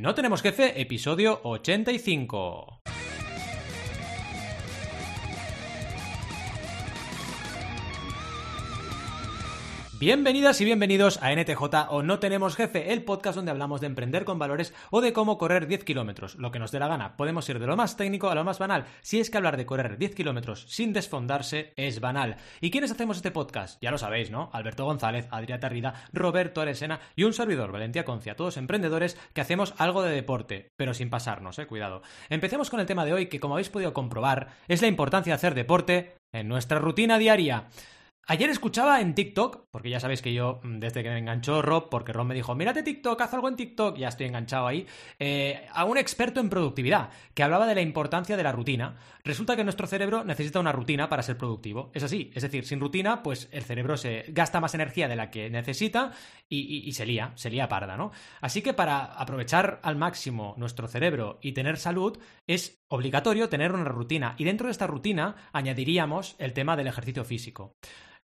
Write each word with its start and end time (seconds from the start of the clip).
No 0.00 0.14
Tenemos 0.14 0.42
Jefe, 0.42 0.80
episodio 0.80 1.40
85. 1.42 2.77
Bienvenidas 10.00 10.60
y 10.60 10.64
bienvenidos 10.64 11.18
a 11.24 11.32
NTJ 11.32 11.60
o 11.88 12.04
No 12.04 12.20
Tenemos 12.20 12.54
Jefe, 12.54 12.92
el 12.92 13.02
podcast 13.02 13.34
donde 13.34 13.50
hablamos 13.50 13.80
de 13.80 13.88
emprender 13.88 14.24
con 14.24 14.38
valores 14.38 14.72
o 14.92 15.00
de 15.00 15.12
cómo 15.12 15.38
correr 15.38 15.66
10 15.66 15.82
kilómetros, 15.82 16.36
lo 16.36 16.52
que 16.52 16.60
nos 16.60 16.70
dé 16.70 16.78
la 16.78 16.86
gana. 16.86 17.16
Podemos 17.16 17.48
ir 17.48 17.58
de 17.58 17.66
lo 17.66 17.76
más 17.76 17.96
técnico 17.96 18.30
a 18.30 18.36
lo 18.36 18.44
más 18.44 18.60
banal, 18.60 18.84
si 19.00 19.18
es 19.18 19.28
que 19.28 19.38
hablar 19.38 19.56
de 19.56 19.66
correr 19.66 19.98
10 19.98 20.14
kilómetros 20.14 20.66
sin 20.68 20.92
desfondarse 20.92 21.72
es 21.74 21.98
banal. 21.98 22.36
¿Y 22.60 22.70
quiénes 22.70 22.92
hacemos 22.92 23.16
este 23.16 23.32
podcast? 23.32 23.82
Ya 23.82 23.90
lo 23.90 23.98
sabéis, 23.98 24.30
¿no? 24.30 24.50
Alberto 24.52 24.84
González, 24.84 25.26
Adrián 25.32 25.58
Tarrida, 25.58 26.04
Roberto 26.12 26.60
Aresena 26.60 27.00
y 27.16 27.24
un 27.24 27.32
servidor, 27.32 27.72
Valentía 27.72 28.04
Concia, 28.04 28.36
todos 28.36 28.56
emprendedores 28.56 29.18
que 29.34 29.40
hacemos 29.40 29.74
algo 29.78 30.04
de 30.04 30.14
deporte, 30.14 30.70
pero 30.76 30.94
sin 30.94 31.10
pasarnos, 31.10 31.58
eh, 31.58 31.66
cuidado. 31.66 32.02
Empecemos 32.28 32.70
con 32.70 32.78
el 32.78 32.86
tema 32.86 33.04
de 33.04 33.14
hoy, 33.14 33.26
que 33.26 33.40
como 33.40 33.54
habéis 33.54 33.70
podido 33.70 33.92
comprobar, 33.94 34.50
es 34.68 34.80
la 34.80 34.86
importancia 34.86 35.32
de 35.32 35.38
hacer 35.38 35.56
deporte 35.56 36.14
en 36.30 36.46
nuestra 36.46 36.78
rutina 36.78 37.18
diaria. 37.18 37.66
Ayer 38.30 38.50
escuchaba 38.50 39.00
en 39.00 39.14
TikTok, 39.14 39.68
porque 39.70 39.88
ya 39.88 40.00
sabéis 40.00 40.20
que 40.20 40.34
yo, 40.34 40.60
mm, 40.62 40.80
desde 40.80 41.02
que 41.02 41.08
me 41.08 41.16
enganchó 41.16 41.62
Rob, 41.62 41.88
porque 41.88 42.12
Rob 42.12 42.26
me 42.26 42.34
dijo, 42.34 42.54
mírate 42.54 42.82
TikTok, 42.82 43.18
haz 43.22 43.32
algo 43.32 43.48
en 43.48 43.56
TikTok, 43.56 43.96
ya 43.96 44.08
estoy 44.08 44.26
enganchado 44.26 44.66
ahí, 44.66 44.86
eh, 45.18 45.66
a 45.72 45.86
un 45.86 45.96
experto 45.96 46.38
en 46.38 46.50
productividad, 46.50 47.08
que 47.32 47.42
hablaba 47.42 47.66
de 47.66 47.74
la 47.74 47.80
importancia 47.80 48.36
de 48.36 48.42
la 48.42 48.52
rutina. 48.52 48.96
Resulta 49.24 49.56
que 49.56 49.64
nuestro 49.64 49.86
cerebro 49.86 50.24
necesita 50.24 50.60
una 50.60 50.72
rutina 50.72 51.08
para 51.08 51.22
ser 51.22 51.38
productivo. 51.38 51.90
Es 51.94 52.02
así, 52.02 52.30
es 52.34 52.42
decir, 52.42 52.66
sin 52.66 52.80
rutina, 52.80 53.22
pues 53.22 53.48
el 53.50 53.62
cerebro 53.62 53.96
se 53.96 54.26
gasta 54.28 54.60
más 54.60 54.74
energía 54.74 55.08
de 55.08 55.16
la 55.16 55.30
que 55.30 55.48
necesita 55.48 56.12
y, 56.50 56.86
y 56.86 56.92
se 56.92 57.06
lía, 57.06 57.32
se 57.34 57.48
lía 57.48 57.66
parda, 57.66 57.96
¿no? 57.96 58.12
Así 58.42 58.60
que 58.60 58.74
para 58.74 59.04
aprovechar 59.06 59.80
al 59.82 59.96
máximo 59.96 60.54
nuestro 60.58 60.86
cerebro 60.86 61.38
y 61.40 61.52
tener 61.52 61.78
salud, 61.78 62.18
es 62.46 62.78
obligatorio 62.88 63.48
tener 63.48 63.72
una 63.72 63.84
rutina. 63.84 64.34
Y 64.36 64.44
dentro 64.44 64.66
de 64.66 64.72
esta 64.72 64.86
rutina 64.86 65.48
añadiríamos 65.54 66.36
el 66.38 66.52
tema 66.52 66.76
del 66.76 66.88
ejercicio 66.88 67.24
físico. 67.24 67.74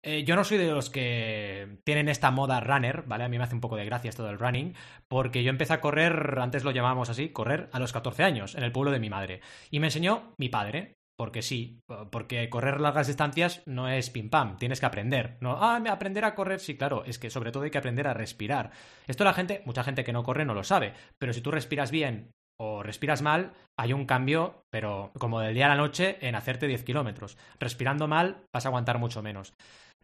Eh, 0.04 0.24
yo 0.24 0.34
no 0.34 0.42
soy 0.42 0.58
de 0.58 0.70
los 0.70 0.90
que 0.90 1.78
tienen 1.84 2.08
esta 2.08 2.32
moda 2.32 2.60
runner, 2.60 3.04
¿vale? 3.06 3.22
A 3.24 3.28
mí 3.28 3.38
me 3.38 3.44
hace 3.44 3.54
un 3.54 3.60
poco 3.60 3.76
de 3.76 3.84
gracia 3.84 4.08
esto 4.08 4.24
del 4.24 4.38
running, 4.38 4.74
porque 5.06 5.44
yo 5.44 5.50
empecé 5.50 5.74
a 5.74 5.80
correr, 5.80 6.38
antes 6.40 6.64
lo 6.64 6.72
llamábamos 6.72 7.08
así, 7.08 7.28
correr 7.28 7.68
a 7.72 7.78
los 7.78 7.92
14 7.92 8.24
años, 8.24 8.56
en 8.56 8.64
el 8.64 8.72
pueblo 8.72 8.90
de 8.90 8.98
mi 8.98 9.10
madre. 9.10 9.40
Y 9.70 9.78
me 9.78 9.86
enseñó 9.86 10.34
mi 10.38 10.48
padre, 10.48 10.96
porque 11.16 11.42
sí, 11.42 11.80
porque 12.10 12.50
correr 12.50 12.80
largas 12.80 13.06
distancias 13.06 13.62
no 13.64 13.88
es 13.88 14.10
pim 14.10 14.28
pam, 14.28 14.56
tienes 14.56 14.80
que 14.80 14.86
aprender. 14.86 15.36
No, 15.40 15.52
ah, 15.60 15.80
aprender 15.88 16.24
a 16.24 16.34
correr, 16.34 16.58
sí, 16.58 16.76
claro, 16.76 17.04
es 17.04 17.20
que 17.20 17.30
sobre 17.30 17.52
todo 17.52 17.62
hay 17.62 17.70
que 17.70 17.78
aprender 17.78 18.08
a 18.08 18.14
respirar. 18.14 18.72
Esto 19.06 19.22
la 19.22 19.34
gente, 19.34 19.62
mucha 19.66 19.84
gente 19.84 20.02
que 20.02 20.12
no 20.12 20.24
corre 20.24 20.44
no 20.44 20.54
lo 20.54 20.64
sabe, 20.64 20.94
pero 21.18 21.32
si 21.32 21.42
tú 21.42 21.52
respiras 21.52 21.92
bien 21.92 22.32
o 22.58 22.82
respiras 22.82 23.22
mal, 23.22 23.52
hay 23.78 23.92
un 23.92 24.06
cambio, 24.06 24.64
pero 24.70 25.12
como 25.18 25.40
del 25.40 25.54
día 25.54 25.66
a 25.66 25.70
la 25.70 25.76
noche, 25.76 26.18
en 26.20 26.34
hacerte 26.34 26.66
10 26.66 26.84
kilómetros. 26.84 27.38
Respirando 27.58 28.08
mal, 28.08 28.44
vas 28.52 28.66
a 28.66 28.68
aguantar 28.68 28.98
mucho 28.98 29.22
menos. 29.22 29.54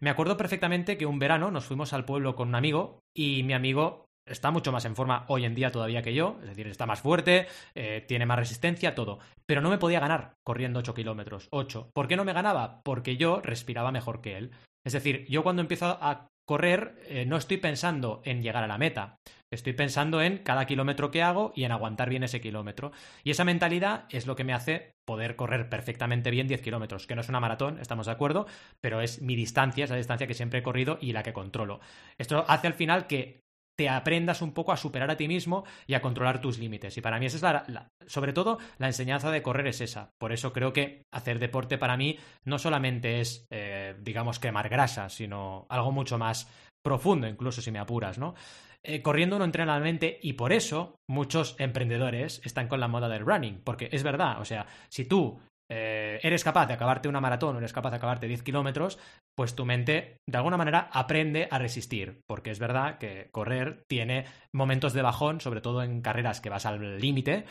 Me 0.01 0.11
acuerdo 0.11 0.37
perfectamente 0.37 0.97
que 0.97 1.07
un 1.07 1.19
verano 1.19 1.51
nos 1.51 1.65
fuimos 1.65 1.93
al 1.93 2.05
pueblo 2.05 2.37
con 2.37 2.49
un 2.49 2.55
amigo 2.55 3.01
y 3.15 3.43
mi 3.43 3.53
amigo 3.53 4.07
está 4.25 4.51
mucho 4.51 4.71
más 4.71 4.85
en 4.85 4.95
forma 4.95 5.25
hoy 5.29 5.45
en 5.45 5.55
día 5.55 5.73
todavía 5.73 6.03
que 6.03 6.15
yo, 6.15 6.39
es 6.43 6.49
decir, 6.49 6.69
está 6.69 6.87
más 6.87 7.01
fuerte, 7.01 7.49
eh, 7.75 8.05
tiene 8.07 8.27
más 8.27 8.39
resistencia, 8.39 8.95
todo. 8.95 9.19
Pero 9.47 9.61
no 9.61 9.71
me 9.71 9.79
podía 9.79 10.01
ganar 10.01 10.35
corriendo 10.45 10.79
8 10.81 10.95
kilómetros, 10.95 11.49
8. 11.51 11.91
¿Por 11.93 12.07
qué 12.07 12.17
no 12.17 12.25
me 12.25 12.33
ganaba? 12.33 12.81
Porque 12.85 13.17
yo 13.17 13.41
respiraba 13.41 13.91
mejor 13.91 14.21
que 14.21 14.37
él. 14.37 14.53
Es 14.85 14.93
decir, 14.93 15.27
yo 15.29 15.43
cuando 15.43 15.63
empiezo 15.63 15.87
a 16.01 16.29
correr 16.49 16.95
eh, 17.09 17.27
no 17.27 17.37
estoy 17.37 17.59
pensando 17.59 18.23
en 18.25 18.43
llegar 18.43 18.65
a 18.65 18.67
la 18.67 18.79
meta, 18.79 19.19
estoy 19.53 19.75
pensando 19.75 20.23
en 20.23 20.39
cada 20.39 20.65
kilómetro 20.65 21.11
que 21.11 21.23
hago 21.23 21.53
y 21.55 21.65
en 21.65 21.73
aguantar 21.73 22.09
bien 22.09 22.23
ese 22.23 22.41
kilómetro. 22.41 22.91
Y 23.23 23.31
esa 23.31 23.45
mentalidad 23.45 24.07
es 24.09 24.27
lo 24.27 24.35
que 24.35 24.45
me 24.45 24.55
hace 24.55 24.95
poder 25.05 25.37
correr 25.37 25.69
perfectamente 25.69 26.31
bien 26.31 26.49
10 26.49 26.63
kilómetros, 26.63 27.07
que 27.07 27.15
no 27.15 27.21
es 27.21 27.29
una 27.29 27.39
maratón, 27.39 27.79
estamos 27.81 28.07
de 28.07 28.13
acuerdo, 28.13 28.47
pero 28.81 29.03
es 29.03 29.21
mi 29.21 29.37
distancia, 29.37 29.85
es 29.85 29.91
la 29.91 29.97
distancia 29.97 30.27
que 30.27 30.33
siempre 30.33 30.61
he 30.61 30.63
corrido 30.63 30.97
y 31.03 31.13
la 31.13 31.23
que 31.23 31.35
controlo. 31.35 31.81
Esto 32.17 32.47
hace 32.48 32.67
al 32.67 32.73
final 32.73 33.07
que 33.07 33.42
te 33.78 33.89
aprendas 33.89 34.42
un 34.42 34.52
poco 34.52 34.72
a 34.72 34.77
superar 34.77 35.08
a 35.08 35.16
ti 35.16 35.28
mismo 35.28 35.64
y 35.86 35.94
a 35.94 36.02
controlar 36.02 36.40
tus 36.40 36.58
límites. 36.58 36.98
Y 36.98 37.00
para 37.00 37.20
mí 37.20 37.27
esa 37.27 37.36
es 37.36 37.68
la, 37.68 37.89
sobre 38.06 38.33
todo 38.33 38.58
la 38.78 38.89
enseñanza 38.89 39.30
de 39.30 39.40
correr 39.40 39.68
es 39.68 39.80
esa. 39.80 40.11
Por 40.18 40.33
eso 40.33 40.52
creo 40.52 40.72
que 40.72 41.05
hacer 41.14 41.39
deporte 41.39 41.78
para 41.78 41.96
mí 41.96 42.18
no 42.44 42.58
solamente 42.58 43.20
es, 43.20 43.46
eh, 43.50 43.94
digamos, 44.00 44.40
quemar 44.40 44.68
grasa, 44.68 45.08
sino 45.08 45.66
algo 45.68 45.92
mucho 45.92 46.18
más 46.18 46.50
profundo, 46.83 47.28
incluso 47.28 47.62
si 47.62 47.70
me 47.70 47.78
apuras, 47.78 48.18
¿no? 48.18 48.34
Eh, 48.83 49.00
corriendo 49.00 49.39
no 49.39 49.44
entrena 49.44 49.74
la 49.74 49.84
mente 49.84 50.18
y 50.22 50.33
por 50.33 50.52
eso 50.52 50.96
muchos 51.08 51.55
emprendedores 51.58 52.40
están 52.45 52.66
con 52.66 52.80
la 52.80 52.89
moda 52.89 53.08
del 53.08 53.27
running, 53.27 53.60
porque 53.62 53.89
es 53.92 54.02
verdad, 54.02 54.40
o 54.40 54.45
sea, 54.45 54.66
si 54.89 55.05
tú 55.05 55.40
eh, 55.70 56.18
eres 56.23 56.45
capaz 56.45 56.67
de 56.67 56.74
acabarte 56.74 57.08
una 57.08 57.20
maratón 57.20 57.56
eres 57.56 57.73
capaz 57.73 57.90
de 57.90 57.96
acabarte 57.96 58.27
10 58.27 58.42
kilómetros, 58.42 58.98
pues 59.36 59.55
tu 59.55 59.64
mente 59.64 60.18
de 60.29 60.36
alguna 60.39 60.56
manera 60.56 60.89
aprende 60.92 61.48
a 61.51 61.58
resistir, 61.58 62.20
porque 62.27 62.51
es 62.51 62.58
verdad 62.58 62.98
que 62.98 63.29
correr 63.33 63.84
tiene 63.89 64.24
momentos 64.55 64.92
de 64.92 65.02
bajón, 65.02 65.40
sobre 65.40 65.61
todo 65.61 65.83
en 65.83 66.01
carreras 66.01 66.40
que 66.40 66.51
vas 66.51 66.67
al 66.67 66.98
límite, 66.98 67.45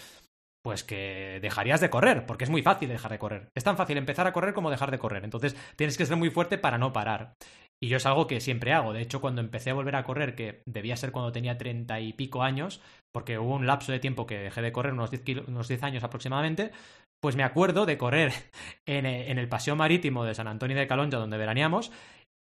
pues 0.64 0.84
que 0.84 1.40
dejarías 1.42 1.80
de 1.80 1.90
correr, 1.90 2.26
porque 2.26 2.44
es 2.44 2.50
muy 2.50 2.62
fácil 2.62 2.90
dejar 2.90 3.12
de 3.12 3.20
correr. 3.20 3.50
Es 3.56 3.64
tan 3.64 3.78
fácil 3.78 3.98
empezar 3.98 4.28
a 4.28 4.34
correr 4.34 4.54
como 4.54 4.72
dejar 4.72 4.92
de 4.92 5.00
correr, 5.00 5.24
entonces 5.24 5.56
tienes 5.76 5.98
que 5.98 6.06
ser 6.06 6.18
muy 6.18 6.30
fuerte 6.30 6.58
para 6.58 6.78
no 6.78 6.92
parar. 6.92 7.36
Y 7.80 7.90
yo 7.90 7.98
es 7.98 8.06
algo 8.08 8.26
que 8.26 8.42
siempre 8.42 8.74
hago. 8.74 8.92
De 8.92 9.02
hecho, 9.02 9.22
cuando 9.22 9.40
empecé 9.40 9.70
a 9.70 9.76
volver 9.76 9.96
a 9.96 10.04
correr, 10.04 10.36
que 10.36 10.64
debía 10.66 10.98
ser 10.98 11.12
cuando 11.12 11.32
tenía 11.32 11.58
treinta 11.58 12.00
y 12.00 12.12
pico 12.14 12.42
años, 12.42 12.82
porque 13.14 13.38
hubo 13.38 13.56
un 13.56 13.68
lapso 13.68 13.92
de 13.92 14.00
tiempo 14.00 14.26
que 14.26 14.40
dejé 14.40 14.62
de 14.62 14.72
correr, 14.72 14.94
unos 14.94 15.12
10, 15.12 15.48
unos 15.48 15.68
10 15.68 15.84
años 15.84 16.04
aproximadamente, 16.04 16.72
pues 17.22 17.36
me 17.36 17.44
acuerdo 17.44 17.86
de 17.86 17.98
correr 17.98 18.32
eh, 18.86 19.26
en, 19.28 19.38
el 19.38 19.50
paseo 19.50 19.76
marítimo 19.76 20.26
de 20.26 20.36
San 20.36 20.48
Antonio 20.48 20.78
de 20.78 20.88
Calonja, 20.88 21.18
donde 21.18 21.38
veraneamos, 21.38 21.92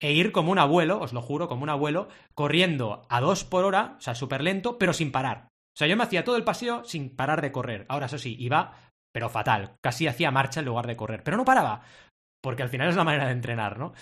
e 0.02 0.14
ir 0.14 0.32
como 0.32 0.52
un 0.52 0.60
abuelo, 0.60 1.00
os 1.00 1.14
lo 1.14 1.22
juro, 1.22 1.48
como 1.48 1.64
un 1.64 1.70
abuelo, 1.70 2.08
corriendo 2.34 3.06
a 3.10 3.20
dos 3.20 3.44
por 3.44 3.66
hora, 3.66 3.96
o 3.98 4.02
sea, 4.02 4.16
súper 4.16 4.42
lento, 4.42 4.78
pero 4.78 4.94
sin 4.94 5.12
parar. 5.12 5.50
O 5.76 5.78
sea, 5.78 5.88
yo 5.88 5.98
me 5.98 6.04
hacía 6.04 6.24
todo 6.24 6.38
el 6.38 6.44
paseo 6.44 6.84
sin 6.86 7.16
parar 7.16 7.42
de 7.42 7.52
correr. 7.52 7.86
Ahora, 7.90 8.06
eso 8.06 8.18
sí, 8.18 8.36
iba, 8.40 8.74
pero 9.14 9.30
fatal. 9.30 9.76
Casi 9.82 10.08
hacía 10.08 10.32
marcha 10.32 10.62
en 10.62 10.66
lugar 10.66 10.88
de 10.88 10.96
correr. 10.96 11.24
Pero 11.24 11.38
no 11.38 11.46
paraba, 11.46 11.82
porque 12.42 12.64
al 12.64 12.70
final 12.70 12.90
es 12.90 12.96
la 12.96 13.04
manera 13.04 13.26
de 13.26 13.34
entrenar, 13.34 13.78
¿no? 13.78 13.94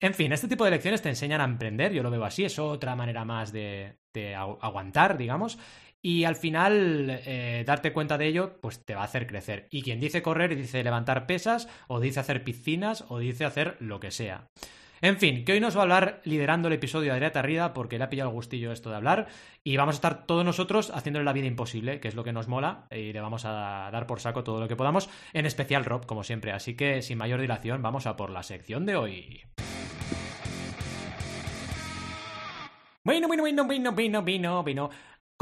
En 0.00 0.14
fin, 0.14 0.32
este 0.32 0.48
tipo 0.48 0.64
de 0.64 0.72
lecciones 0.72 1.00
te 1.00 1.08
enseñan 1.08 1.40
a 1.40 1.44
emprender, 1.44 1.92
yo 1.92 2.02
lo 2.02 2.10
veo 2.10 2.24
así, 2.24 2.44
es 2.44 2.58
otra 2.58 2.96
manera 2.96 3.24
más 3.24 3.52
de, 3.52 3.98
de 4.12 4.34
aguantar, 4.34 5.16
digamos, 5.16 5.60
y 6.02 6.24
al 6.24 6.34
final, 6.34 7.20
eh, 7.24 7.62
darte 7.64 7.92
cuenta 7.92 8.18
de 8.18 8.26
ello, 8.26 8.58
pues 8.60 8.84
te 8.84 8.96
va 8.96 9.02
a 9.02 9.04
hacer 9.04 9.28
crecer. 9.28 9.68
Y 9.70 9.82
quien 9.82 10.00
dice 10.00 10.20
correr, 10.20 10.56
dice 10.56 10.82
levantar 10.82 11.26
pesas, 11.26 11.68
o 11.86 12.00
dice 12.00 12.18
hacer 12.18 12.42
piscinas, 12.42 13.04
o 13.08 13.20
dice 13.20 13.44
hacer 13.44 13.76
lo 13.78 14.00
que 14.00 14.10
sea. 14.10 14.48
En 15.00 15.18
fin, 15.18 15.44
que 15.44 15.52
hoy 15.52 15.60
nos 15.60 15.74
va 15.74 15.80
a 15.80 15.82
hablar 15.82 16.20
liderando 16.24 16.68
el 16.68 16.74
episodio 16.74 17.06
de 17.06 17.12
Adriana 17.12 17.32
Tarrida 17.32 17.72
porque 17.74 17.98
le 17.98 18.04
ha 18.04 18.08
pillado 18.08 18.30
el 18.30 18.36
gustillo 18.36 18.70
esto 18.70 18.90
de 18.90 18.96
hablar 18.96 19.26
y 19.64 19.76
vamos 19.76 19.96
a 19.96 19.98
estar 19.98 20.26
todos 20.26 20.44
nosotros 20.44 20.92
haciéndole 20.94 21.24
la 21.24 21.32
vida 21.32 21.48
imposible, 21.48 21.98
que 21.98 22.06
es 22.06 22.14
lo 22.14 22.22
que 22.22 22.32
nos 22.32 22.46
mola 22.46 22.86
y 22.88 23.12
le 23.12 23.20
vamos 23.20 23.44
a 23.44 23.90
dar 23.90 24.06
por 24.06 24.20
saco 24.20 24.44
todo 24.44 24.60
lo 24.60 24.68
que 24.68 24.76
podamos, 24.76 25.10
en 25.32 25.44
especial 25.44 25.84
Rob, 25.84 26.06
como 26.06 26.22
siempre. 26.22 26.52
Así 26.52 26.76
que 26.76 27.02
sin 27.02 27.18
mayor 27.18 27.40
dilación, 27.40 27.82
vamos 27.82 28.06
a 28.06 28.14
por 28.14 28.30
la 28.30 28.44
sección 28.44 28.86
de 28.86 28.94
hoy. 28.94 29.42
Bueno, 33.04 33.26
bueno, 33.26 33.42
bueno, 33.42 33.64
bueno, 33.64 33.90
bueno, 33.90 34.22
bueno, 34.22 34.62
bueno. 34.62 34.90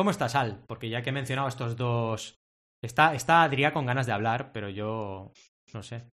¿Cómo 0.01 0.13
estás, 0.13 0.35
Al? 0.35 0.65
Porque 0.67 0.89
ya 0.89 1.03
que 1.03 1.11
he 1.11 1.13
mencionado 1.13 1.47
estos 1.47 1.77
dos. 1.77 2.41
Está, 2.81 3.15
está 3.15 3.43
Adrián 3.43 3.75
con 3.75 3.85
ganas 3.85 4.07
de 4.07 4.13
hablar, 4.13 4.51
pero 4.51 4.71
yo. 4.71 5.31
No 5.75 5.83
sé. 5.83 6.11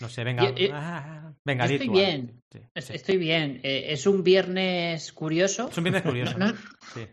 No 0.00 0.08
sé, 0.08 0.24
venga. 0.24 0.52
Eh, 0.56 0.70
ah, 0.72 1.32
venga, 1.44 1.66
Estoy 1.66 1.88
bien. 1.88 2.42
Estoy 2.74 3.16
bien. 3.16 3.60
Eh, 3.62 3.86
es 3.88 4.06
un 4.06 4.22
viernes 4.22 5.12
curioso. 5.12 5.68
Es 5.70 5.78
un 5.78 5.84
viernes 5.84 6.02
curioso. 6.02 6.36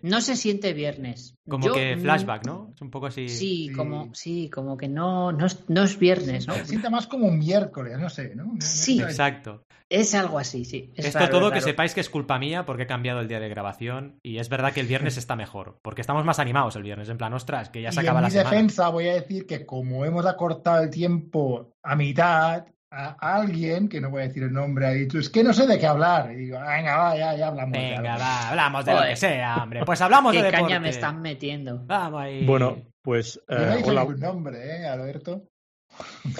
No, 0.02 0.22
se 0.22 0.36
siente 0.36 0.74
viernes. 0.74 1.36
Como 1.48 1.72
que 1.72 1.98
flashback, 1.98 2.46
¿no? 2.46 2.72
Es 2.76 2.82
un 2.82 2.90
poco 2.90 3.08
así. 3.08 3.30
Sí, 3.30 3.72
como, 3.76 4.14
sí, 4.14 4.50
como 4.50 4.78
que 4.78 4.88
no, 4.88 5.32
no, 5.32 5.46
es, 5.46 6.00
viernes, 6.00 6.48
¿no? 6.48 6.54
Se 6.56 6.66
siente 6.66 6.90
más 6.90 7.08
como 7.08 7.28
un 7.28 7.40
miércoles, 7.40 7.98
no 8.00 8.10
sé, 8.10 8.36
¿no? 8.36 8.56
Sí, 8.60 9.02
exacto. 9.02 9.64
Es 9.90 10.14
algo 10.16 10.38
así, 10.38 10.66
sí. 10.66 10.92
Esto 10.96 11.30
todo 11.30 11.52
que 11.52 11.62
sepáis 11.62 11.94
que 11.94 12.02
es 12.02 12.10
culpa 12.10 12.38
mía 12.38 12.66
porque 12.66 12.84
he 12.84 12.88
cambiado 12.88 13.22
el 13.22 13.30
día 13.30 13.40
de 13.40 13.48
grabación 13.48 14.20
y 14.22 14.40
es 14.40 14.50
verdad 14.50 14.74
que 14.74 14.82
el 14.82 14.88
viernes 14.88 15.16
está 15.16 15.38
mejor, 15.38 15.80
porque 15.82 16.02
estamos 16.02 16.26
más 16.26 16.40
animados 16.40 16.76
el 16.76 16.84
viernes, 16.84 17.08
en 17.08 17.18
plan, 17.18 17.34
ostras, 17.34 17.70
que 17.70 17.82
ya 17.82 17.92
se 17.94 18.02
acaba 18.02 18.20
en 18.20 18.24
la 18.24 18.30
mi 18.30 18.36
defensa 18.36 18.90
voy 18.90 19.08
a 19.08 19.14
decir 19.14 19.48
que 19.48 19.66
como 19.66 20.04
hemos 20.04 20.26
acortado 20.26 20.84
el 20.84 20.90
tiempo 20.90 21.77
a 21.88 21.96
mitad, 21.96 22.66
a 22.92 23.36
alguien, 23.36 23.88
que 23.88 24.02
no 24.02 24.10
voy 24.10 24.22
a 24.22 24.28
decir 24.28 24.44
el 24.44 24.52
nombre, 24.52 24.86
ha 24.88 24.92
dicho, 24.92 25.20
es 25.20 25.30
que 25.30 25.44
no 25.44 25.54
sé 25.54 25.66
de 25.68 25.80
qué 25.80 25.88
hablar. 25.88 26.32
Y 26.34 26.36
digo, 26.36 26.60
venga, 26.60 26.98
va, 26.98 27.18
ya, 27.18 27.36
ya 27.36 27.48
hablamos. 27.48 27.72
Venga, 27.72 28.18
va, 28.18 28.50
hablamos 28.50 28.86
de 28.86 28.94
lo 28.94 29.02
que 29.04 29.16
sea, 29.16 29.64
hombre. 29.64 29.86
Pues 29.86 30.02
hablamos 30.02 30.34
de 30.34 30.42
deporte. 30.42 30.64
caña 30.64 30.80
me 30.80 30.90
están 30.90 31.22
metiendo? 31.22 31.82
Vamos 31.86 32.22
ahí. 32.22 32.46
Bueno, 32.46 32.78
pues... 33.02 33.40
Eh, 33.48 33.82
no 33.86 33.94
ningún 33.94 34.20
nombre, 34.20 34.82
¿eh, 34.82 34.88
Alberto? 34.88 35.48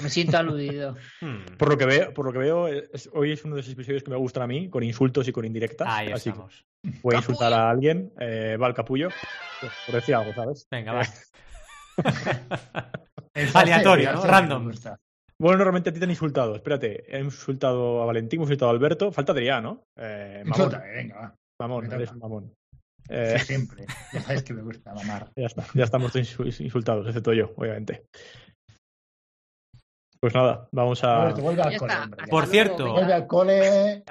Me 0.02 0.10
siento 0.10 0.36
aludido. 0.36 0.96
Hmm. 1.20 1.56
Por 1.56 1.70
lo 1.70 1.76
que 1.76 1.84
veo, 1.84 2.14
por 2.14 2.26
lo 2.26 2.32
que 2.32 2.38
veo 2.38 2.68
hoy 3.12 3.32
es 3.32 3.44
uno 3.44 3.56
de 3.56 3.62
esos 3.62 3.72
episodios 3.72 4.04
que 4.04 4.10
me 4.10 4.16
gustan 4.16 4.44
a 4.44 4.46
mí, 4.46 4.68
con 4.68 4.84
insultos 4.84 5.26
y 5.26 5.32
con 5.32 5.44
indirectas. 5.44 5.88
Ahí 5.90 6.12
así 6.12 6.28
estamos. 6.28 6.64
voy 7.02 7.16
a 7.16 7.18
insultar 7.18 7.52
a 7.52 7.68
alguien, 7.68 8.12
eh, 8.20 8.56
va 8.56 8.68
al 8.68 8.74
capullo, 8.74 9.08
por 9.86 9.94
decir 9.96 10.14
algo, 10.14 10.32
¿sabes? 10.32 10.68
Venga, 10.70 10.92
va. 10.92 11.02
Aleatorio, 13.54 14.12
¿no? 14.12 14.24
Random. 14.24 14.70
Bueno, 15.40 15.58
normalmente 15.58 15.90
a 15.90 15.92
ti 15.92 16.00
te 16.00 16.04
han 16.04 16.10
insultado. 16.10 16.56
Espérate, 16.56 17.04
hemos 17.16 17.34
insultado 17.34 18.02
a 18.02 18.06
Valentín, 18.06 18.38
hemos 18.38 18.48
insultado 18.48 18.70
a 18.70 18.74
Alberto. 18.74 19.12
Falta 19.12 19.32
Adrián, 19.32 19.62
¿no? 19.62 19.82
Eh, 19.96 20.42
Insulta, 20.44 20.80
venga, 20.80 21.14
va. 21.16 21.34
Mamón, 21.60 21.92
eres 21.92 22.10
un 22.12 22.18
mamón. 22.18 22.54
Eh... 23.08 23.38
Siempre. 23.38 23.86
Ya 24.12 24.20
sabes 24.20 24.42
que 24.42 24.54
me 24.54 24.62
gusta 24.62 24.92
mamar. 24.94 25.30
Ya 25.36 25.46
está, 25.46 25.64
ya 25.74 25.84
estamos 25.84 26.14
insultados, 26.16 27.06
excepto 27.06 27.32
yo, 27.32 27.52
obviamente. 27.56 28.04
Pues 30.20 30.34
nada, 30.34 30.68
vamos 30.72 31.04
a. 31.04 31.32
Por 32.28 32.46
cierto, 32.46 32.96
cole. 33.28 34.02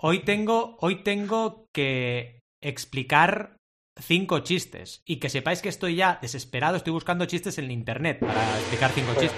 Hoy 0.00 0.24
tengo, 0.24 0.76
hoy 0.80 1.02
tengo 1.02 1.66
que 1.74 2.40
explicar 2.62 3.56
cinco 3.98 4.40
chistes. 4.40 5.02
Y 5.04 5.16
que 5.16 5.28
sepáis 5.28 5.62
que 5.62 5.68
estoy 5.68 5.96
ya 5.96 6.18
desesperado, 6.22 6.76
estoy 6.76 6.92
buscando 6.92 7.26
chistes 7.26 7.58
en 7.58 7.70
internet 7.70 8.20
para 8.20 8.58
explicar 8.58 8.90
cinco 8.92 9.12
pues, 9.14 9.32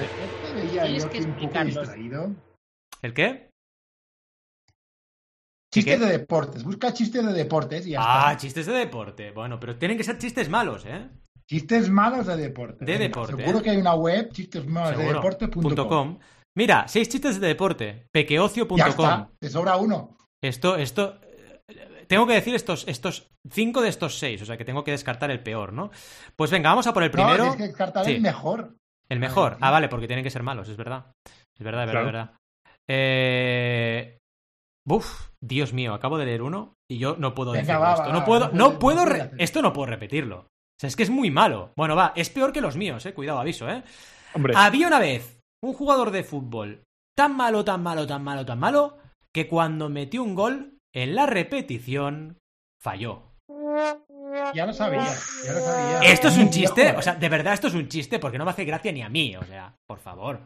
Tienes 0.82 1.06
que 1.06 1.18
explicarlos. 1.18 1.88
¿El 3.02 3.14
qué? 3.14 3.48
Chistes 5.72 6.00
de 6.00 6.06
deportes. 6.06 6.64
Busca 6.64 6.92
chistes 6.94 7.24
de 7.24 7.32
deportes 7.32 7.86
y 7.86 7.90
ya 7.90 8.00
Ah, 8.02 8.36
chistes 8.36 8.66
de 8.66 8.72
deporte. 8.72 9.30
Bueno, 9.32 9.60
pero 9.60 9.76
tienen 9.76 9.98
que 9.98 10.04
ser 10.04 10.18
chistes 10.18 10.48
malos, 10.48 10.86
¿eh? 10.86 11.08
Chistes 11.48 11.90
malos 11.90 12.26
de 12.26 12.36
deporte. 12.36 12.84
De 12.84 12.98
deporte. 12.98 13.36
Seguro 13.36 13.62
que 13.62 13.70
hay 13.70 13.76
una 13.76 13.94
web, 13.94 14.30
chistesmalosdedeporte.com. 14.32 16.18
Mira, 16.56 16.88
seis 16.88 17.08
chistes 17.08 17.40
de 17.40 17.46
deporte. 17.46 18.08
Pequeocio.com. 18.12 19.28
Te 19.38 19.48
sobra 19.50 19.76
uno. 19.76 20.16
Esto, 20.42 20.76
esto. 20.76 21.20
Tengo 22.06 22.26
que 22.26 22.32
decir 22.32 22.54
estos, 22.54 22.88
estos 22.88 23.30
cinco 23.50 23.82
de 23.82 23.90
estos 23.90 24.18
seis, 24.18 24.40
o 24.40 24.46
sea 24.46 24.56
que 24.56 24.64
tengo 24.64 24.82
que 24.82 24.92
descartar 24.92 25.30
el 25.30 25.42
peor, 25.42 25.74
¿no? 25.74 25.90
Pues 26.36 26.50
venga, 26.50 26.70
vamos 26.70 26.86
a 26.86 26.94
por 26.94 27.02
el 27.02 27.10
primero. 27.10 27.44
No, 27.44 27.50
tienes 27.50 27.56
que 27.56 27.64
descartar 27.64 28.08
el 28.08 28.22
mejor. 28.22 28.77
El 29.10 29.20
mejor. 29.20 29.56
Ah, 29.60 29.70
vale, 29.70 29.88
porque 29.88 30.06
tienen 30.06 30.22
que 30.22 30.30
ser 30.30 30.42
malos, 30.42 30.68
es 30.68 30.76
verdad. 30.76 31.06
Es 31.56 31.64
verdad, 31.64 31.84
es 31.84 31.92
verdad, 31.92 32.02
es 32.02 32.06
verdad. 32.06 32.36
Eh... 32.88 34.18
Uf, 34.88 35.28
Dios 35.42 35.72
mío, 35.72 35.92
acabo 35.92 36.16
de 36.16 36.24
leer 36.24 36.42
uno 36.42 36.74
y 36.90 36.98
yo 36.98 37.16
no 37.18 37.34
puedo 37.34 37.52
decirlo 37.52 37.90
esto. 37.90 38.12
no 38.12 38.24
puedo, 38.24 38.50
no 38.52 38.78
puedo, 38.78 39.04
esto 39.36 39.60
no 39.60 39.72
puedo 39.72 39.86
repetirlo. 39.86 40.38
O 40.38 40.80
sea, 40.80 40.88
es 40.88 40.96
que 40.96 41.02
es 41.02 41.10
muy 41.10 41.30
malo. 41.30 41.72
Bueno, 41.76 41.94
va, 41.94 42.12
es 42.16 42.30
peor 42.30 42.52
que 42.52 42.60
los 42.60 42.76
míos, 42.76 43.04
eh. 43.04 43.12
Cuidado, 43.12 43.38
aviso, 43.38 43.68
eh. 43.68 43.82
Hombre. 44.32 44.54
Había 44.56 44.86
una 44.86 44.98
vez 44.98 45.40
un 45.62 45.74
jugador 45.74 46.10
de 46.10 46.24
fútbol 46.24 46.84
tan 47.16 47.36
malo, 47.36 47.64
tan 47.64 47.82
malo, 47.82 48.06
tan 48.06 48.22
malo, 48.22 48.46
tan 48.46 48.60
malo, 48.60 48.98
que 49.34 49.48
cuando 49.48 49.88
metió 49.88 50.22
un 50.22 50.34
gol, 50.34 50.78
en 50.94 51.14
la 51.14 51.26
repetición, 51.26 52.38
falló. 52.80 53.34
Ya 54.54 54.66
lo 54.66 54.72
sabía, 54.72 55.06
ya 55.44 55.52
lo 55.52 55.60
sabía. 55.60 56.00
¿Esto 56.12 56.28
es 56.28 56.36
un 56.36 56.50
chiste? 56.50 56.92
O 56.92 57.02
sea, 57.02 57.14
de 57.14 57.28
verdad 57.28 57.54
esto 57.54 57.68
es 57.68 57.74
un 57.74 57.88
chiste 57.88 58.18
porque 58.18 58.38
no 58.38 58.44
me 58.44 58.50
hace 58.50 58.64
gracia 58.64 58.92
ni 58.92 59.02
a 59.02 59.08
mí, 59.08 59.36
o 59.36 59.44
sea, 59.44 59.74
por 59.86 59.98
favor. 59.98 60.40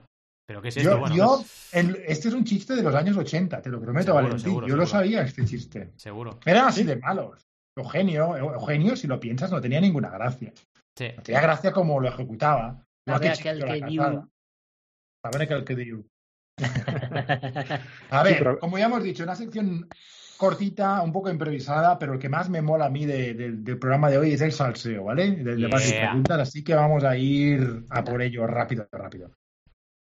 ¿Pero 0.46 0.60
qué 0.60 0.68
es 0.68 0.76
esto? 0.76 0.90
Yo, 0.90 0.98
bueno, 0.98 1.14
yo 1.14 1.36
pues 1.36 1.96
este 2.06 2.28
es 2.28 2.34
un 2.34 2.44
chiste 2.44 2.74
de 2.74 2.82
los 2.82 2.94
años 2.94 3.16
80, 3.16 3.62
te 3.62 3.70
lo 3.70 3.80
prometo, 3.80 4.14
Valentín. 4.14 4.66
yo 4.66 4.76
lo 4.76 4.86
sabía 4.86 5.22
este 5.22 5.44
chiste. 5.44 5.92
Seguro. 5.96 6.38
Eran 6.44 6.66
así 6.66 6.84
de 6.84 6.96
malos. 6.96 7.46
Eugenio, 7.76 8.36
Eugenio, 8.36 8.96
si 8.96 9.06
lo 9.06 9.18
piensas, 9.18 9.50
no 9.50 9.60
tenía 9.60 9.80
ninguna 9.80 10.10
gracia. 10.10 10.52
Sí. 10.96 11.08
No 11.16 11.22
tenía 11.22 11.40
gracia 11.40 11.72
como 11.72 12.00
lo 12.00 12.08
ejecutaba. 12.08 12.84
A 13.06 13.18
ver, 13.18 13.32
aquel 13.32 13.64
que 13.64 13.86
dio. 13.86 14.02
A 15.24 15.30
ver, 15.30 15.42
aquel 15.42 15.64
que 15.64 15.76
dio. 15.76 16.04
A 18.10 18.22
ver, 18.22 18.58
como 18.58 18.76
ya 18.76 18.86
hemos 18.86 19.02
dicho, 19.02 19.22
una 19.22 19.36
sección 19.36 19.88
cortita, 20.42 21.00
un 21.02 21.12
poco 21.12 21.30
improvisada, 21.30 21.96
pero 22.00 22.14
el 22.14 22.18
que 22.18 22.28
más 22.28 22.50
me 22.50 22.60
mola 22.60 22.86
a 22.86 22.90
mí 22.90 23.06
del 23.06 23.78
programa 23.78 24.10
de 24.10 24.18
hoy 24.18 24.32
es 24.32 24.40
el 24.40 24.50
salseo, 24.50 25.04
¿vale? 25.04 25.36
Del 25.36 25.60
debate 25.60 25.88
y 25.88 25.92
preguntas, 25.92 26.40
así 26.40 26.64
que 26.64 26.74
vamos 26.74 27.04
a 27.04 27.16
ir 27.16 27.84
a 27.90 28.02
por 28.02 28.20
ello 28.20 28.44
rápido, 28.48 28.88
rápido. 28.90 29.30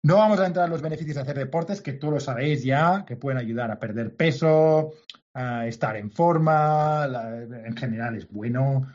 No 0.03 0.17
vamos 0.17 0.41
a 0.41 0.47
entrar 0.47 0.65
en 0.65 0.73
los 0.73 0.83
beneficios 0.83 1.15
de 1.15 1.23
hacer 1.23 1.39
deportes, 1.39 1.81
que 1.81 1.93
todos 1.93 2.15
lo 2.15 2.19
sabéis 2.19 2.65
ya, 2.65 3.05
que 3.07 3.15
pueden 3.15 3.39
ayudar 3.39 3.71
a 3.71 3.79
perder 3.79 4.17
peso, 4.17 4.95
a 5.35 5.69
estar 5.69 5.97
en 5.97 6.11
forma, 6.11 7.07
en 7.65 7.77
general 7.77 8.17
es 8.17 8.29
bueno, 8.29 8.89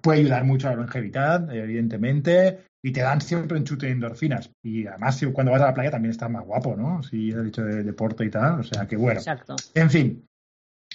puede 0.00 0.18
ayudar 0.18 0.42
mucho 0.42 0.66
a 0.66 0.72
la 0.72 0.78
longevidad, 0.78 1.48
evidentemente, 1.54 2.64
y 2.84 2.90
te 2.90 3.02
dan 3.02 3.20
siempre 3.20 3.56
un 3.56 3.62
chute 3.62 3.86
de 3.86 3.92
endorfinas. 3.92 4.50
Y 4.64 4.84
además, 4.88 5.24
cuando 5.32 5.52
vas 5.52 5.62
a 5.62 5.66
la 5.66 5.74
playa 5.74 5.92
también 5.92 6.10
estás 6.10 6.28
más 6.28 6.44
guapo, 6.44 6.74
¿no? 6.74 7.04
Si 7.04 7.32
has 7.32 7.44
dicho 7.44 7.62
de 7.62 7.84
deporte 7.84 8.24
y 8.24 8.30
tal, 8.30 8.58
o 8.58 8.64
sea 8.64 8.88
que 8.88 8.96
bueno. 8.96 9.20
Exacto. 9.20 9.54
En 9.74 9.88
fin, 9.88 10.26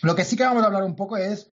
lo 0.03 0.15
que 0.15 0.23
sí 0.23 0.35
que 0.35 0.43
vamos 0.43 0.63
a 0.63 0.67
hablar 0.67 0.83
un 0.83 0.95
poco 0.95 1.17
es 1.17 1.51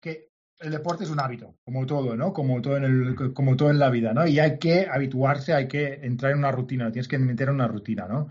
que 0.00 0.30
el 0.60 0.70
deporte 0.70 1.04
es 1.04 1.10
un 1.10 1.20
hábito, 1.20 1.56
como 1.64 1.84
todo, 1.86 2.16
¿no? 2.16 2.32
Como 2.32 2.62
todo 2.62 2.76
en 2.76 2.84
el, 2.84 3.34
como 3.34 3.56
todo 3.56 3.70
en 3.70 3.78
la 3.78 3.90
vida, 3.90 4.14
¿no? 4.14 4.26
Y 4.26 4.38
hay 4.38 4.58
que 4.58 4.86
habituarse, 4.90 5.52
hay 5.52 5.68
que 5.68 5.94
entrar 6.02 6.32
en 6.32 6.38
una 6.38 6.52
rutina, 6.52 6.92
tienes 6.92 7.08
que 7.08 7.18
meter 7.18 7.48
en 7.48 7.54
una 7.56 7.68
rutina, 7.68 8.06
¿no? 8.06 8.30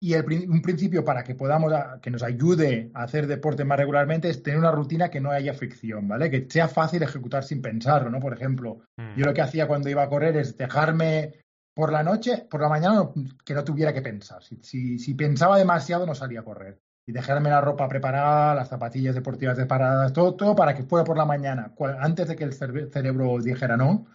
y 0.00 0.14
un 0.14 0.62
principio 0.62 1.04
para 1.04 1.24
que 1.24 1.34
podamos, 1.34 1.72
que 2.00 2.10
nos 2.10 2.22
ayude 2.22 2.90
a 2.94 3.02
hacer 3.02 3.26
deporte 3.26 3.64
más 3.64 3.78
regularmente 3.78 4.28
es 4.28 4.42
tener 4.44 4.60
una 4.60 4.70
rutina 4.70 5.10
que 5.10 5.20
no 5.20 5.30
haya 5.32 5.54
fricción, 5.54 6.06
¿vale? 6.06 6.30
Que 6.30 6.46
sea 6.48 6.68
fácil 6.68 7.02
ejecutar 7.02 7.42
sin 7.42 7.60
pensarlo, 7.60 8.08
¿no? 8.08 8.20
Por 8.20 8.32
ejemplo, 8.32 8.82
mm. 8.96 9.16
yo 9.16 9.26
lo 9.26 9.34
que 9.34 9.40
hacía 9.40 9.66
cuando 9.66 9.88
iba 9.88 10.02
a 10.04 10.08
correr 10.08 10.36
es 10.36 10.56
dejarme 10.56 11.40
por 11.74 11.90
la 11.90 12.04
noche, 12.04 12.46
por 12.48 12.60
la 12.60 12.68
mañana, 12.68 13.08
que 13.44 13.54
no 13.54 13.64
tuviera 13.64 13.92
que 13.92 14.02
pensar. 14.02 14.42
Si, 14.42 14.98
si 14.98 15.14
pensaba 15.14 15.58
demasiado, 15.58 16.06
no 16.06 16.14
salía 16.14 16.40
a 16.40 16.44
correr 16.44 16.78
y 17.08 17.12
dejarme 17.12 17.48
la 17.48 17.62
ropa 17.62 17.88
preparada, 17.88 18.54
las 18.54 18.68
zapatillas 18.68 19.14
deportivas 19.14 19.56
preparadas, 19.56 20.12
todo, 20.12 20.34
todo 20.34 20.54
para 20.54 20.74
que 20.74 20.82
fuera 20.82 21.04
por 21.06 21.16
la 21.16 21.24
mañana, 21.24 21.72
antes 22.00 22.28
de 22.28 22.36
que 22.36 22.44
el 22.44 22.52
cerebro 22.52 23.38
dijera 23.38 23.78
no, 23.78 24.06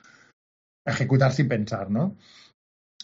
ejecutar 0.86 1.32
sin 1.32 1.48
pensar, 1.48 1.90
¿no? 1.90 2.16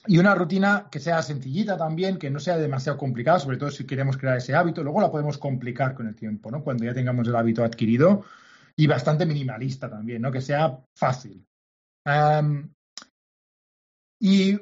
Y 0.05 0.19
una 0.19 0.35
rutina 0.35 0.89
que 0.91 0.99
sea 0.99 1.23
sencillita 1.23 1.75
también, 1.75 2.19
que 2.19 2.29
no 2.29 2.39
sea 2.39 2.57
demasiado 2.57 2.99
complicada, 2.99 3.39
sobre 3.39 3.57
todo 3.57 3.71
si 3.71 3.87
queremos 3.87 4.15
crear 4.15 4.37
ese 4.37 4.53
hábito. 4.53 4.83
Luego 4.83 5.01
la 5.01 5.09
podemos 5.09 5.39
complicar 5.39 5.95
con 5.95 6.07
el 6.07 6.15
tiempo, 6.15 6.51
¿no? 6.51 6.63
Cuando 6.63 6.85
ya 6.85 6.93
tengamos 6.93 7.27
el 7.27 7.35
hábito 7.35 7.63
adquirido. 7.63 8.23
Y 8.75 8.85
bastante 8.85 9.25
minimalista 9.25 9.89
también, 9.89 10.21
¿no? 10.21 10.31
Que 10.31 10.39
sea 10.39 10.79
fácil. 10.95 11.45
y 14.21 14.57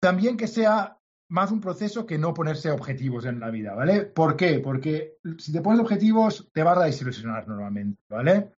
también 0.00 0.36
que 0.36 0.46
sea 0.46 0.96
más 1.32 1.50
un 1.50 1.62
proceso 1.62 2.04
que 2.04 2.18
no 2.18 2.34
ponerse 2.34 2.70
objetivos 2.70 3.24
en 3.24 3.40
la 3.40 3.50
vida, 3.50 3.74
¿vale? 3.74 4.02
¿Por 4.02 4.36
qué? 4.36 4.60
Porque 4.60 5.16
si 5.38 5.50
te 5.50 5.62
pones 5.62 5.80
objetivos, 5.80 6.50
te 6.52 6.62
vas 6.62 6.76
a 6.76 6.84
desilusionar 6.84 7.48
normalmente, 7.48 8.02
¿vale? 8.10 8.52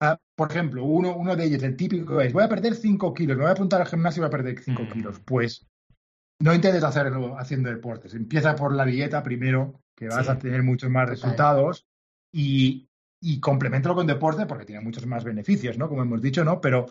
Ah, 0.00 0.20
por 0.36 0.50
ejemplo, 0.50 0.84
uno, 0.84 1.16
uno 1.16 1.34
de 1.34 1.46
ellos, 1.46 1.62
el 1.62 1.74
típico 1.74 2.20
es, 2.20 2.34
voy 2.34 2.44
a 2.44 2.48
perder 2.48 2.74
5 2.74 3.14
kilos, 3.14 3.36
me 3.38 3.44
voy 3.44 3.48
a 3.48 3.54
apuntar 3.54 3.80
al 3.80 3.86
gimnasio 3.86 4.20
y 4.20 4.22
voy 4.22 4.28
a 4.28 4.36
perder 4.36 4.60
5 4.60 4.82
mm. 4.82 4.92
kilos. 4.92 5.20
Pues 5.20 5.66
no 6.40 6.52
intentes 6.52 6.84
hacerlo 6.84 7.38
haciendo 7.38 7.70
deportes. 7.70 8.12
Empieza 8.12 8.54
por 8.54 8.74
la 8.74 8.84
dieta 8.84 9.22
primero, 9.22 9.80
que 9.96 10.08
vas 10.08 10.28
a 10.28 10.38
tener 10.38 10.62
muchos 10.62 10.90
más 10.90 11.08
resultados, 11.08 11.86
y, 12.30 12.90
y 13.22 13.40
complementalo 13.40 13.94
con 13.94 14.06
deporte 14.06 14.44
porque 14.44 14.66
tiene 14.66 14.82
muchos 14.82 15.06
más 15.06 15.24
beneficios, 15.24 15.78
¿no? 15.78 15.88
Como 15.88 16.02
hemos 16.02 16.20
dicho, 16.20 16.44
¿no? 16.44 16.60
Pero 16.60 16.88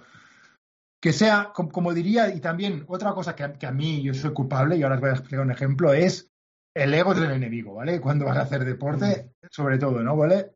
que 1.02 1.14
sea, 1.14 1.52
como, 1.54 1.94
diría, 1.94 2.34
y 2.34 2.40
también 2.40 2.86
otra 2.88 3.14
cosa 3.14 3.36
que, 3.36 3.66
a 3.66 3.72
mí 3.72 4.02
yo 4.02 4.14
soy 4.14 4.34
culpable, 4.34 4.78
y 4.78 4.84
ahora 4.84 4.96
os 4.96 5.02
voy 5.02 5.10
a 5.10 5.14
explicar 5.14 5.42
un 5.42 5.52
ejemplo, 5.52 5.94
es 5.94 6.30
el 6.76 6.94
ego 6.94 7.14
del 7.14 7.32
enemigo, 7.32 7.76
¿vale? 7.76 8.02
Cuando 8.02 8.26
vas 8.26 8.38
a 8.38 8.42
hacer 8.42 8.66
deporte, 8.66 9.32
sobre 9.52 9.78
todo, 9.78 10.02
¿no? 10.02 10.16
¿Vale? 10.16 10.54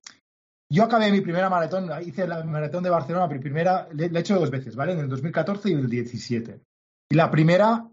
Yo 0.71 0.83
acabé 0.83 1.11
mi 1.11 1.21
primera 1.21 1.49
maratón, 1.49 1.89
hice 2.05 2.27
la 2.27 2.43
maratón 2.43 2.83
de 2.83 2.89
Barcelona, 2.89 3.27
mi 3.27 3.39
primera, 3.39 3.87
le, 3.91 4.05
he 4.05 4.19
hecho 4.19 4.39
dos 4.39 4.49
veces, 4.49 4.75
¿vale? 4.75 4.93
En 4.93 4.99
el 4.99 5.09
2014 5.09 5.69
y 5.69 5.73
el 5.73 5.89
17. 5.89 6.61
Y 7.09 7.15
la 7.15 7.29
primera, 7.29 7.87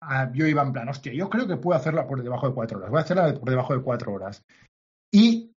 ah, 0.00 0.30
yo 0.32 0.46
iba 0.46 0.62
en 0.62 0.72
plan, 0.72 0.88
hostia, 0.88 1.12
yo 1.12 1.28
creo 1.28 1.46
que 1.46 1.56
puedo 1.56 1.78
hacerla 1.78 2.06
por 2.06 2.22
debajo 2.22 2.48
de 2.48 2.54
cuatro 2.54 2.78
horas, 2.78 2.90
voy 2.90 2.98
a 2.98 3.02
hacerla 3.02 3.34
por 3.34 3.50
debajo 3.50 3.76
de 3.76 3.82
cuatro 3.82 4.12
horas. 4.12 4.42
Y 5.12 5.53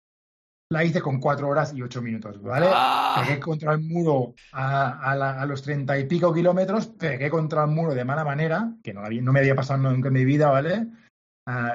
la 0.72 0.84
hice 0.84 1.02
con 1.02 1.20
cuatro 1.20 1.50
horas 1.50 1.74
y 1.74 1.82
ocho 1.82 2.02
minutos, 2.02 2.42
¿vale? 2.42 2.68
Ah. 2.70 3.24
Pegué 3.24 3.40
contra 3.40 3.74
el 3.74 3.82
muro 3.82 4.34
a, 4.54 5.46
los 5.48 5.62
treinta 5.62 5.98
y 5.98 6.06
pico 6.06 6.34
kilómetros, 6.34 6.88
pegué 6.88 7.30
contra 7.30 7.64
el 7.64 7.72
muro 7.72 7.94
de 7.94 8.06
mala 8.06 8.24
manera, 8.24 8.74
que 8.84 8.94
no, 8.94 9.08
no 9.08 9.34
me 9.34 9.40
había 9.40 9.56
pasado 9.56 9.80
nunca 9.80 10.08
en 10.08 10.14
mi 10.14 10.26
vida, 10.26 10.50
¿vale? 10.50 10.88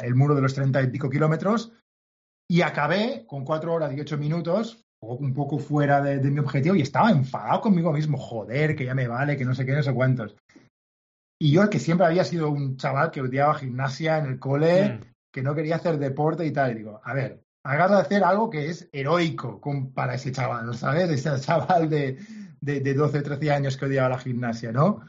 el 0.02 0.16
muro 0.16 0.34
de 0.34 0.42
los 0.42 0.52
treinta 0.52 0.82
y 0.82 0.88
pico 0.88 1.08
kilómetros, 1.08 1.72
y 2.50 2.62
acabé 2.62 3.24
con 3.28 3.44
cuatro 3.44 3.72
horas 3.72 3.94
y 3.94 4.00
ocho 4.00 4.18
minutos, 4.18 4.84
un 5.00 5.32
poco 5.32 5.60
fuera 5.60 6.00
de, 6.02 6.18
mi 6.30 6.40
objetivo, 6.40 6.74
y 6.74 6.82
estaba 6.82 7.10
enfadado 7.10 7.60
conmigo 7.60 7.92
mismo, 7.92 8.18
joder, 8.18 8.74
que 8.74 8.84
ya 8.84 8.94
me 8.94 9.06
vale, 9.06 9.36
que 9.36 9.44
no 9.44 9.54
sé 9.54 9.64
qué, 9.64 9.72
no 9.72 9.82
sé 9.84 9.94
cuántos. 9.94 10.34
Y 11.40 11.52
yo, 11.52 11.70
que 11.70 11.78
siempre 11.78 12.06
había 12.06 12.24
sido 12.24 12.50
un 12.50 12.76
chaval 12.76 13.12
que 13.12 13.20
odiaba 13.20 13.54
gimnasia 13.54 14.18
en 14.18 14.26
el 14.26 14.38
cole, 14.40 14.88
mm. 14.88 15.00
que 15.32 15.42
no 15.42 15.54
quería 15.54 15.76
hacer 15.76 15.98
deporte 15.98 16.44
y 16.44 16.52
tal, 16.52 16.72
y 16.72 16.74
digo, 16.74 17.00
a 17.04 17.14
ver, 17.14 17.40
hagas 17.64 17.90
de 17.90 17.96
hacer 17.98 18.24
algo 18.24 18.50
que 18.50 18.68
es 18.68 18.88
heroico 18.92 19.60
para 19.94 20.14
ese 20.14 20.32
chaval, 20.32 20.74
¿sabes? 20.74 21.10
Ese 21.10 21.38
chaval 21.40 21.88
de, 21.90 22.18
de, 22.60 22.94
12, 22.94 23.22
13 23.22 23.50
años 23.50 23.76
que 23.76 23.86
odiaba 23.86 24.10
la 24.10 24.18
gimnasia, 24.18 24.72
¿no? 24.72 25.02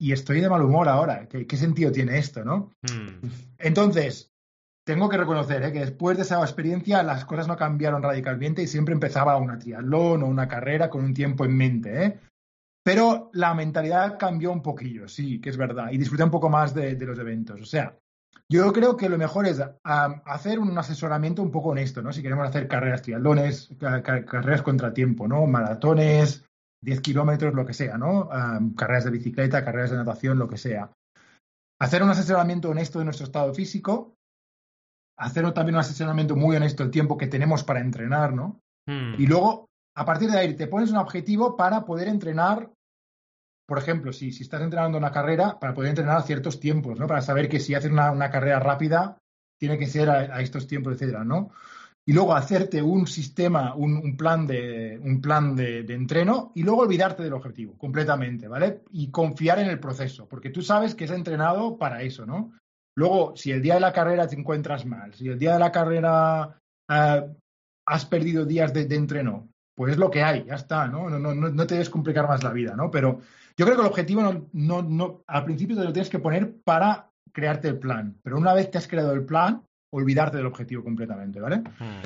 y 0.00 0.12
estoy 0.12 0.40
de 0.40 0.48
mal 0.48 0.62
humor 0.62 0.88
ahora. 0.88 1.28
¿Qué, 1.28 1.56
sentido 1.56 1.92
tiene 1.92 2.18
esto, 2.18 2.42
no? 2.42 2.72
Hmm. 2.80 3.28
Entonces, 3.58 4.32
tengo 4.86 5.10
que 5.10 5.18
reconocer 5.18 5.62
¿eh? 5.62 5.72
que 5.72 5.80
después 5.80 6.16
de 6.16 6.22
esa 6.22 6.40
experiencia 6.40 7.02
las 7.02 7.26
cosas 7.26 7.46
no 7.46 7.56
cambiaron 7.56 8.02
radicalmente 8.02 8.62
y 8.62 8.66
siempre 8.66 8.94
empezaba 8.94 9.36
una 9.36 9.58
triatlón 9.58 10.22
o 10.22 10.26
una 10.26 10.48
carrera 10.48 10.88
con 10.88 11.04
un 11.04 11.12
tiempo 11.12 11.44
en 11.44 11.54
mente. 11.54 12.04
¿eh? 12.04 12.20
Pero 12.82 13.30
la 13.34 13.52
mentalidad 13.52 14.18
cambió 14.18 14.50
un 14.52 14.62
poquillo, 14.62 15.06
sí, 15.06 15.38
que 15.38 15.50
es 15.50 15.58
verdad, 15.58 15.90
y 15.92 15.98
disfruté 15.98 16.24
un 16.24 16.30
poco 16.30 16.48
más 16.48 16.74
de, 16.74 16.96
los 16.96 17.18
eventos. 17.18 17.60
O 17.60 17.66
sea, 17.66 17.94
yo 18.50 18.72
creo 18.72 18.96
que 18.96 19.08
lo 19.08 19.16
mejor 19.16 19.46
es 19.46 19.62
hacer 19.84 20.58
un 20.58 20.76
asesoramiento 20.76 21.40
un 21.40 21.52
poco 21.52 21.68
honesto, 21.68 22.02
¿no? 22.02 22.12
Si 22.12 22.20
queremos 22.20 22.48
hacer 22.48 22.66
carreras 22.66 23.02
triatlones, 23.02 23.70
carreras 23.78 24.62
contratiempo, 24.62 25.28
¿no? 25.28 25.46
Maratones, 25.46 26.44
10 26.82 27.00
kilómetros, 27.00 27.54
lo 27.54 27.64
que 27.64 27.74
sea, 27.74 27.96
¿no? 27.96 28.28
carreras 28.76 29.04
de 29.04 29.10
bicicleta, 29.10 29.64
carreras 29.64 29.90
de 29.90 29.98
natación, 29.98 30.38
lo 30.38 30.48
que 30.48 30.56
sea. 30.56 30.90
Hacer 31.80 32.02
un 32.02 32.10
asesoramiento 32.10 32.70
honesto 32.70 32.98
de 32.98 33.04
nuestro 33.04 33.24
estado 33.24 33.54
físico, 33.54 34.16
hacer 35.16 35.50
también 35.52 35.76
un 35.76 35.82
asesoramiento 35.82 36.34
muy 36.34 36.56
honesto 36.56 36.82
del 36.82 36.90
tiempo 36.90 37.16
que 37.16 37.28
tenemos 37.28 37.62
para 37.62 37.80
entrenar, 37.80 38.32
¿no? 38.32 38.60
Hmm. 38.86 39.14
Y 39.16 39.26
luego, 39.26 39.68
a 39.94 40.04
partir 40.04 40.28
de 40.28 40.38
ahí, 40.38 40.54
te 40.54 40.66
pones 40.66 40.90
un 40.90 40.96
objetivo 40.96 41.56
para 41.56 41.84
poder 41.84 42.08
entrenar, 42.08 42.72
por 43.70 43.78
ejemplo, 43.78 44.12
si, 44.12 44.32
si 44.32 44.42
estás 44.42 44.62
entrenando 44.62 44.98
una 44.98 45.12
carrera, 45.12 45.56
para 45.60 45.72
poder 45.74 45.90
entrenar 45.90 46.16
a 46.16 46.22
ciertos 46.22 46.58
tiempos, 46.58 46.98
¿no? 46.98 47.06
Para 47.06 47.22
saber 47.22 47.48
que 47.48 47.60
si 47.60 47.72
haces 47.72 47.92
una, 47.92 48.28
carrera 48.28 48.58
rápida, 48.58 49.16
tiene 49.56 49.78
que 49.78 49.86
ser 49.86 50.10
a, 50.10 50.40
estos 50.40 50.66
tiempos, 50.66 50.94
etcétera, 50.94 51.22
¿no? 51.22 51.52
y 52.04 52.12
luego 52.12 52.34
hacerte 52.34 52.82
un 52.82 53.06
sistema, 53.06 53.76
un, 53.76 54.16
plan, 54.16 54.44
de, 54.44 54.98
un 55.00 55.20
plan 55.20 55.54
de, 55.54 55.80
entreno 55.88 56.50
y 56.56 56.64
luego 56.64 56.80
olvidarte 56.80 57.22
del 57.22 57.34
objetivo 57.34 57.78
completamente, 57.78 58.48
¿vale? 58.48 58.82
Y 58.90 59.12
confiar 59.12 59.60
en 59.60 59.68
el 59.68 59.78
proceso, 59.78 60.26
porque 60.26 60.50
tú 60.50 60.62
sabes 60.62 60.96
que 60.96 61.04
es 61.04 61.12
entrenado 61.12 61.78
para 61.78 62.02
eso, 62.02 62.26
¿no? 62.26 62.50
Luego, 62.96 63.36
si 63.36 63.52
el 63.52 63.62
día 63.62 63.74
de 63.74 63.80
la 63.80 63.92
carrera 63.92 64.26
te 64.26 64.34
encuentras 64.34 64.84
mal, 64.84 65.14
si 65.14 65.28
el 65.28 65.38
día 65.38 65.52
de 65.52 65.60
la 65.60 65.70
carrera 65.70 66.58
eh, 66.90 67.22
has 67.86 68.06
perdido 68.06 68.44
días 68.44 68.72
de, 68.72 68.92
entreno, 68.96 69.49
pues 69.80 69.92
es 69.92 69.98
lo 69.98 70.10
que 70.10 70.22
hay, 70.22 70.44
ya 70.44 70.56
está, 70.56 70.88
¿no? 70.88 71.08
No, 71.08 71.18
no, 71.18 71.34
no 71.34 71.66
te 71.66 71.72
debes 71.72 71.88
complicar 71.88 72.28
más 72.28 72.44
la 72.44 72.52
vida, 72.52 72.76
¿no? 72.76 72.90
Pero 72.90 73.20
yo 73.56 73.64
creo 73.64 73.76
que 73.78 73.80
el 73.80 73.88
objetivo 73.88 74.20
no, 74.20 74.46
no, 74.52 74.82
no, 74.82 75.22
al 75.26 75.44
principio 75.46 75.74
te 75.74 75.84
lo 75.84 75.90
tienes 75.94 76.10
que 76.10 76.18
poner 76.18 76.54
para 76.62 77.08
crearte 77.32 77.68
el 77.68 77.78
plan, 77.78 78.14
pero 78.22 78.36
una 78.36 78.52
vez 78.52 78.70
te 78.70 78.76
has 78.76 78.86
creado 78.86 79.14
el 79.14 79.24
plan, 79.24 79.62
olvidarte 79.90 80.36
del 80.36 80.44
objetivo 80.44 80.84
completamente, 80.84 81.40
¿vale? 81.40 81.60
Hmm. 81.78 82.02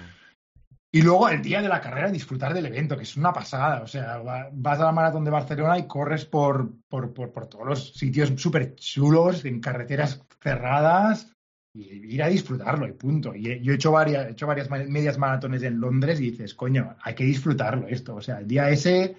Y 0.93 1.02
luego 1.02 1.28
el 1.28 1.43
día 1.43 1.62
de 1.62 1.69
la 1.69 1.81
carrera 1.81 2.12
disfrutar 2.12 2.54
del 2.54 2.66
evento, 2.66 2.97
que 2.97 3.02
es 3.02 3.16
una 3.16 3.33
pasada. 3.33 3.83
O 3.83 3.88
sea, 3.88 4.23
vas 4.52 4.78
a 4.78 4.85
la 4.85 4.93
maratón 4.93 5.25
de 5.25 5.33
Barcelona 5.33 5.76
y 5.76 5.88
corres 5.88 6.26
por, 6.26 6.71
por, 6.88 7.12
por, 7.12 7.49
todos 7.49 7.66
los 7.66 7.93
sitios 7.95 8.33
súper 8.40 8.76
chulos, 8.76 9.45
en 9.45 9.61
carreteras 9.61 10.25
cerradas, 10.40 11.34
y 11.75 12.14
ir 12.14 12.23
a 12.23 12.28
disfrutarlo 12.28 12.87
y 12.87 12.93
punto. 12.93 13.35
Y 13.35 13.61
yo 13.61 13.73
he 13.73 13.75
hecho 13.76 13.93
varias, 13.93 14.26
he 14.26 14.31
hecho 14.31 14.47
varias 14.47 14.71
medias 14.71 15.19
maratones 15.19 15.62
en 15.64 15.81
Londres 15.81 16.21
y 16.21 16.31
dices, 16.31 16.54
coño, 16.54 16.97
hay 17.02 17.14
que 17.14 17.25
disfrutarlo 17.25 17.88
esto. 17.88 18.14
O 18.14 18.23
sea, 18.23 18.38
el 18.38 18.47
día 18.47 18.71
ese 18.71 19.16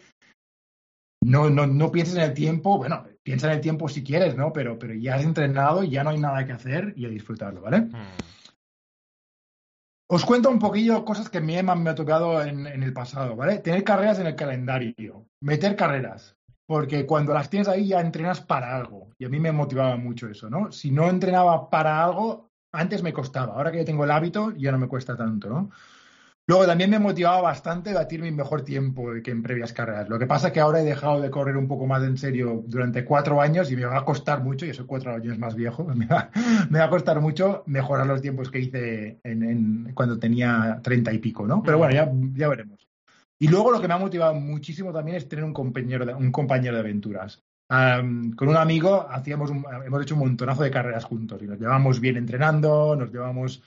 no, 1.21 1.49
no, 1.49 1.67
no 1.67 1.91
pienses 1.91 2.15
en 2.15 2.21
el 2.21 2.33
tiempo, 2.33 2.77
bueno, 2.77 3.03
piensa 3.23 3.47
en 3.47 3.53
el 3.53 3.61
tiempo 3.61 3.89
si 3.89 4.03
quieres, 4.03 4.37
¿no? 4.37 4.53
Pero, 4.53 4.79
pero 4.79 4.93
ya 4.93 5.15
has 5.15 5.23
entrenado, 5.23 5.83
ya 5.83 6.03
no 6.03 6.11
hay 6.11 6.19
nada 6.19 6.45
que 6.45 6.53
hacer 6.53 6.93
y 6.95 7.05
a 7.05 7.09
disfrutarlo, 7.09 7.61
¿vale? 7.61 7.81
Hmm. 7.81 8.17
Os 10.07 10.23
cuento 10.23 10.51
un 10.51 10.59
poquillo 10.59 11.03
cosas 11.03 11.29
que 11.29 11.41
me, 11.41 11.61
me 11.63 11.89
ha 11.89 11.95
tocado 11.95 12.43
en, 12.43 12.67
el 12.67 12.93
pasado, 12.93 13.35
¿vale? 13.35 13.57
Tener 13.57 13.83
carreras 13.83 14.19
en 14.19 14.27
el 14.27 14.35
calendario, 14.35 15.25
meter 15.41 15.75
carreras, 15.75 16.37
porque 16.65 17.05
cuando 17.05 17.33
las 17.33 17.49
tienes 17.49 17.67
ahí 17.67 17.87
ya 17.87 18.01
entrenas 18.01 18.41
para 18.41 18.75
algo. 18.75 19.09
Y 19.17 19.25
a 19.25 19.29
mí 19.29 19.39
me 19.39 19.51
motivaba 19.51 19.95
mucho 19.97 20.27
eso, 20.27 20.49
¿no? 20.49 20.71
Si 20.71 20.91
no 20.91 21.09
entrenaba 21.09 21.69
para 21.69 22.03
algo, 22.03 22.49
antes 22.71 23.03
me 23.03 23.13
costaba. 23.13 23.53
Ahora 23.55 23.71
que 23.71 23.79
ya 23.79 23.85
tengo 23.85 24.03
el 24.03 24.11
hábito, 24.11 24.51
ya 24.55 24.71
no 24.71 24.77
me 24.77 24.87
cuesta 24.87 25.15
tanto, 25.15 25.49
¿no? 25.49 25.69
Luego 26.47 26.67
también 26.67 26.91
me 26.91 26.99
motivaba 26.99 27.41
bastante 27.41 27.91
batir 27.91 28.21
mi 28.21 28.29
mejor 28.29 28.61
tiempo 28.61 29.07
que 29.23 29.31
en 29.31 29.41
previas 29.41 29.73
carreras. 29.73 30.09
Lo 30.09 30.19
que 30.19 30.27
pasa 30.27 30.47
es 30.47 30.53
que 30.53 30.59
ahora 30.59 30.79
he 30.79 30.83
dejado 30.83 31.19
de 31.19 31.31
correr 31.31 31.57
un 31.57 31.67
poco 31.67 31.87
más 31.87 32.03
en 32.03 32.17
serio 32.17 32.63
durante 32.67 33.03
cuatro 33.03 33.41
años 33.41 33.71
y 33.71 33.75
me 33.75 33.85
va 33.85 33.97
a 33.97 34.05
costar 34.05 34.43
mucho, 34.43 34.67
y 34.67 34.73
soy 34.73 34.85
cuatro 34.85 35.11
años 35.11 35.39
más 35.39 35.55
viejo, 35.55 35.83
me 35.95 36.05
va, 36.05 36.29
a 36.83 36.89
costar 36.89 37.19
mucho 37.19 37.63
mejorar 37.65 38.05
los 38.05 38.21
tiempos 38.21 38.51
que 38.51 38.59
hice 38.59 39.19
en, 39.23 39.91
cuando 39.95 40.19
tenía 40.19 40.79
treinta 40.83 41.11
y 41.11 41.17
pico, 41.17 41.47
¿no? 41.47 41.63
Pero 41.63 41.79
bueno, 41.79 41.95
ya, 41.95 42.11
ya 42.35 42.47
veremos. 42.47 42.87
Y 43.39 43.47
luego 43.47 43.71
lo 43.71 43.81
que 43.81 43.87
me 43.87 43.93
ha 43.93 43.97
motivado 43.97 44.33
muchísimo 44.35 44.93
también 44.93 45.17
es 45.17 45.27
tener 45.27 45.43
un 45.43 45.53
compañero 45.53 46.05
de, 46.05 46.13
un 46.13 46.31
compañero 46.31 46.75
de 46.75 46.81
aventuras. 46.81 47.43
con 47.67 48.47
un 48.47 48.57
amigo 48.57 49.07
hacíamos 49.09 49.51
hemos 49.51 50.01
hecho 50.01 50.15
un 50.15 50.21
montonazo 50.21 50.63
de 50.63 50.71
carreras 50.71 51.03
juntos 51.03 51.41
y 51.41 51.47
nos 51.47 51.59
llevamos 51.59 51.99
bien 51.99 52.17
entrenando, 52.17 52.95
nos 52.95 53.11
llevamos 53.11 53.61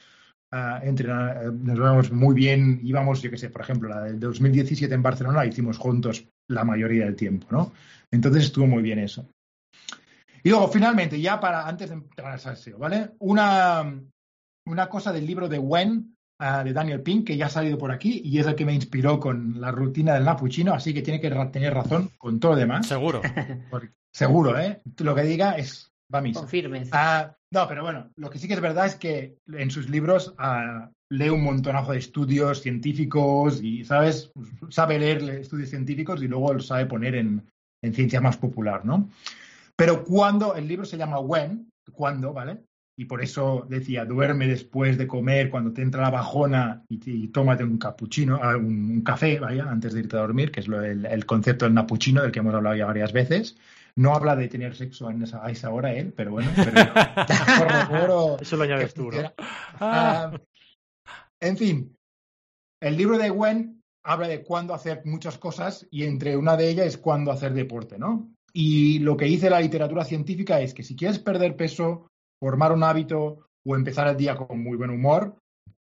entrenar, 0.82 1.44
eh, 1.44 1.50
nos 1.52 1.78
vemos 1.78 2.12
muy 2.12 2.34
bien, 2.34 2.80
íbamos, 2.82 3.20
yo 3.22 3.30
qué 3.30 3.38
sé, 3.38 3.50
por 3.50 3.60
ejemplo, 3.60 3.88
la 3.88 4.02
del 4.02 4.18
2017 4.18 4.94
en 4.94 5.02
Barcelona 5.02 5.38
la 5.38 5.46
hicimos 5.46 5.78
juntos 5.78 6.26
la 6.48 6.64
mayoría 6.64 7.04
del 7.04 7.16
tiempo, 7.16 7.46
¿no? 7.50 7.72
Entonces 8.10 8.44
estuvo 8.44 8.66
muy 8.66 8.82
bien 8.82 8.98
eso. 8.98 9.28
Y 10.42 10.50
luego, 10.50 10.68
finalmente, 10.68 11.20
ya 11.20 11.40
para, 11.40 11.66
antes 11.66 11.90
de 11.90 11.96
entrar 11.96 12.32
al 12.32 12.40
salseo, 12.40 12.78
¿vale? 12.78 13.10
Una, 13.18 14.00
una 14.66 14.88
cosa 14.88 15.12
del 15.12 15.26
libro 15.26 15.48
de 15.48 15.58
Wen, 15.58 16.16
ah, 16.38 16.64
de 16.64 16.72
Daniel 16.72 17.02
Pink, 17.02 17.26
que 17.26 17.36
ya 17.36 17.46
ha 17.46 17.50
salido 17.50 17.78
por 17.78 17.92
aquí 17.92 18.22
y 18.24 18.38
es 18.38 18.46
el 18.46 18.54
que 18.54 18.64
me 18.64 18.74
inspiró 18.74 19.20
con 19.20 19.60
la 19.60 19.70
rutina 19.70 20.14
del 20.14 20.24
Napuchino, 20.24 20.74
así 20.74 20.94
que 20.94 21.02
tiene 21.02 21.20
que 21.20 21.30
tener 21.30 21.74
razón 21.74 22.10
con 22.18 22.40
todo 22.40 22.52
lo 22.52 22.58
demás. 22.58 22.86
Seguro. 22.86 23.20
seguro, 24.12 24.58
¿eh? 24.58 24.80
Lo 24.98 25.14
que 25.14 25.22
diga 25.22 25.56
es 25.56 25.92
va 26.14 26.20
a. 26.20 26.22
Ah, 26.92 27.36
no, 27.50 27.68
pero 27.68 27.82
bueno, 27.82 28.10
lo 28.16 28.30
que 28.30 28.38
sí 28.38 28.48
que 28.48 28.54
es 28.54 28.60
verdad 28.60 28.86
es 28.86 28.96
que 28.96 29.38
en 29.46 29.70
sus 29.70 29.88
libros 29.88 30.34
ah, 30.38 30.90
lee 31.10 31.30
un 31.30 31.42
montonazo 31.42 31.92
de 31.92 31.98
estudios 31.98 32.62
científicos 32.62 33.62
y, 33.62 33.84
¿sabes? 33.84 34.30
Sabe 34.70 34.98
leer 34.98 35.22
estudios 35.30 35.70
científicos 35.70 36.22
y 36.22 36.28
luego 36.28 36.54
los 36.54 36.66
sabe 36.66 36.86
poner 36.86 37.14
en, 37.14 37.46
ciencia 37.92 38.20
más 38.20 38.36
popular, 38.36 38.84
¿no? 38.84 39.08
Pero 39.76 40.04
cuando, 40.04 40.56
el 40.56 40.66
libro 40.66 40.84
se 40.84 40.96
llama 40.96 41.20
When, 41.20 41.70
cuando, 41.92 42.32
¿vale? 42.32 42.64
Y 42.98 43.04
por 43.04 43.22
eso 43.22 43.64
decía, 43.68 44.04
duerme 44.04 44.48
después 44.48 44.98
de 44.98 45.06
comer, 45.06 45.50
cuando 45.50 45.72
te 45.72 45.82
entra 45.82 46.02
la 46.02 46.10
bajona 46.10 46.82
y, 46.88 47.28
tómate 47.28 47.62
un 47.62 47.78
cappuccino, 47.78 48.40
ah, 48.42 48.56
un, 48.56 49.02
café, 49.02 49.38
vaya, 49.38 49.70
antes 49.70 49.92
de 49.92 50.00
irte 50.00 50.16
a 50.16 50.20
dormir, 50.20 50.50
que 50.50 50.58
es 50.58 50.66
el, 50.66 51.06
el, 51.06 51.24
concepto 51.24 51.64
del 51.64 51.74
napuchino 51.74 52.22
del 52.22 52.32
que 52.32 52.40
hemos 52.40 52.52
hablado 52.52 52.74
ya 52.74 52.86
varias 52.86 53.12
veces. 53.12 53.56
No 53.94 54.14
habla 54.14 54.34
de 54.34 54.48
tener 54.48 54.74
sexo 54.74 55.08
en 55.10 55.22
esa, 55.22 55.46
a 55.46 55.50
esa 55.52 55.70
hora 55.70 55.92
él, 55.92 56.12
pero 56.12 56.32
bueno. 56.32 56.50
Eso 58.40 58.56
lo 58.56 58.64
añades 58.64 58.94
tú, 58.94 59.12
¿no? 59.12 59.32
Ah, 59.78 60.32
en 61.40 61.56
fin, 61.56 61.96
el 62.82 62.96
libro 62.96 63.16
de 63.16 63.30
Gwen 63.30 63.80
habla 64.02 64.26
de 64.26 64.42
cuándo 64.42 64.74
hacer 64.74 65.02
muchas 65.04 65.38
cosas 65.38 65.86
y 65.92 66.02
entre 66.02 66.36
una 66.36 66.56
de 66.56 66.68
ellas 66.68 66.86
es 66.86 66.98
cuándo 66.98 67.30
hacer 67.30 67.54
deporte, 67.54 67.96
¿no? 67.96 68.34
Y 68.52 68.98
lo 68.98 69.16
que 69.16 69.26
dice 69.26 69.50
la 69.50 69.60
literatura 69.60 70.04
científica 70.04 70.60
es 70.60 70.74
que 70.74 70.82
si 70.82 70.96
quieres 70.96 71.20
perder 71.20 71.54
peso, 71.54 72.08
formar 72.40 72.72
un 72.72 72.82
hábito 72.82 73.48
o 73.66 73.76
empezar 73.76 74.08
el 74.08 74.16
día 74.16 74.36
con 74.36 74.62
muy 74.62 74.76
buen 74.76 74.90
humor, 74.90 75.36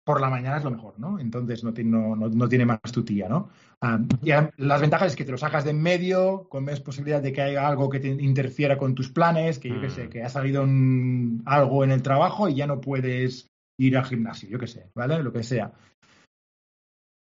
por 0.05 0.21
la 0.21 0.31
mañana 0.31 0.57
es 0.57 0.65
lo 0.65 0.71
mejor, 0.71 0.99
¿no? 0.99 1.19
Entonces 1.19 1.63
no, 1.63 1.73
no, 1.73 2.17
no, 2.17 2.49
tiene 2.49 2.65
más 2.65 2.81
tu 2.93 3.05
tía, 3.05 3.29
¿no? 3.29 3.49
Ah, 3.81 4.01
las 4.57 4.81
ventajas 4.81 5.13
es 5.13 5.17
que 5.17 5.25
te 5.25 5.31
lo 5.31 5.39
sacas 5.39 5.65
de 5.65 5.71
en 5.71 5.81
medio, 5.81 6.49
con 6.49 6.65
menos 6.65 6.81
posibilidad 6.81 7.23
de 7.23 7.33
que 7.33 7.43
haya 7.43 7.69
algo 7.69 7.89
que 7.89 8.01
te 8.01 8.09
interfiera 8.09 8.77
con 8.77 8.95
tus 8.95 9.11
planes, 9.11 9.59
que 9.59 9.69
yo 9.69 9.81
qué 9.81 9.91
sé, 9.91 10.07
mm. 10.07 10.11
que 10.11 10.23
ha 10.23 10.29
salido 10.29 10.63
algo 11.45 11.85
en 11.85 11.93
el 11.93 12.03
trabajo 12.03 12.49
y 12.49 12.57
ya 12.57 12.67
no 12.67 12.81
puedes 12.81 13.47
ir 13.79 13.97
al 13.97 14.05
gimnasio, 14.05 14.49
yo 14.49 14.59
qué 14.59 14.67
sé, 14.67 14.91
¿vale? 14.95 15.23
Lo 15.23 15.33
que 15.33 15.43
sea. 15.43 15.73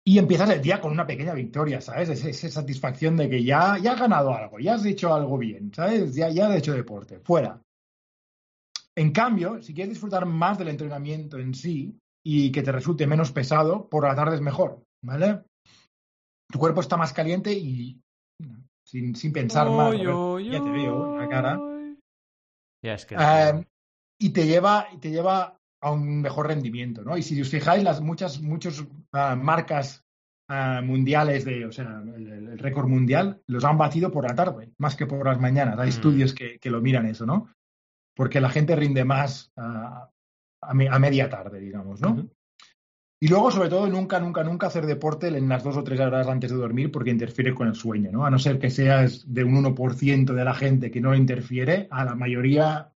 Y 0.06 0.18
empiezas 0.18 0.50
el 0.50 0.62
día 0.62 0.82
con 0.82 0.92
una 0.92 1.08
pequeña 1.08 1.34
victoria, 1.34 1.80
¿sabes? 1.80 2.10
Esa, 2.10 2.50
satisfacción 2.50 3.16
de 3.16 3.30
que 3.30 3.44
ya, 3.44 3.78
ya 3.78 3.94
has 3.94 4.00
ganado 4.00 4.34
algo, 4.34 4.60
ya 4.60 4.74
has 4.74 4.86
hecho 4.86 5.14
algo 5.14 5.38
bien, 5.38 5.72
¿sabes? 5.74 6.14
Ya, 6.14 6.30
ya 6.30 6.48
has 6.48 6.58
hecho 6.58 6.74
deporte, 6.74 7.20
fuera. 7.20 7.62
En 8.96 9.12
cambio, 9.12 9.62
si 9.62 9.74
quieres 9.74 9.94
disfrutar 9.94 10.26
más 10.26 10.58
del 10.58 10.68
entrenamiento 10.68 11.38
en 11.40 11.54
sí, 11.54 11.98
y 12.26 12.52
que 12.52 12.64
te 12.64 12.72
resulte 12.72 13.06
menos 13.06 13.32
pesado, 13.32 13.90
por 13.90 14.06
la 14.06 14.16
tarde 14.16 14.36
es 14.36 14.42
mejor, 14.42 14.84
¿vale? 15.04 15.44
Tu 16.50 16.58
cuerpo 16.58 16.82
está 16.82 16.96
más 16.96 17.12
caliente 17.12 17.52
y 17.52 18.00
sin, 18.88 19.16
sin 19.16 19.34
pensar 19.34 19.70
más. 19.70 19.96
ya 19.98 20.64
te 20.64 20.70
veo 20.70 21.18
la 21.18 21.28
cara. 21.28 21.60
Em, 22.82 23.66
y 24.20 24.30
te 24.30 24.46
lleva, 24.46 24.88
te 25.00 25.10
lleva 25.10 25.58
a 25.82 25.92
un 25.92 26.22
mejor 26.22 26.48
rendimiento, 26.48 27.04
¿no? 27.04 27.18
Y 27.18 27.24
si 27.24 27.40
os 27.42 27.50
fijáis, 27.50 27.84
las 27.84 28.02
muchas, 28.02 28.42
muchas 28.42 28.86
ah, 29.12 29.36
marcas 29.36 30.04
ah, 30.50 30.82
mundiales 30.84 31.44
de, 31.44 31.66
o 31.66 31.72
sea, 31.72 32.02
el, 32.16 32.58
récord 32.60 32.88
mundial 32.88 33.42
los 33.48 33.66
han 33.66 33.78
batido 33.78 34.12
por 34.12 34.28
la 34.28 34.36
tarde, 34.36 34.72
más 34.78 34.96
que 34.96 35.08
por 35.08 35.26
las 35.26 35.40
mañanas. 35.40 35.78
Hay 35.80 35.88
mm. 35.88 35.90
estudios 35.90 36.34
que, 36.34 36.60
que, 36.60 36.70
lo 36.70 36.82
miran 36.82 37.06
eso, 37.06 37.26
¿no? 37.26 37.50
Porque 38.16 38.42
la 38.42 38.50
gente 38.50 38.76
rinde 38.76 39.04
más 39.06 39.52
ah, 39.58 40.10
a, 40.62 40.74
media 40.74 41.30
tarde, 41.30 41.60
digamos, 41.60 42.02
¿no? 42.02 42.28
Y 43.22 43.30
luego, 43.30 43.52
sobre 43.52 43.70
todo, 43.70 43.88
nunca, 43.88 44.20
nunca, 44.20 44.44
nunca 44.44 44.68
hacer 44.68 44.86
deporte 44.86 45.30
en 45.30 45.48
las 45.48 45.64
dos 45.64 45.78
o 45.78 45.84
tres 45.84 46.00
horas 46.02 46.28
antes 46.28 46.52
de 46.52 46.58
dormir 46.58 46.92
porque 46.92 47.10
interfiere 47.10 47.56
con 47.56 47.70
el 47.70 47.76
sueño, 47.76 48.12
¿no? 48.12 48.26
A 48.26 48.30
no 48.30 48.38
ser 48.38 48.60
que 48.60 48.70
seas 48.70 49.24
de 49.26 49.46
un 49.46 49.64
1% 49.64 50.34
de 50.34 50.44
la 50.44 50.54
gente 50.54 50.92
que 50.92 51.00
no 51.00 51.16
interfiere, 51.16 51.88
a 51.90 52.04
la 52.04 52.16
mayoría 52.16 52.92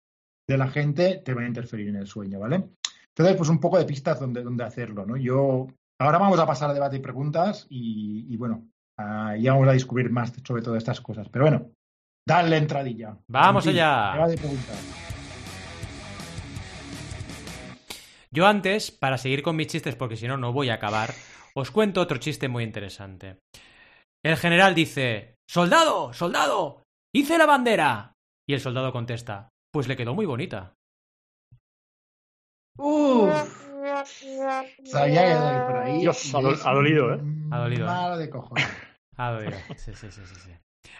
de 0.46 0.58
la 0.58 0.68
gente 0.68 1.22
te 1.24 1.34
va 1.34 1.44
a 1.44 1.48
interferir 1.48 1.88
en 1.90 1.96
el 1.96 2.08
sueño, 2.08 2.40
¿vale? 2.40 2.70
Entonces, 3.10 3.38
pues 3.38 3.50
un 3.50 3.60
poco 3.60 3.78
de 3.78 3.86
pistas 3.86 4.20
donde, 4.20 4.44
donde 4.44 4.64
hacerlo, 4.64 5.06
¿no? 5.06 5.18
Yo, 5.18 5.68
ahora 6.00 6.18
vamos 6.18 6.40
a 6.40 6.46
pasar 6.46 6.70
a 6.70 6.74
debate 6.74 6.98
y 6.98 7.00
preguntas 7.00 7.66
y, 7.70 8.36
bueno, 8.38 8.68
uh, 9.00 9.36
ya 9.40 9.54
vamos 9.54 9.70
a 9.70 9.74
descubrir 9.74 10.12
más 10.12 10.34
sobre 10.46 10.62
todas 10.62 10.80
estas 10.80 11.02
cosas. 11.02 11.28
Pero 11.30 11.46
bueno, 11.46 11.72
dale 12.28 12.58
entradilla. 12.58 13.18
Vamos 13.28 13.66
allá. 13.66 14.12
Debate 14.14 14.34
y 14.34 14.38
preguntas. 14.38 15.07
Yo 18.38 18.46
antes, 18.46 18.92
para 18.92 19.18
seguir 19.18 19.42
con 19.42 19.56
mis 19.56 19.66
chistes, 19.66 19.96
porque 19.96 20.16
si 20.16 20.28
no, 20.28 20.38
no 20.38 20.54
voy 20.54 20.70
a 20.70 20.76
acabar, 20.76 21.10
os 21.56 21.72
cuento 21.72 22.02
otro 22.02 22.20
chiste 22.20 22.48
muy 22.48 22.64
interesante. 22.64 23.40
El 24.24 24.38
general 24.38 24.76
dice, 24.76 25.38
¡Soldado! 25.50 26.14
¡Soldado! 26.14 26.84
¡Hice 27.16 27.40
la 27.40 27.48
bandera! 27.48 28.14
Y 28.48 28.54
el 28.54 28.60
soldado 28.60 28.92
contesta, 28.92 29.50
pues 29.74 29.88
le 29.88 29.98
quedó 29.98 30.14
muy 30.14 30.28
bonita. 30.28 30.76
Uf. 32.78 33.32
Sabía 34.06 35.24
que 35.24 35.72
por 35.72 35.78
ahí. 35.78 36.02
Dios, 36.02 36.36
ha, 36.36 36.74
dolido, 36.74 37.16
¿eh? 37.16 37.20
Ha 37.50 37.58
dolido. 37.58 37.88
¿eh? 37.88 38.18
de 38.20 38.30
cojones. 38.30 38.68
Ha 39.16 39.32
dolido. 39.32 39.58
Sí, 39.76 39.96
sí, 39.96 40.12
sí, 40.12 40.22
sí. 40.24 40.52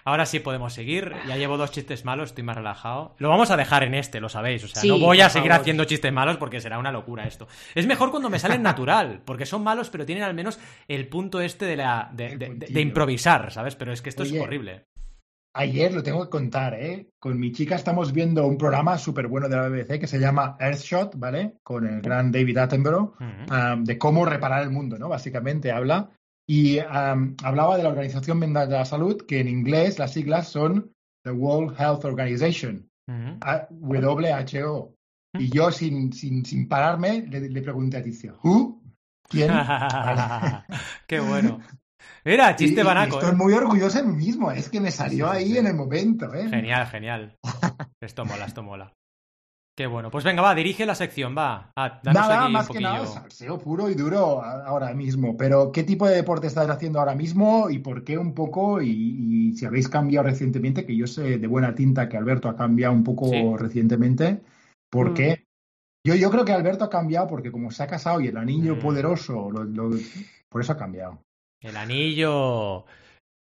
Ahora 0.04 0.26
sí 0.26 0.40
podemos 0.40 0.74
seguir. 0.74 1.14
Ya 1.28 1.38
llevo 1.38 1.58
dos 1.58 1.72
chistes 1.72 2.06
malos, 2.06 2.30
estoy 2.30 2.44
más 2.44 2.56
relajado. 2.56 3.16
Lo 3.18 3.30
vamos 3.30 3.52
a 3.52 3.58
dejar 3.58 3.84
en 3.84 3.94
este, 3.94 4.20
lo 4.20 4.30
sabéis. 4.30 4.64
O 4.64 4.68
sea, 4.68 4.84
no 4.84 5.00
voy 5.00 5.22
a 5.22 5.30
seguir 5.30 5.52
haciendo 5.52 5.86
chistes 5.86 6.14
malos 6.14 6.38
porque 6.38 6.62
será 6.62 6.80
una 6.80 6.92
locura 6.92 7.26
esto. 7.26 7.48
Es 7.76 7.88
mejor 7.88 8.12
cuando 8.12 8.30
me 8.30 8.40
salen 8.40 8.62
natural, 8.62 9.22
porque 9.26 9.46
son 9.46 9.64
malos, 9.64 9.90
pero 9.90 10.06
tienen 10.06 10.24
al 10.24 10.34
menos 10.34 10.60
el 10.88 11.08
punto 11.08 11.42
este 11.42 11.66
de 11.66 11.78
la 11.78 12.10
de, 12.14 12.82
improvisar, 12.82 13.52
¿sabes? 13.52 13.76
Pero 13.76 13.92
es 13.92 14.02
que 14.02 14.10
esto 14.10 14.24
es 14.24 14.34
horrible. 14.34 14.86
Ayer 15.54 15.92
lo 15.92 16.04
tengo 16.04 16.24
que 16.24 16.30
contar, 16.30 16.76
¿eh? 16.76 17.10
Con 17.20 17.40
mi 17.40 17.52
chica 17.52 17.76
estamos 17.76 18.14
viendo 18.14 18.46
un 18.46 18.60
programa 18.60 18.96
súper 19.00 19.28
bueno 19.28 19.50
de 19.50 19.56
la 19.56 19.68
BBC 19.68 20.00
que 20.00 20.06
se 20.06 20.20
llama 20.20 20.56
Earthshot, 20.60 21.18
¿vale? 21.18 21.56
Con 21.64 21.88
el 21.88 22.00
gran 22.00 22.32
David 22.32 22.60
Attenborough, 22.60 23.16
um, 23.20 23.84
de 23.84 23.98
cómo 23.98 24.24
reparar 24.24 24.62
el 24.62 24.70
mundo, 24.70 25.00
¿no? 25.00 25.10
Básicamente 25.10 25.72
habla 25.72 26.12
y 26.50 26.80
hablaba 26.80 27.78
de 27.78 27.84
la 27.84 27.90
Organización 27.90 28.40
Mundial 28.40 28.70
de 28.70 28.78
la 28.78 28.86
Salud, 28.86 29.26
que 29.28 29.42
en 29.42 29.50
inglés 29.50 30.00
las 30.00 30.14
siglas 30.14 30.48
son 30.48 30.94
the 31.24 31.32
World 31.32 31.76
Health 31.78 32.06
Organization, 32.06 32.90
WHO. 33.82 34.94
Y 35.38 35.50
yo, 35.50 35.72
sin, 35.72 36.14
sin, 36.14 36.46
sin 36.46 36.68
pararme, 36.68 37.28
le, 37.28 37.62
pregunté 37.62 37.98
a 37.98 38.02
Ticia, 38.02 38.34
¿Who? 38.44 38.82
¿Quién? 39.30 39.52
Qué 41.08 41.20
bueno. 41.20 41.60
Mira, 42.24 42.56
chiste 42.56 42.84
banaco. 42.84 43.20
estoy 43.20 43.34
¿eh? 43.34 43.38
muy 43.38 43.54
orgulloso 43.54 44.00
de 44.00 44.08
mí 44.08 44.16
mismo, 44.16 44.52
es 44.52 44.70
que 44.70 44.80
me 44.80 44.92
salió 44.92 45.30
ahí 45.30 45.58
en 45.58 45.68
el 45.68 45.76
momento. 45.76 46.34
¿eh? 46.34 46.50
Genial, 46.50 46.88
genial. 46.88 47.38
esto 48.02 48.26
mola, 48.26 48.46
esto 48.46 48.64
mola. 48.64 48.94
Qué 49.78 49.86
bueno. 49.86 50.10
Pues 50.10 50.24
venga, 50.24 50.42
va, 50.42 50.56
dirige 50.56 50.88
la 50.88 50.96
sección, 50.96 51.38
va. 51.38 51.72
Ah, 51.76 52.02
nada, 52.04 52.50
más 52.50 52.68
que 52.68 52.80
nada, 52.80 53.06
salseo 53.06 53.60
puro 53.60 53.92
y 53.92 53.94
duro 53.94 54.42
ahora 54.42 54.92
mismo. 54.96 55.38
Pero, 55.38 55.72
¿qué 55.72 55.84
tipo 55.84 56.08
de 56.08 56.16
deporte 56.16 56.48
estás 56.48 56.68
haciendo 56.68 56.98
ahora 56.98 57.14
mismo 57.14 57.70
y 57.70 57.78
por 57.78 58.04
qué 58.04 58.18
un 58.18 58.34
poco? 58.34 58.82
Y, 58.82 59.54
si 59.56 59.68
habéis 59.68 59.88
cambiado 59.88 60.26
recientemente, 60.26 60.84
que 60.84 60.98
yo 60.98 61.06
sé 61.06 61.38
de 61.38 61.46
buena 61.46 61.76
tinta 61.76 62.10
que 62.10 62.18
Alberto 62.18 62.50
ha 62.50 62.58
cambiado 62.58 62.92
un 62.92 63.04
poco 63.04 63.56
recientemente, 63.56 64.42
¿por 64.90 65.12
mm. 65.12 65.14
qué? 65.14 65.46
Yo, 66.04 66.16
yo 66.16 66.32
creo 66.32 66.44
que 66.44 66.54
Alberto 66.54 66.86
ha 66.86 66.90
cambiado 66.90 67.28
porque 67.28 67.52
como 67.52 67.70
se 67.70 67.84
ha 67.84 67.88
casado 67.88 68.20
y 68.20 68.30
el 68.30 68.38
anillo 68.38 68.78
mm. 68.78 68.80
poderoso, 68.80 69.52
por 70.50 70.60
eso 70.60 70.72
ha 70.72 70.78
cambiado. 70.78 71.22
El 71.62 71.78
anillo... 71.78 72.86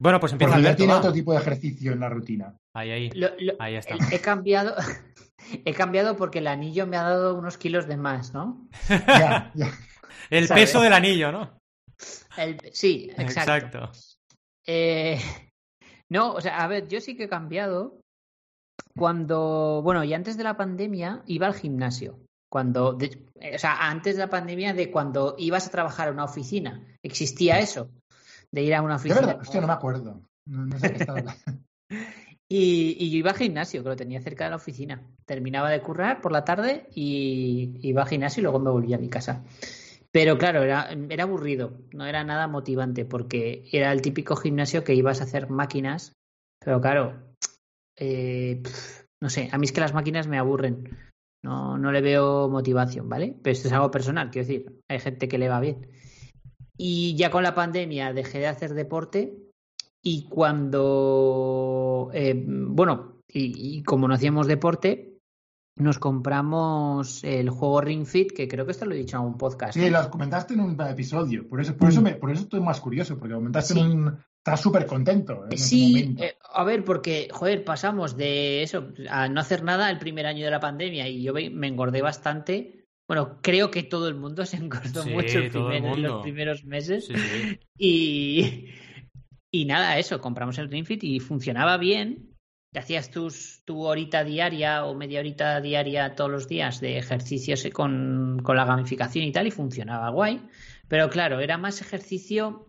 Bueno, 0.00 0.20
pues 0.20 0.32
empieza 0.32 0.54
Alberto. 0.54 0.76
tiene 0.76 0.92
otro 0.92 1.12
tipo 1.12 1.32
de 1.32 1.38
ejercicio 1.38 1.92
en 1.92 2.00
la 2.00 2.08
rutina. 2.08 2.56
Ahí, 2.74 2.90
ahí. 2.90 3.10
ahí 3.58 3.74
está. 3.74 3.96
He 4.12 4.20
cambiado... 4.20 4.74
He 5.64 5.72
cambiado 5.72 6.16
porque 6.16 6.40
el 6.40 6.46
anillo 6.48 6.86
me 6.86 6.96
ha 6.96 7.02
dado 7.02 7.34
unos 7.34 7.56
kilos 7.56 7.86
de 7.86 7.96
más, 7.96 8.34
¿no? 8.34 8.68
El 10.30 10.48
peso 10.48 10.80
del 10.80 10.92
anillo, 10.92 11.32
¿no? 11.32 11.58
Sí, 12.72 13.10
exacto. 13.16 13.90
Eh, 14.66 15.18
no, 16.10 16.32
o 16.32 16.40
sea, 16.40 16.58
a 16.58 16.66
ver, 16.66 16.88
yo 16.88 17.00
sí 17.00 17.16
que 17.16 17.24
he 17.24 17.28
cambiado. 17.28 18.00
Cuando, 18.96 19.80
bueno, 19.82 20.02
y 20.04 20.12
antes 20.12 20.36
de 20.36 20.44
la 20.44 20.56
pandemia 20.56 21.22
iba 21.26 21.46
al 21.46 21.54
gimnasio. 21.54 22.18
Cuando, 22.50 22.96
o 22.98 23.58
sea, 23.58 23.88
antes 23.88 24.16
de 24.16 24.20
la 24.20 24.30
pandemia 24.30 24.74
de 24.74 24.90
cuando 24.90 25.36
ibas 25.38 25.66
a 25.66 25.70
trabajar 25.70 26.08
en 26.08 26.14
una 26.14 26.24
oficina. 26.24 26.84
¿Existía 27.02 27.58
eso? 27.58 27.90
De 28.52 28.62
ir 28.62 28.74
a 28.74 28.82
una 28.82 28.96
oficina. 28.96 29.20
De 29.20 29.26
verdad, 29.26 29.42
hostia, 29.42 29.60
no 29.60 29.66
me 29.66 29.72
acuerdo. 29.72 30.22
No, 30.46 30.78
sé 30.78 30.92
qué 30.92 30.98
estaba 30.98 31.22
Y, 32.50 33.10
yo 33.10 33.18
iba 33.18 33.32
al 33.32 33.36
gimnasio, 33.36 33.82
que 33.82 33.90
lo 33.90 33.96
tenía 33.96 34.22
cerca 34.22 34.44
de 34.44 34.50
la 34.50 34.56
oficina. 34.56 35.02
Terminaba 35.26 35.70
de 35.70 35.82
currar 35.82 36.22
por 36.22 36.32
la 36.32 36.44
tarde 36.44 36.88
y 36.94 37.78
iba 37.82 38.02
al 38.02 38.08
gimnasio 38.08 38.40
y 38.40 38.44
luego 38.44 38.58
me 38.58 38.70
volvía 38.70 38.96
a 38.96 39.00
mi 39.00 39.10
casa. 39.10 39.44
Pero 40.10 40.38
claro, 40.38 40.62
era, 40.62 40.88
era 41.10 41.24
aburrido, 41.24 41.74
no 41.92 42.06
era 42.06 42.24
nada 42.24 42.48
motivante 42.48 43.04
porque 43.04 43.68
era 43.70 43.92
el 43.92 44.00
típico 44.00 44.36
gimnasio 44.36 44.82
que 44.82 44.94
ibas 44.94 45.20
a 45.20 45.24
hacer 45.24 45.50
máquinas, 45.50 46.14
pero 46.64 46.80
claro, 46.80 47.34
eh, 47.96 48.62
no 49.20 49.28
sé, 49.28 49.50
a 49.52 49.58
mí 49.58 49.66
es 49.66 49.72
que 49.72 49.82
las 49.82 49.92
máquinas 49.92 50.26
me 50.26 50.38
aburren, 50.38 50.96
no, 51.44 51.76
no 51.76 51.92
le 51.92 52.00
veo 52.00 52.48
motivación, 52.48 53.08
¿vale? 53.08 53.36
Pero 53.42 53.52
esto 53.52 53.68
es 53.68 53.74
algo 53.74 53.90
personal, 53.90 54.30
quiero 54.30 54.48
decir, 54.48 54.80
hay 54.88 54.98
gente 54.98 55.28
que 55.28 55.38
le 55.38 55.50
va 55.50 55.60
bien. 55.60 55.88
Y 56.78 57.16
ya 57.16 57.30
con 57.30 57.42
la 57.42 57.54
pandemia 57.54 58.12
dejé 58.12 58.38
de 58.38 58.46
hacer 58.46 58.72
deporte 58.72 59.36
y 60.02 60.26
cuando, 60.28 62.10
eh, 62.14 62.40
bueno, 62.46 63.22
y, 63.28 63.82
como 63.82 64.06
no 64.06 64.14
hacíamos 64.14 64.46
deporte, 64.46 65.18
nos 65.74 65.98
compramos 65.98 67.22
el 67.24 67.50
juego 67.50 67.80
Ring 67.80 68.06
Fit, 68.06 68.32
que 68.32 68.46
creo 68.48 68.64
que 68.64 68.70
esto 68.72 68.86
lo 68.86 68.94
he 68.94 68.98
dicho 68.98 69.16
en 69.16 69.24
un 69.24 69.36
podcast. 69.36 69.74
Sí, 69.74 69.90
lo 69.90 70.08
comentaste 70.08 70.54
en 70.54 70.60
un 70.60 70.80
episodio, 70.80 71.46
por 71.48 71.60
eso, 71.60 71.76
por 71.76 71.88
eso, 71.88 72.00
me, 72.00 72.14
por 72.14 72.30
eso 72.30 72.42
estoy 72.42 72.60
más 72.60 72.80
curioso, 72.80 73.18
porque 73.18 73.34
comentaste 73.34 73.78
en 73.78 73.86
un... 73.86 74.18
Estás 74.38 74.60
súper 74.60 74.86
contento. 74.86 75.44
sí, 75.56 76.14
eh, 76.18 76.36
a 76.54 76.64
ver, 76.64 76.84
porque, 76.84 77.28
joder, 77.30 77.64
pasamos 77.64 78.16
de 78.16 78.62
eso 78.62 78.92
a 79.10 79.28
no 79.28 79.40
hacer 79.40 79.62
nada 79.64 79.90
el 79.90 79.98
primer 79.98 80.26
año 80.26 80.44
de 80.44 80.50
la 80.50 80.60
pandemia 80.60 81.06
y 81.08 81.22
yo 81.22 81.34
me 81.34 81.66
engordé 81.66 82.00
bastante. 82.02 82.77
Bueno, 83.08 83.38
creo 83.42 83.70
que 83.70 83.82
todo 83.82 84.06
el 84.08 84.14
mundo 84.14 84.44
se 84.44 84.58
engordó 84.58 85.04
mucho 85.06 85.38
en 85.38 86.02
los 86.02 86.22
primeros 86.22 86.64
meses. 86.64 87.08
y, 87.78 88.66
y 89.50 89.64
nada, 89.64 89.98
eso, 89.98 90.20
compramos 90.20 90.58
el 90.58 90.70
Ringfit 90.70 91.02
y 91.04 91.18
funcionaba 91.18 91.78
bien. 91.78 92.34
Te 92.70 92.80
hacías 92.80 93.10
tus, 93.10 93.62
tu 93.64 93.80
horita 93.80 94.24
diaria 94.24 94.84
o 94.84 94.94
media 94.94 95.20
horita 95.20 95.58
diaria 95.62 96.14
todos 96.14 96.30
los 96.30 96.48
días 96.48 96.80
de 96.80 96.98
ejercicios 96.98 97.66
con, 97.72 98.40
con 98.42 98.56
la 98.56 98.66
gamificación 98.66 99.24
y 99.24 99.32
tal, 99.32 99.46
y 99.46 99.50
funcionaba 99.50 100.10
guay. 100.10 100.46
Pero 100.86 101.08
claro, 101.08 101.40
era 101.40 101.56
más 101.56 101.80
ejercicio 101.80 102.68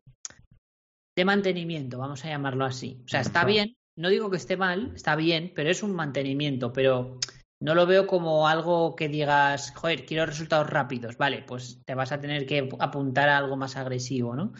de 1.17 1.25
mantenimiento, 1.25 1.97
vamos 1.97 2.23
a 2.23 2.29
llamarlo 2.29 2.63
así. 2.63 3.01
O 3.03 3.09
sea, 3.09 3.19
está 3.19 3.43
bien, 3.43 3.75
no 3.97 4.07
digo 4.07 4.29
que 4.29 4.37
esté 4.37 4.55
mal, 4.55 4.93
está 4.95 5.17
bien, 5.17 5.51
pero 5.53 5.69
es 5.69 5.83
un 5.83 5.93
mantenimiento, 5.93 6.71
pero 6.71 7.19
no 7.61 7.75
lo 7.75 7.85
veo 7.85 8.07
como 8.07 8.47
algo 8.47 8.95
que 8.95 9.09
digas, 9.09 9.73
joder, 9.75 10.05
quiero 10.05 10.25
resultados 10.25 10.69
rápidos, 10.69 11.17
vale, 11.17 11.43
pues 11.45 11.81
te 11.85 11.93
vas 11.93 12.11
a 12.11 12.19
tener 12.19 12.45
que 12.45 12.69
apuntar 12.79 13.29
a 13.29 13.37
algo 13.37 13.57
más 13.57 13.75
agresivo, 13.75 14.35
¿no? 14.35 14.53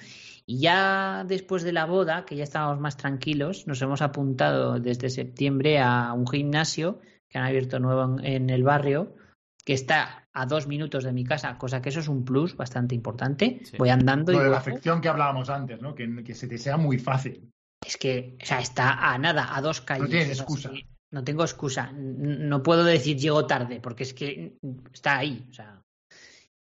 Y 0.45 0.59
ya 0.61 1.25
después 1.27 1.63
de 1.63 1.71
la 1.71 1.85
boda, 1.85 2.25
que 2.25 2.35
ya 2.35 2.43
estábamos 2.43 2.79
más 2.79 2.97
tranquilos, 2.97 3.67
nos 3.67 3.81
hemos 3.81 4.01
apuntado 4.01 4.79
desde 4.79 5.09
septiembre 5.09 5.79
a 5.79 6.11
un 6.13 6.27
gimnasio 6.27 6.99
que 7.29 7.37
han 7.37 7.45
abierto 7.45 7.79
nuevo 7.79 8.17
en, 8.21 8.49
el 8.49 8.63
barrio, 8.63 9.15
que 9.63 9.73
está 9.73 10.27
a 10.33 10.47
dos 10.47 10.65
minutos 10.65 11.03
de 11.03 11.13
mi 11.13 11.23
casa, 11.23 11.55
cosa 11.59 11.83
que 11.83 11.89
eso 11.89 11.99
es 11.99 12.07
un 12.07 12.25
plus 12.25 12.57
bastante 12.57 12.95
importante. 12.95 13.61
Voy 13.77 13.89
andando. 13.89 14.31
Lo 14.31 14.39
de 14.39 14.49
la 14.49 14.57
afección 14.57 15.01
que 15.01 15.07
hablábamos 15.07 15.49
antes, 15.51 15.79
¿no? 15.81 15.93
Que, 15.93 16.33
se 16.33 16.47
te 16.47 16.57
sea 16.57 16.77
muy 16.77 16.97
fácil. 16.97 17.51
Es 17.85 17.97
que, 17.97 18.35
o 18.41 18.45
sea, 18.45 18.59
está 18.59 19.13
a 19.13 19.17
nada, 19.19 19.55
a 19.55 19.61
dos 19.61 19.81
calles. 19.81 20.05
No 20.05 20.09
tienes 20.09 20.39
excusa. 20.39 20.71
No 21.11 21.23
tengo 21.23 21.43
excusa. 21.43 21.91
No 21.93 22.63
puedo 22.63 22.83
decir 22.83 23.17
llego 23.17 23.45
tarde, 23.45 23.79
porque 23.81 24.03
es 24.03 24.13
que 24.13 24.57
está 24.93 25.17
ahí. 25.17 25.45
O 25.49 25.53
sea. 25.53 25.81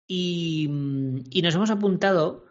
y 0.07 0.69
nos 1.43 1.55
hemos 1.55 1.71
apuntado 1.71 2.49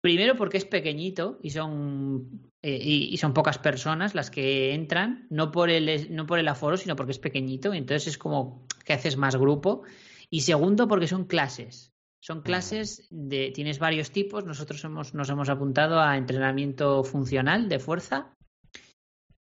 Primero 0.00 0.36
porque 0.36 0.58
es 0.58 0.64
pequeñito 0.64 1.40
y 1.42 1.50
son, 1.50 2.52
eh, 2.62 2.78
y, 2.80 3.16
son 3.16 3.34
pocas 3.34 3.58
personas 3.58 4.14
las 4.14 4.30
que 4.30 4.72
entran, 4.72 5.26
no 5.28 5.50
por, 5.50 5.70
el, 5.70 6.14
no 6.14 6.24
por 6.24 6.38
el 6.38 6.46
aforo, 6.46 6.76
sino 6.76 6.94
porque 6.94 7.12
es 7.12 7.18
pequeñito, 7.18 7.74
entonces 7.74 8.06
es 8.06 8.18
como 8.18 8.64
que 8.84 8.92
haces 8.92 9.16
más 9.16 9.34
grupo. 9.34 9.82
Y 10.30 10.42
segundo 10.42 10.86
porque 10.86 11.08
son 11.08 11.24
clases. 11.24 11.92
Son 12.20 12.42
clases 12.42 13.08
de, 13.10 13.50
tienes 13.50 13.78
varios 13.80 14.12
tipos, 14.12 14.44
nosotros 14.44 14.84
hemos, 14.84 15.14
nos 15.14 15.30
hemos 15.30 15.48
apuntado 15.48 16.00
a 16.00 16.16
entrenamiento 16.16 17.02
funcional 17.02 17.68
de 17.68 17.78
fuerza 17.78 18.36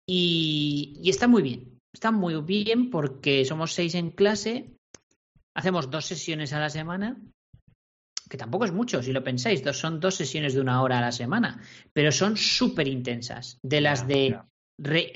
y, 0.07 0.99
y 1.03 1.11
está 1.11 1.29
muy 1.29 1.43
bien. 1.43 1.81
Está 1.93 2.11
muy 2.11 2.41
bien 2.43 2.91
porque 2.91 3.45
somos 3.45 3.73
seis 3.73 3.95
en 3.95 4.11
clase, 4.11 4.77
hacemos 5.55 5.91
dos 5.91 6.05
sesiones 6.05 6.53
a 6.53 6.61
la 6.61 6.71
semana 6.71 7.19
que 8.29 8.37
tampoco 8.37 8.65
es 8.65 8.73
mucho 8.73 9.03
si 9.03 9.13
lo 9.13 9.23
pensáis, 9.23 9.63
son 9.73 10.01
dos 10.01 10.17
sesiones 10.17 10.55
de 10.55 10.61
una 10.61 10.83
hora 10.83 10.99
a 10.99 11.03
la 11.03 11.13
semana, 11.13 11.63
pero 11.93 12.11
son 12.11 12.37
súper 12.37 12.89
intensas, 12.89 13.59
de 13.63 13.81
las 13.81 14.07
de 14.07 14.39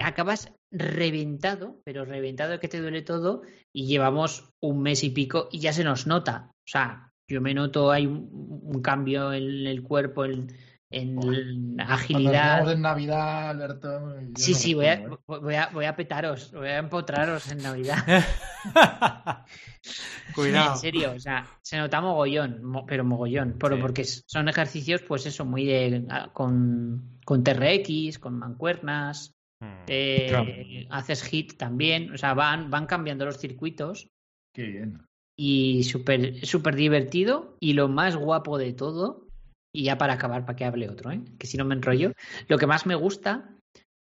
acabas 0.03 0.53
reventado, 0.70 1.81
pero 1.85 2.05
reventado 2.05 2.53
de 2.53 2.61
que 2.61 2.68
te 2.68 2.81
duele 2.81 3.03
todo 3.03 3.42
y 3.72 3.87
llevamos 3.87 4.50
un 4.61 4.83
mes 4.83 5.03
y 5.05 5.11
pico 5.11 5.48
y 5.50 5.59
ya 5.59 5.72
se 5.72 5.85
nos 5.85 6.07
nota. 6.07 6.50
O 6.53 6.68
sea, 6.68 7.12
yo 7.29 7.40
me 7.40 7.55
noto 7.55 7.90
hay 7.90 8.07
un, 8.07 8.81
cambio 8.83 9.33
en 9.33 9.66
el 9.66 9.83
cuerpo, 9.83 10.24
en, 10.24 10.48
en 10.90 11.81
agilidad. 11.81 12.70
En 12.70 12.83
Navidad, 12.83 13.50
Alberto. 13.50 14.16
Sí, 14.35 14.55
sí, 14.55 14.74
voy, 14.74 14.87
a, 14.87 14.94
¿eh? 14.94 15.09
voy, 15.26 15.55
a, 15.55 15.68
voy 15.72 15.85
a 15.85 15.94
petaros, 15.94 16.53
voy 16.53 16.66
a 16.66 16.79
empotraros 16.79 17.50
en 17.50 17.59
Navidad. 17.59 18.05
Cuidado. 20.35 20.72
En 20.72 20.79
serio, 20.79 21.12
o 21.14 21.20
sea, 21.20 21.46
se 21.62 21.79
nota 21.79 22.00
mogollón, 22.00 22.85
pero 22.87 23.05
mogollón. 23.05 23.57
Pero 23.59 23.79
porque 23.81 24.05
son 24.05 24.48
ejercicios, 24.48 25.03
pues 25.03 25.26
eso, 25.26 25.44
muy 25.44 25.64
de. 25.64 26.07
con, 26.33 27.18
con 27.24 27.44
TRX, 27.44 28.18
con 28.18 28.38
mancuernas. 28.38 29.35
Hmm. 29.61 29.85
Eh, 29.87 30.87
haces 30.90 31.22
hit 31.22 31.57
también, 31.57 32.12
o 32.12 32.18
sea, 32.18 32.35
van, 32.35 32.70
van 32.70 32.87
cambiando 32.87 33.24
los 33.26 33.38
circuitos. 33.38 34.09
Qué 34.53 34.64
bien. 34.64 35.03
Y 35.37 35.85
súper 35.85 36.44
super 36.44 36.74
divertido. 36.74 37.57
Y 37.61 37.74
lo 37.74 37.88
más 37.88 38.16
guapo 38.16 38.59
de 38.59 38.72
todo, 38.72 39.30
y 39.72 39.85
ya 39.85 39.98
para 39.98 40.14
acabar, 40.14 40.44
para 40.44 40.56
que 40.56 40.64
hable 40.64 40.88
otro, 40.88 41.11
¿eh? 41.11 41.22
que 41.38 41.46
si 41.46 41.56
no 41.56 41.64
me 41.64 41.74
enrollo, 41.74 42.12
lo 42.48 42.59
que 42.59 42.66
más 42.66 42.87
me 42.87 42.94
gusta 42.94 43.56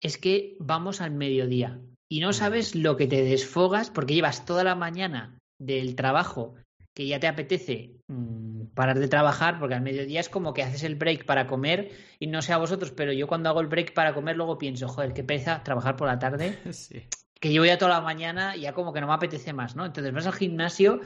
es 0.00 0.18
que 0.18 0.56
vamos 0.60 1.00
al 1.00 1.10
mediodía 1.10 1.80
y 2.08 2.20
no 2.20 2.32
sabes 2.32 2.74
lo 2.74 2.96
que 2.96 3.06
te 3.06 3.22
desfogas 3.22 3.90
porque 3.90 4.14
llevas 4.14 4.44
toda 4.44 4.64
la 4.64 4.74
mañana 4.74 5.38
del 5.58 5.96
trabajo 5.96 6.54
que 6.98 7.06
ya 7.06 7.20
te 7.20 7.28
apetece 7.28 8.00
mm, 8.08 8.74
parar 8.74 8.98
de 8.98 9.06
trabajar, 9.06 9.60
porque 9.60 9.76
al 9.76 9.82
mediodía 9.82 10.18
es 10.18 10.28
como 10.28 10.52
que 10.52 10.64
haces 10.64 10.82
el 10.82 10.96
break 10.96 11.26
para 11.26 11.46
comer, 11.46 11.92
y 12.18 12.26
no 12.26 12.42
sé 12.42 12.52
a 12.52 12.56
vosotros, 12.56 12.90
pero 12.90 13.12
yo 13.12 13.28
cuando 13.28 13.48
hago 13.48 13.60
el 13.60 13.68
break 13.68 13.94
para 13.94 14.14
comer 14.14 14.36
luego 14.36 14.58
pienso, 14.58 14.88
joder, 14.88 15.12
qué 15.12 15.22
pereza 15.22 15.62
trabajar 15.62 15.94
por 15.94 16.08
la 16.08 16.18
tarde, 16.18 16.58
que 17.40 17.50
llevo 17.50 17.64
ya 17.64 17.78
toda 17.78 17.92
la 17.92 18.00
mañana 18.00 18.56
y 18.56 18.62
ya 18.62 18.72
como 18.72 18.92
que 18.92 19.00
no 19.00 19.06
me 19.06 19.12
apetece 19.12 19.52
más, 19.52 19.76
¿no? 19.76 19.86
Entonces 19.86 20.12
vas 20.12 20.26
al 20.26 20.32
gimnasio 20.32 21.00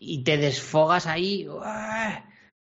y 0.00 0.24
te 0.24 0.38
desfogas 0.38 1.06
ahí, 1.06 1.46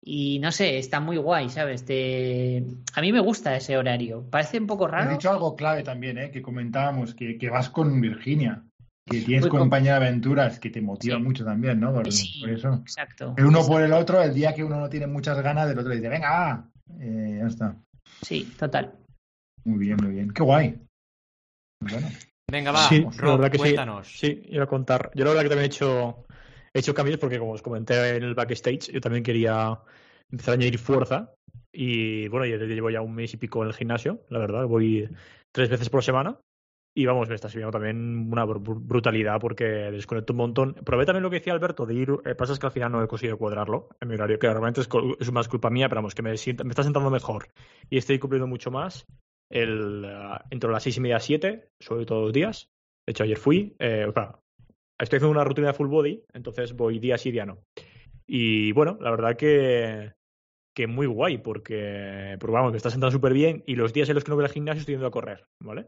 y 0.01 0.39
no 0.39 0.51
sé, 0.51 0.77
está 0.77 0.99
muy 0.99 1.17
guay, 1.17 1.49
¿sabes? 1.49 1.85
Te... 1.85 2.65
A 2.95 3.01
mí 3.01 3.11
me 3.11 3.19
gusta 3.19 3.55
ese 3.55 3.77
horario, 3.77 4.25
parece 4.29 4.59
un 4.59 4.67
poco 4.67 4.87
raro. 4.87 5.09
Has 5.09 5.17
dicho 5.17 5.29
algo 5.29 5.55
clave 5.55 5.83
también, 5.83 6.17
¿eh? 6.17 6.31
que 6.31 6.41
comentábamos, 6.41 7.13
que, 7.13 7.37
que 7.37 7.49
vas 7.49 7.69
con 7.69 8.01
Virginia 8.01 8.63
que 9.05 9.21
tienes 9.21 9.47
compañía 9.47 9.99
de 9.99 10.05
aventuras 10.07 10.59
que 10.59 10.69
te 10.69 10.81
motiva 10.81 11.19
mucho 11.19 11.43
también, 11.43 11.79
¿no? 11.79 11.93
Por, 11.93 12.11
sí, 12.11 12.43
eso. 12.47 12.73
Exacto. 12.75 13.33
El 13.37 13.45
uno 13.45 13.65
por 13.65 13.81
el 13.81 13.93
otro, 13.93 14.21
el 14.21 14.33
día 14.33 14.53
que 14.53 14.63
uno 14.63 14.79
no 14.79 14.89
tiene 14.89 15.07
muchas 15.07 15.41
ganas, 15.41 15.67
del 15.67 15.79
otro 15.79 15.91
dice, 15.91 16.09
venga, 16.09 16.69
eh, 16.99 17.37
ya 17.41 17.47
está. 17.47 17.75
Sí, 18.21 18.53
total. 18.57 18.93
Muy 19.65 19.79
bien, 19.79 19.97
muy 20.01 20.11
bien. 20.11 20.31
Qué 20.31 20.43
guay. 20.43 20.79
Bueno. 21.81 22.07
Venga, 22.49 22.71
va, 22.71 22.87
sí, 22.89 23.05
Rob, 23.17 23.49
que 23.49 23.57
cuéntanos. 23.57 24.07
Sí, 24.07 24.43
iba 24.49 24.65
a 24.65 24.67
contar. 24.67 25.11
Yo 25.15 25.23
la 25.23 25.31
verdad 25.31 25.43
que 25.43 25.49
también 25.49 25.65
he 25.65 25.73
hecho, 25.73 26.25
he 26.73 26.79
hecho 26.79 26.93
cambios 26.93 27.19
porque, 27.19 27.39
como 27.39 27.53
os 27.53 27.61
comenté 27.61 28.15
en 28.15 28.23
el 28.23 28.35
backstage, 28.35 28.91
yo 28.91 29.01
también 29.01 29.23
quería 29.23 29.79
empezar 30.29 30.53
a 30.53 30.55
añadir 30.55 30.79
fuerza. 30.79 31.33
Y 31.71 32.27
bueno, 32.27 32.45
yo 32.45 32.57
llevo 32.57 32.89
ya 32.89 33.01
un 33.01 33.15
mes 33.15 33.33
y 33.33 33.37
pico 33.37 33.61
en 33.61 33.69
el 33.69 33.73
gimnasio, 33.73 34.25
la 34.29 34.39
verdad. 34.39 34.65
Voy 34.67 35.09
tres 35.51 35.69
veces 35.69 35.89
por 35.89 36.03
semana 36.03 36.39
y 36.93 37.05
vamos, 37.05 37.29
me 37.29 37.35
está 37.35 37.47
sirviendo 37.47 37.71
también 37.71 38.29
una 38.31 38.43
brutalidad 38.43 39.39
porque 39.39 39.63
desconecto 39.63 40.33
un 40.33 40.37
montón. 40.37 40.73
Probé 40.73 41.05
también 41.05 41.23
lo 41.23 41.29
que 41.29 41.37
decía 41.37 41.53
Alberto 41.53 41.85
de 41.85 41.93
ir. 41.93 42.09
Eh, 42.25 42.35
pasa 42.35 42.53
es 42.53 42.59
que 42.59 42.65
al 42.65 42.71
final 42.73 42.91
no 42.91 43.01
he 43.01 43.07
conseguido 43.07 43.37
cuadrarlo 43.37 43.89
en 44.01 44.09
mi 44.09 44.15
horario, 44.15 44.39
que 44.39 44.47
realmente 44.47 44.81
es, 44.81 45.31
más 45.31 45.47
culpa 45.47 45.69
mía, 45.69 45.87
pero 45.87 45.99
vamos, 45.99 46.15
que 46.15 46.21
me, 46.21 46.31
me 46.31 46.35
está 46.35 46.83
sentando 46.83 47.09
mejor 47.09 47.47
y 47.89 47.97
estoy 47.97 48.19
cumpliendo 48.19 48.47
mucho 48.47 48.71
más. 48.71 49.05
El, 49.49 50.05
uh, 50.05 50.37
entre 50.49 50.69
las 50.69 50.83
seis 50.83 50.97
y 50.97 51.01
media 51.01 51.19
siete, 51.19 51.69
sobre 51.79 52.05
todos 52.05 52.23
los 52.23 52.33
días. 52.33 52.69
De 53.05 53.11
hecho, 53.11 53.23
ayer 53.23 53.37
fui. 53.37 53.75
Eh, 53.79 54.05
o 54.07 54.13
sea, 54.13 54.39
estoy 55.03 55.17
haciendo 55.17 55.31
una 55.31 55.43
rutina 55.43 55.67
de 55.67 55.73
full 55.73 55.87
body, 55.87 56.23
entonces 56.33 56.73
voy 56.73 56.99
día 56.99 57.17
sí, 57.17 57.31
día 57.31 57.45
no. 57.45 57.59
Y 58.25 58.71
bueno, 58.71 58.97
la 59.01 59.11
verdad 59.11 59.35
que 59.35 60.13
que 60.73 60.87
muy 60.87 61.05
guay, 61.05 61.37
porque, 61.37 62.37
porque 62.39 62.53
vamos, 62.53 62.71
me 62.71 62.77
está 62.77 62.89
sentando 62.89 63.11
súper 63.11 63.33
bien 63.33 63.63
y 63.65 63.75
los 63.75 63.93
días 63.93 64.07
en 64.09 64.15
los 64.15 64.23
que 64.23 64.29
no 64.29 64.35
voy 64.35 64.45
al 64.45 64.51
gimnasio 64.51 64.79
estoy 64.79 64.93
yendo 64.93 65.07
a 65.07 65.11
correr, 65.11 65.45
¿vale? 65.61 65.87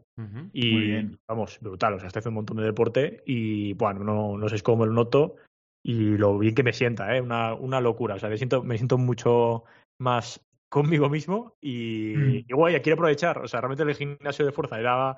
Y 0.52 1.16
vamos, 1.26 1.58
brutal, 1.60 1.94
o 1.94 1.98
sea, 1.98 2.08
estoy 2.08 2.20
haciendo 2.20 2.30
un 2.30 2.42
montón 2.42 2.56
de 2.58 2.64
deporte 2.64 3.22
y 3.24 3.72
bueno, 3.74 4.04
no, 4.04 4.36
no 4.36 4.48
sé 4.48 4.60
cómo 4.60 4.84
lo 4.84 4.92
noto 4.92 5.36
y 5.82 6.16
lo 6.16 6.38
bien 6.38 6.54
que 6.54 6.62
me 6.62 6.72
sienta, 6.72 7.16
¿eh? 7.16 7.20
Una, 7.20 7.54
una 7.54 7.80
locura, 7.80 8.16
o 8.16 8.18
sea, 8.18 8.28
me 8.28 8.36
siento, 8.36 8.62
me 8.62 8.76
siento 8.76 8.98
mucho 8.98 9.64
más 9.98 10.44
conmigo 10.68 11.08
mismo 11.08 11.56
y, 11.62 12.14
mm. 12.16 12.34
y 12.48 12.52
guay, 12.52 12.80
quiero 12.80 12.94
aprovechar, 12.94 13.38
o 13.38 13.48
sea, 13.48 13.60
realmente 13.60 13.84
el 13.84 13.94
gimnasio 13.94 14.44
de 14.44 14.52
fuerza 14.52 14.78
era 14.78 15.16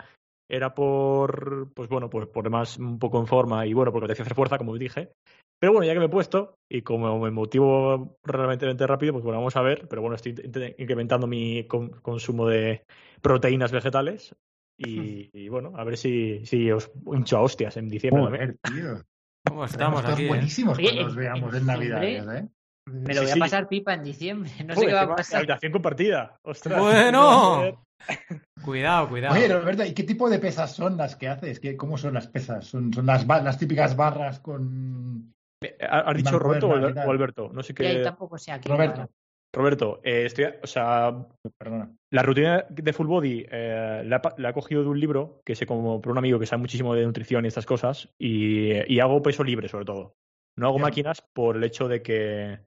era 0.49 0.75
por, 0.75 1.73
pues 1.75 1.89
bueno, 1.89 2.09
pues 2.09 2.27
por 2.29 2.49
más 2.51 2.79
un 2.79 2.99
poco 2.99 3.19
en 3.19 3.27
forma 3.27 3.67
y 3.67 3.73
bueno, 3.73 3.93
porque 3.93 4.07
te 4.07 4.13
hacía 4.13 4.25
hacer 4.25 4.37
fuerza, 4.37 4.59
como 4.59 4.77
dije. 4.77 5.13
Pero 5.59 5.73
bueno, 5.73 5.87
ya 5.87 5.95
que 5.95 6.01
me 6.01 6.07
he 6.07 6.11
puesto 6.11 6.59
y 6.71 6.83
como 6.83 7.19
me 7.19 7.31
motivo 7.31 8.19
realmente 8.23 8.87
rápido, 8.87 9.15
pues 9.15 9.25
bueno, 9.25 9.39
vamos 9.39 9.57
a 9.57 9.63
ver. 9.63 9.87
Pero 9.89 10.03
bueno, 10.03 10.17
estoy 10.17 10.35
incrementando 10.79 11.27
mi 11.27 11.67
consumo 11.67 12.47
de 12.47 12.85
proteínas 13.23 13.73
vegetales 13.73 14.35
y, 14.79 15.49
bueno, 15.49 15.73
a 15.77 15.85
ver 15.85 15.97
si, 15.97 16.45
si 16.45 16.71
os 16.71 16.91
hincho 17.15 17.39
a 17.39 17.43
hostias 17.43 17.77
en 17.77 17.89
diciembre. 17.89 18.57
¿Cómo 19.45 19.65
estamos 19.65 20.05
aquí? 20.05 20.25
Eh? 20.25 20.29
buenísimos 20.29 20.79
cuando 20.79 21.03
nos 21.03 21.17
veamos 21.17 21.55
en 21.55 21.67
Navidad, 21.67 22.05
¿eh? 22.05 22.49
Me 22.87 23.15
lo 23.15 23.23
voy 23.23 23.31
a 23.31 23.37
pasar 23.37 23.69
pipa 23.69 23.95
en 23.95 24.05
diciembre. 24.05 24.51
No 24.67 24.75
sé 24.75 24.87
qué 24.87 24.93
va 24.93 25.03
a 25.03 25.17
pasar. 25.17 25.39
Habitación 25.39 25.73
compartida. 25.73 26.37
Ostras. 26.43 26.81
Bueno. 26.81 27.83
cuidado, 28.65 29.09
cuidado. 29.09 29.35
Oye, 29.35 29.49
Roberta, 29.49 29.87
¿y 29.87 29.95
qué 29.95 30.05
tipo 30.05 30.31
de 30.31 30.39
pesas 30.39 30.75
son 30.75 30.97
las 30.97 31.17
que 31.17 31.29
haces? 31.29 31.61
¿Cómo 31.77 31.99
son 31.99 32.15
las 32.15 32.29
pesas? 32.29 32.67
¿Son, 32.67 32.93
son 32.93 33.07
las, 33.07 33.27
las 33.27 33.59
típicas 33.59 33.97
barras 33.97 34.41
con 34.41 35.35
¿Has 35.81 36.17
dicho 36.17 36.39
Roberto 36.39 36.69
o 36.69 37.11
Alberto? 37.11 37.51
No 37.53 37.63
sé 37.63 37.75
qué. 37.75 38.03
tampoco 38.03 38.39
sé 38.39 38.57
Roberto. 38.65 39.09
Roberto, 39.53 40.01
eh, 40.05 40.27
estoy, 40.27 40.47
o 40.63 40.67
sea, 40.67 41.27
Perdona. 41.57 41.91
la 42.13 42.23
rutina 42.23 42.67
de 42.69 42.93
full 42.93 43.07
body 43.07 43.47
eh, 43.51 44.03
la, 44.05 44.51
he 44.51 44.53
cogido 44.53 44.83
de 44.83 44.89
un 44.89 45.01
libro 45.01 45.41
que 45.47 45.55
sé 45.55 45.65
como 45.65 46.03
por 46.03 46.13
un 46.13 46.19
amigo 46.19 46.39
que 46.39 46.45
sabe 46.45 46.61
muchísimo 46.61 46.95
de 46.95 47.07
nutrición 47.07 47.45
y 47.45 47.49
estas 47.49 47.65
cosas 47.65 48.11
y, 48.19 49.01
hago 49.01 49.23
peso 49.23 49.45
libre 49.45 49.69
sobre 49.69 49.87
todo. 49.87 50.15
No 50.59 50.69
hago 50.69 50.79
máquinas 50.79 51.23
por 51.33 51.57
el 51.57 51.65
hecho 51.65 51.89
de 51.89 52.03
que, 52.03 52.61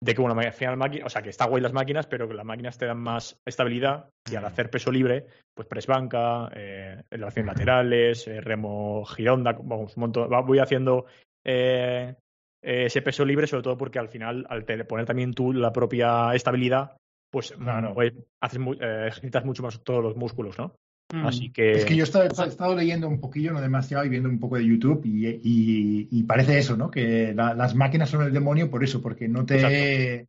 de 0.00 0.14
que 0.14 0.20
bueno, 0.20 0.40
al 0.40 0.52
final 0.52 1.02
o 1.04 1.08
sea, 1.08 1.22
que 1.22 1.30
está 1.30 1.46
guay 1.46 1.62
las 1.62 1.72
máquinas, 1.72 2.06
pero 2.06 2.28
que 2.28 2.34
las 2.34 2.44
máquinas 2.44 2.78
te 2.78 2.86
dan 2.86 3.00
más 3.00 3.40
estabilidad 3.44 4.10
y 4.30 4.36
al 4.36 4.44
mm. 4.44 4.46
hacer 4.46 4.70
peso 4.70 4.92
libre, 4.92 5.26
pues 5.54 5.66
press 5.66 5.86
banca, 5.86 6.50
eh, 6.54 7.02
elevaciones 7.10 7.52
laterales, 7.52 8.28
eh, 8.28 8.40
remo 8.40 9.04
gironda, 9.04 9.56
vamos, 9.60 9.96
un 9.96 10.00
montón, 10.02 10.30
voy 10.46 10.60
haciendo 10.60 11.06
eh, 11.44 12.14
eh, 12.62 12.86
ese 12.86 13.02
peso 13.02 13.24
libre, 13.24 13.46
sobre 13.46 13.62
todo 13.62 13.76
porque 13.76 13.98
al 13.98 14.08
final, 14.08 14.46
al 14.48 14.64
poner 14.84 15.06
también 15.06 15.32
tú 15.32 15.52
la 15.52 15.72
propia 15.72 16.34
estabilidad, 16.34 16.96
pues 17.30 17.54
Pues, 17.94 18.14
haces 18.40 18.60
eh, 18.80 19.04
ejercitas 19.08 19.44
mucho 19.44 19.62
más 19.62 19.82
todos 19.82 20.02
los 20.02 20.16
músculos, 20.16 20.58
¿no? 20.58 20.74
Mm. 21.12 21.26
Así 21.26 21.50
que... 21.50 21.72
Es 21.72 21.84
que 21.84 21.96
yo 21.96 22.04
he 22.04 22.26
estado, 22.26 22.76
leyendo 22.76 23.08
un 23.08 23.20
poquillo, 23.20 23.52
no 23.52 23.60
demasiado, 23.60 24.04
y 24.04 24.08
viendo 24.08 24.28
un 24.28 24.38
poco 24.38 24.56
de 24.56 24.66
YouTube, 24.66 25.02
y, 25.04 26.22
parece 26.24 26.58
eso, 26.58 26.76
¿no? 26.76 26.90
Que 26.90 27.34
las 27.34 27.74
máquinas 27.74 28.10
son 28.10 28.22
el 28.22 28.32
demonio 28.32 28.70
por 28.70 28.84
eso, 28.84 29.00
porque 29.00 29.28
no 29.28 29.44
te... 29.44 30.26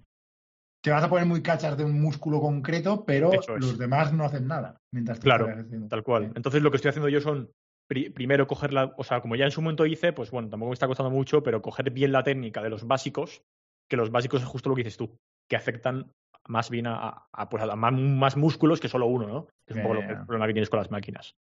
Te 0.81 0.91
vas 0.91 1.03
a 1.03 1.09
poner 1.09 1.25
muy 1.25 1.41
cachas 1.41 1.77
de 1.77 1.83
un 1.83 1.99
músculo 1.99 2.39
concreto, 2.39 3.03
pero 3.03 3.31
los 3.57 3.77
demás 3.77 4.13
no 4.13 4.23
hacen 4.23 4.47
nada. 4.47 4.77
Mientras 4.93 5.19
claro, 5.19 5.49
tal 5.89 6.03
cual. 6.03 6.31
Entonces 6.35 6.61
lo 6.61 6.71
que 6.71 6.77
estoy 6.77 6.89
haciendo 6.89 7.09
yo 7.09 7.19
son 7.19 7.51
primero 7.89 8.47
coger 8.47 8.71
la, 8.71 8.93
o 8.97 9.03
sea, 9.03 9.19
como 9.19 9.35
ya 9.35 9.43
en 9.45 9.51
su 9.51 9.61
momento 9.61 9.85
hice, 9.85 10.13
pues 10.13 10.31
bueno, 10.31 10.47
tampoco 10.49 10.69
me 10.69 10.75
está 10.75 10.87
costando 10.87 11.09
mucho, 11.09 11.43
pero 11.43 11.61
coger 11.61 11.91
bien 11.91 12.13
la 12.13 12.23
técnica 12.23 12.61
de 12.61 12.69
los 12.69 12.87
básicos, 12.87 13.41
que 13.89 13.97
los 13.97 14.11
básicos 14.11 14.41
es 14.41 14.47
justo 14.47 14.69
lo 14.69 14.75
que 14.75 14.83
dices 14.83 14.95
tú, 14.95 15.17
que 15.49 15.57
afectan 15.57 16.13
más 16.49 16.69
bien 16.69 16.87
a, 16.87 17.29
pues 17.49 17.63
más, 17.75 18.35
músculos 18.35 18.79
que 18.79 18.89
solo 18.89 19.05
uno, 19.05 19.27
¿no? 19.27 19.47
Que 19.65 19.73
es 19.73 19.77
un 19.77 19.83
poco 19.83 19.99
el 19.99 20.25
problema 20.25 20.47
que 20.47 20.53
tienes 20.53 20.69
con 20.69 20.79
las 20.79 20.91
máquinas. 20.91 21.35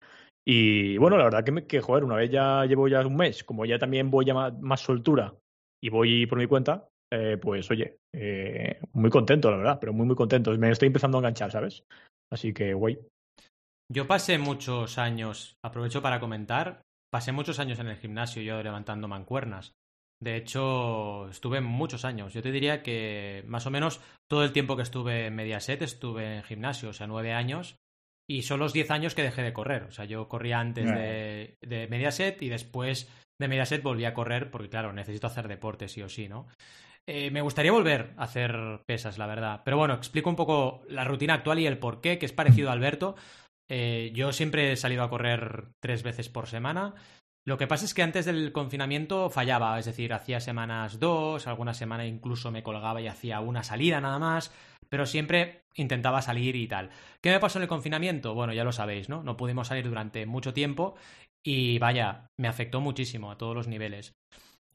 Y 0.45 0.97
bueno, 0.97 1.17
la 1.17 1.23
verdad 1.23 1.43
que, 1.43 1.65
que, 1.65 1.81
joder, 1.81 2.03
una 2.03 2.15
vez 2.15 2.29
ya 2.29 2.65
llevo 2.65 2.87
ya 2.87 3.05
un 3.05 3.15
mes, 3.15 3.43
como 3.43 3.65
ya 3.65 3.79
también 3.79 4.11
voy 4.11 4.29
a 4.29 4.51
más, 4.51 4.81
soltura 4.81 5.33
y 5.81 5.89
voy 5.89 6.25
por 6.25 6.37
mi 6.37 6.45
cuenta, 6.45 6.89
eh, 7.11 7.37
pues 7.41 7.71
oye, 7.71 7.99
eh, 8.13 8.79
muy 8.93 9.09
contento, 9.09 9.49
la 9.49 9.57
verdad, 9.57 9.77
pero 9.79 9.93
muy, 9.93 10.05
muy 10.05 10.15
contento. 10.15 10.55
Me 10.57 10.71
estoy 10.71 10.87
empezando 10.87 11.17
a 11.17 11.19
enganchar, 11.19 11.51
¿sabes? 11.51 11.83
Así 12.29 12.53
que, 12.53 12.73
güey. 12.73 12.99
Yo 13.89 14.07
pasé 14.07 14.37
muchos 14.37 14.97
años, 14.97 15.55
aprovecho 15.63 16.01
para 16.01 16.19
comentar, 16.19 16.81
pasé 17.09 17.31
muchos 17.31 17.59
años 17.59 17.79
en 17.79 17.87
el 17.87 17.95
gimnasio 17.95 18.41
yo 18.41 18.61
levantando 18.61 19.07
mancuernas. 19.07 19.73
De 20.19 20.35
hecho, 20.35 21.29
estuve 21.29 21.61
muchos 21.61 22.05
años. 22.05 22.33
Yo 22.33 22.41
te 22.41 22.51
diría 22.51 22.81
que 22.81 23.43
más 23.47 23.67
o 23.67 23.71
menos 23.71 24.01
todo 24.29 24.43
el 24.43 24.51
tiempo 24.51 24.75
que 24.75 24.83
estuve 24.83 25.27
en 25.27 25.35
Mediaset 25.35 25.81
estuve 25.81 26.37
en 26.37 26.43
gimnasio, 26.43 26.89
o 26.89 26.93
sea, 26.93 27.07
nueve 27.07 27.33
años. 27.33 27.75
Y 28.29 28.41
son 28.41 28.59
los 28.59 28.73
diez 28.73 28.91
años 28.91 29.15
que 29.15 29.23
dejé 29.23 29.41
de 29.41 29.53
correr. 29.53 29.83
O 29.83 29.91
sea, 29.91 30.05
yo 30.05 30.27
corría 30.27 30.59
antes 30.59 30.85
de, 30.85 31.55
de 31.61 31.87
Mediaset 31.87 32.41
y 32.41 32.49
después 32.49 33.09
de 33.39 33.47
Mediaset 33.47 33.83
volví 33.83 34.05
a 34.05 34.13
correr 34.13 34.51
porque, 34.51 34.69
claro, 34.69 34.91
necesito 34.91 35.27
hacer 35.27 35.47
deporte 35.47 35.87
sí 35.87 36.01
o 36.01 36.09
sí, 36.09 36.27
¿no? 36.27 36.47
Eh, 37.09 37.31
me 37.31 37.41
gustaría 37.41 37.71
volver 37.71 38.13
a 38.17 38.23
hacer 38.23 38.81
pesas, 38.85 39.17
la 39.17 39.27
verdad. 39.27 39.61
Pero 39.63 39.77
bueno, 39.77 39.93
explico 39.93 40.29
un 40.29 40.35
poco 40.35 40.81
la 40.89 41.05
rutina 41.05 41.35
actual 41.35 41.59
y 41.59 41.67
el 41.67 41.77
por 41.77 42.01
qué, 42.01 42.19
que 42.19 42.25
es 42.25 42.33
parecido 42.33 42.69
a 42.69 42.73
Alberto. 42.73 43.15
Eh, 43.69 44.11
yo 44.13 44.33
siempre 44.33 44.71
he 44.71 44.75
salido 44.75 45.03
a 45.03 45.09
correr 45.09 45.69
tres 45.81 46.03
veces 46.03 46.27
por 46.27 46.47
semana. 46.47 46.95
Lo 47.47 47.57
que 47.57 47.65
pasa 47.65 47.85
es 47.85 47.93
que 47.93 48.03
antes 48.03 48.25
del 48.25 48.51
confinamiento 48.51 49.29
fallaba, 49.29 49.79
es 49.79 49.85
decir, 49.85 50.11
hacía 50.11 50.41
semanas 50.41 50.99
dos, 50.99 51.47
alguna 51.47 51.73
semana 51.73 52.05
incluso 52.05 52.51
me 52.51 52.61
colgaba 52.61 52.99
y 52.99 53.07
hacía 53.07 53.39
una 53.39 53.63
salida 53.63 54.01
nada 54.01 54.19
más, 54.19 54.53
pero 54.89 55.05
siempre 55.05 55.61
intentaba 55.75 56.21
salir 56.21 56.57
y 56.57 56.67
tal. 56.67 56.89
¿Qué 57.21 57.31
me 57.31 57.39
pasó 57.39 57.59
en 57.59 57.63
el 57.63 57.69
confinamiento? 57.69 58.33
Bueno, 58.33 58.51
ya 58.51 58.65
lo 58.65 58.73
sabéis, 58.73 59.07
¿no? 59.07 59.23
No 59.23 59.37
pudimos 59.37 59.69
salir 59.69 59.87
durante 59.87 60.25
mucho 60.25 60.53
tiempo 60.53 60.95
y 61.41 61.79
vaya, 61.79 62.27
me 62.37 62.49
afectó 62.49 62.81
muchísimo 62.81 63.31
a 63.31 63.37
todos 63.37 63.55
los 63.55 63.69
niveles. 63.69 64.11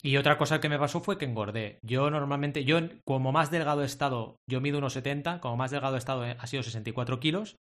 Y 0.00 0.16
otra 0.16 0.38
cosa 0.38 0.62
que 0.62 0.70
me 0.70 0.78
pasó 0.78 1.00
fue 1.00 1.18
que 1.18 1.26
engordé. 1.26 1.78
Yo 1.82 2.08
normalmente, 2.08 2.64
yo 2.64 2.78
como 3.04 3.32
más 3.32 3.50
delgado 3.50 3.82
he 3.82 3.86
estado, 3.86 4.36
yo 4.50 4.62
mido 4.62 4.78
unos 4.78 4.94
70, 4.94 5.40
como 5.40 5.58
más 5.58 5.72
delgado 5.72 5.96
he 5.96 5.98
estado 5.98 6.22
ha 6.22 6.46
sido 6.46 6.62
64 6.62 7.20
kilos, 7.20 7.56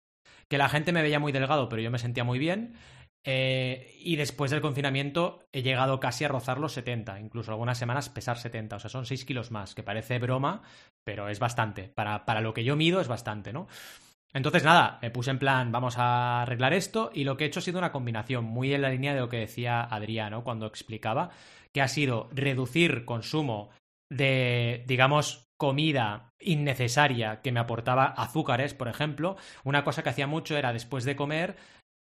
que 0.49 0.59
la 0.59 0.69
gente 0.69 0.91
me 0.91 1.01
veía 1.01 1.19
muy 1.19 1.31
delgado, 1.31 1.67
pero 1.67 1.81
yo 1.81 1.89
me 1.89 1.97
sentía 1.97 2.23
muy 2.23 2.37
bien. 2.37 2.75
Eh, 3.25 3.95
y 3.99 4.15
después 4.15 4.49
del 4.49 4.61
confinamiento 4.61 5.43
he 5.51 5.61
llegado 5.61 5.99
casi 5.99 6.23
a 6.23 6.29
rozar 6.29 6.57
los 6.57 6.73
70, 6.73 7.19
incluso 7.19 7.51
algunas 7.51 7.77
semanas 7.77 8.09
pesar 8.09 8.37
70, 8.37 8.77
o 8.77 8.79
sea, 8.79 8.89
son 8.89 9.05
6 9.05 9.25
kilos 9.25 9.51
más, 9.51 9.75
que 9.75 9.83
parece 9.83 10.19
broma, 10.19 10.61
pero 11.03 11.27
es 11.29 11.39
bastante. 11.39 11.89
Para, 11.89 12.25
para 12.25 12.41
lo 12.41 12.53
que 12.53 12.63
yo 12.63 12.75
mido 12.75 13.01
es 13.01 13.07
bastante, 13.07 13.51
¿no? 13.51 13.67
Entonces, 14.31 14.63
nada, 14.63 14.99
me 15.01 15.09
puse 15.09 15.31
en 15.31 15.39
plan, 15.39 15.71
vamos 15.71 15.97
a 15.97 16.43
arreglar 16.43 16.73
esto, 16.73 17.09
y 17.13 17.23
lo 17.23 17.35
que 17.35 17.43
he 17.43 17.47
hecho 17.47 17.59
ha 17.59 17.63
sido 17.63 17.79
una 17.79 17.91
combinación, 17.91 18.45
muy 18.45 18.73
en 18.73 18.83
la 18.83 18.89
línea 18.89 19.13
de 19.13 19.21
lo 19.21 19.29
que 19.29 19.37
decía 19.37 19.81
Adriano 19.81 20.43
cuando 20.43 20.67
explicaba, 20.67 21.31
que 21.73 21.81
ha 21.81 21.87
sido 21.87 22.29
reducir 22.31 23.05
consumo 23.05 23.71
de, 24.11 24.83
digamos, 24.87 25.49
comida 25.57 26.31
innecesaria 26.39 27.41
que 27.41 27.51
me 27.51 27.59
aportaba 27.59 28.05
azúcares, 28.05 28.73
por 28.73 28.87
ejemplo. 28.87 29.35
Una 29.63 29.83
cosa 29.83 30.03
que 30.03 30.09
hacía 30.09 30.27
mucho 30.27 30.57
era 30.57 30.73
después 30.73 31.03
de 31.03 31.15
comer 31.15 31.57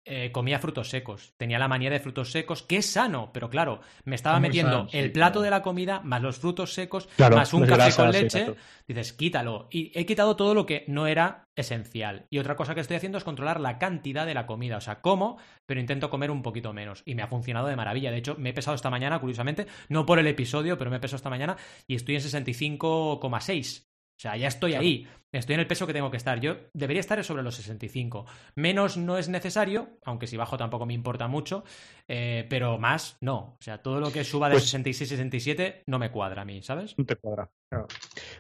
eh, 0.09 0.31
comía 0.31 0.59
frutos 0.59 0.89
secos. 0.89 1.33
Tenía 1.37 1.59
la 1.59 1.67
manía 1.67 1.89
de 1.89 1.99
frutos 1.99 2.31
secos, 2.31 2.63
que 2.63 2.77
es 2.77 2.85
sano, 2.89 3.31
pero 3.33 3.49
claro, 3.49 3.81
me 4.05 4.15
estaba 4.15 4.39
metiendo 4.39 4.87
el 4.93 5.11
plato 5.11 5.41
de 5.41 5.49
la 5.49 5.61
comida 5.61 5.99
más 5.99 6.21
los 6.21 6.37
frutos 6.37 6.73
secos, 6.73 7.09
más 7.17 7.53
un 7.53 7.65
café 7.65 7.93
con 7.93 8.11
leche. 8.11 8.55
dices, 8.87 9.11
quítalo. 9.13 9.67
Y 9.69 9.91
he 9.93 10.05
quitado 10.05 10.37
todo 10.37 10.53
lo 10.53 10.65
que 10.65 10.85
no 10.87 11.07
era 11.07 11.47
esencial. 11.57 12.25
Y 12.29 12.39
otra 12.39 12.55
cosa 12.55 12.73
que 12.73 12.81
estoy 12.81 12.95
haciendo 12.95 13.17
es 13.17 13.25
controlar 13.25 13.59
la 13.59 13.77
cantidad 13.79 14.25
de 14.25 14.33
la 14.33 14.45
comida. 14.45 14.77
O 14.77 14.81
sea, 14.81 15.01
como, 15.01 15.37
pero 15.65 15.81
intento 15.81 16.09
comer 16.09 16.31
un 16.31 16.41
poquito 16.41 16.71
menos. 16.71 17.03
Y 17.05 17.15
me 17.15 17.23
ha 17.23 17.27
funcionado 17.27 17.67
de 17.67 17.75
maravilla. 17.75 18.11
De 18.11 18.17
hecho, 18.17 18.35
me 18.37 18.49
he 18.49 18.53
pesado 18.53 18.75
esta 18.75 18.89
mañana, 18.89 19.19
curiosamente, 19.19 19.67
no 19.89 20.05
por 20.05 20.19
el 20.19 20.27
episodio, 20.27 20.77
pero 20.77 20.89
me 20.89 20.97
he 20.97 20.99
pesado 21.01 21.17
esta 21.17 21.29
mañana 21.29 21.57
y 21.85 21.95
estoy 21.95 22.15
en 22.15 22.21
65,6. 22.21 23.87
O 24.17 24.19
sea, 24.19 24.35
ya 24.35 24.47
estoy 24.47 24.73
ahí. 24.73 25.07
Estoy 25.31 25.53
en 25.55 25.59
el 25.59 25.67
peso 25.67 25.85
que 25.85 25.93
tengo 25.93 26.09
que 26.09 26.17
estar. 26.17 26.39
Yo 26.39 26.55
debería 26.73 27.01
estar 27.01 27.23
sobre 27.23 27.43
los 27.43 27.55
65. 27.55 28.25
Menos 28.55 28.97
no 28.97 29.19
es 29.19 29.29
necesario, 29.29 29.99
aunque 30.05 30.25
si 30.25 30.37
bajo 30.37 30.57
tampoco 30.57 30.87
me 30.87 30.95
importa 30.95 31.27
mucho, 31.27 31.63
eh, 32.07 32.47
pero 32.49 32.79
más 32.79 33.17
no. 33.21 33.57
O 33.59 33.61
sea, 33.61 33.83
todo 33.83 33.99
lo 33.99 34.11
que 34.11 34.23
suba 34.23 34.49
de 34.49 34.59
66 34.59 35.09
pues 35.09 35.19
67 35.19 35.83
no 35.85 35.99
me 35.99 36.09
cuadra 36.09 36.41
a 36.41 36.45
mí, 36.45 36.63
¿sabes? 36.63 36.97
No 36.97 37.05
te 37.05 37.15
cuadra. 37.17 37.47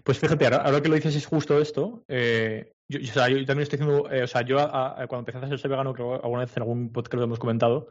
Pues 0.03 0.17
fíjate, 0.17 0.47
ahora, 0.47 0.81
que 0.81 0.89
lo 0.89 0.95
dices 0.95 1.15
es 1.15 1.27
justo 1.27 1.59
esto. 1.59 2.03
Eh, 2.07 2.71
yo, 2.89 2.99
o 2.99 3.13
sea, 3.13 3.29
yo 3.29 3.45
también 3.45 3.63
estoy 3.63 3.77
haciendo. 3.79 4.09
Eh, 4.09 4.23
o 4.23 4.27
sea, 4.27 4.41
yo 4.41 4.57
cuando 4.57 5.19
empecé 5.19 5.37
a 5.37 5.41
hacerse 5.41 5.67
vegano, 5.67 5.93
que 5.93 6.01
alguna 6.01 6.45
vez 6.45 6.57
en 6.57 6.63
algún 6.63 6.91
podcast 6.91 7.13
lo 7.15 7.23
hemos 7.25 7.39
comentado, 7.39 7.89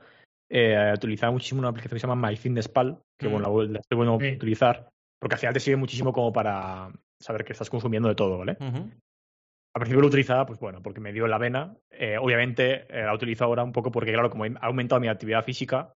utilizaba 0.94 1.30
muchísimo 1.30 1.60
una 1.60 1.68
aplicación 1.68 1.96
que 1.96 2.00
se 2.00 2.06
llama 2.08 2.28
MyFitnessPal, 2.28 2.98
que 3.16 3.28
bueno, 3.28 3.52
mm. 3.52 3.72
la, 3.72 3.78
estoy 3.78 3.96
bueno 3.96 4.16
utilizar, 4.16 4.88
porque 5.20 5.34
al 5.34 5.38
final 5.38 5.54
te 5.54 5.60
sirve 5.60 5.76
muchísimo 5.76 6.12
como 6.12 6.32
para 6.32 6.90
saber 7.20 7.44
que 7.44 7.52
estás 7.52 7.70
consumiendo 7.70 8.08
de 8.08 8.14
todo, 8.14 8.38
¿vale? 8.38 8.56
Al 8.60 9.80
principio 9.80 10.00
lo 10.00 10.08
utilizaba, 10.08 10.46
pues 10.46 10.58
bueno, 10.58 10.80
porque 10.82 11.00
me 11.00 11.12
dio 11.12 11.26
la 11.26 11.36
vena. 11.36 11.76
Eh, 11.90 12.16
obviamente 12.18 12.86
eh, 12.88 13.04
la 13.04 13.14
utilizo 13.14 13.44
ahora 13.44 13.62
un 13.62 13.72
poco 13.72 13.90
porque, 13.90 14.12
claro, 14.12 14.30
como 14.30 14.46
he 14.46 14.54
aumentado 14.62 15.00
mi 15.00 15.08
actividad 15.08 15.44
física, 15.44 15.92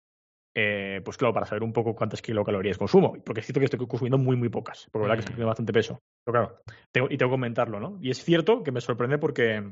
eh, 0.56 1.00
pues 1.04 1.16
claro, 1.16 1.32
para 1.32 1.46
saber 1.46 1.62
un 1.62 1.72
poco 1.72 1.94
cuántas 1.94 2.20
kilocalorías 2.20 2.76
consumo. 2.76 3.16
Porque 3.24 3.40
es 3.40 3.46
cierto 3.46 3.60
que 3.60 3.66
estoy 3.66 3.86
consumiendo 3.86 4.18
muy, 4.18 4.36
muy 4.36 4.48
pocas. 4.48 4.88
Porque 4.90 5.06
la 5.06 5.10
verdad 5.10 5.14
que 5.14 5.20
estoy 5.20 5.34
teniendo 5.34 5.50
bastante 5.50 5.72
peso. 5.72 6.00
Pero 6.24 6.32
claro, 6.38 6.60
tengo, 6.92 7.06
y 7.08 7.16
tengo 7.16 7.30
que 7.30 7.34
comentarlo, 7.34 7.78
¿no? 7.78 7.98
Y 8.00 8.10
es 8.10 8.24
cierto 8.24 8.64
que 8.64 8.72
me 8.72 8.80
sorprende 8.80 9.18
porque 9.18 9.62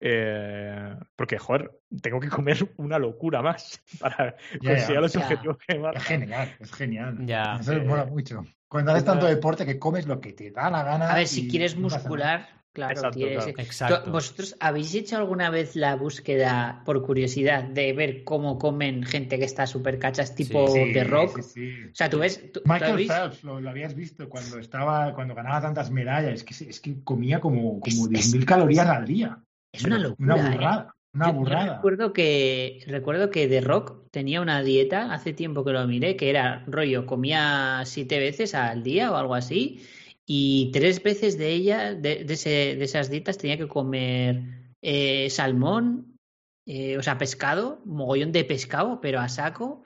eh, 0.00 0.96
porque, 1.16 1.38
joder, 1.38 1.72
tengo 2.00 2.20
que 2.20 2.28
comer 2.28 2.56
una 2.76 2.98
locura 2.98 3.42
más 3.42 3.80
para 4.00 4.36
conseguir 4.64 5.00
los 5.00 5.16
objetivos 5.16 5.58
que 5.58 5.80
Es 5.94 6.04
genial, 6.04 6.56
es 6.60 6.72
genial. 6.72 7.26
Eso 7.60 7.72
me 7.72 7.84
mola 7.84 8.04
mucho. 8.04 8.44
Cuando 8.68 8.92
haces 8.92 9.04
tanto 9.04 9.26
deporte 9.26 9.64
que 9.64 9.78
comes 9.78 10.06
lo 10.06 10.20
que 10.20 10.34
te 10.34 10.50
da 10.50 10.70
la 10.70 10.82
gana. 10.82 11.10
A 11.10 11.16
ver, 11.16 11.26
si 11.26 11.48
quieres 11.48 11.74
muscular, 11.74 12.48
claro, 12.72 13.10
Exacto, 13.56 14.12
¿Vosotros 14.12 14.56
habéis 14.60 14.94
hecho 14.94 15.16
alguna 15.16 15.48
vez 15.48 15.74
la 15.74 15.96
búsqueda, 15.96 16.82
por 16.84 17.02
curiosidad, 17.02 17.64
de 17.64 17.94
ver 17.94 18.24
cómo 18.24 18.58
comen 18.58 19.04
gente 19.04 19.38
que 19.38 19.46
está 19.46 19.66
súper 19.66 19.98
cachas, 19.98 20.34
tipo 20.34 20.66
The 20.70 21.04
Rock? 21.04 21.38
o 21.38 21.94
sea, 21.94 22.10
tú 22.10 22.18
ves. 22.18 22.44
Michael 22.66 23.08
Phelps, 23.08 23.42
lo, 23.42 23.56
habías 23.68 23.94
visto 23.94 24.28
cuando 24.28 24.58
estaba, 24.58 25.14
cuando 25.14 25.34
ganaba 25.34 25.62
tantas 25.62 25.90
medallas, 25.90 26.34
es 26.34 26.44
que, 26.44 26.68
es 26.68 26.80
que 26.80 27.02
comía 27.02 27.40
como, 27.40 27.80
como 27.80 28.06
10.000 28.06 28.44
calorías 28.44 28.86
al 28.86 29.06
día. 29.06 29.42
Es 29.72 29.84
una 29.84 29.98
locura. 29.98 30.34
Una 30.34 30.48
¿eh? 30.48 30.52
burrada. 30.52 30.94
Una 31.14 31.32
burrada. 31.32 31.74
recuerdo 31.76 32.12
que 32.12 32.80
recuerdo 32.86 33.30
que 33.30 33.48
The 33.48 33.60
Rock 33.62 34.10
tenía 34.10 34.40
una 34.40 34.62
dieta 34.62 35.12
hace 35.12 35.32
tiempo 35.32 35.64
que 35.64 35.72
lo 35.72 35.86
miré 35.86 36.16
que 36.16 36.28
era 36.28 36.64
rollo 36.66 37.06
comía 37.06 37.82
siete 37.86 38.18
veces 38.18 38.54
al 38.54 38.82
día 38.82 39.10
o 39.10 39.16
algo 39.16 39.34
así 39.34 39.82
y 40.26 40.70
tres 40.72 41.02
veces 41.02 41.38
de 41.38 41.48
ella 41.50 41.94
de, 41.94 42.24
de, 42.24 42.84
esas 42.84 43.10
dietas 43.10 43.38
tenía 43.38 43.56
que 43.56 43.68
comer 43.68 44.74
eh, 44.82 45.30
salmón 45.30 46.18
eh, 46.66 46.98
o 46.98 47.02
sea 47.02 47.16
pescado 47.16 47.80
mogollón 47.86 48.30
de 48.30 48.44
pescado 48.44 49.00
pero 49.00 49.18
a 49.18 49.30
saco 49.30 49.84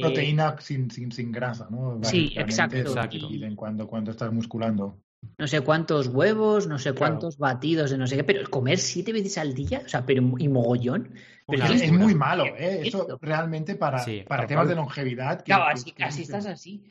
proteína 0.00 0.56
sin, 0.60 0.90
sin, 0.90 1.12
sin 1.12 1.30
grasa, 1.30 1.68
¿no? 1.70 2.00
Sí, 2.02 2.32
exacto. 2.36 2.76
En 3.22 3.54
cuando, 3.54 3.86
cuando 3.86 4.10
estás 4.10 4.32
musculando 4.32 4.98
no 5.36 5.46
sé 5.46 5.60
cuántos 5.60 6.08
huevos, 6.08 6.66
no 6.66 6.78
sé 6.78 6.92
cuántos 6.92 7.38
batidos 7.38 7.90
de 7.90 7.98
no 7.98 8.06
sé 8.06 8.16
qué, 8.16 8.24
pero 8.24 8.48
comer 8.50 8.78
siete 8.78 9.12
veces 9.12 9.38
al 9.38 9.54
día, 9.54 9.82
o 9.84 9.88
sea, 9.88 10.04
pero 10.04 10.22
y 10.38 10.48
mogollón. 10.48 11.14
es, 11.48 11.92
muy 11.92 12.14
malo, 12.14 12.44
¿eh? 12.44 12.82
Eso 12.84 13.18
realmente 13.20 13.74
para, 13.74 14.04
para 14.26 14.46
temas 14.46 14.68
de 14.68 14.74
longevidad. 14.74 15.44
claro, 15.44 15.64
así, 15.64 15.94
así 15.98 16.22
estás 16.22 16.46
así. 16.46 16.82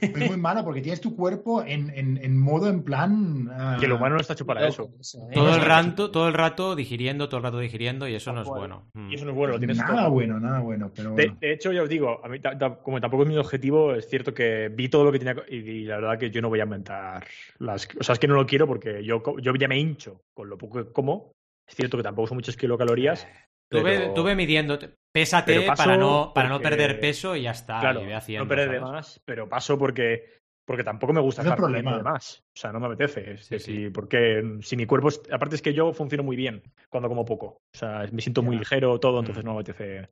Es 0.00 0.28
muy 0.28 0.36
malo 0.36 0.64
porque 0.64 0.80
tienes 0.80 1.00
tu 1.00 1.14
cuerpo 1.14 1.62
en, 1.62 1.90
en, 1.94 2.38
modo 2.38 2.68
en 2.68 2.82
plan. 2.82 3.50
Que 3.78 3.86
el 3.86 3.92
humano 3.92 4.16
no 4.16 4.20
está 4.20 4.32
hecho 4.32 4.46
para 4.46 4.66
eso. 4.66 4.90
¿eh? 5.30 5.34
Todo, 5.34 5.54
el 5.54 5.60
rato, 5.60 6.10
todo 6.10 6.28
el 6.28 6.34
rato 6.34 6.74
digiriendo, 6.74 7.28
todo 7.28 7.38
el 7.38 7.44
rato 7.44 7.58
digiriendo 7.58 8.08
y 8.08 8.14
eso 8.14 8.32
no 8.32 8.42
es 8.42 8.48
bueno. 8.48 8.90
Y 9.08 9.14
eso 9.14 9.24
no 9.24 9.32
es 9.32 9.36
bueno. 9.36 9.58
Tienes 9.58 9.78
nada 9.78 10.08
bueno, 10.08 10.40
nada 10.40 10.60
bueno. 10.60 10.90
Pero 10.94 11.14
de, 11.14 11.34
hecho, 11.40 11.72
ya 11.72 11.82
os 11.82 11.88
digo, 11.88 12.20
a 12.24 12.28
mí, 12.28 12.40
como 12.82 13.00
tampoco 13.00 13.24
es 13.24 13.28
mi 13.28 13.36
objetivo, 13.36 13.94
es 13.94 14.08
cierto 14.08 14.34
que 14.34 14.68
vi 14.68 14.88
todo 14.88 15.04
lo 15.04 15.12
que 15.12 15.18
tenía 15.18 15.36
y, 15.48 15.84
la 15.84 15.96
verdad 15.96 16.18
que 16.18 16.30
yo 16.30 16.40
no 16.40 16.48
voy 16.48 16.60
a 16.60 16.64
inventar 16.64 17.24
las. 17.58 17.88
O 17.98 18.02
sea, 18.02 18.14
es 18.14 18.18
que 18.18 18.28
no 18.28 18.34
lo 18.34 18.46
quiero 18.46 18.66
porque 18.66 19.04
yo, 19.04 19.22
yo 19.40 19.54
ya 19.54 19.68
me 19.68 19.78
hincho 19.78 20.22
con 20.34 20.48
lo 20.48 20.58
poco 20.58 20.84
que 20.84 20.92
como. 20.92 21.32
Es 21.68 21.76
cierto 21.76 21.96
que 21.96 22.02
tampoco 22.02 22.26
son 22.26 22.38
muchas 22.38 22.56
kilocalorías, 22.56 23.28
Tuve, 23.70 24.10
tuve 24.16 24.34
midiéndote. 24.34 24.94
Pésate 25.12 25.62
para 25.62 25.96
no, 25.96 26.32
para 26.32 26.48
no 26.48 26.60
perder 26.60 27.00
peso 27.00 27.34
y 27.34 27.42
ya 27.42 27.50
está. 27.50 27.80
Claro, 27.80 28.02
no 28.02 28.48
perder 28.48 28.70
de 28.70 28.80
más, 28.80 29.20
pero 29.24 29.48
paso 29.48 29.76
porque, 29.76 30.38
porque 30.64 30.84
tampoco 30.84 31.12
me 31.12 31.20
gusta 31.20 31.42
estar 31.42 31.56
problema. 31.56 31.96
de 31.96 32.02
más. 32.04 32.44
O 32.46 32.56
sea, 32.56 32.72
no 32.72 32.78
me 32.78 32.86
apetece. 32.86 33.36
Sí, 33.38 33.90
Porque 33.90 34.58
si 34.62 34.76
mi 34.76 34.86
cuerpo. 34.86 35.08
aparte 35.32 35.56
es 35.56 35.62
que 35.62 35.74
yo 35.74 35.92
funciono 35.92 36.22
muy 36.22 36.36
bien 36.36 36.62
cuando 36.88 37.08
como 37.08 37.24
poco. 37.24 37.46
O 37.46 37.76
sea, 37.76 38.06
me 38.12 38.22
siento 38.22 38.42
muy 38.42 38.56
ligero, 38.56 39.00
todo, 39.00 39.16
mm. 39.16 39.20
entonces 39.20 39.44
no 39.44 39.54
me 39.54 39.60
apetece. 39.60 40.10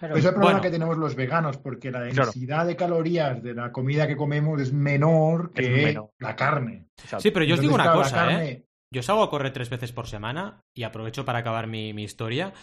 es 0.00 0.24
el 0.24 0.34
problema 0.34 0.60
que 0.60 0.70
tenemos 0.70 0.96
los 0.96 1.16
veganos, 1.16 1.58
porque 1.58 1.90
la 1.90 2.02
densidad 2.02 2.66
de 2.66 2.76
calorías 2.76 3.42
de 3.42 3.54
la 3.54 3.72
comida 3.72 4.06
que 4.06 4.16
comemos 4.16 4.60
es 4.60 4.72
menor 4.72 5.52
que 5.52 5.98
la 6.20 6.36
carne. 6.36 6.86
Sí, 7.18 7.32
pero 7.32 7.44
yo 7.44 7.54
os 7.54 7.60
digo 7.60 7.74
una 7.74 7.92
cosa, 7.92 8.44
¿eh? 8.44 8.62
Yo 8.94 9.02
salgo 9.02 9.24
a 9.24 9.30
correr 9.30 9.52
tres 9.52 9.68
veces 9.68 9.90
por 9.90 10.06
semana 10.06 10.62
y 10.72 10.84
aprovecho 10.84 11.24
para 11.24 11.40
acabar 11.40 11.66
mi, 11.66 11.92
mi 11.92 12.04
historia. 12.04 12.54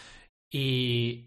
Y 0.49 1.25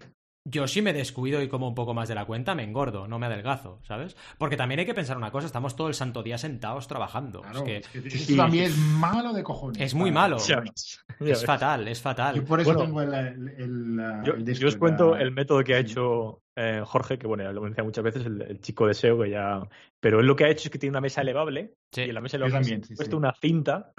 yo 0.49 0.69
si 0.69 0.81
me 0.81 0.93
descuido 0.93 1.43
y 1.43 1.49
como 1.49 1.67
un 1.67 1.75
poco 1.75 1.93
más 1.93 2.09
de 2.09 2.15
la 2.15 2.25
cuenta, 2.25 2.55
me 2.55 2.63
engordo, 2.63 3.09
no 3.09 3.19
me 3.19 3.27
adelgazo, 3.27 3.81
¿sabes? 3.83 4.17
Porque 4.39 4.57
también 4.57 4.79
hay 4.79 4.87
que 4.87 4.95
pensar 4.95 5.17
una 5.17 5.33
cosa, 5.33 5.47
estamos 5.47 5.75
todo 5.75 5.89
el 5.89 5.95
santo 5.95 6.23
día 6.23 6.39
sentados 6.39 6.87
trabajando. 6.87 7.43
es 7.45 8.27
que, 8.27 8.37
también 8.37 8.65
es 8.67 8.79
malo 8.79 9.33
de 9.33 9.43
cojones. 9.43 9.83
Es 9.83 9.95
muy 9.95 10.13
malo. 10.13 10.37
es 10.37 11.45
fatal, 11.45 11.89
es 11.89 12.01
fatal. 12.01 12.37
Y 12.37 12.41
por 12.43 12.61
eso 12.61 12.77
tengo 12.77 13.03
el, 13.03 14.23
yo, 14.25 14.69
os 14.69 14.77
cuento 14.77 15.17
el 15.17 15.33
método 15.33 15.65
que 15.65 15.75
ha 15.75 15.79
hecho 15.79 16.43
eh, 16.55 16.83
Jorge, 16.85 17.19
que 17.19 17.27
bueno, 17.27 17.53
lo 17.53 17.61
mencioné 17.61 17.85
muchas 17.85 18.05
veces, 18.05 18.27
el, 18.27 18.61
chico 18.61 18.87
de 18.87 18.95
SEO, 18.95 19.21
que 19.23 19.31
ya... 19.31 19.61
Pero 19.99 20.21
él 20.21 20.27
lo 20.27 20.37
que 20.37 20.45
ha 20.45 20.49
hecho 20.49 20.69
es 20.69 20.71
que 20.71 20.79
tiene 20.79 20.93
una 20.93 21.01
mesa 21.01 21.23
elevable 21.23 21.75
y 21.93 22.01
en 22.03 22.15
la 22.15 22.21
mesa 22.21 22.37
elevable 22.37 22.75
ha 22.75 22.95
puesto 22.95 23.17
una 23.17 23.35
cinta 23.35 23.93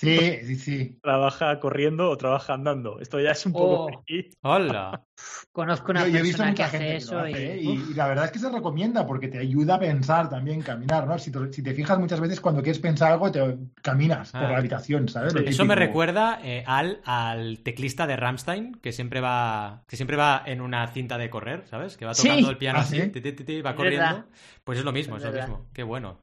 Sí, 0.00 0.38
sí, 0.46 0.56
sí. 0.56 0.98
Trabaja 1.02 1.60
corriendo 1.60 2.08
o 2.08 2.16
trabaja 2.16 2.54
andando. 2.54 2.98
Esto 3.00 3.20
ya 3.20 3.32
es 3.32 3.44
un 3.44 3.52
poco. 3.52 3.84
Oh. 3.86 4.02
¡Hola! 4.42 5.04
Conozco 5.52 5.90
una 5.90 6.04
Yo, 6.06 6.08
yo 6.08 6.18
he 6.20 6.22
visto 6.22 6.38
persona 6.38 6.54
que 6.54 6.62
hace 6.62 6.78
gente 6.78 6.90
que 6.92 6.96
eso 6.96 7.14
lo 7.14 7.20
hace, 7.20 7.56
y, 7.60 7.68
¿eh? 7.68 7.80
y, 7.90 7.94
la 7.94 8.06
verdad 8.06 8.24
es 8.26 8.30
que 8.30 8.38
se 8.38 8.50
recomienda 8.50 9.06
porque 9.06 9.28
te 9.28 9.38
ayuda 9.38 9.74
a 9.74 9.78
pensar 9.78 10.30
también, 10.30 10.62
caminar, 10.62 11.06
¿no? 11.06 11.18
Si 11.18 11.30
te, 11.30 11.52
si 11.52 11.62
te 11.62 11.74
fijas 11.74 11.98
muchas 11.98 12.20
veces 12.20 12.40
cuando 12.40 12.62
quieres 12.62 12.80
pensar 12.80 13.12
algo, 13.12 13.30
te 13.30 13.58
caminas 13.82 14.32
por 14.32 14.44
Ah. 14.44 14.52
la 14.52 14.58
habitación, 14.58 15.08
¿sabes? 15.08 15.34
Eso 15.34 15.66
me 15.66 15.74
recuerda 15.74 16.40
eh, 16.42 16.64
al, 16.66 17.00
al 17.04 17.58
teclista 17.62 18.06
de 18.06 18.16
Rammstein, 18.16 18.74
que 18.76 18.92
siempre 18.92 19.20
va 19.20 19.82
que 19.86 19.96
siempre 19.96 20.16
va 20.16 20.42
en 20.46 20.62
una 20.62 20.86
cinta 20.88 21.18
de 21.18 21.28
correr, 21.28 21.64
¿sabes? 21.68 21.98
Que 21.98 22.06
va 22.06 22.14
Sí. 22.14 22.28
tocando 22.28 22.48
el 22.48 22.56
piano 22.56 22.78
Ah, 22.78 22.82
así, 22.82 23.00
¿sí? 23.02 23.08
ti, 23.10 23.20
ti, 23.20 23.32
ti, 23.32 23.44
ti, 23.44 23.60
va 23.60 23.74
corriendo. 23.74 24.06
verdad. 24.06 24.24
Pues 24.64 24.78
es 24.78 24.84
lo 24.84 24.92
mismo, 24.92 25.16
Es 25.16 25.24
es, 25.24 25.30
lo 25.30 25.36
mismo. 25.36 25.66
Qué 25.74 25.82
bueno. 25.82 26.20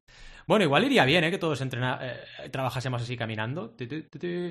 Bueno, 0.48 0.64
igual 0.64 0.86
iría 0.86 1.04
bien, 1.06 1.24
¿eh? 1.26 1.32
Que 1.32 1.38
todos 1.38 1.60
entrena 1.62 2.00
eh, 2.02 2.50
trabajásemos 2.50 3.02
así 3.02 3.18
caminando. 3.18 3.76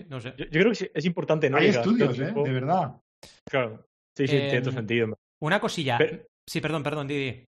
No 0.08 0.20
sé. 0.20 0.34
Yo, 0.36 0.44
yo 0.44 0.50
creo 0.50 0.68
que 0.70 0.74
sí- 0.74 0.90
es 0.92 1.04
importante, 1.06 1.48
¿no? 1.48 1.56
Hay 1.56 1.68
Llegar 1.68 1.80
estudios, 1.80 2.18
el 2.18 2.24
¿eh? 2.28 2.32
De 2.34 2.52
verdad. 2.52 3.00
Claro. 3.48 3.86
Sí, 4.16 4.26
sí, 4.26 4.36
tiene 4.36 4.60
todo 4.60 4.70
Em, 4.70 4.76
sentido. 4.76 5.18
Una 5.42 5.60
cosilla. 5.60 5.98
Pero- 5.98 6.22
Sí, 6.48 6.60
perdón, 6.60 6.82
perdón, 6.82 7.08
Didi. 7.08 7.44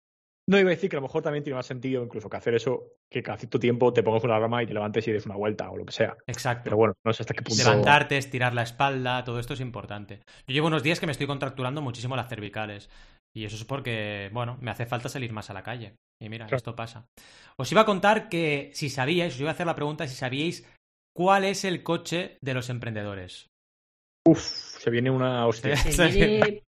No 0.51 0.59
iba 0.59 0.71
a 0.71 0.75
decir 0.75 0.89
que 0.89 0.97
a 0.97 1.01
lo 1.01 1.07
mejor 1.07 1.23
también 1.23 1.45
tiene 1.45 1.57
más 1.57 1.67
sentido 1.67 2.03
incluso 2.03 2.31
que 2.31 2.37
hacer 2.39 2.55
eso, 2.55 2.95
que 3.13 3.23
cada 3.23 3.37
cierto 3.37 3.59
tiempo 3.61 3.93
te 3.93 4.03
pongas 4.03 4.25
una 4.25 4.39
rama 4.39 4.63
y 4.63 4.67
te 4.67 4.73
levantes 4.73 5.07
y 5.07 5.13
des 5.13 5.27
una 5.27 5.37
vuelta 5.37 5.71
o 5.71 5.77
lo 5.77 5.85
que 5.85 5.93
sea. 5.93 6.17
Exacto. 6.27 6.65
Pero 6.65 6.77
bueno, 6.79 6.95
no 7.05 7.13
sé 7.13 7.23
hasta 7.23 7.35
qué 7.35 7.43
punto. 7.43 7.63
Levantarte, 7.63 8.17
estirar 8.17 8.55
la 8.55 8.63
espalda, 8.63 9.23
todo 9.25 9.39
esto 9.41 9.53
es 9.53 9.61
importante. 9.61 10.21
Yo 10.47 10.55
llevo 10.55 10.69
unos 10.69 10.83
días 10.83 10.99
que 11.01 11.07
me 11.07 11.13
estoy 11.13 11.27
contracturando 11.27 11.83
muchísimo 11.83 12.17
las 12.17 12.29
cervicales. 12.31 12.89
Y 13.37 13.45
eso 13.45 13.57
es 13.57 13.65
porque, 13.65 14.31
bueno, 14.33 14.57
me 14.63 14.71
hace 14.71 14.87
falta 14.87 15.11
salir 15.11 15.33
más 15.33 15.51
a 15.51 15.55
la 15.55 15.63
calle. 15.63 15.97
Y 16.21 16.29
mira, 16.29 16.47
Claro. 16.47 16.57
esto 16.57 16.75
pasa. 16.77 17.07
Os 17.57 17.71
iba 17.73 17.83
a 17.83 17.87
contar 17.87 18.29
que 18.29 18.71
si 18.75 18.91
sabíais, 18.91 19.35
os 19.35 19.41
iba 19.41 19.51
a 19.51 19.53
hacer 19.53 19.67
la 19.67 19.75
pregunta 19.77 20.07
si 20.09 20.15
sabíais 20.17 20.67
cuál 21.17 21.45
es 21.45 21.65
el 21.65 21.83
coche 21.83 22.39
de 22.41 22.55
los 22.55 22.71
emprendedores. 22.71 23.47
Uf, 24.27 24.41
se 24.43 24.91
viene 24.91 25.11
una 25.11 25.47
hostia. 25.47 25.77
Sí. 25.77 25.93
se 25.93 26.07
viene- 26.09 26.63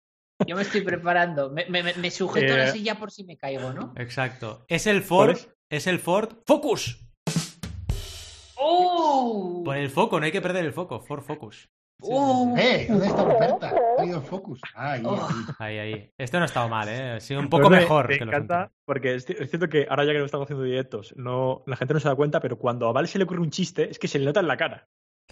Yo 0.46 0.54
me 0.54 0.62
estoy 0.62 0.82
preparando. 0.82 1.50
Me, 1.50 1.64
me- 1.68 1.94
me 1.94 2.10
sujeto 2.10 2.54
a 2.54 2.56
la 2.58 2.68
Eh, 2.68 2.72
silla 2.72 2.94
por 2.98 3.10
si 3.10 3.24
me 3.24 3.36
caigo, 3.36 3.72
¿no? 3.72 3.92
Exacto. 3.96 4.64
Es 4.68 4.86
el 4.86 5.02
Ford. 5.02 5.32
¿Cuál 5.32 5.36
es? 5.36 5.54
Es 5.70 5.86
el 5.86 5.98
Ford 5.98 6.36
Focus. 6.46 7.00
¡Oh! 8.56 9.62
Por 9.64 9.76
el 9.76 9.90
foco, 9.90 10.18
no 10.18 10.26
hay 10.26 10.32
que 10.32 10.40
perder 10.40 10.64
el 10.64 10.72
foco. 10.72 11.00
Ford 11.00 11.22
Focus. 11.22 11.68
¡Oh! 12.02 12.54
¡Eh! 12.56 12.86
¿Dónde 12.88 13.06
está 13.06 13.24
la 13.24 13.34
oferta? 13.34 13.74
Ha 13.98 14.04
ido 14.04 14.20
Focus. 14.22 14.60
Ahí, 14.74 15.02
Oh. 15.04 15.28
ahí. 15.58 15.78
Ahí. 15.78 16.10
Este 16.16 16.36
no 16.36 16.44
ha 16.44 16.46
estado 16.46 16.68
mal, 16.68 16.88
¿eh? 16.88 17.10
Ha 17.12 17.20
sido 17.20 17.40
un 17.40 17.48
Pero 17.48 17.62
poco 17.62 17.70
me- 17.70 17.80
mejor 17.80 18.08
Me 18.08 18.18
que 18.18 18.24
los 18.24 18.34
encanta 18.34 18.70
porque 18.86 19.14
es, 19.16 19.24
cierto 19.26 19.68
que 19.68 19.86
ahora 19.90 20.04
ya 20.04 20.12
que 20.12 20.18
no 20.20 20.24
estamos 20.24 20.46
haciendo 20.46 20.64
directos, 20.64 21.12
no, 21.16 21.62
la 21.66 21.76
gente 21.76 21.94
no 21.94 22.00
se 22.00 22.08
da 22.08 22.14
cuenta, 22.14 22.40
pero 22.40 22.56
cuando 22.58 22.88
a 22.88 22.92
Val 22.92 23.08
se 23.08 23.18
le 23.18 23.24
ocurre 23.24 23.40
un 23.40 23.50
chiste, 23.50 23.90
es 23.90 23.98
que 23.98 24.06
se 24.08 24.18
le 24.20 24.24
nota 24.26 24.40
en 24.40 24.46
la 24.48 24.56
cara. 24.56 24.86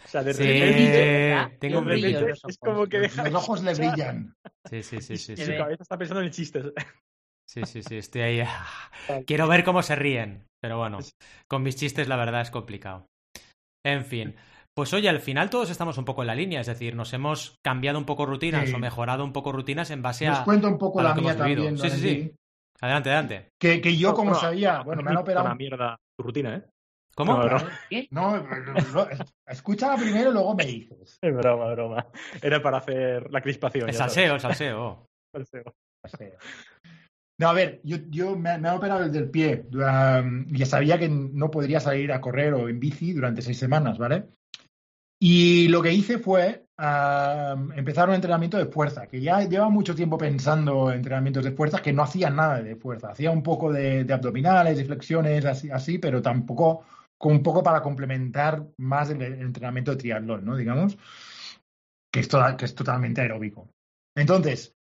O 0.04 0.08
sea, 0.08 0.22
de 0.22 0.34
Sí, 0.34 0.42
repente, 0.42 1.28
¿verdad? 1.30 1.50
tengo 1.58 1.74
Yo 1.74 1.78
un 1.80 1.86
de 1.86 1.92
brillo. 1.92 2.28
es 2.28 2.44
ojos. 2.44 2.58
como 2.58 2.86
que 2.86 2.98
deja. 3.00 3.22
Los 3.30 3.34
ojos 3.34 3.62
le 3.62 3.72
brillan. 4.04 4.34
Sí, 4.68 4.82
sí, 4.82 5.00
sí, 5.00 5.16
sí. 5.16 5.32
y 5.32 5.36
sí. 5.36 5.44
su 5.46 5.52
cabeza 5.56 5.82
está 5.82 5.96
pensando 5.96 6.22
en 6.22 6.30
chistes. 6.30 6.64
Sí, 7.48 7.62
sí, 7.64 7.82
sí, 7.82 7.96
estoy 7.98 8.20
ahí. 8.22 8.42
Quiero 9.24 9.46
ver 9.48 9.62
cómo 9.64 9.82
se 9.82 9.94
ríen. 9.94 10.46
Pero 10.60 10.78
bueno, 10.78 10.98
con 11.48 11.62
mis 11.62 11.76
chistes 11.76 12.08
la 12.08 12.16
verdad 12.16 12.40
es 12.42 12.50
complicado. 12.50 13.06
En 13.84 14.04
fin. 14.04 14.34
Pues 14.76 14.92
oye, 14.92 15.08
al 15.08 15.20
final 15.20 15.48
todos 15.48 15.70
estamos 15.70 15.96
un 15.96 16.04
poco 16.04 16.22
en 16.22 16.26
la 16.26 16.34
línea, 16.34 16.60
es 16.60 16.66
decir, 16.66 16.94
nos 16.94 17.12
hemos 17.14 17.56
cambiado 17.64 17.98
un 17.98 18.04
poco 18.04 18.26
rutinas 18.26 18.68
Sí. 18.68 18.74
o 18.74 18.78
mejorado 18.78 19.24
un 19.24 19.32
poco 19.32 19.50
rutinas 19.50 19.90
en 19.90 20.02
base 20.02 20.28
Os 20.28 20.40
a... 20.40 20.44
cuento 20.44 20.68
un 20.68 20.76
poco 20.76 21.02
la 21.02 21.14
mía 21.14 21.34
también. 21.36 21.78
Sí, 21.78 21.88
sí, 21.90 21.98
sí. 21.98 22.34
Adelante, 22.82 23.08
adelante. 23.10 23.48
Que, 23.58 23.80
que 23.80 23.96
yo, 23.96 24.12
como 24.12 24.34
sabía, 24.34 24.82
bueno, 24.82 25.02
me 25.02 25.08
han 25.08 25.12
Una 25.16 25.20
operado. 25.22 25.54
mierda 25.54 25.96
tu 26.18 26.24
rutina, 26.26 26.56
¿eh? 26.56 26.62
¿Cómo? 27.14 27.38
No, 27.38 27.58
no. 28.10 28.36
No, 28.92 29.08
escúchala 29.46 29.96
primero 29.96 30.28
y 30.28 30.32
luego 30.34 30.54
me 30.54 30.66
dices. 30.66 31.18
Es 31.22 31.34
broma, 31.34 31.72
broma. 31.72 32.06
Era 32.42 32.60
para 32.60 32.76
hacer 32.76 33.30
la 33.32 33.40
crispación. 33.40 33.88
El 33.88 33.94
salseo, 33.94 34.34
el 34.34 34.40
salseo. 34.40 35.06
Salseo. 35.34 35.72
No, 37.38 37.48
a 37.48 37.52
ver, 37.54 37.80
yo, 37.84 37.96
yo 38.10 38.36
me, 38.36 38.58
me 38.58 38.68
han 38.68 38.76
operado 38.76 39.04
el 39.04 39.12
del 39.12 39.30
pie. 39.30 39.64
um, 39.72 40.46
ya 40.48 40.66
sabía 40.66 40.98
que 40.98 41.08
no 41.08 41.50
podría 41.50 41.80
salir 41.80 42.12
a 42.12 42.20
correr 42.20 42.52
o 42.52 42.68
en 42.68 42.78
bici 42.78 43.14
durante 43.14 43.40
seis 43.40 43.58
semanas, 43.58 43.96
¿vale? 43.96 44.26
Y 45.18 45.68
lo 45.68 45.82
que 45.82 45.92
hice 45.92 46.18
fue 46.18 46.66
um, 46.78 47.72
empezar 47.72 48.08
un 48.08 48.14
entrenamiento 48.14 48.58
de 48.58 48.66
fuerza, 48.66 49.06
que 49.06 49.20
ya 49.20 49.40
lleva 49.42 49.68
mucho 49.70 49.94
tiempo 49.94 50.18
pensando 50.18 50.90
en 50.90 50.96
entrenamientos 50.98 51.44
de 51.44 51.52
fuerza, 51.52 51.80
que 51.80 51.92
no 51.92 52.02
hacía 52.02 52.28
nada 52.28 52.62
de 52.62 52.76
fuerza. 52.76 53.10
Hacía 53.10 53.30
un 53.30 53.42
poco 53.42 53.72
de, 53.72 54.06
abdominales, 54.12 54.76
de 54.76 54.84
flexiones, 54.84 55.44
así, 55.44 55.70
así, 55.70 55.98
pero 55.98 56.20
tampoco, 56.20 56.84
con 57.16 57.32
un 57.32 57.42
poco 57.42 57.62
para 57.62 57.80
complementar 57.80 58.66
más 58.78 59.10
el, 59.10 59.22
entrenamiento 59.22 59.92
de 59.92 59.96
triatlón, 59.96 60.44
¿no? 60.44 60.56
Digamos, 60.56 60.98
que 62.12 62.20
es, 62.20 62.28
toda- 62.28 62.56
que 62.56 62.66
es 62.66 62.74
totalmente 62.74 63.22
aeróbico. 63.22 63.70
Entonces, 64.14 64.74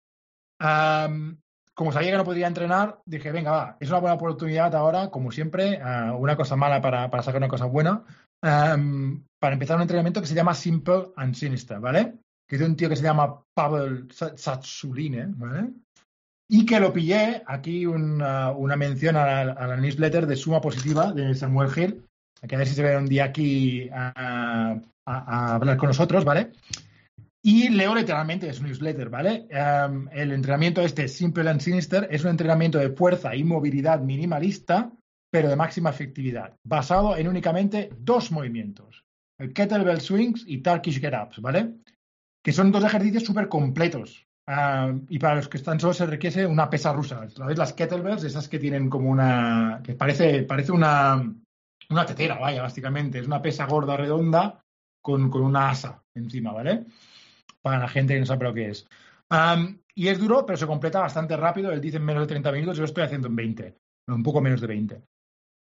um, 0.61 1.37
como 1.75 1.93
sabía 1.93 2.13
que 2.13 2.17
no 2.17 2.25
podría 2.25 2.47
entrenar, 2.47 3.01
dije, 3.05 3.33
venga, 3.33 3.51
va, 3.51 3.77
es 3.81 3.89
una 3.89 3.99
buena 3.99 4.15
oportunidad 4.15 4.75
ahora, 4.75 5.11
como 5.11 5.33
siempre, 5.33 5.81
ah, 5.83 6.15
una 6.17 6.37
cosa 6.37 6.55
mala 6.55 6.81
para, 6.81 7.11
para 7.11 7.23
sacar 7.23 7.41
una 7.41 7.49
cosa 7.49 7.65
buena, 7.67 8.05
am, 8.45 9.25
para 9.41 9.55
empezar 9.55 9.77
un 9.77 9.83
entrenamiento 9.83 10.21
que 10.21 10.27
se 10.27 10.35
llama 10.35 10.55
Simple 10.55 11.13
and 11.17 11.35
Sinister, 11.35 11.81
¿vale? 11.81 12.15
Que 12.49 12.57
es 12.57 12.61
de 12.61 12.67
un 12.67 12.77
tío 12.77 12.89
que 12.89 12.97
se 12.97 13.03
llama 13.03 13.43
Pavel 13.55 14.09
Sa- 14.13 14.37
Satsuline, 14.37 15.35
¿vale? 15.37 15.71
Y 16.49 16.67
que 16.67 16.79
lo 16.79 16.93
pillé, 16.93 17.43
aquí 17.47 17.87
una, 17.87 18.51
una 18.53 18.77
mención 18.77 19.17
a 19.17 19.45
la, 19.45 19.77
newsletter 19.77 20.27
de 20.27 20.37
Suma 20.37 20.61
Positiva 20.61 21.13
de 21.13 21.35
Samuel 21.35 21.71
Hill, 21.75 22.05
que 22.47 22.55
a 22.55 22.59
ver 22.59 22.67
si 22.67 22.75
se 22.75 22.83
ve 22.83 22.97
un 22.97 23.07
día 23.07 23.25
aquí 23.25 23.89
a, 23.91 24.77
a- 25.07 25.55
hablar 25.55 25.77
con 25.79 25.89
nosotros, 25.89 26.25
¿vale? 26.25 26.53
Y 27.43 27.69
leo 27.69 27.95
literalmente 27.95 28.53
su 28.53 28.63
newsletter, 28.63 29.09
¿vale? 29.11 29.47
Um, 29.53 30.09
el 30.13 30.33
entrenamiento 30.33 30.81
este, 30.83 31.09
Simple 31.09 31.49
and 31.51 31.61
Sinister, 31.61 32.09
es 32.11 32.25
un 32.25 32.31
entrenamiento 32.31 32.79
de 32.79 32.91
fuerza 32.91 33.35
y 33.35 33.45
movilidad 33.45 34.01
minimalista, 34.01 34.91
pero 35.35 35.49
de 35.49 35.57
máxima 35.57 35.91
efectividad, 35.91 36.57
basado 36.63 37.17
en 37.17 37.27
únicamente 37.27 37.91
dos 37.99 38.31
movimientos, 38.31 39.03
el 39.41 39.53
kettlebell 39.53 40.01
swings 40.01 40.45
y 40.47 40.59
Turkish 40.59 41.01
get-ups, 41.01 41.41
¿vale? 41.41 41.75
Que 42.41 42.53
son 42.53 42.71
dos 42.71 42.85
ejercicios 42.85 43.25
súper 43.25 43.49
completos. 43.49 44.29
Um, 44.47 45.05
y 45.09 45.19
para 45.19 45.35
los 45.35 45.49
que 45.49 45.57
están 45.57 45.81
solos 45.81 45.97
se 45.97 46.07
requiere 46.07 46.47
una 46.47 46.71
pesa 46.71 46.93
rusa. 46.93 47.29
¿Sabéis? 47.31 47.59
Las 47.59 47.73
kettlebells, 47.73 48.23
esas 48.23 48.49
que 48.49 48.61
tienen 48.61 48.89
como 48.89 49.11
una... 49.11 49.81
que 49.83 49.95
parece, 49.95 50.45
parece 50.45 50.71
una, 50.71 51.21
una 51.91 52.07
tetera, 52.07 52.39
vaya, 52.39 52.63
básicamente. 52.63 53.19
Es 53.19 53.27
una 53.27 53.43
pesa 53.43 53.67
gorda, 53.67 53.97
redonda, 53.97 54.63
con, 55.03 55.31
con 55.31 55.43
una 55.43 55.71
asa 55.71 56.01
encima, 56.15 56.53
¿vale? 56.53 56.87
para 57.61 57.81
la 57.81 57.89
gente 57.89 58.15
que 58.15 58.21
no 58.21 58.27
sabe 58.27 58.45
lo 58.45 58.55
que 58.55 58.69
es. 58.69 58.87
Y 59.97 60.07
es 60.07 60.19
duro, 60.21 60.47
pero 60.47 60.57
se 60.57 60.67
completa 60.69 61.01
bastante 61.01 61.37
rápido. 61.37 61.73
Él 61.73 61.81
dice 61.81 61.97
en 61.97 62.05
menos 62.05 62.23
de 62.23 62.29
30 62.29 62.53
minutos, 62.53 62.77
yo 62.77 62.83
lo 62.83 62.87
estoy 62.87 63.03
haciendo 63.03 63.27
en 63.27 63.35
20, 63.35 63.77
un 64.09 64.23
poco 64.23 64.41
menos 64.41 64.61
de 64.61 64.67
20. 64.69 65.03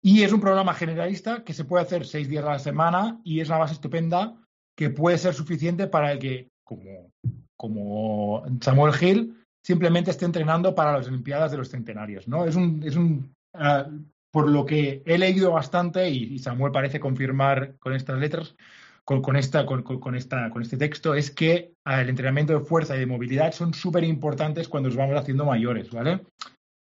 Y 0.05 0.23
es 0.23 0.33
un 0.33 0.41
programa 0.41 0.73
generalista 0.73 1.45
que 1.45 1.53
se 1.53 1.63
puede 1.63 1.83
hacer 1.83 2.05
seis 2.05 2.27
días 2.27 2.43
a 2.43 2.51
la 2.51 2.59
semana 2.59 3.21
y 3.23 3.39
es 3.39 3.47
una 3.47 3.59
base 3.59 3.73
estupenda 3.73 4.35
que 4.77 4.89
puede 4.89 5.17
ser 5.17 5.33
suficiente 5.33 5.87
para 5.87 6.11
el 6.11 6.19
que, 6.19 6.49
como, 6.65 7.09
como 7.55 8.43
Samuel 8.59 8.93
Hill, 9.01 9.45
simplemente 9.65 10.11
esté 10.11 10.25
entrenando 10.25 10.75
para 10.75 10.91
las 10.91 11.07
Olimpiadas 11.07 11.51
de 11.51 11.57
los 11.57 11.69
Centenarios. 11.69 12.27
¿no? 12.27 12.45
Es 12.45 12.57
un, 12.57 12.83
es 12.83 12.97
un 12.97 13.33
uh, 13.53 14.03
por 14.29 14.49
lo 14.49 14.65
que 14.65 15.03
he 15.05 15.17
leído 15.17 15.51
bastante 15.51 16.09
y, 16.09 16.33
y 16.33 16.39
Samuel 16.39 16.73
parece 16.73 16.99
confirmar 16.99 17.77
con 17.79 17.93
estas 17.93 18.19
letras, 18.19 18.57
con, 19.05 19.21
con, 19.21 19.37
esta, 19.37 19.65
con, 19.65 19.83
con, 19.83 20.15
esta, 20.15 20.49
con 20.49 20.63
este 20.63 20.75
texto 20.75 21.13
es 21.13 21.31
que 21.31 21.73
el 21.85 22.09
entrenamiento 22.09 22.53
de 22.53 22.65
fuerza 22.65 22.97
y 22.97 22.99
de 22.99 23.05
movilidad 23.05 23.53
son 23.53 23.73
súper 23.73 24.03
importantes 24.03 24.67
cuando 24.67 24.89
nos 24.89 24.97
vamos 24.97 25.15
haciendo 25.15 25.45
mayores, 25.45 25.91
¿vale? 25.91 26.21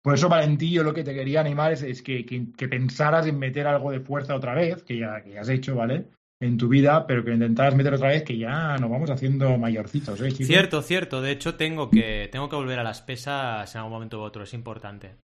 Por 0.03 0.15
eso, 0.15 0.29
Valentín, 0.29 0.73
yo 0.73 0.83
lo 0.83 0.95
que 0.95 1.05
te 1.05 1.15
quería 1.15 1.41
animar 1.41 1.73
es, 1.73 1.83
es 1.83 2.03
que, 2.03 2.25
que, 2.25 2.53
que, 2.57 2.69
pensaras 2.69 3.27
en 3.27 3.39
meter 3.39 3.67
algo 3.67 3.91
de 3.91 4.01
fuerza 4.01 4.35
otra 4.35 4.55
vez, 4.55 4.83
que 4.83 4.99
ya, 4.99 5.23
que 5.23 5.33
ya 5.33 5.43
has 5.43 5.49
hecho, 5.49 5.75
¿vale? 5.75 6.07
En 6.41 6.57
tu 6.57 6.69
vida, 6.69 7.07
pero 7.07 7.23
que 7.23 7.33
intentaras 7.33 7.75
meter 7.75 7.93
otra 7.93 8.09
vez, 8.09 8.23
que 8.23 8.39
ya 8.39 8.79
nos 8.79 8.91
vamos 8.91 9.11
haciendo 9.11 9.59
mayorcitos, 9.59 10.19
¿eh? 10.23 10.31
Cierto, 10.31 10.81
cierto. 10.81 11.21
De 11.21 11.33
hecho, 11.33 11.57
tengo 11.57 11.91
que, 11.91 12.31
tengo 12.33 12.49
que 12.49 12.57
volver 12.57 12.79
a 12.79 12.85
las 12.85 13.03
pesas 13.03 13.75
en 13.75 13.79
algún 13.79 13.93
momento 13.93 14.21
u 14.21 14.23
otro. 14.23 14.45
Es 14.45 14.55
importante. 14.55 15.17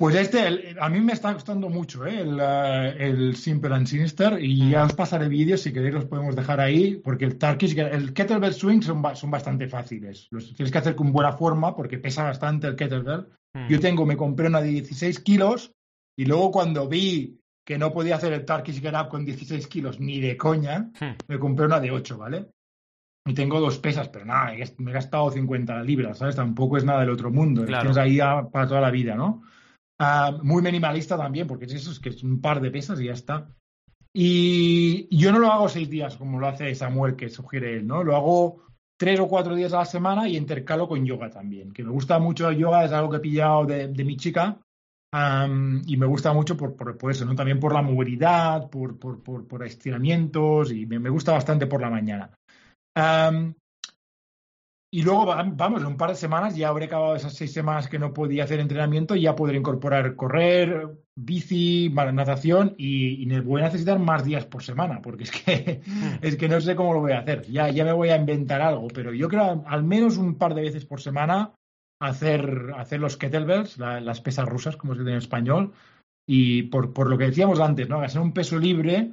Pues 0.00 0.16
este, 0.16 0.46
el, 0.46 0.76
a 0.80 0.88
mí 0.88 0.98
me 1.02 1.12
está 1.12 1.34
costando 1.34 1.68
mucho 1.68 2.06
¿eh? 2.06 2.20
el, 2.20 2.40
el, 2.40 3.36
Simple 3.36 3.74
and 3.74 3.86
Sinister 3.86 4.42
y 4.42 4.62
mm. 4.62 4.70
ya 4.70 4.84
os 4.84 4.94
pasaré 4.94 5.28
vídeos 5.28 5.60
si 5.60 5.74
queréis 5.74 5.92
los 5.92 6.06
podemos 6.06 6.34
dejar 6.34 6.58
ahí 6.58 6.96
porque 6.96 7.26
el 7.26 7.36
Turkish, 7.36 7.76
el 7.76 8.14
Kettlebell 8.14 8.54
Swing 8.54 8.80
son, 8.80 9.02
son 9.14 9.30
bastante 9.30 9.68
fáciles. 9.68 10.26
Los 10.30 10.54
tienes 10.54 10.72
que 10.72 10.78
hacer 10.78 10.96
con 10.96 11.12
buena 11.12 11.34
forma 11.34 11.76
porque 11.76 11.98
pesa 11.98 12.24
bastante 12.24 12.66
el 12.68 12.76
Kettlebell. 12.76 13.26
Mm. 13.54 13.68
Yo 13.68 13.80
tengo, 13.80 14.06
me 14.06 14.16
compré 14.16 14.48
una 14.48 14.60
de 14.60 14.68
16 14.68 15.20
kilos 15.20 15.72
y 16.18 16.24
luego 16.24 16.50
cuando 16.50 16.88
vi 16.88 17.40
que 17.66 17.78
no 17.78 17.92
podía 17.92 18.16
hacer 18.16 18.32
el 18.32 18.44
Turkish 18.44 18.80
Get 18.80 18.94
Up 18.94 19.08
con 19.08 19.24
16 19.24 19.66
kilos 19.66 20.00
ni 20.00 20.20
de 20.20 20.36
coña, 20.36 20.90
mm. 21.00 21.16
me 21.28 21.38
compré 21.38 21.66
una 21.66 21.80
de 21.80 21.90
8, 21.90 22.18
¿vale? 22.18 22.50
Y 23.26 23.34
tengo 23.34 23.60
dos 23.60 23.78
pesas, 23.78 24.08
pero 24.08 24.24
nada, 24.24 24.52
me 24.78 24.90
he 24.90 24.94
gastado 24.94 25.30
50 25.30 25.82
libras, 25.82 26.18
¿sabes? 26.18 26.36
Tampoco 26.36 26.78
es 26.78 26.84
nada 26.84 27.00
del 27.00 27.10
otro 27.10 27.30
mundo. 27.30 27.64
Claro. 27.64 27.92
Tienes 27.92 27.98
ahí 27.98 28.18
para 28.50 28.66
toda 28.66 28.80
la 28.80 28.90
vida, 28.90 29.14
¿no? 29.14 29.42
Uh, 30.00 30.42
muy 30.42 30.62
minimalista 30.62 31.18
también, 31.18 31.46
porque 31.46 31.66
es 31.66 31.74
eso, 31.74 31.90
es 31.90 32.00
que 32.00 32.08
es 32.08 32.22
un 32.22 32.40
par 32.40 32.60
de 32.60 32.70
pesas 32.70 32.98
y 33.00 33.04
ya 33.04 33.12
está. 33.12 33.48
Y 34.12 35.14
yo 35.16 35.30
no 35.30 35.38
lo 35.38 35.52
hago 35.52 35.68
seis 35.68 35.90
días 35.90 36.16
como 36.16 36.40
lo 36.40 36.48
hace 36.48 36.74
Samuel, 36.74 37.16
que 37.16 37.28
sugiere 37.28 37.76
él, 37.76 37.86
¿no? 37.86 38.02
Lo 38.02 38.16
hago 38.16 38.62
tres 39.00 39.18
o 39.18 39.28
cuatro 39.28 39.54
días 39.54 39.72
a 39.72 39.78
la 39.78 39.86
semana 39.86 40.28
y 40.28 40.36
intercalo 40.36 40.86
con 40.86 41.06
yoga 41.06 41.30
también, 41.30 41.72
que 41.72 41.82
me 41.82 41.90
gusta 41.90 42.18
mucho 42.18 42.50
el 42.50 42.58
yoga, 42.58 42.84
es 42.84 42.92
algo 42.92 43.08
que 43.08 43.16
he 43.16 43.20
pillado 43.20 43.64
de, 43.64 44.04
mi 44.04 44.18
chica 44.18 44.58
y 45.86 45.96
me 45.96 46.04
gusta 46.04 46.34
mucho 46.34 46.54
por, 46.54 46.76
por, 46.76 47.10
eso, 47.10 47.24
¿no? 47.24 47.34
También 47.34 47.58
por 47.58 47.72
la 47.72 47.80
movilidad, 47.80 48.68
por, 48.68 48.98
por, 48.98 49.22
por 49.22 49.64
estiramientos 49.64 50.70
y 50.70 50.84
me, 50.84 51.08
gusta 51.08 51.32
bastante 51.32 51.66
por 51.66 51.80
la 51.80 51.88
mañana. 51.88 52.30
Y 54.92 55.02
luego, 55.02 55.26
vamos, 55.26 55.82
en 55.82 55.86
un 55.86 55.96
par 55.96 56.10
de 56.10 56.16
semanas 56.16 56.56
ya 56.56 56.68
habré 56.68 56.86
acabado 56.86 57.14
esas 57.14 57.34
seis 57.34 57.52
semanas 57.52 57.88
que 57.88 58.00
no 58.00 58.12
podía 58.12 58.42
hacer 58.42 58.58
entrenamiento 58.58 59.14
y 59.14 59.22
ya 59.22 59.36
podré 59.36 59.56
incorporar 59.56 60.16
correr, 60.16 60.88
bici, 61.14 61.90
natación 61.90 62.74
y, 62.76 63.24
voy 63.42 63.60
a 63.60 63.66
necesitar 63.66 64.00
más 64.00 64.24
días 64.24 64.46
por 64.46 64.64
semana 64.64 65.00
porque 65.00 65.24
es 65.24 65.30
que, 65.30 65.80
hmm. 65.86 66.18
es 66.22 66.36
que 66.36 66.48
no 66.48 66.60
sé 66.60 66.74
cómo 66.74 66.94
lo 66.94 67.00
voy 67.00 67.12
a 67.12 67.20
hacer. 67.20 67.42
Ya, 67.42 67.70
ya 67.70 67.84
me 67.84 67.92
voy 67.92 68.08
a 68.08 68.16
inventar 68.16 68.60
algo, 68.60 68.88
pero 68.88 69.14
yo 69.14 69.28
creo 69.28 69.62
al 69.64 69.84
menos 69.84 70.16
un 70.16 70.34
par 70.34 70.54
de 70.54 70.62
veces 70.62 70.84
por 70.84 71.00
semana 71.00 71.54
hacer, 72.00 72.72
hacer 72.76 72.98
los 72.98 73.16
kettlebells, 73.16 73.78
las 73.78 74.20
pesas 74.20 74.48
rusas, 74.48 74.76
como 74.76 74.94
se 74.94 75.00
dice 75.00 75.12
en 75.12 75.18
español, 75.18 75.72
y 76.26 76.64
por, 76.64 76.92
por 76.92 77.08
lo 77.08 77.16
que 77.16 77.26
decíamos 77.26 77.60
antes, 77.60 77.88
¿no? 77.88 78.00
Hacer 78.00 78.20
un 78.20 78.32
peso 78.32 78.58
libre 78.58 79.12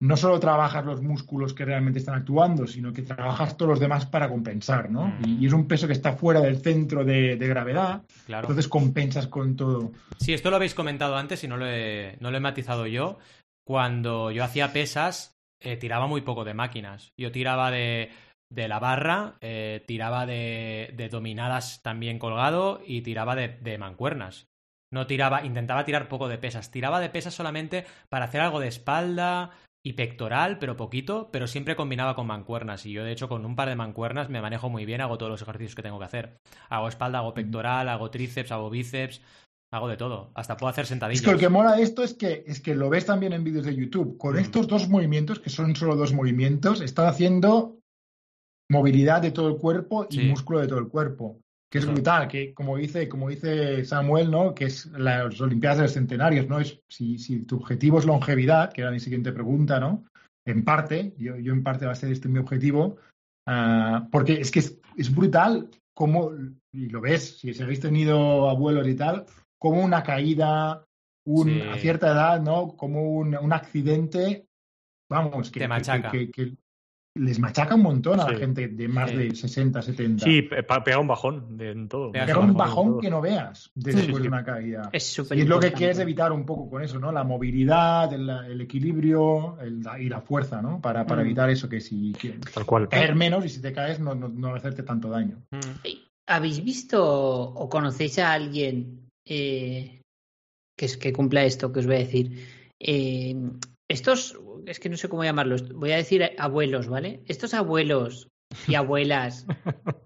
no 0.00 0.16
solo 0.16 0.40
trabajas 0.40 0.84
los 0.84 1.02
músculos 1.02 1.52
que 1.52 1.64
realmente 1.64 1.98
están 1.98 2.14
actuando, 2.14 2.66
sino 2.66 2.92
que 2.92 3.02
trabajas 3.02 3.56
todos 3.56 3.72
los 3.72 3.80
demás 3.80 4.06
para 4.06 4.28
compensar, 4.30 4.90
¿no? 4.90 5.08
Mm. 5.08 5.42
Y, 5.42 5.46
es 5.46 5.52
un 5.52 5.68
peso 5.68 5.86
que 5.86 5.92
está 5.92 6.14
fuera 6.14 6.40
del 6.40 6.58
centro 6.58 7.04
de, 7.04 7.36
gravedad, 7.36 8.02
claro. 8.26 8.46
entonces 8.46 8.66
compensas 8.68 9.26
con 9.26 9.56
todo. 9.56 9.92
Sí, 10.18 10.32
esto 10.32 10.48
lo 10.50 10.56
habéis 10.56 10.74
comentado 10.74 11.16
antes 11.16 11.44
y 11.44 11.48
no 11.48 11.58
lo 11.58 11.66
he, 11.66 12.16
no 12.20 12.30
lo 12.30 12.36
he 12.38 12.40
matizado 12.40 12.86
yo. 12.86 13.18
Cuando 13.64 14.30
yo 14.30 14.42
hacía 14.42 14.72
pesas, 14.72 15.36
eh, 15.60 15.76
tiraba 15.76 16.06
muy 16.06 16.22
poco 16.22 16.44
de 16.44 16.54
máquinas. 16.54 17.12
Yo 17.18 17.30
tiraba 17.30 17.70
de, 17.70 18.10
de 18.50 18.68
la 18.68 18.78
barra, 18.78 19.34
eh, 19.42 19.84
tiraba 19.86 20.24
de, 20.24 20.94
de, 20.96 21.08
dominadas 21.10 21.82
también 21.82 22.18
colgado 22.18 22.80
y 22.86 23.02
tiraba 23.02 23.36
de, 23.36 23.48
de 23.48 23.76
mancuernas. 23.76 24.48
No 24.90 25.06
tiraba, 25.06 25.44
intentaba 25.44 25.84
tirar 25.84 26.08
poco 26.08 26.26
de 26.26 26.38
pesas. 26.38 26.70
Tiraba 26.70 27.00
de 27.00 27.10
pesas 27.10 27.34
solamente 27.34 27.84
para 28.08 28.24
hacer 28.24 28.40
algo 28.40 28.58
de 28.58 28.68
espalda, 28.68 29.50
y 29.82 29.94
pectoral, 29.94 30.58
pero 30.58 30.76
poquito, 30.76 31.30
pero 31.32 31.46
siempre 31.46 31.76
combinaba 31.76 32.14
con 32.14 32.26
mancuernas. 32.26 32.84
Y 32.86 32.92
yo, 32.92 33.04
de 33.04 33.12
hecho, 33.12 33.28
con 33.28 33.46
un 33.46 33.56
par 33.56 33.68
de 33.68 33.76
mancuernas 33.76 34.28
me 34.28 34.42
manejo 34.42 34.68
muy 34.68 34.84
bien, 34.84 35.00
hago 35.00 35.16
todos 35.16 35.30
los 35.30 35.42
ejercicios 35.42 35.74
que 35.74 35.82
tengo 35.82 35.98
que 35.98 36.04
hacer. 36.04 36.36
Hago 36.68 36.88
espalda, 36.88 37.18
hago 37.18 37.34
pectoral, 37.34 37.88
hago 37.88 38.10
tríceps, 38.10 38.52
hago 38.52 38.68
bíceps, 38.68 39.22
hago 39.72 39.88
de 39.88 39.96
todo. 39.96 40.32
Hasta 40.34 40.56
puedo 40.56 40.70
hacer 40.70 40.86
sentadillas. 40.86 41.20
Es 41.20 41.26
que 41.26 41.32
lo 41.32 41.38
que 41.38 41.48
mola 41.48 41.76
de 41.76 41.82
esto 41.82 42.02
es 42.02 42.14
que, 42.14 42.44
es 42.46 42.60
que 42.60 42.74
lo 42.74 42.90
ves 42.90 43.06
también 43.06 43.32
en 43.32 43.44
vídeos 43.44 43.64
de 43.64 43.74
YouTube. 43.74 44.18
Con 44.18 44.34
mm. 44.34 44.38
estos 44.38 44.68
dos 44.68 44.88
movimientos, 44.88 45.40
que 45.40 45.50
son 45.50 45.74
solo 45.74 45.96
dos 45.96 46.12
movimientos, 46.12 46.82
están 46.82 47.06
haciendo 47.06 47.78
movilidad 48.70 49.22
de 49.22 49.30
todo 49.30 49.48
el 49.48 49.56
cuerpo 49.56 50.06
y 50.10 50.20
músculo 50.20 50.60
de 50.60 50.68
todo 50.68 50.78
el 50.78 50.88
cuerpo 50.88 51.40
que 51.70 51.78
es 51.78 51.86
brutal, 51.86 52.26
que 52.26 52.52
como 52.52 52.76
dice, 52.76 53.08
como 53.08 53.28
dice 53.28 53.84
Samuel, 53.84 54.30
¿no? 54.30 54.54
Que 54.54 54.64
es 54.64 54.86
las 54.86 55.40
Olimpiadas 55.40 55.78
de 55.78 55.84
los 55.84 55.92
Centenarios, 55.92 56.48
¿no? 56.48 56.58
Es 56.58 56.80
si, 56.88 57.18
si 57.18 57.44
tu 57.44 57.56
objetivo 57.56 58.00
es 58.00 58.06
longevidad, 58.06 58.72
que 58.72 58.80
era 58.80 58.90
mi 58.90 58.98
siguiente 58.98 59.32
pregunta, 59.32 59.78
¿no? 59.78 60.04
En 60.44 60.64
parte, 60.64 61.14
yo, 61.16 61.36
yo 61.36 61.52
en 61.52 61.62
parte 61.62 61.86
va 61.86 61.92
a 61.92 61.94
ser 61.94 62.10
este 62.10 62.28
mi 62.28 62.40
objetivo, 62.40 62.96
uh, 63.46 64.10
porque 64.10 64.40
es 64.40 64.50
que 64.50 64.58
es, 64.58 64.80
es, 64.96 65.14
brutal 65.14 65.70
como, 65.94 66.32
y 66.72 66.88
lo 66.88 67.00
ves, 67.00 67.38
si 67.38 67.62
habéis 67.62 67.80
tenido 67.80 68.50
abuelos 68.50 68.88
y 68.88 68.96
tal, 68.96 69.26
como 69.56 69.84
una 69.84 70.02
caída, 70.02 70.84
un, 71.24 71.62
a 71.62 71.76
cierta 71.76 72.08
edad, 72.08 72.42
¿no? 72.42 72.76
Como 72.76 73.12
un, 73.12 73.36
un 73.36 73.52
accidente, 73.52 74.46
vamos, 75.08 75.52
que, 75.52 75.68
que, 76.10 76.30
que, 76.32 76.56
les 77.14 77.40
machaca 77.40 77.74
un 77.74 77.82
montón 77.82 78.20
a 78.20 78.30
la 78.30 78.38
gente 78.38 78.68
de 78.68 78.88
más 78.88 79.10
de 79.14 79.34
60, 79.34 79.82
70. 79.82 80.24
Sí, 80.24 80.42
pega 80.42 80.98
un 80.98 81.08
bajón 81.08 81.56
en 81.60 81.88
todo. 81.88 82.12
Pega, 82.12 82.38
un 82.38 82.54
bajón, 82.54 83.00
que 83.00 83.10
no 83.10 83.20
veas 83.20 83.70
después 83.74 84.22
de 84.22 84.28
una 84.28 84.44
caída. 84.44 84.88
Es 84.92 85.18
y 85.18 85.40
es 85.40 85.48
lo 85.48 85.58
que 85.58 85.72
quieres 85.72 85.98
evitar 85.98 86.30
un 86.30 86.46
poco 86.46 86.70
con 86.70 86.82
eso, 86.82 86.98
¿no? 87.00 87.10
La 87.10 87.24
movilidad, 87.24 88.12
el, 88.12 88.60
equilibrio 88.60 89.58
y 89.98 90.08
la 90.08 90.20
fuerza, 90.20 90.62
¿no? 90.62 90.80
Para, 90.80 91.04
para 91.04 91.22
mm. 91.22 91.26
evitar 91.26 91.50
eso, 91.50 91.68
que 91.68 91.80
si 91.80 92.12
Tal 92.54 92.64
cual. 92.64 92.88
caer 92.88 93.14
menos 93.16 93.44
y 93.44 93.48
si 93.48 93.60
te 93.60 93.72
caes 93.72 93.98
no, 93.98 94.14
no, 94.14 94.48
va 94.48 94.54
a 94.54 94.58
hacerte 94.58 94.82
tanto 94.84 95.10
daño. 95.10 95.42
Mm. 95.50 95.88
¿Habéis 96.28 96.62
visto 96.62 97.04
o 97.04 97.68
conocéis 97.68 98.20
a 98.20 98.32
alguien 98.32 99.08
eh, 99.26 100.00
que, 100.78 100.84
es, 100.84 100.96
que 100.96 101.12
cumpla 101.12 101.44
esto 101.44 101.72
que 101.72 101.80
os 101.80 101.86
voy 101.86 101.96
a 101.96 101.98
decir? 101.98 102.46
Eh, 102.78 103.34
estos, 103.90 104.38
es 104.66 104.78
que 104.78 104.88
no 104.88 104.96
sé 104.96 105.08
cómo 105.08 105.24
llamarlos, 105.24 105.68
voy 105.72 105.90
a 105.90 105.96
decir 105.96 106.30
abuelos, 106.38 106.86
¿vale? 106.86 107.22
Estos 107.26 107.54
abuelos 107.54 108.28
y 108.68 108.76
abuelas 108.76 109.46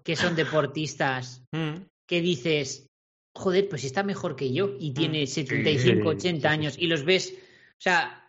que 0.03 0.15
son 0.15 0.35
deportistas, 0.35 1.43
mm. 1.51 1.83
que 2.07 2.21
dices, 2.21 2.87
joder, 3.35 3.69
pues 3.69 3.83
está 3.83 4.01
mejor 4.01 4.35
que 4.35 4.51
yo 4.51 4.75
y 4.79 4.91
tiene 4.93 5.27
75, 5.27 6.03
mm. 6.03 6.07
80 6.07 6.49
años 6.49 6.75
y 6.79 6.87
los 6.87 7.05
ves, 7.05 7.35
o 7.37 7.81
sea, 7.81 8.27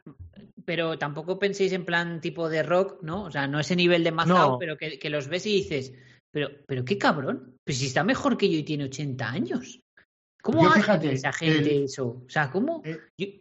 pero 0.66 0.98
tampoco 0.98 1.38
penséis 1.38 1.72
en 1.72 1.86
plan 1.86 2.20
tipo 2.20 2.50
de 2.50 2.62
rock, 2.62 3.02
¿no? 3.02 3.24
O 3.24 3.30
sea, 3.30 3.46
no 3.46 3.58
ese 3.58 3.76
nivel 3.76 4.04
de 4.04 4.12
mazao, 4.12 4.58
pero 4.58 4.76
que, 4.76 5.08
los 5.08 5.28
ves 5.28 5.46
y 5.46 5.52
dices, 5.52 5.94
pero, 6.30 6.50
pero 6.66 6.84
qué 6.84 6.98
cabrón, 6.98 7.56
pues 7.64 7.78
si 7.78 7.86
está 7.86 8.04
mejor 8.04 8.36
que 8.36 8.50
yo 8.50 8.58
y 8.58 8.62
tiene 8.62 8.84
80 8.84 9.26
años. 9.26 9.80
¿Cómo 10.42 10.68
hace 10.68 11.12
esa 11.12 11.32
gente 11.32 11.84
eso? 11.84 12.22
O 12.26 12.28
sea, 12.28 12.50
¿cómo? 12.50 12.82
Eh, 12.84 13.40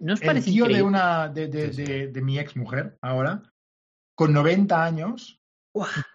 ¿No 0.00 0.14
os 0.14 0.20
parece 0.20 0.48
el 0.48 0.54
tío 0.54 0.66
de 0.66 0.82
una 0.82 1.28
de, 1.28 1.48
de, 1.48 2.08
de, 2.08 2.22
mi 2.22 2.38
ex 2.38 2.56
mujer 2.56 2.96
ahora, 3.02 3.42
con 4.14 4.32
90 4.32 4.84
años, 4.84 5.40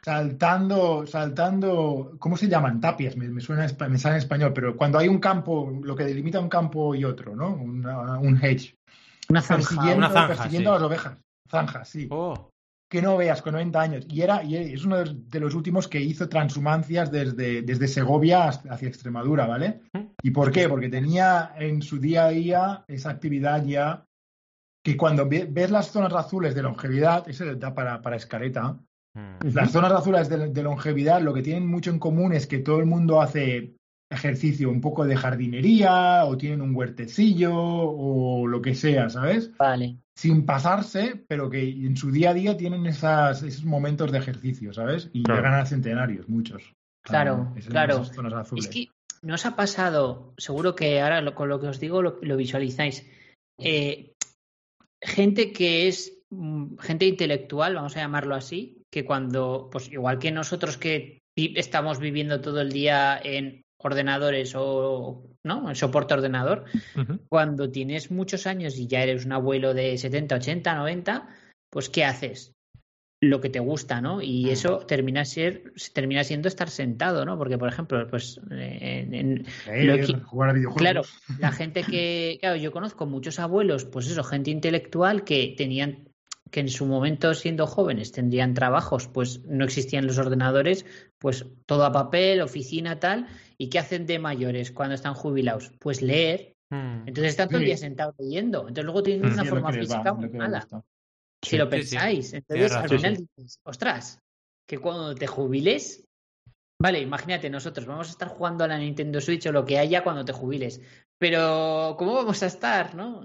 saltando, 0.04 1.06
saltando, 1.06 2.16
¿cómo 2.20 2.38
se 2.38 2.48
llaman? 2.48 2.80
Tapias, 2.80 3.18
me, 3.18 3.42
suena, 3.42 3.68
me 3.90 3.98
sale 3.98 4.16
en 4.16 4.20
español, 4.20 4.54
pero 4.54 4.78
cuando 4.78 4.98
hay 4.98 5.08
un 5.08 5.20
campo, 5.20 5.72
lo 5.84 5.96
que 5.96 6.06
delimita 6.06 6.40
un 6.40 6.50
campo 6.50 6.96
y 6.96 7.04
otro, 7.04 7.36
¿no? 7.36 7.54
un 7.54 8.40
hedge. 8.42 8.76
Una 9.30 9.42
zanja. 9.42 9.70
Persiguiendo, 9.70 9.98
una 9.98 10.10
zanja, 10.10 10.28
persiguiendo 10.28 10.72
a 10.72 10.74
las 10.74 10.84
ovejas. 10.84 11.18
Zanjas, 11.50 11.90
sí. 11.90 12.08
Oh 12.10 12.51
que 12.92 13.02
no 13.02 13.16
veas 13.16 13.42
con 13.42 13.54
90 13.54 13.82
años. 13.82 14.06
Y 14.10 14.22
era 14.22 14.44
y 14.44 14.58
es 14.58 14.84
uno 14.84 14.98
de 14.98 15.40
los 15.40 15.56
últimos 15.56 15.88
que 15.88 16.02
hizo 16.02 16.28
transhumancias 16.28 17.10
desde, 17.10 17.62
desde 17.62 17.88
Segovia 17.88 18.50
hacia 18.50 18.90
Extremadura, 18.90 19.48
¿vale? 19.48 19.80
¿Y 20.22 20.32
por 20.32 20.52
qué? 20.52 20.68
Porque 20.68 20.90
tenía 20.90 21.54
en 21.58 21.82
su 21.82 22.00
día 22.00 22.26
a 22.26 22.30
día 22.32 22.84
esa 22.90 23.12
actividad 23.12 23.64
ya 23.64 24.06
que 24.84 24.98
cuando 24.98 25.26
ves 25.26 25.72
las 25.72 25.90
zonas 25.90 26.14
azules 26.14 26.54
de 26.54 26.64
longevidad, 26.64 27.30
eso 27.30 27.56
da 27.56 27.74
para, 27.74 28.02
para 28.02 28.18
escaleta, 28.18 28.78
las 29.42 29.72
zonas 29.72 29.94
azules 29.94 30.28
de, 30.28 30.64
longevidad 30.64 31.22
lo 31.22 31.34
que 31.34 31.44
tienen 31.44 31.68
mucho 31.68 31.92
en 31.92 32.00
común 32.00 32.34
es 32.34 32.46
que 32.46 32.60
todo 32.60 32.80
el 32.80 32.88
mundo 32.88 33.22
hace 33.22 33.78
ejercicio 34.12 34.70
un 34.70 34.82
poco 34.82 35.06
de 35.06 35.16
jardinería 35.16 36.26
o 36.26 36.38
tienen 36.38 36.62
un 36.62 36.76
huertecillo 36.76 37.54
o 37.56 38.46
lo 38.46 38.62
que 38.62 38.76
sea, 38.76 39.10
¿sabes? 39.10 39.52
Vale 39.58 39.98
sin 40.22 40.46
pasarse, 40.46 41.24
pero 41.28 41.50
que 41.50 41.68
en 41.68 41.98
su 41.98 42.12
día 42.12 42.30
a 42.30 42.34
día 42.36 42.56
tienen 42.56 42.86
esas, 42.86 43.42
esos 43.42 43.66
momentos 43.66 44.12
de 44.12 44.20
ejercicio, 44.20 44.72
¿sabes? 44.72 45.10
Y 45.14 45.24
llegan 45.28 45.56
a 45.56 45.66
centenarios, 45.66 46.30
muchos. 46.30 46.76
Claro, 47.04 47.56
claro. 47.68 48.04
Es 48.56 48.68
que 48.68 48.90
no 49.24 49.34
os 49.34 49.46
ha 49.48 49.56
pasado, 49.56 50.36
seguro 50.38 50.76
que 50.76 51.02
ahora 51.02 51.34
con 51.34 51.50
lo 51.50 51.60
que 51.60 51.70
os 51.70 51.80
digo 51.80 52.04
lo, 52.04 52.38
visualizáis. 52.38 53.10
Eh, 53.58 54.14
gente 55.02 55.52
que 55.52 55.88
es 55.88 56.20
mm, 56.30 56.78
gente 56.78 57.08
intelectual, 57.08 57.74
vamos 57.74 57.98
a 57.98 58.02
llamarlo 58.02 58.36
así, 58.36 58.84
que 58.92 59.04
cuando, 59.04 59.70
pues 59.72 59.92
igual 59.92 60.20
que 60.20 60.32
nosotros 60.32 60.78
que 60.78 61.18
estamos 61.36 62.00
viviendo 62.00 62.42
todo 62.42 62.62
el 62.62 62.72
día 62.72 63.20
en 63.24 63.64
ordenadores 63.84 64.54
o 64.56 65.24
¿no? 65.44 65.70
el 65.70 65.76
soporte 65.76 66.14
ordenador, 66.14 66.66
cuando 67.30 67.72
tienes 67.72 68.12
muchos 68.12 68.48
años 68.48 68.78
y 68.78 68.88
ya 68.88 69.04
eres 69.04 69.26
un 69.26 69.34
abuelo 69.34 69.74
de 69.74 69.98
70, 69.98 70.36
80, 70.36 70.76
90, 70.76 71.28
pues 71.70 71.90
¿qué 71.90 72.06
haces? 72.06 72.54
Lo 73.24 73.40
que 73.40 73.50
te 73.50 73.60
gusta, 73.60 74.02
¿no? 74.02 74.22
Y 74.22 74.50
eso 74.50 74.80
termina, 74.80 75.26
ser, 75.26 75.74
termina 75.94 76.24
siendo 76.24 76.48
estar 76.48 76.72
sentado, 76.72 77.24
¿no? 77.24 77.38
Porque, 77.38 77.58
por 77.60 77.70
ejemplo, 77.70 78.08
pues 78.08 78.42
en, 78.50 79.46
Claro, 80.76 81.04
la 81.38 81.52
gente 81.52 81.84
que, 81.84 82.38
claro, 82.40 82.56
yo 82.56 82.72
conozco 82.72 83.06
muchos 83.06 83.40
abuelos, 83.40 83.86
pues 83.86 84.08
eso, 84.08 84.24
gente 84.24 84.50
intelectual 84.50 85.24
que 85.24 85.54
tenían 85.56 86.12
que 86.52 86.60
en 86.60 86.70
su 86.70 86.86
momento 86.86 87.34
siendo 87.34 87.66
jóvenes 87.66 88.12
tendrían 88.12 88.54
trabajos, 88.54 89.08
pues 89.08 89.44
no 89.46 89.64
existían 89.64 90.06
los 90.06 90.18
ordenadores, 90.18 90.86
pues 91.18 91.46
todo 91.66 91.86
a 91.86 91.92
papel, 91.92 92.42
oficina, 92.42 93.00
tal, 93.00 93.28
¿y 93.62 93.70
qué 93.70 93.78
hacen 93.78 94.08
de 94.08 94.18
mayores 94.18 94.72
cuando 94.72 94.96
están 94.96 95.14
jubilados? 95.14 95.72
Pues 95.80 96.02
leer. 96.02 96.56
Hmm. 96.72 97.06
Entonces 97.06 97.26
están 97.26 97.48
todo 97.48 97.60
el 97.60 97.66
día 97.66 97.78
sentados 97.78 98.16
leyendo. 98.18 98.62
Entonces 98.62 98.86
luego 98.86 99.04
tienen 99.04 99.32
una 99.32 99.46
forma 99.46 99.72
física 99.72 100.14
muy 100.14 100.30
mala. 100.30 100.68
Si 101.44 101.58
lo 101.58 101.70
pensáis. 101.70 102.34
Entonces 102.34 102.72
al 102.72 102.90
final 102.90 103.18
dices, 103.18 103.60
ostras, 103.64 104.20
que 104.68 104.80
cuando 104.80 105.14
te 105.14 105.28
jubiles, 105.28 106.04
vale, 106.82 107.02
imagínate 107.02 107.52
nosotros, 107.52 107.86
vamos 107.86 108.08
a 108.08 108.12
estar 108.12 108.30
jugando 108.30 108.64
a 108.64 108.68
la 108.68 108.80
Nintendo 108.80 109.22
Switch 109.22 109.46
o 109.46 109.52
lo 109.52 109.64
que 109.64 109.78
haya 109.78 110.04
cuando 110.04 110.26
te 110.26 110.34
jubiles. 110.34 110.82
pero 111.20 111.96
¿cómo 112.00 112.16
vamos 112.16 112.42
a 112.42 112.48
estar, 112.48 112.96
no? 112.96 113.24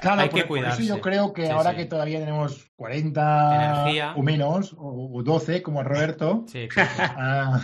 Claro, 0.00 0.20
Hay 0.20 0.28
que 0.28 0.46
cuidarse. 0.46 0.76
Por 0.76 0.84
eso 0.84 0.94
yo 0.94 1.00
creo 1.02 1.32
que 1.32 1.50
ahora 1.50 1.74
que 1.74 1.86
todavía 1.86 2.20
tenemos 2.20 2.70
40 2.76 4.14
o 4.14 4.22
menos, 4.22 4.72
o, 4.78 5.20
12, 5.24 5.64
como 5.64 5.82
Roberto, 5.82 6.44
sí, 6.46 6.68
ah, 6.76 7.60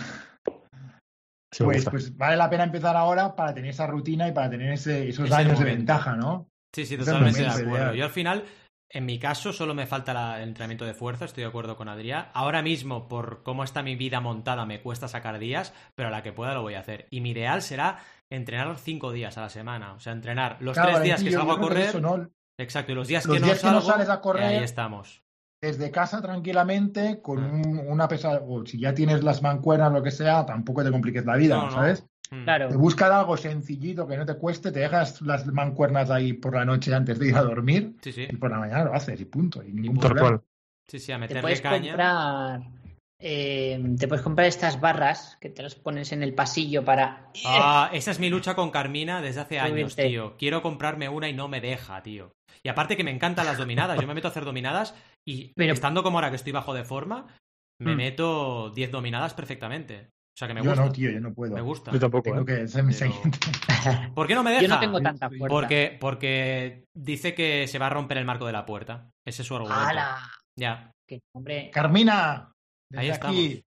pues, 1.59 1.85
pues, 1.85 2.17
vale 2.17 2.37
la 2.37 2.49
pena 2.49 2.63
empezar 2.63 2.95
ahora 2.95 3.35
para 3.35 3.53
tener 3.53 3.71
esa 3.71 3.87
rutina 3.87 4.27
y 4.27 4.31
para 4.31 4.49
tener 4.49 4.71
esos 4.73 5.31
años 5.31 5.59
de 5.59 5.65
ventaja, 5.65 6.15
¿no? 6.15 6.49
Sí, 6.73 6.85
sí, 6.85 6.97
totalmente 6.97 7.41
de 7.41 7.47
acuerdo. 7.47 7.93
Yo 7.93 8.05
al 8.05 8.11
final, 8.11 8.45
en 8.89 9.05
mi 9.05 9.19
caso, 9.19 9.51
solo 9.51 9.73
me 9.73 9.85
falta 9.85 10.37
el 10.37 10.47
entrenamiento 10.47 10.85
de 10.85 10.93
fuerza, 10.93 11.25
estoy 11.25 11.43
de 11.43 11.49
acuerdo 11.49 11.75
con 11.75 11.89
Adrián. 11.89 12.29
Ahora 12.33 12.61
mismo, 12.61 13.09
por 13.09 13.43
cómo 13.43 13.63
está 13.63 13.83
mi 13.83 13.95
vida 13.95 14.21
montada, 14.21 14.65
me 14.65 14.81
cuesta 14.81 15.09
sacar 15.09 15.39
días, 15.39 15.73
pero 15.95 16.07
a 16.07 16.11
la 16.11 16.23
que 16.23 16.31
pueda 16.31 16.53
lo 16.53 16.61
voy 16.61 16.75
a 16.75 16.79
hacer. 16.79 17.07
Y 17.09 17.19
mi 17.19 17.31
ideal 17.31 17.61
será 17.61 17.99
entrenar 18.29 18.73
cinco 18.77 19.11
días 19.11 19.37
a 19.37 19.41
la 19.41 19.49
semana. 19.49 19.93
O 19.93 19.99
sea, 19.99 20.13
entrenar 20.13 20.57
los 20.61 20.77
tres 20.77 21.01
días 21.03 21.23
que 21.23 21.31
salgo 21.31 21.51
a 21.51 21.59
correr. 21.59 21.93
Exacto, 22.57 22.91
y 22.91 22.95
los 22.95 23.07
días, 23.07 23.25
que, 23.27 23.39
no 23.39 23.81
sales 23.81 24.09
a 24.09 24.21
correr. 24.21 24.43
Ahí 24.43 24.63
estamos. 24.63 25.23
Desde 25.61 25.91
casa 25.91 26.21
tranquilamente, 26.21 27.21
con 27.21 27.39
ah. 27.39 27.83
una 27.87 28.07
pesada. 28.07 28.41
O 28.47 28.65
si 28.65 28.79
ya 28.79 28.93
tienes 28.93 29.23
las 29.23 29.41
mancuernas, 29.41 29.91
lo 29.91 30.01
que 30.01 30.11
sea, 30.11 30.45
tampoco 30.45 30.83
te 30.83 30.91
compliques 30.91 31.25
la 31.25 31.35
vida, 31.35 31.69
¿sabes? 31.71 32.03
Mm. 32.31 32.43
Claro. 32.43 32.69
Te 32.69 32.77
buscas 32.77 33.11
algo 33.11 33.37
sencillito 33.37 34.07
que 34.07 34.17
no 34.17 34.25
te 34.25 34.35
cueste, 34.35 34.71
te 34.71 34.79
dejas 34.79 35.21
las 35.21 35.45
mancuernas 35.47 36.09
ahí 36.09 36.33
por 36.33 36.55
la 36.55 36.65
noche 36.65 36.93
antes 36.93 37.19
de 37.19 37.27
ir 37.27 37.35
a 37.35 37.43
dormir 37.43 37.95
y 38.05 38.35
por 38.37 38.49
la 38.49 38.57
mañana 38.57 38.85
lo 38.85 38.93
haces 38.93 39.19
y 39.19 39.25
punto. 39.25 39.61
Y 39.61 39.71
ningún 39.71 39.97
problema. 39.97 40.41
Sí, 40.87 40.99
sí, 40.99 41.11
a 41.11 41.17
meterle 41.17 41.61
caña. 41.61 42.61
Eh, 43.23 43.79
te 43.99 44.07
puedes 44.07 44.23
comprar 44.23 44.47
estas 44.47 44.81
barras 44.81 45.37
que 45.39 45.49
te 45.49 45.61
las 45.61 45.75
pones 45.75 46.11
en 46.11 46.23
el 46.23 46.33
pasillo 46.33 46.83
para. 46.83 47.29
Ah, 47.45 47.91
esa 47.93 48.09
es 48.09 48.19
mi 48.19 48.31
lucha 48.31 48.55
con 48.55 48.71
Carmina 48.71 49.21
desde 49.21 49.41
hace 49.41 49.59
años, 49.59 49.95
tío. 49.95 50.35
Quiero 50.37 50.63
comprarme 50.63 51.07
una 51.07 51.29
y 51.29 51.33
no 51.33 51.47
me 51.47 51.61
deja, 51.61 52.01
tío. 52.01 52.33
Y 52.63 52.69
aparte 52.69 52.95
que 52.95 53.03
me 53.03 53.11
encantan 53.11 53.45
las 53.45 53.57
dominadas. 53.57 53.99
Yo 53.99 54.07
me 54.07 54.13
meto 54.13 54.27
a 54.27 54.31
hacer 54.31 54.45
dominadas 54.45 54.95
y 55.27 55.53
estando 55.57 56.03
como 56.03 56.17
ahora 56.17 56.29
que 56.29 56.35
estoy 56.35 56.51
bajo 56.51 56.73
de 56.73 56.83
forma, 56.83 57.27
me 57.79 57.93
hmm. 57.93 57.97
meto 57.97 58.69
10 58.71 58.91
dominadas 58.91 59.33
perfectamente. 59.33 60.09
O 60.33 60.37
sea 60.37 60.47
que 60.47 60.53
me 60.53 60.61
gusta. 60.61 60.75
Yo 60.75 60.85
no, 60.85 60.91
tío, 60.91 61.11
yo 61.11 61.19
no 61.19 61.33
puedo. 61.33 61.53
Me 61.53 61.61
gusta. 61.61 61.91
Yo 61.91 61.99
tampoco. 61.99 62.23
Tengo 62.23 62.41
¿eh? 62.41 62.45
que 62.45 62.67
ser 62.67 62.83
mi 62.83 62.93
¿Por 64.15 64.27
qué 64.27 64.35
no 64.35 64.43
me 64.43 64.51
deja? 64.51 64.61
Yo 64.61 64.67
no 64.69 64.79
tengo 64.79 65.01
tanta 65.01 65.27
fuerza. 65.27 65.47
Porque, 65.47 65.97
porque 65.99 66.85
dice 66.95 67.33
que 67.33 67.67
se 67.67 67.79
va 67.79 67.87
a 67.87 67.89
romper 67.91 68.17
el 68.17 68.25
marco 68.25 68.45
de 68.45 68.53
la 68.53 68.65
puerta. 68.65 69.09
Ese 69.25 69.41
es 69.41 69.47
su 69.47 69.55
argumento. 69.55 69.83
¡Hala! 69.83 70.31
Ya. 70.57 70.91
hombre... 71.35 71.69
Carmina, 71.71 72.51
Ahí 72.95 73.09
estamos. 73.09 73.35
Sí, 73.35 73.63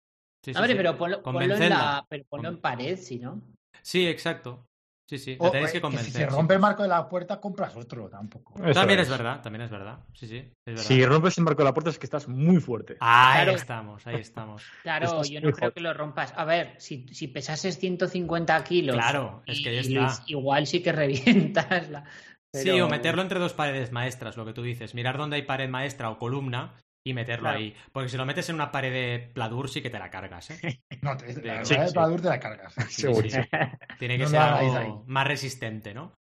sí, 0.44 0.52
Hombre, 0.56 0.76
pero 0.76 0.98
ponlo, 0.98 1.22
en 1.42 1.70
la, 1.70 2.06
pero 2.10 2.24
ponlo 2.30 2.50
en 2.50 2.58
pared, 2.60 2.98
si 2.98 3.20
no. 3.20 3.42
Sí, 3.82 4.08
exacto. 4.08 4.66
Sí, 5.12 5.18
sí, 5.18 5.36
te 5.36 5.50
tenéis 5.50 5.74
que 5.74 5.82
convencer. 5.82 6.10
si 6.10 6.18
se 6.20 6.26
rompe 6.26 6.54
el 6.54 6.62
marco 6.62 6.84
de 6.84 6.88
la 6.88 7.10
puerta, 7.10 7.38
compras 7.42 7.76
otro, 7.76 8.08
tampoco. 8.08 8.54
también 8.72 8.98
es. 8.98 9.10
verdad, 9.10 9.42
también 9.42 9.64
es 9.64 9.70
verdad. 9.70 10.00
Sí, 10.14 10.26
sí, 10.26 10.38
es 10.38 10.54
verdad. 10.66 10.84
Si 10.84 11.06
rompes 11.06 11.38
el 11.38 11.44
marco 11.44 11.64
de 11.64 11.66
la 11.66 11.74
puerta 11.74 11.90
es 11.90 12.00
que 12.00 12.06
estás 12.06 12.30
muy 12.30 12.62
fuerte. 12.62 12.96
ahí 13.02 13.54
estamos, 13.54 14.08
ahí 14.08 14.22
estamos. 14.22 14.64
Claro, 14.84 15.22
yo 15.24 15.42
no 15.42 15.52
creo 15.52 15.74
que 15.74 15.82
lo 15.82 15.94
rompas. 15.94 16.34
A 16.38 16.46
ver, 16.46 16.76
si, 16.78 17.10
si 17.10 17.28
pesases 17.28 17.78
150 17.78 18.64
kilos. 18.64 18.96
Claro, 18.96 19.44
es 19.46 19.62
que 19.62 19.82
Igual 20.28 20.66
sí 20.66 20.82
que 20.82 20.92
revientas 20.94 21.90
la. 21.90 22.06
Sí, 22.54 22.70
o 22.80 22.88
meterlo 22.88 23.22
entre 23.22 23.40
dos 23.40 23.52
paredes 23.52 23.92
maestras, 23.92 24.38
lo 24.38 24.46
que 24.46 24.54
tú 24.54 24.62
dices. 24.62 24.96
Mirar 24.96 25.18
dónde 25.18 25.36
hay 25.36 25.42
pared 25.42 25.68
maestra 25.68 26.10
o 26.10 26.18
columna 26.18 26.74
y 27.06 27.14
meterlo 27.14 27.50
ahí. 27.50 27.76
Porque 27.92 28.10
si 28.10 28.18
lo 28.18 28.26
metes 28.26 28.50
en 28.50 28.56
una 28.56 28.72
pared 28.72 28.92
de 28.92 29.32
Pladur 29.34 29.70
sí 29.70 29.82
que 29.82 29.90
te 29.90 30.00
la 30.00 30.10
cargas, 30.10 30.52
¿eh? 30.52 30.82
No, 31.02 31.18
te, 31.18 31.34
la 31.42 31.64
de 31.64 31.92
Pladur 31.92 32.22
te 32.22 32.30
la 32.30 32.40
cargas. 32.40 32.74
Segurísimo. 32.90 33.46
Tiene 34.00 34.18
que 34.18 34.28
ser 34.28 34.40
algo 34.40 35.04
más 35.08 35.28
resistente, 35.28 35.94
¿no? 35.94 36.14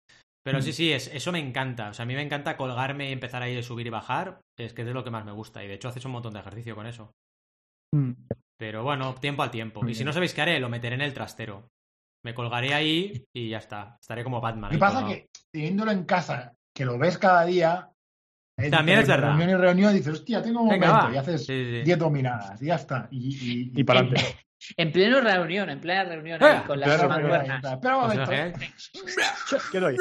Pero 0.43 0.61
sí, 0.61 0.69
mm. 0.69 0.73
sí, 0.73 0.93
es, 0.93 1.07
eso 1.13 1.31
me 1.31 1.39
encanta. 1.39 1.89
O 1.89 1.93
sea, 1.93 2.03
a 2.03 2.05
mí 2.05 2.15
me 2.15 2.21
encanta 2.21 2.55
colgarme 2.55 3.09
y 3.09 3.13
empezar 3.13 3.41
ahí 3.41 3.57
a 3.57 3.63
subir 3.63 3.87
y 3.87 3.89
bajar. 3.89 4.39
Es 4.57 4.73
que 4.73 4.81
es 4.81 4.87
de 4.87 4.93
lo 4.93 5.03
que 5.03 5.11
más 5.11 5.25
me 5.25 5.33
gusta. 5.33 5.63
Y 5.63 5.67
de 5.67 5.73
hecho 5.73 5.89
haces 5.89 6.05
un 6.05 6.11
montón 6.11 6.33
de 6.33 6.39
ejercicio 6.39 6.75
con 6.75 6.87
eso. 6.87 7.11
Mm. 7.93 8.13
Pero 8.57 8.83
bueno, 8.83 9.15
tiempo 9.15 9.43
al 9.43 9.51
tiempo. 9.51 9.87
Y 9.87 9.95
si 9.95 10.03
no 10.03 10.13
sabéis 10.13 10.33
qué 10.33 10.41
haré, 10.41 10.59
lo 10.59 10.69
meteré 10.69 10.95
en 10.95 11.01
el 11.01 11.13
trastero. 11.13 11.67
Me 12.25 12.33
colgaré 12.33 12.73
ahí 12.73 13.25
y 13.33 13.49
ya 13.49 13.59
está. 13.59 13.97
Estaré 14.01 14.23
como 14.23 14.41
Batman. 14.41 14.71
¿Qué 14.71 14.77
pasa? 14.77 15.05
Que 15.07 15.27
teniéndolo 15.51 15.91
en 15.91 16.03
casa, 16.03 16.53
que 16.75 16.83
lo 16.85 16.97
ves 16.97 17.17
cada 17.17 17.45
día, 17.45 17.89
también 18.69 18.99
es 18.99 19.07
verdad. 19.07 19.29
Reunión 19.29 19.49
y 19.49 19.53
reunión 19.55 19.93
dices, 19.93 20.13
hostia, 20.13 20.41
tengo 20.41 20.61
un 20.61 20.67
momento 20.67 21.11
y 21.13 21.17
haces 21.17 21.47
10 21.47 21.97
dominadas 21.97 22.61
y 22.61 22.65
ya 22.65 22.75
está. 22.75 23.07
Y, 23.11 23.71
y, 23.79 23.83
para 23.83 24.01
adelante. 24.01 24.35
En 24.75 24.91
pleno 24.91 25.21
reunión, 25.21 25.69
en 25.69 25.79
plena 25.79 26.03
reunión 26.03 26.43
ahí, 26.43 26.59
con 26.67 26.81
las 26.81 27.07
mancuernas. 27.07 27.63
Espera 27.63 27.97
un 27.97 28.01
momento. 28.01 28.31
¿Qué 29.71 29.79
doy? 29.79 29.97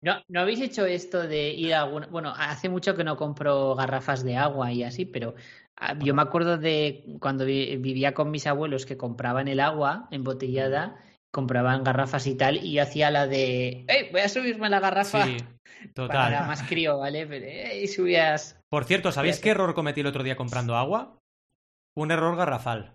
¿No, 0.00 0.22
¿No 0.28 0.40
habéis 0.40 0.60
hecho 0.60 0.86
esto 0.86 1.26
de 1.26 1.50
ir 1.50 1.74
a 1.74 1.82
alguna... 1.82 2.06
Bueno, 2.06 2.32
hace 2.36 2.68
mucho 2.68 2.96
que 2.96 3.04
no 3.04 3.16
compro 3.16 3.74
garrafas 3.74 4.24
de 4.24 4.36
agua 4.36 4.72
y 4.72 4.82
así, 4.82 5.04
pero 5.04 5.34
ah, 5.76 5.94
yo 5.98 6.14
me 6.14 6.22
acuerdo 6.22 6.56
de 6.56 7.16
cuando 7.20 7.44
vivía 7.44 8.14
con 8.14 8.30
mis 8.30 8.46
abuelos 8.46 8.86
que 8.86 8.96
compraban 8.96 9.46
el 9.48 9.60
agua 9.60 10.08
embotellada, 10.10 10.96
compraban 11.32 11.84
garrafas 11.84 12.26
y 12.26 12.36
tal, 12.36 12.56
y 12.56 12.72
yo 12.72 12.82
hacía 12.82 13.10
la 13.10 13.26
de, 13.26 13.84
¡Ey, 13.88 14.10
voy 14.10 14.20
a 14.20 14.28
subirme 14.28 14.68
la 14.68 14.80
garrafa! 14.80 15.24
Sí, 15.24 15.36
total. 15.94 16.32
Para 16.32 16.46
más 16.46 16.62
crío, 16.62 16.98
¿vale? 16.98 17.80
y 17.82 17.88
subías... 17.88 18.58
Por 18.70 18.84
cierto, 18.84 19.12
¿sabéis 19.12 19.40
qué 19.40 19.50
error 19.50 19.74
cometí 19.74 20.00
el 20.00 20.06
otro 20.06 20.22
día 20.22 20.36
comprando 20.36 20.76
agua? 20.76 21.18
Un 21.96 22.10
error 22.10 22.36
garrafal. 22.36 22.94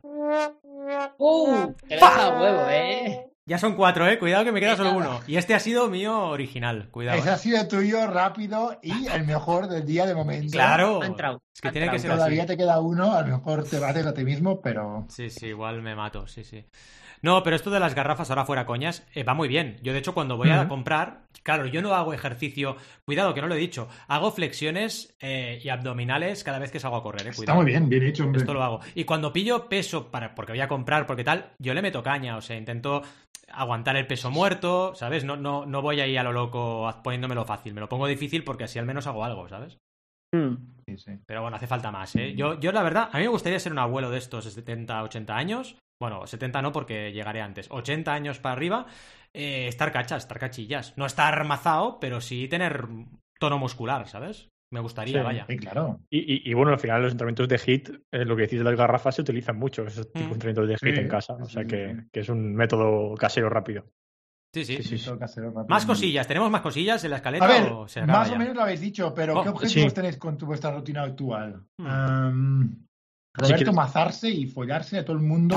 ¡Uh! 1.18 1.74
Te 1.88 1.96
deja 1.96 2.40
huevo, 2.40 2.70
¿eh? 2.70 3.34
Ya 3.46 3.58
son 3.58 3.76
cuatro, 3.76 4.08
eh. 4.08 4.18
Cuidado 4.18 4.46
que 4.46 4.54
me 4.54 4.62
queda 4.62 4.78
solo 4.78 4.94
uno. 4.94 5.20
Y 5.28 5.36
este 5.36 5.54
ha 5.54 5.60
sido 5.60 5.90
mío 5.90 6.30
original. 6.30 6.90
Cuidado. 6.92 7.18
Ese 7.18 7.30
ha 7.30 7.38
sido 7.38 7.68
tuyo 7.68 8.08
rápido 8.08 8.80
y 8.82 9.08
el 9.08 9.26
mejor 9.26 9.68
del 9.68 9.86
día 9.86 10.06
de 10.06 10.16
momento. 10.16 10.54
Claro. 10.54 11.02
Es 11.04 11.62
que 11.62 11.72
tiene 11.72 11.90
que 11.90 12.00
ser 12.00 12.12
Todavía 12.12 12.46
te 12.46 12.56
queda 12.56 12.80
uno, 12.80 13.14
a 13.14 13.22
lo 13.22 13.38
mejor 13.38 13.66
te 13.66 13.80
bates 13.80 14.06
a 14.06 14.14
ti 14.14 14.24
mismo, 14.24 14.62
pero. 14.62 15.06
Sí, 15.10 15.30
sí, 15.30 15.48
igual 15.48 15.82
me 15.82 15.94
mato, 15.94 16.26
sí, 16.28 16.46
sí. 16.46 16.66
No, 17.24 17.42
pero 17.42 17.56
esto 17.56 17.72
de 17.72 17.80
las 17.80 17.96
garrafas, 17.96 18.30
ahora 18.30 18.44
fuera 18.44 18.66
coñas, 18.66 19.08
eh, 19.16 19.24
va 19.24 19.34
muy 19.34 19.48
bien. 19.48 19.78
Yo, 19.82 19.94
de 19.94 20.00
hecho, 20.00 20.14
cuando 20.14 20.36
voy 20.36 20.50
a 20.50 20.68
comprar, 20.68 21.22
claro, 21.42 21.66
yo 21.68 21.82
no 21.82 21.96
hago 21.96 22.14
ejercicio, 22.14 22.76
cuidado 23.06 23.34
que 23.34 23.42
no 23.42 23.48
lo 23.48 23.56
he 23.56 23.60
dicho, 23.60 23.88
hago 24.10 24.30
flexiones 24.30 25.16
eh, 25.22 25.62
y 25.64 25.70
abdominales 25.70 26.44
cada 26.44 26.60
vez 26.60 26.70
que 26.70 26.82
salgo 26.82 26.98
a 26.98 27.02
correr. 27.02 27.26
Eh, 27.28 27.30
Está 27.30 27.54
muy 27.54 27.66
bien, 27.66 27.88
bien 27.88 28.04
hecho, 28.04 28.26
hombre. 28.26 28.42
Esto 28.42 28.54
lo 28.54 28.62
hago. 28.62 28.82
Y 28.94 29.06
cuando 29.06 29.32
pillo 29.32 29.70
peso, 29.70 30.12
para, 30.12 30.36
porque 30.36 30.52
voy 30.52 30.60
a 30.60 30.68
comprar, 30.68 31.08
porque 31.08 31.24
tal, 31.24 31.54
yo 31.60 31.74
le 31.74 31.82
meto 31.82 32.04
caña, 32.04 32.36
o 32.36 32.42
sea, 32.42 32.58
intento 32.58 33.04
aguantar 33.54 33.96
el 33.96 34.06
peso 34.06 34.30
muerto, 34.30 34.94
¿sabes? 34.94 35.24
No, 35.24 35.38
no, 35.38 35.66
no 35.66 35.82
voy 35.82 36.02
ahí 36.02 36.18
a 36.18 36.24
lo 36.24 36.34
loco 36.34 36.94
poniéndomelo 37.06 37.46
fácil, 37.46 37.74
me 37.74 37.80
lo 37.80 37.88
pongo 37.88 38.08
difícil 38.08 38.44
porque 38.44 38.66
así 38.66 38.80
al 38.80 38.86
menos 38.86 39.08
hago 39.08 39.24
algo, 39.24 39.48
¿sabes? 39.48 39.78
Hmm. 40.36 40.56
Pero 41.26 41.42
bueno, 41.42 41.56
hace 41.56 41.68
falta 41.68 41.90
más, 41.90 42.16
¿eh? 42.18 42.34
Yo, 42.36 42.60
yo 42.60 42.74
la 42.74 42.84
verdad, 42.84 43.10
a 43.14 43.18
mí 43.18 43.24
me 43.24 43.30
gustaría 43.30 43.60
ser 43.60 43.72
un 43.72 43.80
abuelo 43.80 44.10
de 44.10 44.18
estos 44.18 44.44
de 44.44 44.52
70, 44.52 45.04
80 45.04 45.38
años 45.38 45.78
bueno, 46.04 46.28
70 46.28 46.62
no 46.62 46.74
porque 46.74 47.14
llegaré 47.14 47.40
antes, 47.40 47.68
80 47.72 48.14
años 48.14 48.38
para 48.38 48.52
arriba, 48.52 48.88
eh, 49.34 49.70
estar 49.70 49.90
cachas, 49.94 50.24
estar 50.24 50.38
cachillas. 50.38 50.98
No 50.98 51.06
estar 51.06 51.42
mazao, 51.46 51.98
pero 52.02 52.20
sí 52.20 52.50
tener 52.50 52.86
tono 53.40 53.58
muscular, 53.58 54.06
¿sabes? 54.10 54.50
Me 54.70 54.82
gustaría, 54.82 55.24
vaya. 55.24 55.46
Sí, 55.48 55.56
claro. 55.56 56.02
Y, 56.10 56.50
y, 56.50 56.54
bueno, 56.56 56.74
al 56.74 56.80
final 56.80 57.04
los 57.04 57.14
entrenamientos 57.14 57.48
de 57.48 57.58
HIT, 57.58 57.90
eh, 58.12 58.26
lo 58.26 58.36
que 58.36 58.42
decís 58.42 58.60
de 58.60 58.66
las 58.66 58.76
garrafas, 58.76 59.16
se 59.16 59.22
utilizan 59.22 59.58
mucho, 59.58 59.86
esos 59.86 60.10
mm. 60.14 60.34
entrenamientos 60.34 60.68
de 60.68 60.74
HIT 60.74 60.98
en 60.98 61.08
casa. 61.08 61.36
O 61.36 61.46
sea 61.46 61.64
que, 61.64 62.04
que, 62.12 62.20
es 62.20 62.28
un 62.28 62.54
método 62.54 63.16
casero 63.16 63.50
rápido. 63.50 63.86
Sí, 64.54 64.66
sí. 64.66 64.84
sí, 64.84 65.10
Más 65.70 65.86
cosillas, 65.86 66.28
¿tenemos 66.28 66.52
más 66.52 66.62
cosillas 66.62 67.02
en 67.06 67.12
la 67.12 67.16
escaleta? 67.16 67.46
A 67.46 67.48
ver, 67.48 67.72
más 68.06 68.30
o 68.30 68.36
menos 68.36 68.54
lo 68.54 68.64
habéis 68.64 68.82
dicho, 68.82 69.14
pero 69.16 69.42
¿qué 69.42 69.48
oh, 69.48 69.54
objetivos 69.54 69.94
tenéis 69.94 70.18
con 70.18 70.38
tu, 70.38 70.48
vuestra 70.48 70.72
rutina 70.72 71.04
actual? 71.04 71.64
Mm. 71.78 72.84
Roberto 73.36 73.74
mazarse 73.74 74.30
y 74.30 74.46
follarse 74.46 75.00
a 75.00 75.06
todo 75.06 75.18
el 75.18 75.24
mundo. 75.24 75.56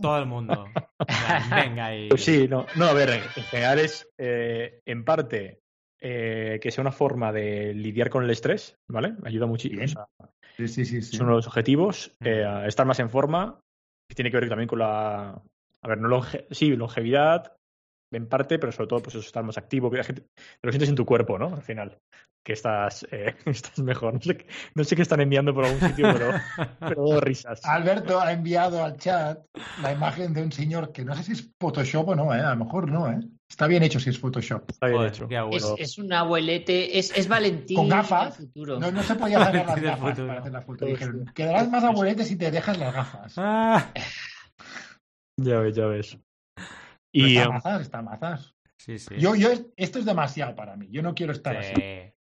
Todo, 0.00 0.18
el 0.18 0.26
mundo. 0.26 0.66
Venga 1.50 1.86
ahí. 1.86 2.08
Pues 2.08 2.24
sí, 2.24 2.48
no, 2.48 2.66
no, 2.74 2.86
a 2.86 2.92
ver, 2.92 3.10
en 3.10 3.44
general 3.44 3.78
es 3.78 4.08
eh, 4.18 4.80
en 4.84 5.04
parte 5.04 5.60
eh, 6.00 6.58
que 6.60 6.70
sea 6.70 6.82
una 6.82 6.92
forma 6.92 7.32
de 7.32 7.74
lidiar 7.74 8.10
con 8.10 8.24
el 8.24 8.30
estrés, 8.30 8.76
¿vale? 8.88 9.14
Ayuda 9.24 9.46
muchísimo. 9.46 9.82
sí, 10.56 10.68
sí, 10.68 10.84
sí, 10.84 11.02
Son 11.02 11.28
los 11.28 11.46
objetivos. 11.46 12.16
Mm. 12.20 12.26
Eh, 12.26 12.66
estar 12.66 12.86
más 12.86 12.98
en 12.98 13.10
forma, 13.10 13.60
que 14.08 14.14
tiene 14.16 14.30
que 14.30 14.38
ver 14.38 14.48
también 14.48 14.68
con 14.68 14.80
la. 14.80 15.40
A 15.82 15.88
ver, 15.88 15.98
no 15.98 16.08
longe... 16.08 16.46
sí, 16.50 16.74
longevidad, 16.74 17.56
en 18.10 18.28
parte, 18.28 18.58
pero 18.58 18.72
sobre 18.72 18.88
todo 18.88 19.02
pues 19.02 19.16
eso, 19.16 19.26
estar 19.26 19.44
más 19.44 19.58
activo, 19.58 19.90
que 19.90 19.98
lo 20.62 20.72
sientes 20.72 20.88
en 20.88 20.94
tu 20.94 21.04
cuerpo, 21.04 21.38
¿no? 21.38 21.54
Al 21.54 21.62
final 21.62 21.98
que 22.46 22.52
estás, 22.52 23.04
eh, 23.10 23.34
estás 23.46 23.78
mejor. 23.80 24.14
No 24.14 24.20
sé, 24.20 24.46
no 24.74 24.84
sé, 24.84 24.94
qué 24.94 25.02
están 25.02 25.20
enviando 25.20 25.52
por 25.52 25.64
algún 25.64 25.80
sitio, 25.80 26.06
pero, 26.12 26.32
pero 26.78 27.20
risas. 27.20 27.64
Alberto 27.64 28.20
ha 28.20 28.32
enviado 28.32 28.84
al 28.84 28.96
chat 28.96 29.40
la 29.82 29.92
imagen 29.92 30.32
de 30.32 30.44
un 30.44 30.52
señor 30.52 30.92
que 30.92 31.04
no 31.04 31.16
sé 31.16 31.24
si 31.24 31.32
es 31.32 31.50
Photoshop 31.58 32.10
o 32.10 32.14
no, 32.14 32.32
¿eh? 32.32 32.40
a 32.40 32.54
lo 32.54 32.64
mejor 32.64 32.88
no. 32.88 33.10
¿eh? 33.10 33.18
Está 33.50 33.66
bien 33.66 33.82
hecho 33.82 33.98
si 33.98 34.10
es 34.10 34.18
Photoshop. 34.20 34.70
Está 34.70 34.86
bien 34.86 35.02
hecho. 35.02 35.28
Es, 35.50 35.74
es, 35.76 35.98
un 35.98 36.12
abuelete, 36.12 36.96
es, 36.96 37.16
es 37.16 37.26
Valentín. 37.26 37.76
Con 37.76 37.88
gafas. 37.88 38.38
No, 38.54 38.92
no, 38.92 39.02
se 39.02 39.16
podía 39.16 39.40
sacar 39.40 39.66
las 39.66 39.82
gafas 39.82 40.20
para 40.20 40.38
hacer 40.38 40.52
la 40.52 40.62
foto. 40.62 40.84
Dijeron, 40.86 41.24
quedarás 41.34 41.68
más 41.68 41.82
abuelete 41.82 42.24
si 42.24 42.36
te 42.36 42.52
dejas 42.52 42.78
las 42.78 42.94
gafas. 42.94 43.34
Ah. 43.36 43.92
Ya 45.36 45.58
ves, 45.58 45.74
ya 45.74 45.86
ves. 45.86 46.16
Y, 47.16 47.38
está 47.38 47.50
mazas, 47.50 47.80
está 47.80 48.02
mazas. 48.02 48.54
Sí, 48.76 48.98
sí. 48.98 49.16
Yo, 49.18 49.34
yo, 49.34 49.48
esto 49.76 49.98
es 49.98 50.04
demasiado 50.04 50.54
para 50.54 50.76
mí. 50.76 50.88
Yo 50.90 51.02
no 51.02 51.14
quiero 51.14 51.32
estar 51.32 51.56
así. 51.56 51.72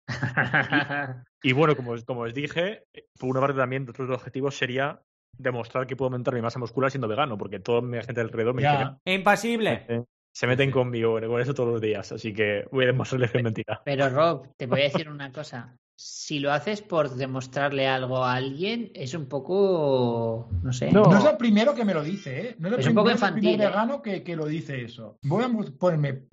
y, 1.44 1.52
bueno, 1.52 1.76
como, 1.76 1.96
como 2.06 2.22
os 2.22 2.34
dije, 2.34 2.86
por 3.20 3.30
una 3.30 3.42
parte 3.42 3.58
también, 3.58 3.90
otro 3.90 4.06
de 4.06 4.12
los 4.12 4.20
objetivos 4.20 4.58
sería 4.58 5.02
demostrar 5.38 5.86
que 5.86 5.98
puedo 5.98 6.08
aumentar 6.08 6.34
mi 6.34 6.42
masa 6.42 6.60
muscular 6.60 6.92
siendo 6.92 7.10
vegano, 7.10 7.38
porque 7.38 7.60
toda 7.60 7.82
mi 7.82 8.02
gente 8.02 8.22
alrededor 8.22 8.54
me 8.54 8.62
dice 8.62 8.96
¡Impasible! 9.04 10.06
Se 10.32 10.48
meten 10.48 10.72
conmigo 10.72 11.20
con 11.20 11.42
eso 11.42 11.54
todos 11.54 11.74
los 11.74 11.82
días, 11.82 12.12
así 12.14 12.34
que 12.34 12.66
voy 12.72 12.86
a 12.86 12.88
demostrarles 12.88 13.32
que 13.32 13.38
es 13.38 13.44
mentira. 13.44 13.82
Pero 13.84 14.10
Rob, 14.10 14.48
te 14.56 14.66
voy 14.66 14.82
a 14.82 14.84
decir 14.86 15.10
una 15.10 15.32
cosa. 15.32 15.78
Si 15.98 16.40
lo 16.40 16.52
haces 16.52 16.82
por 16.82 17.16
demostrarle 17.16 17.88
algo 17.88 18.24
a 18.24 18.36
alguien, 18.36 18.92
es 18.94 19.14
un 19.14 19.28
poco. 19.28 20.50
No 20.62 20.74
sé. 20.74 20.92
No, 20.92 21.18
es 21.18 21.26
el 21.26 21.38
primero 21.38 21.74
que 21.74 21.86
me 21.86 21.94
lo 21.94 22.04
dice, 22.04 22.50
¿eh? 22.50 22.56
No 22.60 22.68
es, 22.70 22.86
el, 22.86 22.90
un 22.90 22.96
poco 22.96 23.12
infantil, 23.12 23.62
¿eh? 23.62 23.66
vegano 23.66 24.02
que, 24.02 24.24
que, 24.24 24.36
lo 24.36 24.46
dice 24.46 24.84
eso. 24.84 25.18
Voy 25.24 25.44
a 25.44 25.50
ponerme 25.80 26.28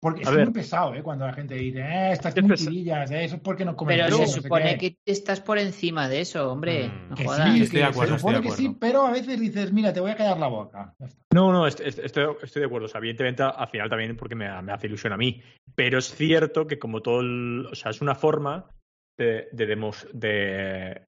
porque 0.00 0.22
es 0.22 0.30
muy 0.30 0.52
pesado, 0.52 0.94
¿eh? 0.94 1.02
Cuando 1.02 1.26
la 1.26 1.32
gente 1.32 1.56
dice, 1.56 1.80
eh, 1.80 2.12
estas 2.12 2.32
puntilillas, 2.32 3.10
eh, 3.10 3.24
eso 3.24 3.36
es 3.36 3.40
porque 3.40 3.64
no 3.64 3.74
comes 3.74 3.96
Pero 3.96 4.16
se 4.18 4.40
supone 4.40 4.78
que 4.78 4.96
estás 5.04 5.40
por 5.40 5.58
encima 5.58 6.08
de 6.08 6.20
eso, 6.20 6.52
hombre. 6.52 6.88
Mm, 6.88 7.08
no 7.08 7.16
que 7.16 7.24
sí, 7.24 7.62
estoy 7.62 7.78
de 7.80 7.84
acuerdo, 7.84 8.14
se 8.14 8.20
supone 8.20 8.40
que 8.40 8.50
sí, 8.52 8.76
pero 8.78 9.04
a 9.04 9.10
veces 9.10 9.40
dices, 9.40 9.72
mira, 9.72 9.92
te 9.92 9.98
voy 9.98 10.12
a 10.12 10.16
callar 10.16 10.38
la 10.38 10.46
boca. 10.46 10.94
No, 11.34 11.52
no, 11.52 11.66
estoy, 11.66 11.88
estoy, 11.88 12.26
de 12.54 12.64
acuerdo. 12.64 12.86
O 12.86 12.88
sea, 12.88 13.00
evidentemente, 13.00 13.42
al 13.42 13.68
final 13.68 13.90
también 13.90 14.16
porque 14.16 14.36
me, 14.36 14.62
me, 14.62 14.72
hace 14.72 14.86
ilusión 14.86 15.12
a 15.12 15.16
mí. 15.16 15.42
Pero 15.74 15.98
es 15.98 16.14
cierto 16.14 16.68
que 16.68 16.78
como 16.78 17.02
todo 17.02 17.20
el, 17.20 17.66
O 17.72 17.74
sea, 17.74 17.90
es 17.90 18.00
una 18.00 18.14
forma 18.14 18.70
de, 19.18 19.48
de, 19.52 19.66
de, 20.12 21.02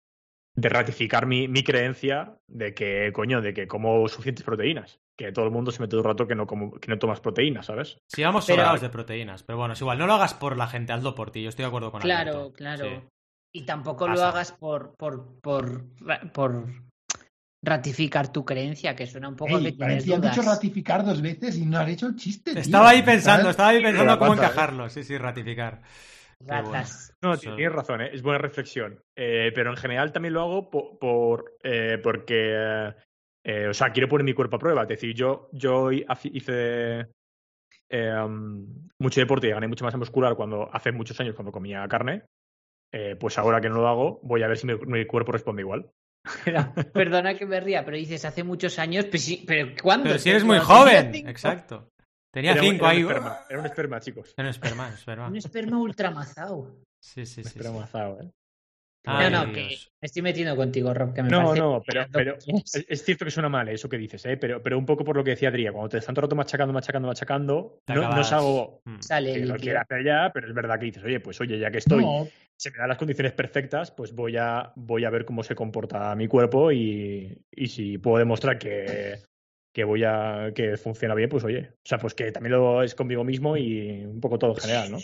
de 0.55 0.69
ratificar 0.69 1.27
mi, 1.27 1.49
mi, 1.49 1.63
creencia 1.63 2.37
de 2.49 2.75
que, 2.75 3.13
coño, 3.13 3.41
de 3.41 3.55
que 3.55 3.67
como 3.67 4.07
suficientes 4.09 4.45
proteínas. 4.45 4.99
Que 5.17 5.33
todo 5.33 5.45
el 5.45 5.51
mundo 5.51 5.71
se 5.71 5.81
mete 5.81 5.97
un 5.97 6.05
rato 6.05 6.27
que 6.27 6.35
no, 6.35 6.47
como, 6.47 6.73
que 6.73 6.89
no 6.91 6.99
tomas 6.99 7.21
proteínas, 7.21 7.67
¿sabes? 7.67 7.99
Sí, 8.09 8.23
vamos 8.23 8.47
sobrados 8.47 8.81
de 8.81 8.89
proteínas. 8.89 9.43
Pero 9.43 9.59
bueno, 9.59 9.75
es 9.75 9.81
igual, 9.81 9.99
no 9.99 10.07
lo 10.07 10.15
hagas 10.15 10.35
por 10.35 10.57
la 10.57 10.67
gente, 10.67 10.93
hazlo 10.93 11.15
por 11.15 11.31
ti. 11.31 11.43
Yo 11.43 11.51
estoy 11.51 11.65
de 11.65 11.69
acuerdo 11.69 11.93
con 11.93 12.01
Claro, 12.01 12.53
claro. 12.53 13.11
Y 13.53 13.65
tampoco 13.65 14.09
lo 14.09 14.23
hagas 14.23 14.53
por, 14.53 14.95
por, 14.97 15.41
por, 15.41 15.85
por 16.33 16.67
ratificar 17.63 18.33
tu 18.33 18.45
creencia, 18.45 18.97
que 18.97 19.07
suena 19.07 19.29
un 19.29 19.37
poco 19.37 19.59
Ey, 19.59 19.65
que 19.65 19.73
tienes 19.73 20.07
dudas. 20.07 20.35
dicho 20.35 20.49
ratificar 20.49 21.05
dos 21.05 21.21
veces 21.21 21.59
y 21.59 21.67
no 21.67 21.79
has 21.79 21.89
hecho 21.89 22.07
el 22.07 22.17
chiste. 22.17 22.59
Estaba 22.59 22.91
ahí 22.91 23.03
pensando, 23.03 23.51
estaba 23.51 23.71
ahí 23.71 23.83
pensando 23.83 24.19
cómo 24.19 24.35
¿eh? 24.35 24.37
encajarlo. 24.37 24.89
Sí, 24.89 25.03
sí, 25.03 25.19
ratificar. 25.19 25.83
No, 27.23 27.37
tienes 27.37 27.73
razón, 27.73 28.01
¿eh? 28.01 28.11
es 28.13 28.23
buena 28.23 28.39
reflexión. 28.39 29.03
Eh, 29.15 29.53
pero 29.55 29.71
en 29.71 29.77
general 29.77 30.13
también 30.13 30.35
lo 30.35 30.41
hago 30.41 30.71
por, 30.71 31.57
eh, 31.63 31.99
porque, 32.03 32.93
o 33.69 33.75
sea, 33.75 33.93
quiero 33.93 34.09
poner 34.09 34.25
mi 34.25 34.33
cuerpo 34.33 34.57
a 34.57 34.59
prueba. 34.59 34.83
Es 34.83 34.89
decir, 34.89 35.15
yo, 35.15 35.49
yo 35.53 35.93
hice 35.93 37.07
mucho 38.99 39.21
deporte 39.21 39.49
y 39.49 39.51
gané 39.51 39.69
mucha 39.69 39.85
masa 39.85 39.99
muscular 39.99 40.35
cuando 40.35 40.71
hace 40.73 40.93
muchos 40.93 41.19
años 41.21 41.35
cuando 41.35 41.53
comía 41.53 41.87
carne. 41.89 42.23
pues 43.19 43.39
ahora 43.39 43.61
que 43.61 43.69
no 43.69 43.77
lo 43.77 43.89
hago, 43.89 44.21
voy 44.23 44.43
a 44.43 44.49
ver 44.49 44.57
si 44.57 44.67
mi, 44.67 45.07
cuerpo 45.07 45.33
responde 45.33 45.63
igual. 45.63 45.91
Perdona 46.95 47.35
que 47.35 47.47
me 47.47 47.61
ría, 47.61 47.85
pero 47.85 47.97
dices 47.97 48.25
hace 48.25 48.45
muchos 48.45 48.79
años, 48.79 49.07
pero, 49.07 49.19
sí, 49.19 49.45
pero 49.47 49.73
¿cuándo? 49.83 50.05
Pero 50.05 50.19
si 50.19 50.31
eres 50.31 50.45
muy 50.45 50.59
joven, 50.59 51.15
exacto. 51.27 51.90
Tenía 52.33 52.57
cinco 52.57 52.87
ahí. 52.87 53.01
era 53.01 53.59
un 53.59 53.67
esperma, 53.67 54.01
chicos. 54.01 54.35
Era 54.37 54.49
un 54.49 54.51
esperma, 54.51 54.89
esperma. 54.91 55.29
un 55.29 55.37
esperma 55.37 55.79
ultramazado. 55.79 56.77
Sí, 57.01 57.27
sí, 57.27 57.43
sí. 57.43 57.59
Ultramazado, 57.59 58.21
¿eh? 58.21 58.31
no, 59.07 59.31
no, 59.31 59.53
que 59.53 59.79
me 60.01 60.07
estoy 60.07 60.23
metiendo 60.23 60.55
contigo, 60.55 60.93
Rob, 60.93 61.15
que 61.15 61.23
me 61.23 61.31
No, 61.31 61.55
no, 61.55 61.83
pero, 61.87 62.07
pero 62.13 62.37
es, 62.37 63.03
cierto 63.03 63.25
que 63.25 63.31
suena 63.31 63.49
mal 63.49 63.69
eso 63.69 63.89
que 63.89 63.97
dices, 63.97 64.27
¿eh? 64.27 64.37
pero, 64.37 64.63
pero 64.63 64.77
un 64.77 64.85
poco 64.85 65.05
por 65.05 65.17
lo 65.17 65.25
que 65.25 65.31
decía 65.31 65.49
Adrián, 65.49 65.73
cuando 65.73 65.89
te 65.89 65.99
están 65.99 66.15
todo 66.15 66.21
el 66.23 66.29
rato 66.29 66.37
machacando, 66.37 66.73
machacando, 66.75 67.09
machacando, 67.09 67.79
no, 67.89 67.95
no, 67.95 68.21
es 68.21 68.33
algo 68.33 68.83
mm. 68.85 69.01
Sale 69.01 69.33
que 69.33 69.47
lo 69.47 69.57
quiera 69.57 69.81
hacer 69.83 70.05
ya, 70.05 70.31
pero 70.35 70.49
es 70.49 70.55
verdad 70.55 70.79
que 70.79 70.87
dices, 70.87 71.03
oye, 71.03 71.21
pues 71.21 71.41
oye, 71.41 71.59
ya 71.59 71.71
que 71.71 71.79
estoy, 71.79 72.05
se 72.57 72.71
me 72.71 72.77
dan 72.77 72.89
las 72.91 72.99
condiciones 72.99 73.33
perfectas, 73.33 73.91
pues 73.91 74.15
voy 74.15 74.37
a, 74.37 74.71
voy 74.77 75.07
a 75.07 75.11
ver 75.11 75.25
cómo 75.25 75.43
se 75.43 75.55
comporta 75.55 76.15
mi 76.15 76.29
cuerpo 76.29 76.71
y, 76.71 77.43
y 77.51 77.69
si 77.69 77.97
puedo 77.97 78.19
demostrar 78.19 78.59
que, 78.59 79.19
que 79.73 79.85
voy 79.85 80.05
a 80.05 80.53
que 80.55 80.77
funciona 80.77 81.15
bien, 81.15 81.29
pues 81.29 81.45
oye, 81.45 81.71
o 81.73 81.87
sea, 81.89 81.99
pues 81.99 82.15
que 82.15 82.33
también 82.33 82.53
lo 82.53 82.83
es 82.83 82.95
conmigo 82.95 83.25
mismo 83.25 83.57
y 83.57 84.05
un 84.05 84.21
poco 84.21 84.39
todo 84.39 84.53
en 84.53 84.57
general, 84.57 84.91
¿no? 84.93 84.99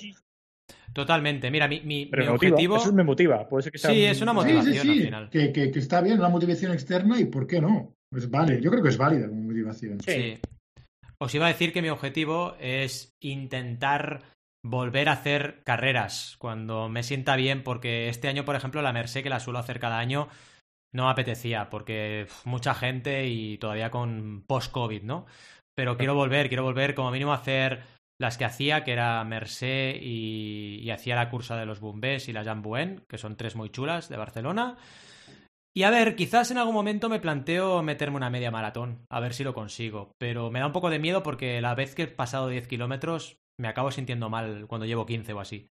Totalmente. 0.93 1.51
Mira, 1.51 1.69
mi, 1.69 1.81
mi, 1.83 2.11
objetivo. 2.29 2.77
Eso 2.77 2.93
me 2.93 3.05
motiva. 3.05 3.47
Puede 3.49 3.65
ser 3.65 3.73
que 3.73 3.79
sea 3.79 3.91
sí, 3.91 4.05
es 4.05 4.21
una 4.23 4.33
motivación 4.33 4.89
al 4.89 4.97
final. 4.97 5.31
Que, 5.31 5.53
que, 5.53 5.71
que, 5.71 5.79
está 5.79 6.01
bien, 6.01 6.19
una 6.19 6.29
motivación 6.29 6.73
externa 6.73 7.21
y 7.21 7.27
¿por 7.27 7.47
qué 7.47 7.61
no? 7.61 7.95
Pues 8.11 8.31
vale, 8.31 8.61
yo 8.61 8.71
creo 8.71 8.83
que 8.83 8.89
es 8.89 8.97
válida 8.97 9.29
como 9.29 9.43
motivación. 9.43 10.01
Sí. 10.01 10.39
Os 11.19 11.35
iba 11.35 11.47
a 11.47 11.49
decir 11.49 11.73
que 11.73 11.83
mi 11.83 11.91
objetivo 11.91 12.57
es 12.61 13.15
intentar 13.21 14.23
volver 14.63 15.09
a 15.09 15.13
hacer 15.13 15.63
carreras 15.65 16.37
cuando 16.39 16.89
me 16.89 17.03
sienta 17.03 17.37
bien, 17.37 17.63
porque 17.63 18.09
este 18.09 18.29
año, 18.29 18.45
por 18.45 18.57
ejemplo, 18.57 18.83
la 18.83 18.93
Merced, 18.93 19.23
que 19.23 19.31
la 19.31 19.41
suelo 19.41 19.59
hacer 19.59 19.79
cada 19.79 19.99
año, 19.99 20.29
no 20.97 21.05
me 21.05 21.11
apetecía 21.11 21.71
porque 21.71 22.27
mucha 22.45 22.75
gente 22.75 23.29
y 23.29 23.59
todavía 23.59 23.91
con 23.91 24.43
post-COVID, 24.47 25.03
¿no? 25.03 25.27
Pero 25.77 25.97
quiero 25.97 26.15
volver, 26.15 26.49
quiero 26.49 26.65
volver 26.65 26.95
como 26.95 27.11
mínimo 27.11 27.33
a 27.33 27.37
hacer 27.37 27.83
las 28.19 28.39
que 28.39 28.47
hacía, 28.47 28.83
que 28.83 28.93
era 28.93 29.23
Mercé 29.25 29.99
y, 30.01 30.91
hacía 30.91 31.17
la 31.17 31.29
cursa 31.29 31.57
de 31.57 31.67
los 31.67 31.81
Bumbés 31.81 32.29
y 32.29 32.33
la 32.33 32.45
Jambuen, 32.45 33.05
que 33.09 33.19
son 33.19 33.37
tres 33.37 33.55
muy 33.57 33.69
chulas 33.69 34.09
de 34.09 34.17
Barcelona. 34.17 34.79
Y 35.75 35.83
a 35.83 35.91
ver, 35.91 36.17
quizás 36.17 36.51
en 36.51 36.57
algún 36.57 36.75
momento 36.75 37.11
me 37.11 37.21
planteo 37.21 37.83
meterme 37.83 38.17
una 38.17 38.31
media 38.31 38.51
maratón, 38.51 39.05
a 39.11 39.21
ver 39.21 39.35
si 39.35 39.45
lo 39.45 39.53
consigo. 39.53 40.13
Pero 40.19 40.51
me 40.51 40.61
da 40.61 40.67
un 40.67 40.73
poco 40.73 40.89
de 40.89 40.99
miedo 40.99 41.23
porque 41.23 41.61
la 41.61 41.75
vez 41.75 41.95
que 41.95 42.05
he 42.05 42.07
pasado 42.07 42.49
10 42.49 42.67
kilómetros 42.67 43.37
me 43.61 43.69
acabo 43.69 43.91
sintiendo 43.91 44.31
mal 44.31 44.67
cuando 44.69 44.87
llevo 44.87 45.05
15 45.05 45.35
o 45.35 45.41
así. 45.41 45.69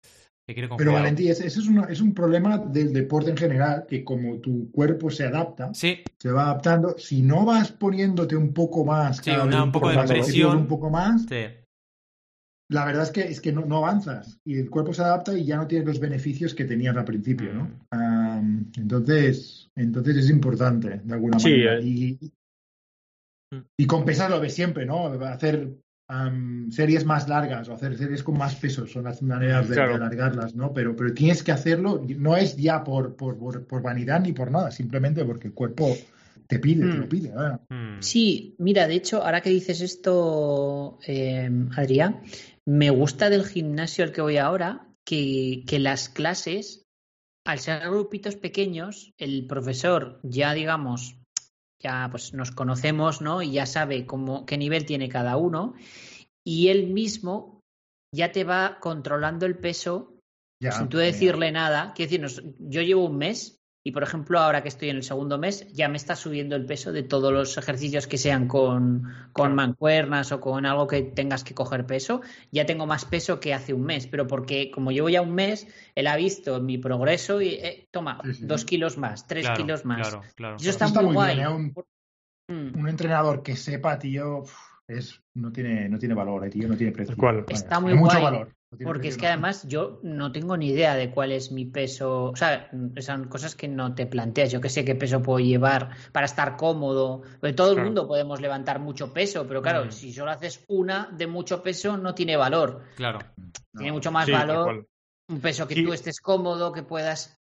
Pero 0.77 0.93
Valentí, 0.93 1.29
eso 1.29 1.45
es, 1.45 1.57
es, 1.57 2.01
un 2.01 2.15
problema 2.15 2.59
del 2.59 2.93
deporte 2.93 3.31
en 3.31 3.37
general, 3.37 3.85
que 3.89 4.03
como 4.03 4.39
tu 4.39 4.71
cuerpo 4.73 5.11
se 5.11 5.25
adapta, 5.25 5.73
se 5.73 6.03
va 6.25 6.45
adaptando, 6.45 6.99
si 6.99 7.23
no 7.23 7.45
vas 7.45 7.71
poniéndote 7.71 8.37
un 8.37 8.53
poco 8.53 8.85
más, 8.85 9.21
un, 9.27 9.73
poco 9.73 9.91
de 9.91 10.03
presión, 10.07 10.57
un 10.57 10.67
poco 10.67 10.91
más, 10.91 11.27
la 12.71 12.85
verdad 12.85 13.03
es 13.03 13.11
que, 13.11 13.23
es 13.23 13.41
que 13.41 13.53
no, 13.53 13.77
avanzas 13.77 14.39
y 14.45 14.59
el 14.59 14.71
cuerpo 14.71 14.95
se 14.95 15.03
adapta 15.03 15.37
y 15.37 15.45
ya 15.45 15.57
no 15.57 15.67
tienes 15.67 15.87
los 15.87 15.99
beneficios 15.99 16.55
que 16.55 16.65
tenías 16.65 16.97
al 16.97 17.05
principio, 17.05 17.53
¿no? 17.53 17.65
Mm. 17.93 18.73
entonces, 18.77 19.71
entonces 19.77 20.17
es 20.17 20.31
importante, 20.31 21.01
de 21.03 21.15
alguna 21.15 21.39
manera. 21.39 21.79
Eh. 21.79 21.85
Y, 21.85 22.33
mm. 23.53 23.61
y 23.77 23.87
compensarlo 23.87 24.39
de 24.39 24.51
siempre, 24.51 24.87
¿no? 24.87 25.07
Hacer 25.07 25.69
series 26.71 27.05
más 27.05 27.29
largas 27.29 27.69
o 27.69 27.75
hacer 27.75 27.97
series 27.97 28.23
con 28.23 28.37
más 28.37 28.55
peso 28.57 28.87
son 28.87 29.05
las 29.05 29.23
maneras 29.23 29.69
de, 29.69 29.81
alargarlas, 29.81 30.55
¿no? 30.55 30.73
Pero, 30.73 30.97
pero 30.97 31.15
tienes 31.15 31.43
que 31.43 31.53
hacerlo, 31.53 32.05
no 32.17 32.37
es 32.37 32.57
ya 32.57 32.83
por, 32.83 33.17
por, 33.17 33.37
por, 33.67 33.83
vanidad 33.83 34.21
ni 34.21 34.33
por 34.33 34.51
nada, 34.51 34.71
simplemente 34.71 35.25
porque 35.25 35.49
el 35.49 35.55
cuerpo 35.55 35.97
te 36.47 36.59
pide, 36.59 36.83
te 36.83 36.99
lo 36.99 37.05
hmm. 37.05 37.09
pide. 37.09 37.33
Hmm. 37.69 38.01
Sí, 38.01 38.57
mira, 38.59 38.89
de 38.89 38.95
hecho, 38.95 39.23
ahora 39.23 39.41
que 39.41 39.51
dices 39.51 39.81
esto, 39.81 40.99
eh, 41.07 41.49
Adrián, 41.77 42.23
me 42.67 42.91
gusta 42.91 43.31
del 43.31 43.45
gimnasio 43.45 44.05
al 44.05 44.13
que 44.13 44.23
voy 44.23 44.37
ahora 44.37 44.89
que, 45.05 45.63
que 45.67 45.79
las 45.79 46.09
clases, 46.09 46.87
al 47.45 47.61
ser 47.61 47.89
grupitos 47.89 48.37
pequeños, 48.37 49.13
el 49.17 49.47
profesor 49.47 50.19
ya, 50.23 50.55
digamos, 50.55 51.20
ya 51.81 52.09
pues 52.11 52.35
nos 52.35 52.51
conocemos, 52.51 53.21
¿no? 53.21 53.43
Y 53.43 53.53
ya 53.53 53.67
sabe 53.67 54.07
cómo, 54.07 54.47
qué 54.47 54.59
nivel 54.59 54.87
tiene 54.87 55.09
cada 55.09 55.37
uno. 55.37 55.75
Y 56.45 56.69
él 56.69 56.89
mismo 56.89 57.61
ya 58.15 58.33
te 58.33 58.45
va 58.45 58.79
controlando 58.81 59.47
el 59.47 59.59
peso 59.59 60.15
sin 60.61 60.89
tú 60.89 60.99
decirle 60.99 61.53
nada. 61.53 61.95
Quiero 61.95 62.11
decir, 62.11 62.55
yo 62.59 62.83
llevo 62.83 63.07
un 63.07 63.17
mes 63.17 63.60
y, 63.83 63.93
por 63.93 64.03
ejemplo, 64.03 64.39
ahora 64.39 64.63
que 64.63 64.69
estoy 64.69 64.91
en 64.91 64.97
el 64.97 65.03
segundo 65.03 65.39
mes, 65.39 65.67
ya 65.73 65.89
me 65.89 65.97
está 65.97 66.15
subiendo 66.15 66.55
el 66.55 66.67
peso 66.67 66.93
de 66.93 67.03
todos 67.03 67.33
los 67.33 67.57
ejercicios 67.57 68.07
que 68.07 68.19
sean 68.19 68.47
con, 68.47 69.05
con 69.33 69.55
mancuernas 69.55 70.33
o 70.33 70.41
con 70.41 70.67
algo 70.67 70.87
que 70.87 71.01
tengas 71.01 71.45
que 71.45 71.55
coger 71.55 71.87
peso. 71.87 72.21
Ya 72.51 72.67
tengo 72.67 72.87
más 72.87 73.07
peso 73.07 73.41
que 73.41 73.55
hace 73.55 73.73
un 73.73 73.85
mes, 73.85 74.07
pero 74.07 74.27
porque 74.27 74.71
como 74.71 74.93
llevo 74.93 75.09
ya 75.09 75.23
un 75.23 75.35
mes, 75.35 75.67
él 75.95 76.09
ha 76.09 76.17
visto 76.17 76.61
mi 76.61 76.77
progreso 76.77 77.41
y 77.41 77.55
eh, 77.55 77.89
toma, 77.91 78.21
dos 78.41 78.67
kilos 78.67 78.99
más, 78.99 79.27
tres 79.27 79.49
kilos 79.57 79.87
más. 79.87 80.09
Claro, 80.09 80.23
claro, 80.35 80.57
Eso 80.57 80.69
está, 80.69 80.89
muy, 81.01 81.15
guay. 81.15 81.41
¿eh? 81.41 81.49
Mm. 82.49 82.79
Un, 82.79 82.89
entrenador 82.89 83.43
que 83.43 83.57
sepa, 83.57 83.99
tío, 83.99 84.43
es, 84.89 85.23
no, 85.33 85.51
tiene, 85.53 85.89
no 85.89 85.99
tiene 85.99 86.15
valor, 86.15 86.45
eh, 86.45 86.51
tío, 86.51 86.69
no 86.69 86.77
tiene 86.77 86.93
precio. 86.93 87.17
Está 87.49 87.81
muy 87.81 87.95
mucho 87.95 88.21
valor. 88.21 88.55
Porque 88.85 89.09
es 89.09 89.17
que 89.17 89.27
además 89.27 89.67
yo 89.67 89.99
no 90.05 90.31
tengo 90.31 90.57
ni 90.57 90.69
idea 90.69 90.95
de 90.95 91.11
cuál 91.11 91.33
es 91.33 91.51
mi 91.51 91.65
peso. 91.65 92.27
O 92.27 92.37
sea, 92.37 92.71
son 92.99 93.29
cosas 93.29 93.57
que 93.57 93.67
no 93.67 93.97
te 93.97 94.07
planteas. 94.07 94.53
Yo 94.53 94.61
que 94.61 94.69
sé 94.69 94.85
qué 94.85 94.95
peso 94.95 95.23
puedo 95.23 95.41
llevar 95.41 95.91
para 96.13 96.27
estar 96.27 96.57
cómodo. 96.57 97.23
Porque 97.41 97.53
todo 97.53 97.73
el 97.73 97.83
mundo 97.83 98.07
podemos 98.07 98.41
levantar 98.41 98.79
mucho 98.79 99.13
peso, 99.13 99.47
pero 99.49 99.61
claro, 99.61 99.87
mm. 99.87 99.91
si 99.91 100.13
solo 100.13 100.31
haces 100.31 100.65
una 100.69 101.09
de 101.13 101.27
mucho 101.27 101.63
peso, 101.65 101.97
no 101.97 102.15
tiene 102.15 102.37
valor. 102.37 102.85
Claro. 102.95 103.19
Tiene 103.77 103.93
mucho 103.93 104.13
más 104.13 104.31
valor 104.31 104.87
un 105.29 105.41
peso 105.41 105.67
que 105.67 105.83
tú 105.83 105.93
estés 105.93 106.21
cómodo, 106.21 106.73
que 106.73 106.83
puedas 106.83 107.40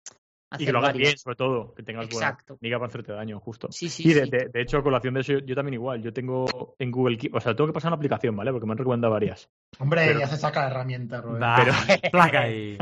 y 0.58 0.66
que 0.66 0.72
lo 0.72 0.80
hagas 0.80 0.93
bien, 0.93 1.18
sobre 1.18 1.36
todo, 1.36 1.74
que 1.74 1.84
tengas 1.84 2.06
Exacto. 2.06 2.58
buena 2.60 2.78
para 2.78 2.88
hacerte 2.88 3.14
daño, 3.14 3.39
justo. 3.39 3.70
Sí, 3.72 3.89
sí, 3.89 4.10
y 4.10 4.14
de, 4.14 4.49
De, 4.52 4.62
hecho, 4.62 4.78
a 4.78 4.84
colación 4.84 5.14
de 5.14 5.22
eso, 5.22 5.34
yo, 5.39 5.56
también 5.56 5.76
igual. 5.76 6.02
Yo 6.02 6.12
tengo 6.12 6.76
en 6.78 6.91
Google 6.91 7.18
Keep, 7.18 7.36
o 7.36 7.39
sea, 7.39 7.56
tengo 7.56 7.68
que 7.68 7.74
pasar 7.74 7.89
una 7.89 7.95
aplicación, 7.95 8.36
¿vale? 8.36 8.52
Porque 8.52 8.66
me 8.66 8.74
han 8.74 8.78
recomendado 8.78 9.14
varias. 9.14 9.49
Hombre, 9.80 10.18
ya 10.18 10.28
se 10.28 10.38
saca 10.38 10.62
la 10.62 10.68
herramienta, 10.68 11.22
Robert. 11.22 11.45
pero... 11.58 11.74
placa 12.12 12.41
ahí. 12.41 12.78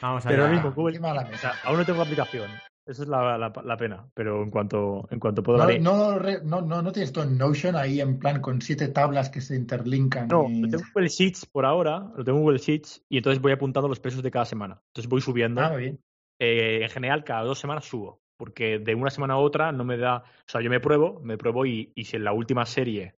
Vamos 0.00 0.24
a 0.24 0.28
ver. 0.28 0.38
Pero 0.38 0.50
mismo, 0.52 0.72
Google, 0.72 0.98
o 0.98 1.38
sea, 1.38 1.54
aún 1.64 1.78
no 1.78 1.84
tengo 1.84 2.02
aplicación. 2.02 2.50
Esa 2.86 3.04
es 3.04 3.08
la, 3.08 3.38
la, 3.38 3.76
pena, 3.78 4.06
pero 4.12 4.42
en 4.42 4.50
cuanto, 4.50 5.08
en 5.10 5.18
cuanto 5.18 5.42
puedo... 5.42 5.56
No, 5.78 6.18
no, 6.18 6.60
no, 6.60 6.82
no, 6.82 6.92
tienes 6.92 7.12
todo 7.12 7.24
en 7.24 7.38
Notion 7.38 7.76
ahí 7.76 7.98
en 7.98 8.18
plan 8.18 8.42
con 8.42 8.60
siete 8.60 8.88
tablas 8.88 9.30
que 9.30 9.40
se 9.40 9.56
interlinkan. 9.56 10.28
No, 10.28 10.42
lo 10.42 10.68
tengo 10.68 10.84
en 10.84 10.92
Google 10.92 11.08
Sheets 11.08 11.46
por 11.46 11.64
ahora, 11.64 12.12
lo 12.14 12.22
tengo 12.24 12.38
en 12.38 12.44
Google 12.44 12.58
Sheets 12.58 13.02
y 13.08 13.16
entonces 13.16 13.40
voy 13.40 13.52
apuntando 13.52 13.88
los 13.88 14.00
pesos 14.00 14.22
de 14.22 14.30
cada 14.30 14.44
semana. 14.44 14.82
Entonces 14.88 15.08
voy 15.08 15.22
subiendo. 15.22 15.62
Ah, 15.62 15.74
bien. 15.74 15.98
Eh, 16.40 16.80
en 16.82 16.88
general, 16.88 17.24
cada 17.24 17.42
dos 17.42 17.58
semanas 17.58 17.84
subo, 17.84 18.20
porque 18.38 18.78
de 18.78 18.94
una 18.94 19.10
semana 19.10 19.34
a 19.34 19.38
otra 19.38 19.72
no 19.72 19.84
me 19.84 19.96
da... 19.96 20.18
O 20.18 20.50
sea, 20.50 20.60
yo 20.60 20.70
me 20.70 20.80
pruebo, 20.80 21.20
me 21.20 21.38
pruebo 21.38 21.66
y, 21.66 21.92
y 21.94 22.04
si 22.04 22.16
en 22.16 22.24
la 22.24 22.32
última 22.32 22.66
serie 22.66 23.14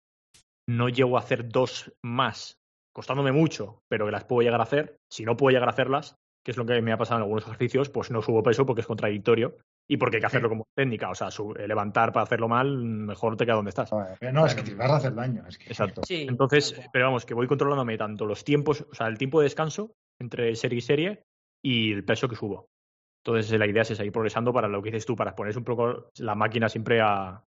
no 0.68 0.88
llego 0.88 1.16
a 1.16 1.20
hacer 1.20 1.48
dos 1.48 1.92
más, 2.02 2.58
costándome 2.94 3.32
mucho, 3.32 3.82
pero 3.88 4.06
que 4.06 4.12
las 4.12 4.24
puedo 4.24 4.42
llegar 4.42 4.60
a 4.60 4.64
hacer, 4.64 4.96
si 5.12 5.24
no 5.24 5.36
puedo 5.36 5.52
llegar 5.52 5.68
a 5.68 5.72
hacerlas, 5.72 6.16
que 6.44 6.50
es 6.50 6.56
lo 6.56 6.66
que 6.66 6.80
me 6.82 6.92
ha 6.92 6.98
pasado 6.98 7.18
en 7.18 7.22
algunos 7.22 7.44
ejercicios, 7.44 7.88
pues 7.88 8.10
no 8.10 8.20
subo 8.20 8.42
peso 8.42 8.66
porque 8.66 8.82
es 8.82 8.86
contradictorio 8.86 9.56
y 9.88 9.96
porque 9.96 10.16
hay 10.16 10.20
que 10.20 10.26
hacerlo 10.26 10.50
como 10.50 10.66
técnica. 10.76 11.08
O 11.08 11.14
sea, 11.14 11.28
eh, 11.28 11.66
levantar 11.66 12.12
para 12.12 12.24
hacerlo 12.24 12.48
mal, 12.48 12.76
mejor 12.76 13.36
te 13.36 13.46
queda 13.46 13.56
donde 13.56 13.70
estás. 13.70 13.90
No, 13.92 14.46
es 14.46 14.54
que 14.54 14.62
te 14.62 14.74
vas 14.74 14.90
a 14.90 14.96
hacer 14.96 15.14
daño. 15.14 15.42
Exacto. 15.46 16.02
Entonces, 16.08 16.80
pero 16.92 17.06
vamos, 17.06 17.24
que 17.24 17.34
voy 17.34 17.46
controlándome 17.46 17.96
tanto 17.96 18.26
los 18.26 18.44
tiempos, 18.44 18.86
o 18.90 18.94
sea, 18.94 19.06
el 19.06 19.16
tiempo 19.16 19.40
de 19.40 19.44
descanso 19.44 19.92
entre 20.20 20.54
serie 20.54 20.78
y 20.78 20.82
serie 20.82 21.22
y 21.64 21.92
el 21.92 22.04
peso 22.04 22.28
que 22.28 22.36
subo. 22.36 22.68
Entonces, 23.26 23.58
la 23.58 23.66
idea 23.66 23.82
es 23.82 23.88
seguir 23.88 24.12
progresando 24.12 24.52
para 24.52 24.68
lo 24.68 24.82
que 24.82 24.90
dices 24.90 25.06
tú, 25.06 25.16
para 25.16 25.34
poner 25.34 25.56
un 25.56 25.64
poco 25.64 26.10
la 26.18 26.34
máquina 26.34 26.68
siempre 26.68 27.00
a, 27.00 27.42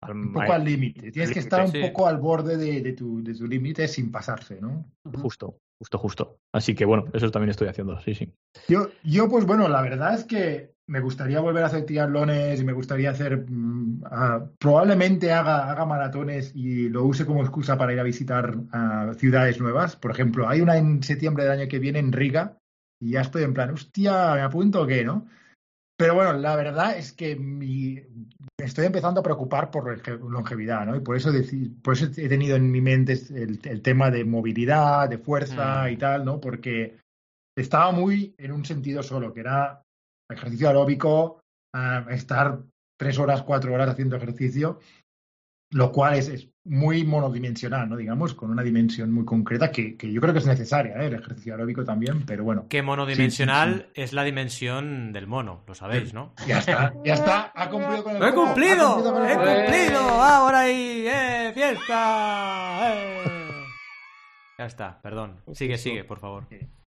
al, 0.00 0.10
un 0.10 0.32
poco 0.32 0.52
al 0.52 0.64
límite. 0.64 1.12
Tienes 1.12 1.30
que 1.30 1.38
estar 1.38 1.64
un 1.64 1.72
poco 1.72 2.08
al 2.08 2.18
borde 2.18 2.56
de, 2.56 2.80
de 2.80 2.92
tu, 2.92 3.22
de 3.22 3.34
tu 3.34 3.46
límite 3.46 3.86
sin 3.86 4.10
pasarse, 4.10 4.60
¿no? 4.60 4.84
Justo. 5.20 5.58
Justo, 5.78 5.98
justo. 5.98 6.38
Así 6.52 6.76
que 6.76 6.84
bueno, 6.84 7.06
eso 7.12 7.30
también 7.30 7.50
estoy 7.50 7.66
haciendo, 7.66 8.00
sí, 8.00 8.14
sí. 8.14 8.32
Yo, 8.68 8.88
yo 9.02 9.28
pues 9.28 9.44
bueno, 9.46 9.68
la 9.68 9.82
verdad 9.82 10.14
es 10.14 10.24
que 10.24 10.74
me 10.86 11.00
gustaría 11.00 11.40
volver 11.40 11.64
a 11.64 11.66
hacer 11.66 11.86
triatlones 11.86 12.60
y 12.60 12.64
me 12.64 12.72
gustaría 12.72 13.10
hacer, 13.10 13.46
mm, 13.48 14.02
probablemente 14.58 15.32
haga, 15.32 15.70
haga 15.70 15.86
maratones 15.86 16.52
y 16.54 16.88
lo 16.88 17.04
use 17.04 17.26
como 17.26 17.42
excusa 17.42 17.76
para 17.78 17.92
ir 17.92 17.98
a 17.98 18.04
visitar 18.04 18.56
ciudades 19.16 19.60
nuevas. 19.60 19.96
Por 19.96 20.12
ejemplo, 20.12 20.48
hay 20.48 20.60
una 20.60 20.76
en 20.76 21.02
septiembre 21.02 21.44
del 21.44 21.60
año 21.60 21.68
que 21.68 21.80
viene 21.80 21.98
en 21.98 22.12
Riga 22.12 22.58
y 23.02 23.10
ya 23.10 23.22
estoy 23.22 23.42
en 23.42 23.52
plan, 23.52 23.70
hostia, 23.70 24.34
¿me 24.34 24.42
apunto 24.42 24.82
o 24.82 24.86
qué, 24.86 25.02
no? 25.04 25.26
Pero 25.96 26.14
bueno, 26.14 26.34
la 26.34 26.54
verdad 26.54 26.96
es 26.96 27.12
que 27.12 27.34
mi, 27.34 28.00
estoy 28.56 28.86
empezando 28.86 29.20
a 29.20 29.24
preocupar 29.24 29.72
por 29.72 30.00
longevidad, 30.20 30.86
¿no? 30.86 30.94
Y 30.94 31.00
por 31.00 31.16
eso, 31.16 31.30
por 31.82 31.94
eso 31.94 32.06
he 32.16 32.28
tenido 32.28 32.54
en 32.54 32.70
mi 32.70 32.80
mente 32.80 33.18
el, 33.34 33.82
tema 33.82 34.10
de 34.12 34.24
movilidad, 34.24 35.08
de 35.08 35.18
fuerza 35.18 35.84
mm. 35.84 35.92
y 35.92 35.96
tal, 35.96 36.24
¿no? 36.24 36.40
Porque 36.40 36.96
estaba 37.56 37.90
muy 37.90 38.36
en 38.38 38.52
un 38.52 38.64
sentido 38.64 39.02
solo, 39.02 39.34
que 39.34 39.40
era 39.40 39.82
ejercicio 40.30 40.68
aeróbico, 40.68 41.40
ah, 41.74 42.06
estar 42.10 42.62
tres 42.96 43.18
horas, 43.18 43.42
cuatro 43.42 43.74
horas 43.74 43.90
haciendo 43.90 44.16
ejercicio 44.16 44.78
lo 45.72 45.90
cual 45.90 46.14
es, 46.14 46.48
muy 46.64 47.04
monodimensional, 47.04 47.88
¿no? 47.88 47.96
Digamos, 47.96 48.34
con 48.34 48.50
una 48.50 48.62
dimensión 48.62 49.12
muy 49.12 49.24
concreta 49.24 49.72
que, 49.72 49.96
yo 50.00 50.20
creo 50.20 50.32
que 50.32 50.38
es 50.38 50.46
necesaria, 50.46 50.94
¿eh? 51.02 51.06
el 51.06 51.14
ejercicio 51.14 51.54
aeróbico 51.54 51.84
también, 51.84 52.24
pero 52.24 52.44
bueno. 52.44 52.66
Que 52.68 52.82
monodimensional 52.82 53.88
es 53.94 54.12
la 54.12 54.22
dimensión 54.22 55.12
del 55.12 55.26
mono, 55.26 55.64
lo 55.66 55.74
sabéis, 55.74 56.14
¿no? 56.14 56.34
Ya 56.46 56.58
está, 56.58 56.94
ya 57.04 57.14
está, 57.14 57.52
ha 57.54 57.68
cumplido 57.68 58.04
con 58.04 58.14
el 58.14 58.20
¡Lo 58.20 58.28
he 58.28 58.32
cumplido! 58.32 59.26
¡He 59.26 59.34
cumplido! 59.34 60.00
¡Ahora 60.22 60.60
ahí! 60.60 61.04
¡Eh! 61.08 61.50
¡Fiesta! 61.54 62.94
¡Eh! 62.94 63.22
Ya 64.58 64.66
está, 64.66 65.00
perdón. 65.02 65.40
Sigue, 65.54 65.76
sigue, 65.76 66.04
por 66.04 66.20
favor. 66.20 66.46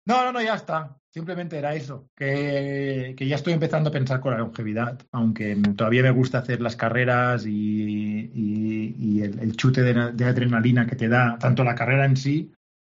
No, 0.09 0.25
no, 0.25 0.33
no, 0.33 0.41
ya 0.41 0.55
está. 0.55 0.97
Simplemente 1.13 1.59
era 1.59 1.75
eso, 1.75 2.09
que, 2.17 3.15
ya 3.19 3.37
estoy 3.37 3.53
empezando 3.53 3.91
a 3.91 3.93
pensar 3.93 4.21
con 4.21 4.33
la 4.33 4.39
longevidad, 4.39 5.01
aunque 5.13 5.57
todavía 5.77 6.03
me 6.03 6.11
gusta 6.11 6.39
hacer 6.39 6.61
las 6.61 6.77
carreras 6.77 7.45
y, 7.47 9.21
el, 9.21 9.57
chute 9.57 9.83
de, 9.83 10.25
adrenalina 10.25 10.87
que 10.87 10.97
te 10.97 11.09
da 11.09 11.39
tanto 11.39 11.65
la 11.65 11.75
carrera 11.75 12.05
en 12.05 12.17
sí, 12.17 12.53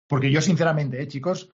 porque 0.08 0.30
yo 0.30 0.40
sinceramente, 0.40 1.02
eh, 1.02 1.08
chicos, 1.08 1.50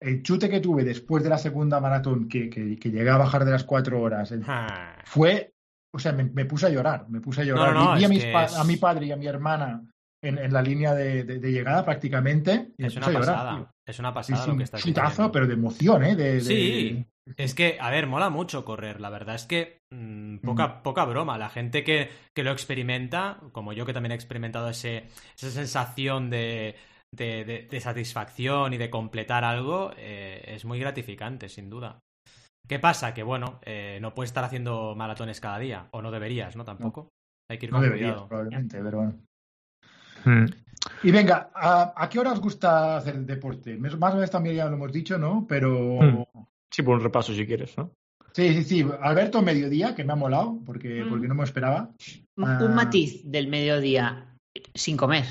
el 0.00 0.22
chute 0.22 0.48
que 0.48 0.60
tuve 0.60 0.82
después 0.82 1.22
de 1.22 1.30
la 1.30 1.38
segunda 1.38 1.78
maratón, 1.78 2.28
que, 2.28 2.48
llegué 2.50 3.10
a 3.10 3.18
bajar 3.18 3.44
de 3.44 3.52
las 3.52 3.64
cuatro 3.64 4.00
horas, 4.00 4.34
ah. 4.46 4.96
fue, 5.04 5.52
o 5.94 5.98
sea, 5.98 6.12
me, 6.12 6.44
puse 6.46 6.66
a 6.66 6.70
llorar, 6.70 7.08
me 7.08 7.20
puse 7.20 7.42
a 7.42 7.44
llorar. 7.44 7.98
Vi 7.98 8.04
a, 8.32 8.60
a 8.60 8.64
mi 8.64 8.76
padre 8.76 9.06
y 9.06 9.12
a 9.12 9.16
mi 9.16 9.26
hermana 9.26 9.82
en, 10.28 10.52
la 10.52 10.62
línea 10.62 10.94
de, 10.94 11.24
llegada 11.40 11.84
prácticamente. 11.84 12.72
Es 12.78 12.96
una 12.96 13.12
pasada. 13.12 13.72
Es 13.86 13.98
una 13.98 14.12
pasada 14.12 14.46
lo 14.46 14.56
que 14.56 14.64
está 14.64 14.78
chutazo, 14.78 15.30
pero 15.30 15.46
de 15.46 15.54
emoción, 15.54 16.04
¿eh? 16.04 16.16
De, 16.16 16.40
sí. 16.40 17.06
Es 17.36 17.54
que, 17.54 17.76
a 17.80 17.90
ver, 17.90 18.06
mola 18.06 18.30
mucho 18.30 18.64
correr. 18.64 19.00
La 19.00 19.10
verdad 19.10 19.34
es 19.34 19.46
que 19.46 19.82
mm, 19.90 20.38
poca, 20.38 20.82
poca 20.82 21.04
broma. 21.04 21.38
La 21.38 21.48
gente 21.48 21.82
que, 21.82 22.08
que, 22.34 22.44
lo 22.44 22.52
experimenta, 22.52 23.40
como 23.52 23.72
yo 23.72 23.84
que 23.84 23.92
también 23.92 24.12
he 24.12 24.14
experimentado 24.14 24.68
ese, 24.68 25.08
esa 25.36 25.50
sensación 25.50 26.30
de, 26.30 26.76
de, 27.12 27.80
satisfacción 27.80 28.72
y 28.72 28.78
de 28.78 28.90
completar 28.90 29.44
algo, 29.44 29.90
eh, 29.96 30.42
es 30.46 30.64
muy 30.64 30.78
gratificante, 30.78 31.48
sin 31.48 31.68
duda. 31.68 32.00
¿Qué 32.68 32.78
pasa? 32.78 33.14
Que 33.14 33.22
bueno, 33.22 33.60
eh, 33.64 33.98
no 34.00 34.14
puedes 34.14 34.30
estar 34.30 34.44
haciendo 34.44 34.94
maratones 34.96 35.40
cada 35.40 35.58
día, 35.58 35.88
o 35.92 36.02
no 36.02 36.10
deberías, 36.10 36.56
¿no? 36.56 36.64
Tampoco. 36.64 37.10
Hay 37.48 37.58
que 37.58 37.66
ir 37.66 37.72
con 37.72 37.88
cuidado. 37.88 38.28
probablemente, 38.28 38.82
pero 38.82 38.98
bueno. 38.98 39.25
Mm. 40.24 40.46
Y 41.02 41.10
venga, 41.10 41.50
¿a, 41.54 42.08
qué 42.10 42.18
hora 42.18 42.32
os 42.32 42.40
gusta 42.40 42.96
hacer 42.96 43.16
el 43.16 43.26
deporte? 43.26 43.76
Más 43.76 43.94
o 43.94 44.16
menos 44.16 44.30
también 44.30 44.56
ya 44.56 44.66
lo 44.66 44.76
hemos 44.76 44.92
dicho, 44.92 45.18
¿no? 45.18 45.46
Pero. 45.48 46.00
Mm. 46.00 46.24
Sí, 46.70 46.82
por 46.82 46.96
un 46.96 47.02
repaso 47.02 47.32
si 47.32 47.46
quieres, 47.46 47.76
¿no? 47.76 47.90
Sí, 48.32 48.52
sí, 48.54 48.64
sí. 48.64 48.86
Alberto, 49.00 49.40
mediodía, 49.40 49.94
que 49.94 50.04
me 50.04 50.12
ha 50.12 50.16
molado, 50.16 50.58
porque, 50.64 51.04
mm. 51.04 51.08
porque 51.08 51.28
no 51.28 51.34
me 51.34 51.44
esperaba. 51.44 51.90
Un, 52.36 52.44
ah. 52.44 52.68
matiz 52.74 53.22
del 53.24 53.48
mediodía, 53.48 54.36
sin 54.74 54.96
comer. 54.96 55.24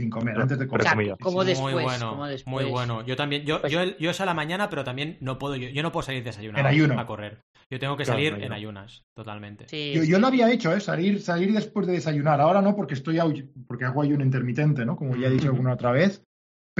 Sin 0.00 0.10
comer, 0.10 0.40
antes 0.40 0.58
de 0.58 0.66
comer. 0.66 0.86
como, 1.20 1.44
después, 1.44 1.74
muy 1.74 1.82
bueno, 1.82 2.26
Muy 2.46 2.64
bueno. 2.64 3.04
Yo 3.04 3.16
también, 3.16 3.44
yo, 3.44 3.60
pues 3.60 3.72
yo, 3.72 3.84
yo 3.98 4.10
es 4.10 4.20
a 4.20 4.24
la 4.24 4.34
mañana, 4.34 4.70
pero 4.70 4.82
también 4.82 5.18
no 5.20 5.38
puedo, 5.38 5.56
yo, 5.56 5.82
no 5.82 5.92
puedo 5.92 6.02
salir 6.02 6.24
desayunado 6.24 6.98
a 6.98 7.06
correr. 7.06 7.42
Yo 7.70 7.78
tengo 7.78 7.96
que 7.96 8.04
salir 8.04 8.34
en 8.40 8.52
ayunas, 8.52 9.04
totalmente. 9.14 9.66
yo, 10.06 10.18
lo 10.18 10.26
había 10.26 10.50
hecho, 10.50 10.74
¿eh? 10.74 10.80
salir, 10.80 11.20
salir 11.20 11.52
después 11.52 11.86
de 11.86 11.92
desayunar. 11.92 12.40
Ahora 12.40 12.62
no, 12.62 12.74
porque 12.74 12.94
estoy 12.94 13.18
porque 13.66 13.84
hago 13.84 14.02
ayuno 14.02 14.24
intermitente, 14.24 14.84
¿no? 14.84 14.96
Como 14.96 15.16
ya 15.16 15.28
he 15.28 15.30
dicho 15.30 15.48
alguna 15.48 15.74
otra 15.74 15.92
vez. 15.92 16.24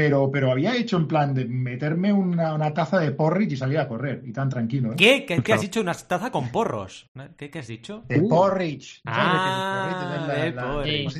Pero, 0.01 0.30
pero 0.30 0.51
había 0.51 0.74
hecho 0.76 0.96
en 0.96 1.07
plan 1.07 1.34
de 1.34 1.44
meterme 1.44 2.11
una, 2.11 2.55
una, 2.55 2.72
taza 2.72 2.98
de 3.01 3.12
porridge 3.12 3.53
y 3.53 3.57
salir 3.59 3.76
a 3.78 3.86
correr, 3.86 4.22
y 4.24 4.32
tan 4.32 4.48
tranquilo. 4.48 4.92
¿eh? 4.92 4.96
¿Qué? 4.96 5.26
¿Qué, 5.26 5.53
has 5.53 5.61
dicho? 5.61 5.82
¿Una 5.82 5.92
taza 5.92 6.30
con 6.30 6.51
porros? 6.51 7.11
¿Qué, 7.36 7.51
qué 7.51 7.59
has 7.59 7.66
dicho? 7.66 8.03
De 8.09 8.22
porridge. 8.22 9.03
Ah, 9.05 10.14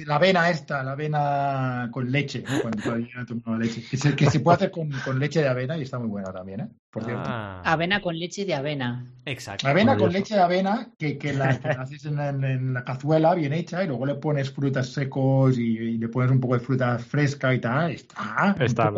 la, 0.07 0.15
avena 0.17 0.49
esta, 0.49 0.83
la 0.83 0.93
avena 0.93 1.91
con 1.93 2.11
leche, 2.11 2.43
cuando 2.43 2.83
todavía 2.83 3.27
no 3.45 3.59
leche. 3.59 3.85
Que 3.91 3.99
se, 3.99 4.17
que 4.17 4.31
se 4.31 4.41
puede 4.41 4.57
hacer 4.57 4.71
con, 4.71 4.91
con, 5.05 5.19
leche 5.19 5.43
de 5.43 5.49
avena 5.49 5.77
y 5.77 5.83
está 5.83 5.99
muy 5.99 6.09
buena 6.09 6.33
también, 6.33 6.61
¿eh? 6.61 6.69
Por 6.91 7.05
cierto. 7.05 7.23
Ah. 7.25 7.63
Avena 7.65 8.01
con 8.01 8.19
leche 8.19 8.45
de 8.45 8.55
avena. 8.55 9.07
Exacto. 9.25 9.69
Avena 9.69 9.97
con 9.97 10.13
leche 10.13 10.35
de 10.35 10.41
avena, 10.41 10.91
que, 10.99 11.19
que 11.19 11.33
la, 11.33 11.51
haces 11.79 12.05
en, 12.05 12.75
la 12.75 12.85
cazuela 12.85 13.35
bien 13.35 13.53
hecha 13.53 13.85
y 13.85 13.87
luego 13.87 14.07
le 14.07 14.17
pones 14.17 14.51
frutas 14.51 14.89
secos 14.89 15.57
y, 15.57 15.99
le 15.99 16.09
pones 16.09 16.33
un 16.33 16.41
poco 16.41 16.55
de 16.55 16.61
fruta 16.61 16.99
fresca 16.99 17.55
y 17.55 17.61
tal. 17.61 17.93
Está 17.93 18.57
Está, 18.59 18.93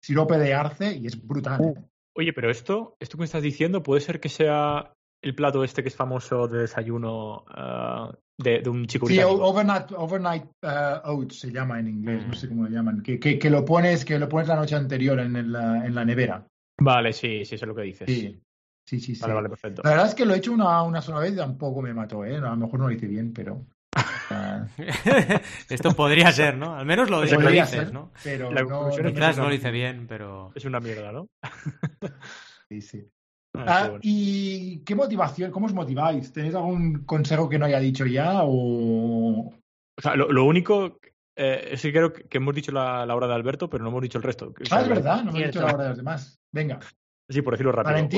sirope 0.00 0.36
de 0.36 0.52
arce 0.52 0.94
y 0.94 1.06
es 1.06 1.26
brutal. 1.26 1.60
Uh, 1.60 1.74
oye, 2.14 2.32
pero 2.34 2.50
esto, 2.50 2.96
esto 3.00 3.16
que 3.16 3.22
me 3.22 3.24
estás 3.24 3.42
diciendo, 3.42 3.82
puede 3.82 4.02
ser 4.02 4.20
que 4.20 4.28
sea 4.28 4.92
el 5.22 5.34
plato 5.34 5.64
este 5.64 5.82
que 5.82 5.88
es 5.88 5.96
famoso 5.96 6.48
de 6.48 6.62
desayuno 6.62 7.44
uh, 7.56 8.12
de, 8.36 8.68
un 8.68 8.86
chico 8.86 9.06
Sí, 9.06 9.20
overnight, 9.22 9.92
overnight 9.92 10.44
uh, 10.64 11.08
oats 11.08 11.38
se 11.38 11.52
llama 11.52 11.78
en 11.78 11.88
inglés, 11.88 12.26
no 12.26 12.34
sé 12.34 12.48
cómo 12.48 12.64
lo 12.64 12.70
llaman. 12.70 13.02
Que, 13.02 13.18
que, 13.18 13.50
lo 13.50 13.64
pones, 13.64 14.04
que 14.04 14.18
lo 14.18 14.28
pones 14.28 14.48
la 14.48 14.56
noche 14.56 14.74
anterior 14.74 15.18
en, 15.20 15.52
la, 15.52 15.86
en 15.86 15.94
la 15.94 16.04
nevera. 16.04 16.46
Vale, 16.80 17.12
sí, 17.12 17.44
sí, 17.44 17.54
eso 17.54 17.64
es 17.64 17.68
lo 17.68 17.74
que 17.74 17.82
dices. 17.82 18.06
Sí. 18.06 18.40
Sí, 18.84 19.00
sí, 19.00 19.16
Vale, 19.20 19.34
vale, 19.34 19.48
perfecto. 19.48 19.82
La 19.84 19.90
verdad 19.90 20.06
es 20.08 20.14
que 20.14 20.26
lo 20.26 20.34
he 20.34 20.38
hecho 20.38 20.52
una, 20.52 20.82
una 20.82 21.00
sola 21.00 21.20
vez 21.20 21.32
y 21.32 21.36
tampoco 21.36 21.80
me 21.82 21.94
mató, 21.94 22.24
¿eh? 22.24 22.36
A 22.36 22.40
lo 22.40 22.56
mejor 22.56 22.80
no 22.80 22.88
lo 22.88 22.92
hice 22.92 23.06
bien, 23.06 23.32
pero. 23.32 23.64
Esto 25.68 25.92
podría 25.92 26.32
ser, 26.32 26.56
¿no? 26.56 26.74
Al 26.74 26.84
menos 26.84 27.08
lo, 27.08 27.22
dices, 27.22 27.92
¿no? 27.92 28.12
Pero 28.24 28.50
no, 28.50 28.90
Quizás 28.90 29.38
no 29.38 29.48
lo 29.48 29.54
hice 29.54 29.70
bien, 29.70 30.06
pero. 30.08 30.50
Es 30.54 30.64
una 30.64 30.80
mierda, 30.80 31.12
¿no? 31.12 31.28
sí, 32.68 32.80
sí. 32.80 33.08
Ah, 33.54 33.64
ah, 33.68 33.98
¿Y 34.00 34.78
qué 34.78 34.94
motivación? 34.94 35.50
¿Cómo 35.50 35.66
os 35.66 35.74
motiváis? 35.74 36.32
¿Tenéis 36.32 36.54
algún 36.54 37.04
consejo 37.04 37.48
que 37.48 37.58
no 37.58 37.66
haya 37.66 37.78
dicho 37.80 38.06
ya? 38.06 38.42
O, 38.42 39.48
o 39.48 40.00
sea, 40.00 40.16
lo, 40.16 40.44
único 40.44 40.98
eh, 41.36 41.68
es 41.72 41.82
que 41.82 41.92
creo 41.92 42.12
que 42.12 42.38
hemos 42.38 42.54
dicho 42.54 42.72
la, 42.72 43.02
hora 43.14 43.26
de 43.26 43.34
Alberto, 43.34 43.70
pero 43.70 43.82
no 43.82 43.90
hemos 43.90 44.02
dicho 44.02 44.18
el 44.18 44.24
resto. 44.24 44.52
ah, 44.70 44.80
es 44.80 44.88
verdad, 44.88 45.24
no 45.24 45.30
hemos 45.30 45.46
dicho 45.46 45.60
la 45.60 45.74
hora 45.74 45.82
de 45.84 45.88
los 45.90 45.98
demás. 45.98 46.38
Venga. 46.52 46.80
Sí, 47.28 47.40
por 47.40 47.54
decirlo 47.54 47.72
rápido. 47.72 48.08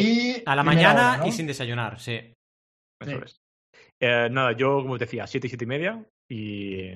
a 0.47 0.57
la 0.57 0.63
mañana 0.63 1.23
y 1.27 1.33
sin 1.33 1.47
desayunar, 1.47 2.01
sí. 2.01 2.33
Eso 3.01 3.25
es. 3.25 3.41
Eh, 4.01 4.29
nada, 4.31 4.53
yo, 4.53 4.83
como 4.83 4.99
te 4.99 5.05
decía, 5.05 5.27
siete 5.27 5.47
y 5.47 5.51
siete 5.51 5.65
y 5.65 5.69
media 5.69 6.05
y, 6.29 6.91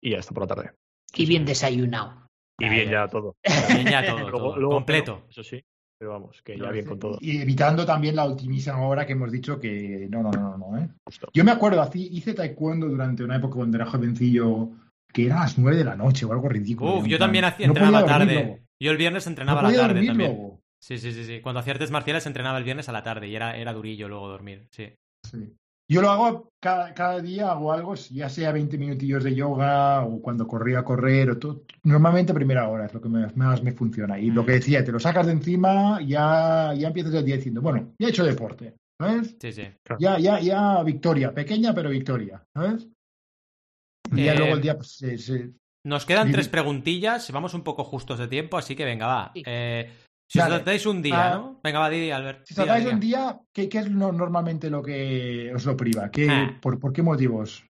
y, 0.00 0.10
ya 0.10 0.18
está 0.18 0.32
por 0.32 0.44
la 0.44 0.54
tarde. 0.54 0.72
Y 1.14 1.26
bien 1.26 1.44
desayunado. 1.44 2.26
Y 2.58 2.68
bien 2.68 2.90
ya 2.90 3.06
todo. 3.08 3.36
Bien 3.68 3.86
ya 3.86 4.04
todo, 4.06 4.54
completo. 4.70 5.26
eso 5.28 5.42
sí, 5.42 5.62
pero 5.98 6.12
vamos, 6.12 6.40
que 6.42 6.58
ya 6.58 6.70
bien 6.70 6.86
con 6.86 6.98
todo. 6.98 7.18
Y 7.20 7.42
evitando 7.42 7.84
también 7.84 8.16
la 8.16 8.26
ultimísima 8.26 8.80
hora 8.80 9.06
que 9.06 9.12
hemos 9.12 9.30
dicho 9.30 9.60
que 9.60 10.08
no, 10.10 10.22
no, 10.22 10.30
no, 10.30 10.56
no, 10.56 10.78
¿eh? 10.78 10.88
Yo 11.34 11.44
me 11.44 11.52
acuerdo, 11.52 11.86
hice 11.94 12.32
taekwondo 12.32 12.88
durante 12.88 13.22
una 13.22 13.36
época 13.36 13.56
cuando 13.56 13.76
era 13.76 13.86
jovencillo, 13.86 14.70
que 15.12 15.26
era 15.26 15.38
a 15.38 15.44
las 15.44 15.58
nueve 15.58 15.78
de 15.78 15.84
la 15.84 15.96
noche 15.96 16.26
o 16.26 16.32
algo 16.32 16.48
ridículo. 16.48 16.98
Uf, 16.98 17.06
yo 17.06 17.18
también 17.18 17.44
hacía, 17.44 17.66
entrenaba 17.66 18.04
tarde. 18.04 18.62
Yo 18.80 18.90
el 18.90 18.96
viernes 18.96 19.26
entrenaba 19.26 19.60
a 19.60 19.70
la 19.70 19.76
tarde 19.76 20.06
también. 20.06 20.60
Sí, 20.78 20.98
sí, 20.98 21.12
sí, 21.12 21.24
sí. 21.24 21.40
Cuando 21.40 21.60
hacía 21.60 21.72
artes 21.72 21.90
marciales 21.90 22.26
entrenaba 22.26 22.58
el 22.58 22.64
viernes 22.64 22.88
a 22.88 22.92
la 22.92 23.02
tarde 23.02 23.28
y 23.28 23.34
era, 23.34 23.56
era 23.56 23.72
durillo 23.72 24.08
luego 24.08 24.28
dormir, 24.28 24.68
sí. 24.70 24.92
Sí. 25.24 25.56
Yo 25.88 26.02
lo 26.02 26.10
hago 26.10 26.50
cada, 26.60 27.20
día, 27.20 27.52
hago 27.52 27.72
algo, 27.72 27.94
ya 27.94 28.28
sea 28.28 28.50
20 28.50 28.76
minutillos 28.76 29.22
de 29.22 29.36
yoga 29.36 30.04
o 30.04 30.20
cuando 30.20 30.46
corría 30.48 30.80
a 30.80 30.84
correr, 30.84 31.30
o 31.30 31.38
todo, 31.38 31.62
normalmente 31.84 32.34
primera 32.34 32.68
hora 32.68 32.86
es 32.86 32.94
lo 32.94 33.00
que 33.00 33.08
más 33.08 33.62
me 33.62 33.72
funciona. 33.72 34.18
Y 34.18 34.30
lo 34.30 34.44
que 34.44 34.52
mm. 34.52 34.54
decía, 34.56 34.84
te 34.84 34.90
lo 34.90 34.98
sacas 34.98 35.26
de 35.26 35.32
encima, 35.32 36.00
ya, 36.02 36.74
ya 36.76 36.88
empiezas 36.88 37.14
el 37.14 37.24
día 37.24 37.36
diciendo, 37.36 37.62
bueno, 37.62 37.94
ya 38.00 38.08
he 38.08 38.10
hecho 38.10 38.24
deporte, 38.24 38.74
¿sabes? 39.00 39.36
Sí, 39.40 39.52
sí. 39.52 39.62
Ya, 40.00 40.18
ya, 40.18 40.40
ya 40.40 40.82
victoria, 40.82 41.32
pequeña 41.32 41.72
pero 41.72 41.90
victoria, 41.90 42.42
¿sabes? 42.52 42.88
Y 44.14 44.24
ya 44.24 44.34
luego 44.34 44.54
el 44.54 44.60
día 44.60 44.76
pues, 44.76 45.02
Nos 45.84 46.06
quedan 46.06 46.30
tres 46.30 46.48
preguntillas, 46.48 47.30
vamos 47.32 47.54
un 47.54 47.62
poco 47.62 47.84
justos 47.84 48.18
de 48.18 48.28
tiempo, 48.28 48.58
así 48.58 48.76
que 48.76 48.84
venga, 48.84 49.06
va. 49.06 49.32
Eh, 49.34 49.90
si 50.28 50.40
os 50.40 50.46
tratáis 50.46 50.84
un 50.86 51.02
día, 51.02 51.32
ah, 51.32 51.36
¿no? 51.36 51.60
Venga, 51.62 51.78
va, 51.78 51.88
Didi, 51.88 52.10
Albert. 52.10 52.44
Si 52.44 52.52
os 52.54 52.56
tratáis 52.56 52.86
un 52.86 52.98
día, 52.98 53.40
¿qué, 53.52 53.68
es 53.72 53.90
normalmente 53.90 54.68
lo 54.70 54.82
que 54.82 55.52
os 55.54 55.64
lo 55.64 55.76
priva? 55.76 56.10
¿Qué, 56.10 56.28
ah. 56.28 56.58
por, 56.60 56.92
qué 56.92 57.02
motivos? 57.02 57.64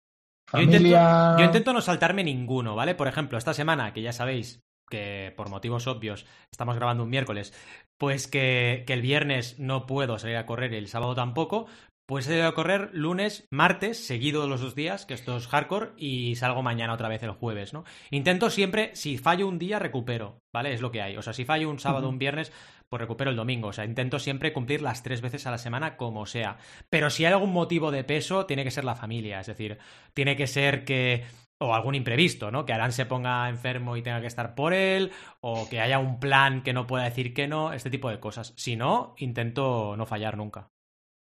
¿Familia? 0.50 1.36
Yo 1.38 1.46
intento, 1.46 1.74
no 1.74 1.82
saltarme 1.82 2.24
ninguno, 2.24 2.76
¿vale? 2.76 2.96
Por 2.96 3.08
ejemplo, 3.08 3.38
esta 3.38 3.54
semana, 3.54 3.94
que 3.94 4.02
ya 4.02 4.14
sabéis 4.14 4.62
que 4.90 5.34
por 5.36 5.50
motivos 5.50 5.88
obvios 5.88 6.26
estamos 6.52 6.76
grabando 6.76 7.04
un 7.04 7.10
miércoles, 7.10 7.54
pues 7.98 8.28
que, 8.28 8.84
que, 8.86 8.94
el 8.94 9.02
viernes 9.02 9.60
no 9.60 9.88
puedo 9.88 10.20
salir 10.20 10.38
a 10.38 10.46
correr 10.46 10.72
y 10.74 10.78
el 10.78 10.88
sábado 10.88 11.16
tampoco, 11.16 11.66
pues 12.06 12.28
he 12.28 12.36
ido 12.36 12.47
a 12.47 12.53
correr 12.53 12.89
lunes, 12.93 13.47
martes, 13.49 14.06
seguido 14.06 14.47
los 14.47 14.62
dos 14.62 14.76
días, 14.76 15.06
que 15.06 15.14
esto 15.14 15.38
es 15.38 15.47
hardcore, 15.47 15.91
y 15.97 16.36
salgo 16.36 16.62
mañana 16.62 16.93
otra 16.93 17.10
vez 17.10 17.24
el 17.24 17.32
jueves, 17.32 17.74
¿no? 17.74 17.84
Intento 18.12 18.49
siempre, 18.49 18.95
si 18.95 19.18
fallo 19.18 19.47
un 19.47 19.58
día, 19.58 19.80
recupero, 19.80 20.41
¿vale? 20.53 20.74
Es 20.74 20.82
lo 20.82 20.91
que 20.91 21.01
hay. 21.01 21.18
O 21.18 21.22
sea, 21.22 21.34
si 21.34 21.45
fallo 21.45 21.70
un 21.70 21.80
sábado 21.80 22.08
un 22.08 22.20
viernes, 22.20 22.51
pues 22.89 23.01
recupero 23.01 23.32
el 23.32 23.38
domingo. 23.38 23.70
O 23.70 23.74
sea, 23.74 23.86
intento 23.86 24.20
siempre 24.20 24.53
cumplir 24.53 24.82
las 24.82 25.01
tres 25.01 25.22
veces 25.22 25.47
a 25.47 25.51
la 25.51 25.58
semana, 25.58 25.97
como 25.97 26.26
sea. 26.26 26.58
Pero 26.89 27.10
si 27.10 27.26
hay 27.26 27.34
algún 27.34 27.53
motivo 27.53 27.91
de 27.91 28.03
peso, 28.03 28.45
tiene 28.45 28.64
que 28.64 28.72
ser 28.72 28.86
la 28.86 28.95
familia. 28.95 29.39
Es 29.39 29.47
decir, 29.47 29.80
tiene 30.14 30.36
que 30.36 30.47
ser 30.47 30.86
que 30.86 31.24
o 31.58 31.74
algún 31.74 31.95
imprevisto, 31.95 32.51
¿no? 32.51 32.66
Que 32.66 32.74
Alan 32.74 32.91
se 32.91 33.06
ponga 33.06 33.49
enfermo 33.49 33.95
y 33.95 34.01
tenga 34.01 34.22
que 34.22 34.28
estar 34.28 34.56
por 34.56 34.74
él, 34.74 35.12
o 35.39 35.68
que 35.70 35.80
haya 35.80 35.99
un 35.99 36.20
plan 36.20 36.64
que 36.64 36.74
no 36.74 36.86
pueda 36.86 37.06
decir 37.06 37.34
que 37.34 37.47
no, 37.47 37.74
este 37.74 37.89
tipo 37.89 38.10
de 38.10 38.20
cosas. 38.20 38.53
Si 38.58 38.76
no, 38.76 39.16
intento 39.18 39.95
no 39.97 40.06
fallar 40.06 40.38
nunca. 40.38 40.70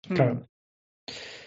Claro. 0.01 0.48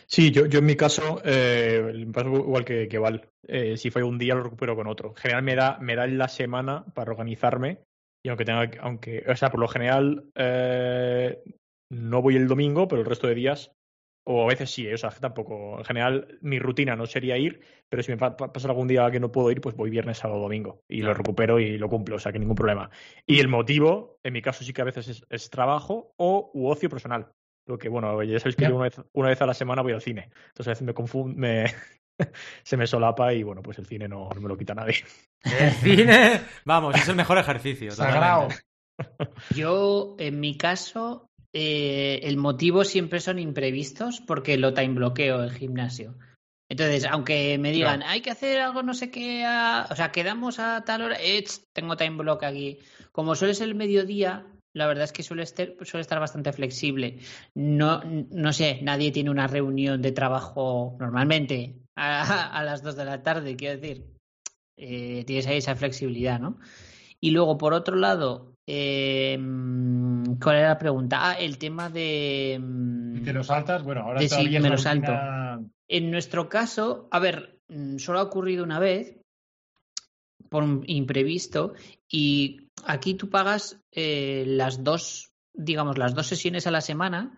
Sí, 0.07 0.31
yo, 0.31 0.45
yo 0.45 0.59
en 0.59 0.67
mi 0.67 0.77
caso, 0.77 1.23
eh, 1.25 1.93
me 2.07 2.13
pasa 2.13 2.29
igual 2.29 2.65
que, 2.67 2.87
que 2.87 2.99
Val. 2.99 3.31
Eh, 3.49 3.79
si 3.79 3.91
fue 3.91 4.03
un 4.03 4.19
día, 4.19 4.35
lo 4.35 4.43
recupero 4.43 4.77
con 4.77 4.87
otro. 4.87 5.11
En 5.11 5.17
general, 5.17 5.43
me 5.43 5.55
da, 5.55 5.79
me 5.81 5.97
da 5.97 6.07
la 6.07 6.29
semana 6.29 6.85
para 6.95 7.13
organizarme. 7.13 7.79
Y 8.23 8.29
aunque 8.29 8.45
tenga, 8.45 8.71
aunque, 8.81 9.25
o 9.27 9.35
sea, 9.35 9.51
por 9.51 9.61
lo 9.61 9.69
general, 9.69 10.27
eh, 10.35 11.43
no 11.91 12.23
voy 12.23 12.37
el 12.37 12.47
domingo, 12.47 12.87
pero 12.89 13.01
el 13.01 13.07
resto 13.07 13.27
de 13.27 13.35
días, 13.35 13.73
o 14.25 14.45
a 14.45 14.47
veces 14.47 14.71
sí, 14.71 14.87
o 14.93 14.99
sea, 14.99 15.11
tampoco. 15.11 15.79
En 15.79 15.85
general, 15.85 16.39
mi 16.43 16.59
rutina 16.59 16.95
no 16.95 17.07
sería 17.07 17.37
ir, 17.39 17.61
pero 17.89 18.03
si 18.03 18.13
me 18.13 18.19
pasa 18.19 18.69
algún 18.69 18.89
día 18.89 19.11
que 19.11 19.19
no 19.19 19.33
puedo 19.33 19.51
ir, 19.51 19.61
pues 19.61 19.75
voy 19.75 19.91
viernes, 19.91 20.19
sábado, 20.19 20.41
domingo. 20.41 20.83
Y 20.89 21.03
lo 21.03 21.15
recupero 21.15 21.59
y 21.59 21.79
lo 21.79 21.89
cumplo, 21.89 22.17
o 22.17 22.19
sea, 22.19 22.33
que 22.33 22.39
ningún 22.39 22.55
problema. 22.55 22.91
Y 23.27 23.41
el 23.41 23.49
motivo, 23.49 24.19
en 24.23 24.35
mi 24.35 24.43
caso, 24.43 24.63
sí 24.63 24.73
que 24.73 24.83
a 24.83 24.85
veces 24.85 25.09
es, 25.09 25.25
es 25.29 25.51
trabajo 25.51 26.13
o 26.19 26.51
u 26.55 26.69
ocio 26.69 26.89
personal. 26.89 27.33
Lo 27.67 27.79
que, 27.79 27.89
bueno, 27.89 28.23
ya 28.23 28.39
sabéis 28.41 28.57
que 28.57 28.67
una, 28.67 28.85
vez, 28.85 29.01
una 29.13 29.29
vez 29.29 29.41
a 29.41 29.47
la 29.47 29.55
semana 29.55 29.83
voy 29.83 29.93
al 29.93 30.03
cine. 30.03 30.31
Entonces 30.49 30.69
a 30.69 30.71
veces 30.71 30.87
me 30.87 30.95
confundo, 30.95 31.39
me, 31.39 31.67
se 32.63 32.77
me 32.77 32.87
solapa 32.87 33.33
y 33.33 33.43
bueno, 33.43 33.63
pues 33.63 33.79
el 33.79 33.87
cine 33.87 34.09
no, 34.09 34.29
me 34.41 34.49
lo 34.49 34.57
quita 34.57 34.75
nadie. 34.75 34.97
El 35.45 35.73
cine, 35.73 36.41
vamos, 36.65 36.97
es 36.97 37.09
el 37.09 37.17
mejor 37.17 37.39
ejercicio. 37.39 37.93
Sagrado. 37.93 38.49
Yo, 39.55 40.17
en 40.19 40.41
mi 40.41 40.57
caso, 40.57 41.31
eh, 41.53 42.21
el 42.25 42.37
motivo 42.37 42.85
siempre 42.85 43.21
son 43.21 43.39
imprevistos 43.39 44.21
porque 44.21 44.57
lo 44.57 44.75
time 44.75 44.95
bloqueo 44.95 45.43
el 45.43 45.53
gimnasio. 45.53 46.17
Entonces, 46.69 47.05
aunque 47.05 47.59
me 47.59 47.71
digan, 47.71 48.03
hay 48.03 48.23
que 48.23 48.31
hacer 48.31 48.59
algo, 48.63 48.83
no 48.83 48.95
sé 48.95 49.11
qué, 49.11 49.45
o 49.91 49.95
sea, 49.95 50.11
quedamos 50.11 50.59
a 50.59 50.83
tal 50.85 51.03
hora, 51.03 51.17
eh, 51.21 51.45
tengo 51.75 51.99
time 51.99 52.17
block 52.17 52.45
aquí. 52.45 52.79
Como 53.11 53.35
suele 53.35 53.53
ser 53.53 53.69
el 53.69 53.75
mediodía, 53.75 54.47
la 54.75 54.87
verdad 54.87 55.05
es 55.05 55.13
que 55.13 55.23
suele 55.23 55.43
estar, 55.43 55.75
suele 55.83 56.03
estar 56.03 56.19
bastante 56.21 56.53
flexible. 56.53 57.19
No, 57.55 58.03
no 58.05 58.53
sé, 58.53 58.81
nadie 58.83 59.13
tiene 59.13 59.31
una 59.31 59.47
reunión 59.47 60.01
de 60.03 60.13
trabajo 60.13 60.97
normalmente 60.99 61.77
a, 61.97 62.63
las 62.65 62.83
dos 62.83 62.97
de 62.97 63.05
la 63.05 63.23
tarde, 63.23 63.57
quiero 63.57 63.81
decir. 63.81 64.07
Eh, 64.77 65.25
tienes 65.27 65.47
ahí 65.47 65.59
esa 65.59 65.77
flexibilidad, 65.77 66.41
¿no? 66.41 66.59
Y 67.21 67.31
luego, 67.31 67.59
por 67.59 67.75
otro 67.75 67.95
lado, 67.95 68.57
eh, 68.67 69.39
¿cuál 70.43 70.57
era 70.57 70.69
la 70.69 70.79
pregunta? 70.79 71.19
Ah, 71.21 71.35
el 71.35 71.59
tema 71.59 71.89
de. 71.91 72.61
¿Te 73.25 73.33
lo 73.33 73.45
saltas? 73.45 73.83
Bueno, 73.85 74.03
ahora 74.03 74.21
sí, 74.27 74.49
me 74.49 74.71
lo 74.71 74.79
salto. 74.79 75.13
En 75.89 76.11
nuestro 76.11 76.49
caso, 76.49 77.09
a 77.11 77.19
ver, 77.19 77.61
mm, 77.69 77.99
solo 77.99 78.19
ha 78.19 78.23
ocurrido 78.23 78.65
una 78.65 78.79
vez 78.79 79.22
por 80.49 80.63
un 80.63 80.85
imprevisto 80.87 81.75
y 82.11 82.69
aquí 82.85 83.15
tú 83.15 83.29
pagas 83.29 83.81
eh, 83.93 84.45
las 84.47 84.83
dos, 84.85 85.33
digamos, 85.55 85.99
las 85.99 86.15
dos 86.15 86.27
sesiones 86.27 86.67
a 86.67 86.71
la 86.71 86.81
semana, 86.81 87.37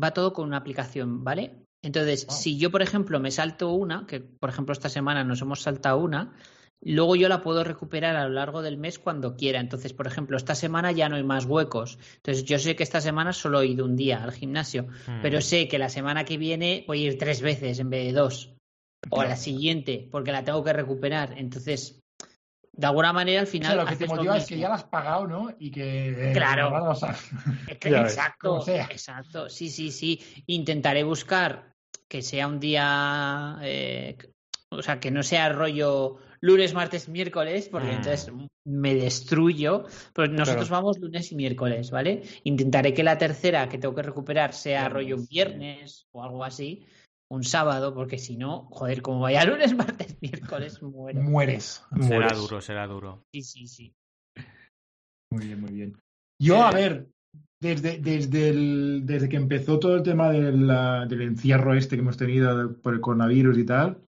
va 0.00 0.12
todo 0.12 0.32
con 0.32 0.46
una 0.46 0.58
aplicación, 0.58 1.24
¿vale? 1.24 1.64
Entonces, 1.82 2.26
si 2.30 2.58
yo, 2.58 2.70
por 2.70 2.82
ejemplo, 2.82 3.20
me 3.20 3.30
salto 3.30 3.72
una, 3.72 4.06
que 4.06 4.20
por 4.20 4.48
ejemplo 4.48 4.72
esta 4.72 4.88
semana 4.88 5.22
nos 5.22 5.42
hemos 5.42 5.60
saltado 5.60 5.98
una, 5.98 6.32
luego 6.80 7.14
yo 7.14 7.28
la 7.28 7.42
puedo 7.42 7.62
recuperar 7.62 8.16
a 8.16 8.26
lo 8.26 8.34
largo 8.34 8.62
del 8.62 8.78
mes 8.78 8.98
cuando 8.98 9.36
quiera. 9.36 9.60
Entonces, 9.60 9.92
por 9.92 10.06
ejemplo, 10.06 10.36
esta 10.36 10.54
semana 10.54 10.92
ya 10.92 11.10
no 11.10 11.16
hay 11.16 11.24
más 11.24 11.44
huecos. 11.44 11.98
Entonces, 12.16 12.44
yo 12.44 12.58
sé 12.58 12.74
que 12.74 12.82
esta 12.82 13.02
semana 13.02 13.34
solo 13.34 13.60
he 13.60 13.66
ido 13.66 13.84
un 13.84 13.96
día 13.96 14.24
al 14.24 14.32
gimnasio, 14.32 14.84
hmm. 15.06 15.20
pero 15.20 15.42
sé 15.42 15.68
que 15.68 15.78
la 15.78 15.90
semana 15.90 16.24
que 16.24 16.38
viene 16.38 16.84
voy 16.86 17.04
a 17.04 17.08
ir 17.08 17.18
tres 17.18 17.42
veces 17.42 17.78
en 17.78 17.90
vez 17.90 18.06
de 18.06 18.12
dos. 18.12 18.50
O 19.10 19.20
a 19.20 19.26
la 19.26 19.36
siguiente, 19.36 20.08
porque 20.10 20.32
la 20.32 20.44
tengo 20.44 20.64
que 20.64 20.72
recuperar. 20.72 21.34
Entonces, 21.36 22.00
de 22.76 22.86
alguna 22.86 23.12
manera 23.12 23.40
al 23.40 23.46
final. 23.46 23.76
lo 23.76 23.86
que 23.86 23.96
te 23.96 24.06
motiva 24.06 24.36
es 24.36 24.46
que 24.46 24.58
ya 24.58 24.68
la 24.68 24.74
has 24.76 24.84
pagado, 24.84 25.26
¿no? 25.26 25.54
Y 25.58 25.70
que. 25.70 26.30
Eh, 26.30 26.32
claro. 26.32 26.72
exacto, 27.68 28.64
exacto. 28.68 29.48
Sí, 29.48 29.68
sí, 29.68 29.90
sí. 29.90 30.20
Intentaré 30.46 31.04
buscar 31.04 31.74
que 32.08 32.22
sea 32.22 32.46
un 32.48 32.60
día. 32.60 33.58
Eh, 33.62 34.16
o 34.70 34.82
sea, 34.82 34.98
que 34.98 35.10
no 35.10 35.22
sea 35.22 35.50
rollo 35.50 36.18
lunes, 36.40 36.74
martes, 36.74 37.08
miércoles, 37.08 37.68
porque 37.70 37.88
mm. 37.88 37.96
entonces 37.96 38.32
me 38.64 38.94
destruyo. 38.94 39.86
Pero 40.12 40.32
nosotros 40.32 40.68
vamos 40.68 40.98
lunes 40.98 41.30
y 41.30 41.36
miércoles, 41.36 41.90
¿vale? 41.90 42.22
Intentaré 42.42 42.92
que 42.92 43.04
la 43.04 43.18
tercera 43.18 43.68
que 43.68 43.78
tengo 43.78 43.94
que 43.94 44.02
recuperar 44.02 44.52
sea 44.52 44.88
rollo 44.88 45.16
viernes 45.28 46.06
o 46.12 46.22
algo 46.22 46.44
así 46.44 46.86
un 47.30 47.44
sábado, 47.44 47.94
porque 47.94 48.18
si 48.18 48.36
no, 48.36 48.68
joder, 48.70 49.02
como 49.02 49.20
vaya 49.20 49.44
lunes, 49.44 49.74
martes, 49.76 50.16
miércoles, 50.20 50.82
muero. 50.82 51.22
Mueres. 51.22 51.84
Será 52.00 52.28
duro, 52.34 52.60
será 52.60 52.86
duro. 52.86 53.24
Sí, 53.32 53.42
sí, 53.42 53.66
sí. 53.66 53.92
Muy 55.30 55.46
bien, 55.46 55.60
muy 55.60 55.72
bien. 55.72 55.98
Yo, 56.40 56.62
a 56.62 56.70
ver, 56.70 57.08
desde, 57.60 57.98
desde, 57.98 58.50
el, 58.50 59.02
desde 59.04 59.28
que 59.28 59.36
empezó 59.36 59.78
todo 59.78 59.96
el 59.96 60.02
tema 60.02 60.30
del, 60.30 60.66
del 61.08 61.22
encierro 61.22 61.74
este 61.74 61.96
que 61.96 62.02
hemos 62.02 62.16
tenido 62.16 62.76
por 62.82 62.94
el 62.94 63.00
coronavirus 63.00 63.58
y 63.58 63.64
tal, 63.64 64.04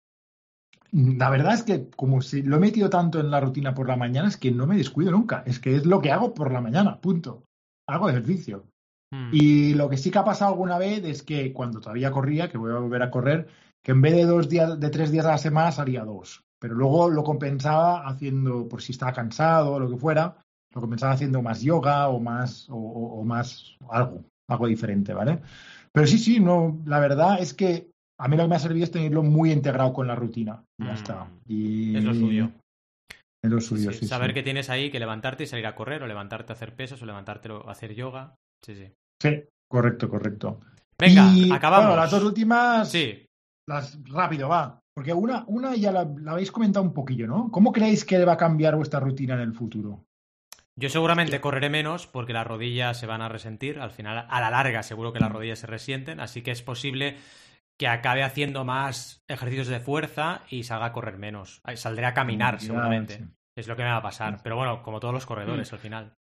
la 0.95 1.29
verdad 1.29 1.55
es 1.55 1.63
que 1.65 1.89
como 1.91 2.23
si 2.23 2.43
lo 2.43 2.57
he 2.57 2.61
metido 2.61 2.89
tanto 2.89 3.19
en 3.19 3.31
la 3.31 3.41
rutina 3.41 3.75
por 3.75 3.89
la 3.89 3.97
mañana, 3.97 4.29
es 4.29 4.37
que 4.37 4.53
no 4.53 4.67
me 4.67 4.77
descuido 4.77 5.11
nunca. 5.11 5.43
Es 5.47 5.59
que 5.59 5.75
es 5.75 5.87
lo 5.87 6.01
que 6.01 6.13
hago 6.13 6.35
por 6.35 6.53
la 6.53 6.61
mañana, 6.61 7.01
punto. 7.01 7.43
Hago 7.89 8.09
ejercicio. 8.09 8.67
Hmm. 9.15 9.29
Y 9.33 9.75
lo 9.75 9.89
que 9.89 9.97
sí 9.97 10.11
que 10.11 10.19
ha 10.19 10.25
pasado 10.25 10.53
alguna 10.53 10.77
vez 10.77 11.05
es 11.05 11.23
que 11.23 11.53
cuando 11.53 11.81
todavía 11.81 12.11
corría, 12.11 12.49
que 12.49 12.59
voy 12.59 12.73
a 12.73 12.79
volver 12.79 13.03
a 13.03 13.11
correr, 13.11 13.47
que 13.81 13.93
en 13.93 14.03
vez 14.03 14.15
de 14.15 14.25
dos 14.25 14.49
días, 14.49 14.81
de 14.81 14.91
tres 14.91 15.13
días 15.13 15.25
a 15.27 15.33
la 15.33 15.39
semana 15.39 15.71
salía 15.71 16.05
dos. 16.05 16.43
Pero 16.59 16.75
luego 16.75 17.09
lo 17.11 17.23
compensaba 17.23 18.09
haciendo, 18.09 18.69
por 18.69 18.83
si 18.83 18.93
estaba 18.93 19.13
cansado 19.13 19.75
o 19.75 19.79
lo 19.79 19.89
que 19.89 19.97
fuera, 19.97 20.37
lo 20.75 20.81
compensaba 20.81 21.13
haciendo 21.13 21.43
más 21.43 21.63
yoga 21.63 22.09
o 22.09 22.19
más, 22.19 22.67
o, 22.71 23.23
más 23.25 23.77
algo, 23.89 24.25
algo 24.49 24.67
diferente, 24.67 25.15
¿vale? 25.15 25.41
Pero 25.93 26.07
sí, 26.09 26.19
sí, 26.19 26.41
no, 26.41 26.83
la 26.87 26.99
verdad 26.99 27.41
es 27.41 27.55
que 27.55 27.91
a 28.19 28.27
mí 28.27 28.37
lo 28.37 28.45
que 28.45 28.49
me 28.49 28.57
ha 28.57 28.61
servido 28.61 28.85
es 28.85 28.91
tenerlo 28.91 29.23
muy 29.23 29.53
integrado 29.53 29.93
con 29.93 30.09
la 30.09 30.17
rutina. 30.17 30.65
Ya 30.79 30.93
hmm. 30.93 30.95
está. 30.95 31.31
Y... 31.47 31.97
Es 31.97 32.05
lo 32.05 32.15
suyo. 32.15 32.51
Es 33.45 33.51
lo 33.51 33.61
suyo, 33.61 33.93
sí. 33.93 34.07
saber 34.07 34.33
que 34.33 34.43
tienes 34.43 34.71
ahí 34.71 34.91
que 34.91 34.99
levantarte 34.99 35.45
y 35.45 35.47
salir 35.47 35.67
a 35.67 35.75
correr, 35.75 36.03
o 36.03 36.07
levantarte 36.07 36.53
a 36.53 36.57
hacer 36.57 36.75
pesas, 36.75 37.03
o 37.03 37.07
levantarte 37.07 37.51
a 37.53 37.71
hacer 37.71 37.95
yoga. 37.95 38.37
Sí, 38.65 38.75
sí. 38.75 38.91
Sí, 39.21 39.45
correcto, 39.69 40.09
correcto. 40.09 40.61
Venga, 40.99 41.55
acabamos. 41.55 41.87
Bueno, 41.87 42.03
las 42.03 42.11
dos 42.11 42.25
últimas. 42.25 42.91
Sí. 42.91 43.27
Las, 43.67 43.99
rápido, 44.05 44.49
va. 44.49 44.81
Porque 44.95 45.13
una, 45.13 45.45
una 45.49 45.75
ya 45.75 45.91
la, 45.91 46.05
la 46.05 46.33
habéis 46.33 46.53
comentado 46.53 46.85
un 46.85 46.93
poquillo, 46.93 47.27
¿no? 47.27 47.51
¿Cómo 47.51 47.73
creéis 47.73 48.05
que 48.05 48.25
va 48.25 48.35
a 48.35 48.37
cambiar 48.37 48.77
vuestra 48.77 49.01
rutina 49.01 49.35
en 49.35 49.41
el 49.41 49.53
futuro? 49.53 50.05
Yo 50.77 50.89
seguramente 50.89 51.41
correré 51.41 51.71
menos 51.71 52.07
porque 52.07 52.33
las 52.33 52.47
rodillas 52.47 52.99
se 52.99 53.07
van 53.07 53.23
a 53.23 53.29
resentir. 53.29 53.79
Al 53.79 53.91
final, 53.91 54.27
a 54.29 54.41
la 54.41 54.51
larga, 54.51 54.83
seguro 54.83 55.13
que 55.13 55.21
las 55.21 55.31
mm. 55.31 55.33
rodillas 55.33 55.59
se 55.61 55.67
resienten. 55.67 56.21
Así 56.21 56.43
que 56.43 56.51
es 56.51 56.63
posible 56.63 57.17
que 57.79 57.89
acabe 57.89 58.23
haciendo 58.23 58.65
más 58.65 59.23
ejercicios 59.29 59.69
de 59.69 59.81
fuerza 59.81 60.43
y 60.49 60.65
salga 60.65 60.87
a 60.87 60.93
correr 60.93 61.19
menos. 61.19 61.61
Saldré 61.75 62.07
a 62.07 62.15
caminar, 62.15 62.61
seguramente. 62.61 63.25
Es 63.57 63.69
lo 63.69 63.77
que 63.77 63.83
me 63.83 63.91
va 63.91 63.99
a 63.99 64.03
pasar. 64.03 64.41
Pero 64.43 64.57
bueno, 64.57 64.83
como 64.83 65.01
todos 65.01 65.15
los 65.15 65.27
corredores 65.27 65.73
al 65.73 65.79
final. 65.79 66.15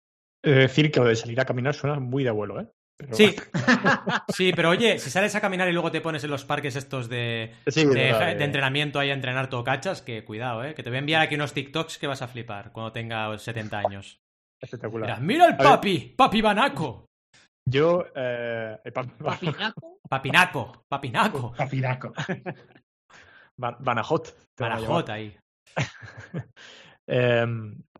Es 0.42 0.56
decir, 0.56 0.90
que 0.90 1.00
lo 1.00 1.06
de 1.06 1.16
salir 1.16 1.40
a 1.40 1.44
caminar 1.44 1.74
suena 1.74 1.98
muy 1.98 2.22
de 2.22 2.30
abuelo, 2.30 2.60
¿eh? 2.60 2.68
Sí, 3.12 3.34
sí, 4.28 4.52
pero 4.54 4.70
oye, 4.70 4.98
si 4.98 5.10
sales 5.10 5.34
a 5.34 5.40
caminar 5.40 5.68
y 5.68 5.72
luego 5.72 5.90
te 5.90 6.00
pones 6.00 6.22
en 6.24 6.30
los 6.30 6.44
parques 6.44 6.76
estos 6.76 7.08
de, 7.08 7.54
de, 7.64 8.44
entrenamiento 8.44 8.98
ahí 8.98 9.10
a 9.10 9.14
entrenar 9.14 9.48
todo 9.48 9.64
cachas, 9.64 10.02
que 10.02 10.24
cuidado, 10.24 10.64
¿eh? 10.64 10.74
Que 10.74 10.82
te 10.82 10.90
voy 10.90 10.96
a 10.96 11.00
enviar 11.00 11.22
aquí 11.22 11.34
unos 11.34 11.52
TikToks 11.52 11.98
que 11.98 12.06
vas 12.06 12.22
a 12.22 12.28
flipar 12.28 12.72
cuando 12.72 12.92
tenga 12.92 13.36
70 13.36 13.78
años. 13.78 14.20
Espectacular. 14.60 15.20
Mira, 15.20 15.46
el 15.46 15.56
papi, 15.56 16.14
papi 16.16 16.40
Banaco. 16.40 17.06
Yo, 17.68 18.04
eh, 18.14 18.78
¿Papinaco? 18.92 19.98
Papinaco, 20.08 20.84
papinaco. 20.88 21.52
Papinaco. 21.56 22.12
Banajot. 23.56 24.36
Banajot 24.58 25.08
ahí. 25.08 25.36
eh, 27.06 27.46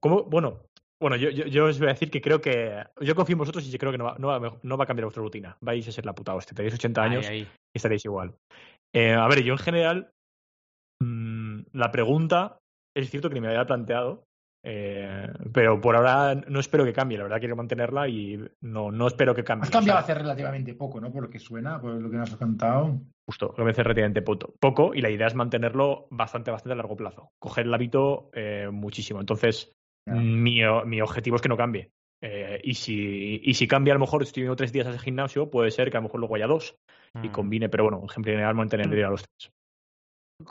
¿cómo? 0.00 0.24
Bueno, 0.24 0.66
bueno 1.02 1.16
yo, 1.16 1.28
yo, 1.28 1.66
os 1.66 1.78
voy 1.78 1.88
a 1.88 1.92
decir 1.92 2.10
que 2.10 2.22
creo 2.22 2.40
que. 2.40 2.82
Yo 3.00 3.14
confío 3.14 3.34
en 3.34 3.40
vosotros 3.40 3.66
y 3.66 3.76
creo 3.76 3.92
que 3.92 3.98
no 3.98 4.04
va, 4.04 4.16
no 4.18 4.28
va, 4.28 4.58
no 4.62 4.76
va 4.78 4.84
a 4.84 4.86
cambiar 4.86 5.04
vuestra 5.04 5.22
rutina. 5.22 5.56
Vais 5.60 5.86
a 5.86 5.92
ser 5.92 6.06
la 6.06 6.14
puta 6.14 6.34
hostia. 6.34 6.54
Tenéis 6.54 6.74
80 6.74 7.02
años 7.02 7.30
y 7.30 7.46
estaréis 7.74 8.04
igual. 8.04 8.34
Eh, 8.94 9.12
a 9.12 9.26
ver, 9.28 9.42
yo 9.42 9.52
en 9.52 9.58
general. 9.58 10.12
Mmm, 11.00 11.62
la 11.72 11.90
pregunta 11.90 12.60
es 12.94 13.10
cierto 13.10 13.28
que 13.28 13.34
ni 13.34 13.40
me 13.40 13.48
había 13.48 13.66
planteado, 13.66 14.24
eh, 14.64 15.28
pero 15.52 15.80
por 15.80 15.96
ahora 15.96 16.34
no 16.34 16.60
espero 16.60 16.84
que 16.84 16.92
cambie, 16.92 17.18
la 17.18 17.24
verdad 17.24 17.40
quiero 17.40 17.56
mantenerla 17.56 18.08
y 18.08 18.38
no, 18.60 18.92
no 18.92 19.06
espero 19.08 19.34
que 19.34 19.42
cambie. 19.42 19.64
Has 19.64 19.70
cambiado 19.70 19.98
hace 19.98 20.14
relativamente 20.14 20.74
poco, 20.74 21.00
¿no? 21.00 21.10
Por 21.10 21.24
lo 21.24 21.30
que 21.30 21.38
suena, 21.38 21.80
por 21.80 21.94
lo 21.94 22.10
que 22.10 22.16
nos 22.16 22.30
has 22.30 22.36
contado. 22.36 23.00
Justo, 23.26 23.46
lo 23.48 23.54
que 23.54 23.64
me 23.64 23.70
hace 23.70 23.82
relativamente 23.82 24.22
poco, 24.22 24.94
y 24.94 25.00
la 25.00 25.10
idea 25.10 25.26
es 25.26 25.34
mantenerlo 25.34 26.06
bastante, 26.10 26.50
bastante 26.50 26.74
a 26.74 26.76
largo 26.76 26.96
plazo. 26.96 27.32
Coger 27.40 27.66
el 27.66 27.74
hábito 27.74 28.30
eh, 28.34 28.68
muchísimo. 28.70 29.20
Entonces, 29.20 29.72
mi, 30.06 30.60
mi, 30.86 31.00
objetivo 31.00 31.36
es 31.36 31.42
que 31.42 31.48
no 31.48 31.56
cambie. 31.56 31.90
Eh, 32.20 32.60
y, 32.62 32.74
si, 32.74 33.40
y 33.42 33.54
si 33.54 33.66
cambia, 33.66 33.92
a 33.92 33.96
lo 33.96 34.00
mejor 34.00 34.22
estoy 34.22 34.42
viendo 34.42 34.56
tres 34.56 34.72
días 34.72 34.86
al 34.86 35.00
gimnasio, 35.00 35.50
puede 35.50 35.70
ser 35.70 35.90
que 35.90 35.96
a 35.96 36.00
lo 36.00 36.04
mejor 36.04 36.20
luego 36.20 36.36
haya 36.36 36.46
dos 36.46 36.76
y 37.22 37.28
mm. 37.28 37.32
combine, 37.32 37.68
pero 37.68 37.84
bueno, 37.84 38.00
en 38.00 38.08
general 38.08 38.54
mantener 38.54 38.88
mm. 38.88 39.06
a 39.06 39.10
los 39.10 39.24
tres. 39.24 39.52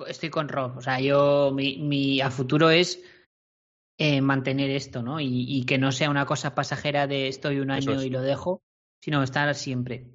Estoy 0.07 0.29
con 0.29 0.49
Rob, 0.49 0.77
o 0.77 0.81
sea, 0.81 0.99
yo 0.99 1.51
mi, 1.53 1.77
mi 1.77 2.21
a 2.21 2.29
futuro 2.29 2.69
es 2.69 3.03
eh, 3.97 4.21
mantener 4.21 4.69
esto, 4.69 5.03
¿no? 5.03 5.19
Y, 5.19 5.63
que 5.65 5.77
no 5.77 5.91
sea 5.91 6.09
una 6.09 6.25
cosa 6.25 6.55
pasajera 6.55 7.07
de 7.07 7.27
estoy 7.27 7.59
un 7.59 7.71
año 7.71 8.01
y 8.01 8.09
lo 8.09 8.21
dejo, 8.21 8.61
sino 8.99 9.21
estar 9.21 9.53
siempre. 9.53 10.07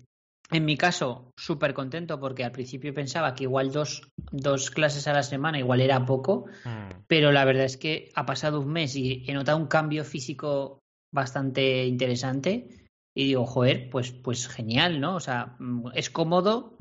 En 0.50 0.64
mi 0.64 0.76
caso, 0.76 1.32
súper 1.36 1.74
contento 1.74 2.20
porque 2.20 2.44
al 2.44 2.52
principio 2.52 2.94
pensaba 2.94 3.34
que 3.34 3.44
igual 3.44 3.72
dos, 3.72 4.08
dos, 4.30 4.70
clases 4.70 5.08
a 5.08 5.12
la 5.12 5.24
semana 5.24 5.58
igual 5.58 5.80
era 5.80 6.04
poco, 6.06 6.46
mm. 6.64 7.02
pero 7.08 7.32
la 7.32 7.44
verdad 7.44 7.64
es 7.64 7.76
que 7.76 8.10
ha 8.14 8.26
pasado 8.26 8.60
un 8.60 8.72
mes 8.72 8.94
y 8.94 9.24
he 9.26 9.34
notado 9.34 9.58
un 9.58 9.66
cambio 9.66 10.04
físico 10.04 10.78
bastante 11.12 11.86
interesante 11.86 12.68
y 13.14 13.24
digo, 13.24 13.44
joder, 13.44 13.90
pues, 13.90 14.12
pues 14.12 14.46
genial, 14.46 15.00
¿no? 15.00 15.16
O 15.16 15.20
sea, 15.20 15.56
mm, 15.58 15.88
es 15.94 16.10
cómodo 16.10 16.76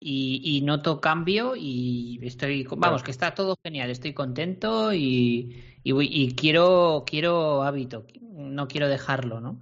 y, 0.00 0.40
y 0.44 0.60
noto 0.60 1.00
cambio 1.00 1.54
y 1.56 2.20
estoy, 2.22 2.66
vamos, 2.76 3.02
que 3.02 3.10
está 3.10 3.34
todo 3.34 3.56
genial, 3.64 3.90
estoy 3.90 4.12
contento 4.14 4.92
y, 4.92 5.64
y, 5.82 6.34
quiero, 6.34 7.04
quiero 7.06 7.62
hábito, 7.62 8.06
no 8.30 8.68
quiero 8.68 8.88
dejarlo, 8.88 9.40
¿no? 9.40 9.60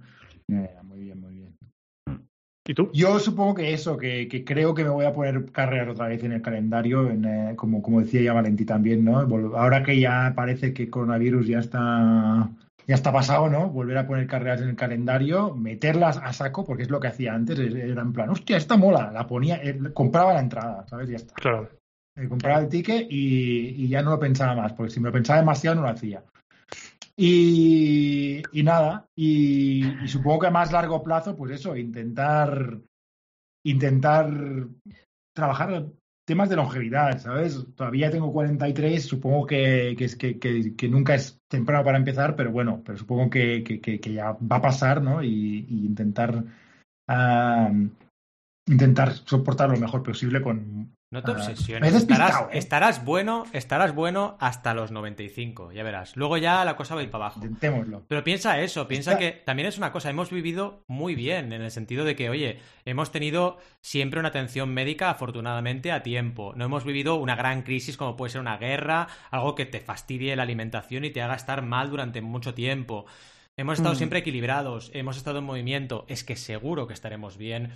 ¿Y 2.67 2.73
tú? 2.73 2.89
Yo 2.93 3.17
supongo 3.19 3.55
que 3.55 3.73
eso, 3.73 3.97
que, 3.97 4.43
creo 4.45 4.73
que 4.75 4.83
me 4.83 4.89
voy 4.89 5.05
a 5.05 5.13
poner 5.13 5.51
carreras 5.51 5.89
otra 5.89 6.07
vez 6.07 6.23
en 6.23 6.33
el 6.33 6.41
calendario, 6.41 7.09
en, 7.09 7.25
eh, 7.25 7.53
como, 7.55 7.81
como 7.81 8.01
decía 8.01 8.21
ya 8.21 8.33
Valentí 8.33 8.65
también, 8.65 9.05
¿no? 9.05 9.19
Ahora 9.55 9.83
que 9.83 9.99
ya 9.99 10.33
parece 10.35 10.73
que 10.73 10.83
el 10.83 10.89
coronavirus 10.89 11.47
ya 11.47 11.59
está 11.59 12.49
ya 12.87 12.95
está 12.95 13.11
pasado, 13.11 13.49
¿no? 13.49 13.69
Volver 13.69 13.97
a 13.97 14.07
poner 14.07 14.27
carreras 14.27 14.61
en 14.61 14.69
el 14.69 14.75
calendario, 14.75 15.53
meterlas 15.53 16.17
a 16.23 16.31
saco, 16.31 16.65
porque 16.65 16.83
es 16.83 16.89
lo 16.89 17.01
que 17.01 17.09
hacía 17.09 17.33
antes, 17.33 17.59
era 17.59 18.01
en 18.01 18.13
plan, 18.13 18.29
hostia, 18.29 18.55
esta 18.55 18.77
mola, 18.77 19.11
la 19.11 19.27
ponía, 19.27 19.57
eh, 19.61 19.77
compraba 19.93 20.33
la 20.33 20.39
entrada, 20.39 20.85
¿sabes? 20.87 21.09
Ya 21.09 21.17
está. 21.17 21.33
Claro. 21.33 21.69
Eh, 22.15 22.27
compraba 22.29 22.61
el 22.61 22.69
ticket 22.69 23.07
y, 23.09 23.87
ya 23.89 24.01
no 24.01 24.11
lo 24.11 24.19
pensaba 24.19 24.55
más, 24.55 24.73
porque 24.73 24.91
si 24.91 25.01
me 25.01 25.07
lo 25.07 25.13
pensaba 25.13 25.39
demasiado 25.39 25.75
no 25.75 25.81
lo 25.81 25.89
hacía. 25.89 26.23
Y, 27.19 28.43
nada, 28.63 29.07
y, 29.15 29.81
supongo 30.07 30.39
que 30.39 30.47
a 30.47 30.51
más 30.51 30.71
largo 30.71 31.03
plazo, 31.03 31.35
pues 31.35 31.51
eso, 31.51 31.75
intentar, 31.75 32.79
intentar 33.65 34.67
trabajar 35.33 35.87
temas 36.27 36.49
de 36.49 36.57
longevidad, 36.57 37.17
¿sabes? 37.19 37.65
Todavía 37.75 38.11
tengo 38.11 38.31
43, 38.31 39.03
supongo 39.03 39.47
que, 39.47 39.95
que, 39.97 40.37
que, 40.75 40.89
nunca 40.89 41.15
es 41.15 41.39
temprano 41.49 41.83
para 41.83 41.97
empezar, 41.97 42.35
pero 42.35 42.51
bueno, 42.51 42.83
pero 42.85 42.99
supongo 42.99 43.31
que, 43.31 43.79
ya 44.13 44.33
va 44.33 44.57
a 44.57 44.61
pasar, 44.61 45.01
¿no? 45.01 45.23
Y, 45.23 45.65
intentar, 45.69 46.43
ah, 47.07 47.71
intentar 48.67 49.13
soportar 49.13 49.71
lo 49.71 49.77
mejor 49.77 50.03
posible 50.03 50.39
con, 50.43 50.93
no 51.09 51.23
te 51.23 51.31
obsesiones. 51.31 51.93
Estarás, 52.51 53.05
bueno, 53.05 53.45
estarás 53.53 53.95
bueno 53.95 54.35
hasta 54.39 54.73
los 54.73 54.91
95, 54.91 55.71
ya 55.71 55.83
verás. 55.83 56.17
Luego 56.17 56.37
ya 56.37 56.65
la 56.65 56.75
cosa 56.75 56.95
va 56.95 57.01
a 57.01 57.03
ir 57.05 57.09
para 57.09 57.25
abajo. 57.25 57.39
Intentémoslo. 57.41 58.03
Pero 58.07 58.23
piensa 58.25 58.59
eso, 58.59 58.87
piensa 58.87 59.17
que 59.17 59.31
también 59.31 59.69
es 59.69 59.77
una 59.77 59.93
cosa, 59.93 60.09
hemos 60.09 60.29
vivido 60.31 60.83
muy 60.87 61.15
bien, 61.15 61.53
en 61.53 61.61
el 61.61 61.71
sentido 61.71 62.03
de 62.03 62.17
que, 62.17 62.29
oye, 62.29 62.59
hemos 62.83 63.11
tenido 63.11 63.57
siempre 63.79 64.19
una 64.19 64.29
atención 64.29 64.73
médica, 64.73 65.09
afortunadamente, 65.09 65.93
a 65.93 66.03
tiempo. 66.03 66.53
No 66.57 66.65
hemos 66.65 66.83
vivido 66.83 67.15
una 67.15 67.37
gran 67.37 67.61
crisis 67.61 67.95
como 67.95 68.17
puede 68.17 68.31
ser 68.31 68.41
una 68.41 68.57
guerra, 68.57 69.07
algo 69.31 69.55
que 69.55 69.65
te 69.65 69.79
fastidie 69.79 70.35
la 70.35 70.43
alimentación 70.43 71.05
y 71.05 71.11
te 71.11 71.21
haga 71.21 71.35
estar 71.35 71.61
mal 71.61 71.89
durante 71.89 72.21
mucho 72.21 72.53
tiempo. 72.53 73.05
Hemos 73.55 73.79
estado 73.79 73.95
mm. 73.95 73.97
siempre 73.97 74.19
equilibrados, 74.19 74.91
hemos 74.93 75.17
estado 75.17 75.39
en 75.39 75.45
movimiento, 75.45 76.05
es 76.09 76.23
que 76.23 76.35
seguro 76.35 76.85
que 76.85 76.93
estaremos 76.93 77.37
bien 77.37 77.71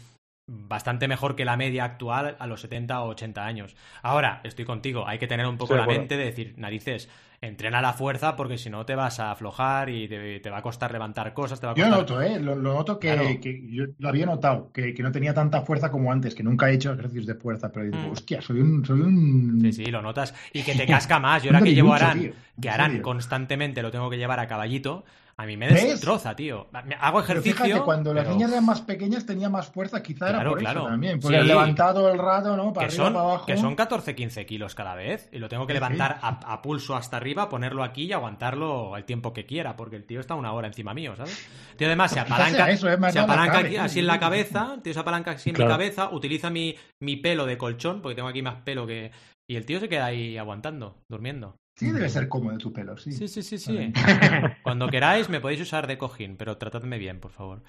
bastante 0.51 1.07
mejor 1.07 1.35
que 1.35 1.45
la 1.45 1.55
media 1.55 1.85
actual 1.85 2.35
a 2.37 2.47
los 2.47 2.61
70 2.61 3.01
o 3.01 3.09
80 3.09 3.45
años. 3.45 3.75
Ahora, 4.01 4.41
estoy 4.43 4.65
contigo, 4.65 5.07
hay 5.07 5.17
que 5.17 5.27
tener 5.27 5.47
un 5.47 5.57
poco 5.57 5.75
la 5.75 5.85
mente 5.85 6.17
de 6.17 6.25
decir, 6.25 6.53
narices, 6.57 7.09
entrena 7.39 7.81
la 7.81 7.93
fuerza 7.93 8.35
porque 8.35 8.57
si 8.57 8.69
no 8.69 8.85
te 8.85 8.93
vas 8.93 9.19
a 9.19 9.31
aflojar 9.31 9.89
y 9.89 10.07
te, 10.07 10.49
va 10.49 10.59
a 10.59 10.61
costar 10.61 10.91
levantar 10.91 11.33
cosas. 11.33 11.59
Te 11.59 11.65
va 11.65 11.71
a 11.71 11.75
Yo 11.75 11.89
noto, 11.89 12.21
¿eh? 12.21 12.39
Lo, 12.39 12.55
noto 12.55 12.99
que, 12.99 13.39
yo 13.71 13.85
lo 13.97 14.09
había 14.09 14.25
notado, 14.25 14.71
que, 14.71 14.93
no 14.99 15.11
tenía 15.11 15.33
tanta 15.33 15.61
fuerza 15.61 15.89
como 15.89 16.11
antes, 16.11 16.35
que 16.35 16.43
nunca 16.43 16.69
he 16.69 16.73
hecho 16.73 16.91
ejercicios 16.91 17.25
de 17.25 17.35
fuerza, 17.35 17.71
pero 17.71 17.85
digo, 17.85 17.97
mm. 17.97 18.11
hostia, 18.11 18.41
soy 18.41 18.59
un, 18.59 18.85
soy 18.85 19.01
un... 19.01 19.59
Sí, 19.61 19.73
sí, 19.73 19.85
lo 19.85 20.01
notas. 20.01 20.35
Y 20.53 20.63
que 20.63 20.75
te 20.75 20.85
casca 20.87 21.19
más. 21.19 21.43
Yo 21.43 21.49
ahora 21.49 21.63
que 21.63 21.73
llevo 21.73 21.93
a 21.93 21.95
Aran, 21.95 22.33
que 22.61 22.69
Aran 22.69 23.01
constantemente 23.01 23.81
lo 23.81 23.89
tengo 23.89 24.09
que 24.09 24.17
llevar 24.17 24.39
a 24.39 24.47
caballito, 24.47 25.05
a 25.37 25.45
mí 25.45 25.57
me 25.57 25.67
destroza, 25.67 26.35
tío. 26.35 26.67
Hago 26.99 27.19
ejercicio. 27.21 27.55
Pero 27.55 27.65
fíjate, 27.65 27.85
cuando 27.85 28.13
las 28.13 28.27
niñas 28.27 28.51
eran 28.51 28.65
más 28.65 28.81
pequeñas 28.81 29.25
tenía 29.25 29.49
más 29.49 29.67
fuerza, 29.69 30.03
quizá 30.03 30.29
era 30.29 30.43
por 30.47 30.61
eso 30.61 30.85
también. 30.85 31.19
Por 31.19 31.33
el 31.33 31.47
levantado 31.47 32.11
el 32.11 32.17
rato, 32.17 32.55
¿no? 32.55 32.73
Para 32.73 32.87
que 32.87 32.93
arriba, 32.93 33.05
son, 33.05 33.13
para 33.13 33.25
abajo. 33.25 33.45
Que 33.45 33.57
son 33.57 33.75
14-15 33.75 34.45
kilos 34.45 34.75
cada 34.75 34.95
vez. 34.95 35.29
Y 35.31 35.39
lo 35.39 35.49
tengo 35.49 35.65
que 35.65 35.73
levantar 35.73 36.19
a, 36.21 36.61
pulso 36.61 36.95
hasta 36.95 37.17
arriba, 37.17 37.49
ponerlo 37.49 37.83
aquí 37.83 38.03
y 38.03 38.13
aguantarlo 38.13 38.95
el 38.97 39.05
tiempo 39.05 39.33
que 39.33 39.45
quiera, 39.45 39.75
porque 39.75 39.95
el 39.95 40.05
tío 40.05 40.19
está 40.19 40.35
una 40.35 40.53
hora 40.53 40.67
encima 40.67 40.93
mío, 40.93 41.15
¿sabes? 41.15 41.47
tío 41.77 41.87
además 41.87 42.11
se 42.11 42.19
apalanca, 42.21 42.75
se 43.11 43.19
apalanca 43.19 43.83
así 43.83 43.99
en 43.99 44.07
la 44.07 44.19
cabeza, 44.19 44.77
tío 44.83 44.93
se 44.93 44.99
apalanca 44.99 45.31
así 45.31 45.49
en 45.49 45.57
mi 45.57 45.65
cabeza, 45.65 46.09
utiliza 46.11 46.49
mi, 46.49 46.75
mi 46.99 47.17
pelo 47.17 47.45
de 47.45 47.57
colchón, 47.57 48.01
porque 48.01 48.15
tengo 48.15 48.29
aquí 48.29 48.41
más 48.41 48.61
pelo 48.63 48.85
que. 48.85 49.11
Y 49.49 49.55
el 49.55 49.65
tío 49.65 49.79
se 49.79 49.89
queda 49.89 50.05
ahí 50.05 50.37
aguantando, 50.37 51.03
durmiendo. 51.09 51.57
Sí, 51.75 51.91
debe 51.91 52.09
ser 52.09 52.27
cómodo 52.27 52.57
tu 52.57 52.71
pelo, 52.71 52.97
sí. 52.97 53.11
Sí, 53.11 53.27
sí, 53.27 53.41
sí, 53.41 53.57
sí. 53.57 53.93
Cuando 54.63 54.87
queráis 54.91 55.29
me 55.29 55.39
podéis 55.39 55.61
usar 55.61 55.87
de 55.87 55.97
cojín, 55.97 56.37
pero 56.37 56.57
tratadme 56.57 56.97
bien, 56.97 57.19
por 57.19 57.31
favor. 57.31 57.63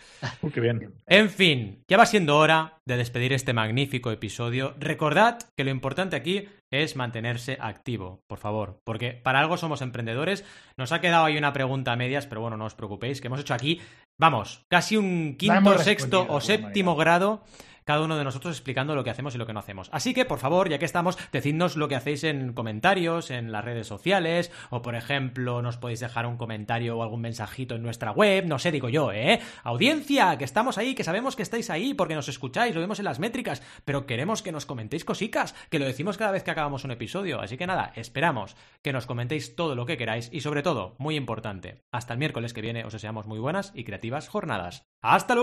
qué 0.53 0.61
bien. 0.61 0.92
En 1.07 1.30
fin, 1.30 1.82
ya 1.88 1.96
va 1.96 2.07
siendo 2.07 2.36
hora 2.36 2.78
de 2.84 2.96
despedir 2.96 3.32
este 3.32 3.53
magnífico 3.53 4.11
episodio. 4.11 4.74
Recordad 4.78 5.38
que 5.57 5.64
lo 5.64 5.70
importante 5.70 6.16
aquí 6.16 6.48
es 6.70 6.96
mantenerse 6.96 7.59
activo, 7.61 8.22
por 8.26 8.38
favor, 8.38 8.80
porque 8.84 9.12
para 9.12 9.40
algo 9.40 9.57
somos 9.57 9.82
emprendedores. 9.82 10.44
Nos 10.76 10.92
ha 10.92 11.00
quedado 11.00 11.24
ahí 11.24 11.36
una 11.36 11.53
pregunta 11.53 11.92
a 11.92 11.96
medias, 11.96 12.26
pero 12.26 12.40
bueno, 12.40 12.57
no 12.57 12.64
os 12.66 12.74
preocupéis, 12.74 13.20
que 13.20 13.28
hemos 13.28 13.40
hecho 13.40 13.55
aquí, 13.55 13.80
vamos, 14.18 14.64
casi 14.68 14.96
un 14.96 15.36
quinto, 15.36 15.78
sexto 15.78 16.26
o 16.28 16.40
séptimo 16.40 16.96
grado 16.96 17.44
cada 17.84 18.02
uno 18.02 18.16
de 18.16 18.24
nosotros 18.24 18.54
explicando 18.54 18.94
lo 18.94 19.04
que 19.04 19.10
hacemos 19.10 19.34
y 19.34 19.38
lo 19.38 19.46
que 19.46 19.52
no 19.52 19.60
hacemos. 19.60 19.88
Así 19.92 20.14
que, 20.14 20.24
por 20.24 20.38
favor, 20.38 20.68
ya 20.68 20.78
que 20.78 20.84
estamos, 20.84 21.18
decidnos 21.32 21.76
lo 21.76 21.88
que 21.88 21.96
hacéis 21.96 22.24
en 22.24 22.52
comentarios, 22.52 23.30
en 23.30 23.52
las 23.52 23.64
redes 23.64 23.86
sociales, 23.86 24.50
o 24.70 24.82
por 24.82 24.94
ejemplo, 24.94 25.62
nos 25.62 25.76
podéis 25.76 26.00
dejar 26.00 26.26
un 26.26 26.36
comentario 26.36 26.96
o 26.96 27.02
algún 27.02 27.20
mensajito 27.20 27.74
en 27.74 27.82
nuestra 27.82 28.12
web, 28.12 28.46
no 28.46 28.58
sé, 28.58 28.72
digo 28.72 28.88
yo, 28.88 29.12
¿eh? 29.12 29.40
Audiencia, 29.62 30.36
que 30.38 30.44
estamos 30.44 30.78
ahí, 30.78 30.94
que 30.94 31.04
sabemos 31.04 31.36
que 31.36 31.42
estáis 31.42 31.70
ahí 31.70 31.94
porque 31.94 32.14
nos 32.14 32.28
escucháis, 32.28 32.74
lo 32.74 32.80
vemos 32.80 32.98
en 32.98 33.04
las 33.04 33.18
métricas, 33.18 33.62
pero 33.84 34.06
queremos 34.06 34.42
que 34.42 34.52
nos 34.52 34.66
comentéis 34.66 35.04
cositas, 35.04 35.54
que 35.70 35.78
lo 35.78 35.84
decimos 35.84 36.16
cada 36.16 36.32
vez 36.32 36.42
que 36.42 36.50
acabamos 36.50 36.84
un 36.84 36.90
episodio. 36.90 37.40
Así 37.40 37.56
que 37.56 37.66
nada, 37.66 37.92
esperamos 37.96 38.56
que 38.82 38.92
nos 38.92 39.06
comentéis 39.06 39.54
todo 39.56 39.74
lo 39.74 39.86
que 39.86 39.96
queráis 39.96 40.28
y 40.32 40.40
sobre 40.40 40.62
todo, 40.62 40.96
muy 40.98 41.16
importante, 41.16 41.82
hasta 41.90 42.14
el 42.14 42.18
miércoles 42.18 42.52
que 42.52 42.62
viene 42.62 42.84
os 42.84 42.92
deseamos 42.92 43.26
muy 43.26 43.38
buenas 43.38 43.72
y 43.74 43.84
creativas 43.84 44.28
jornadas. 44.28 44.86
¡Hasta 45.00 45.34
luego! 45.34 45.42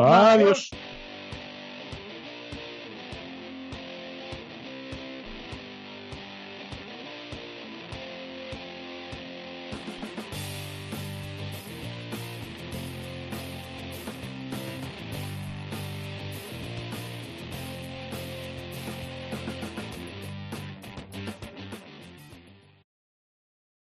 Adiós. 0.00 0.70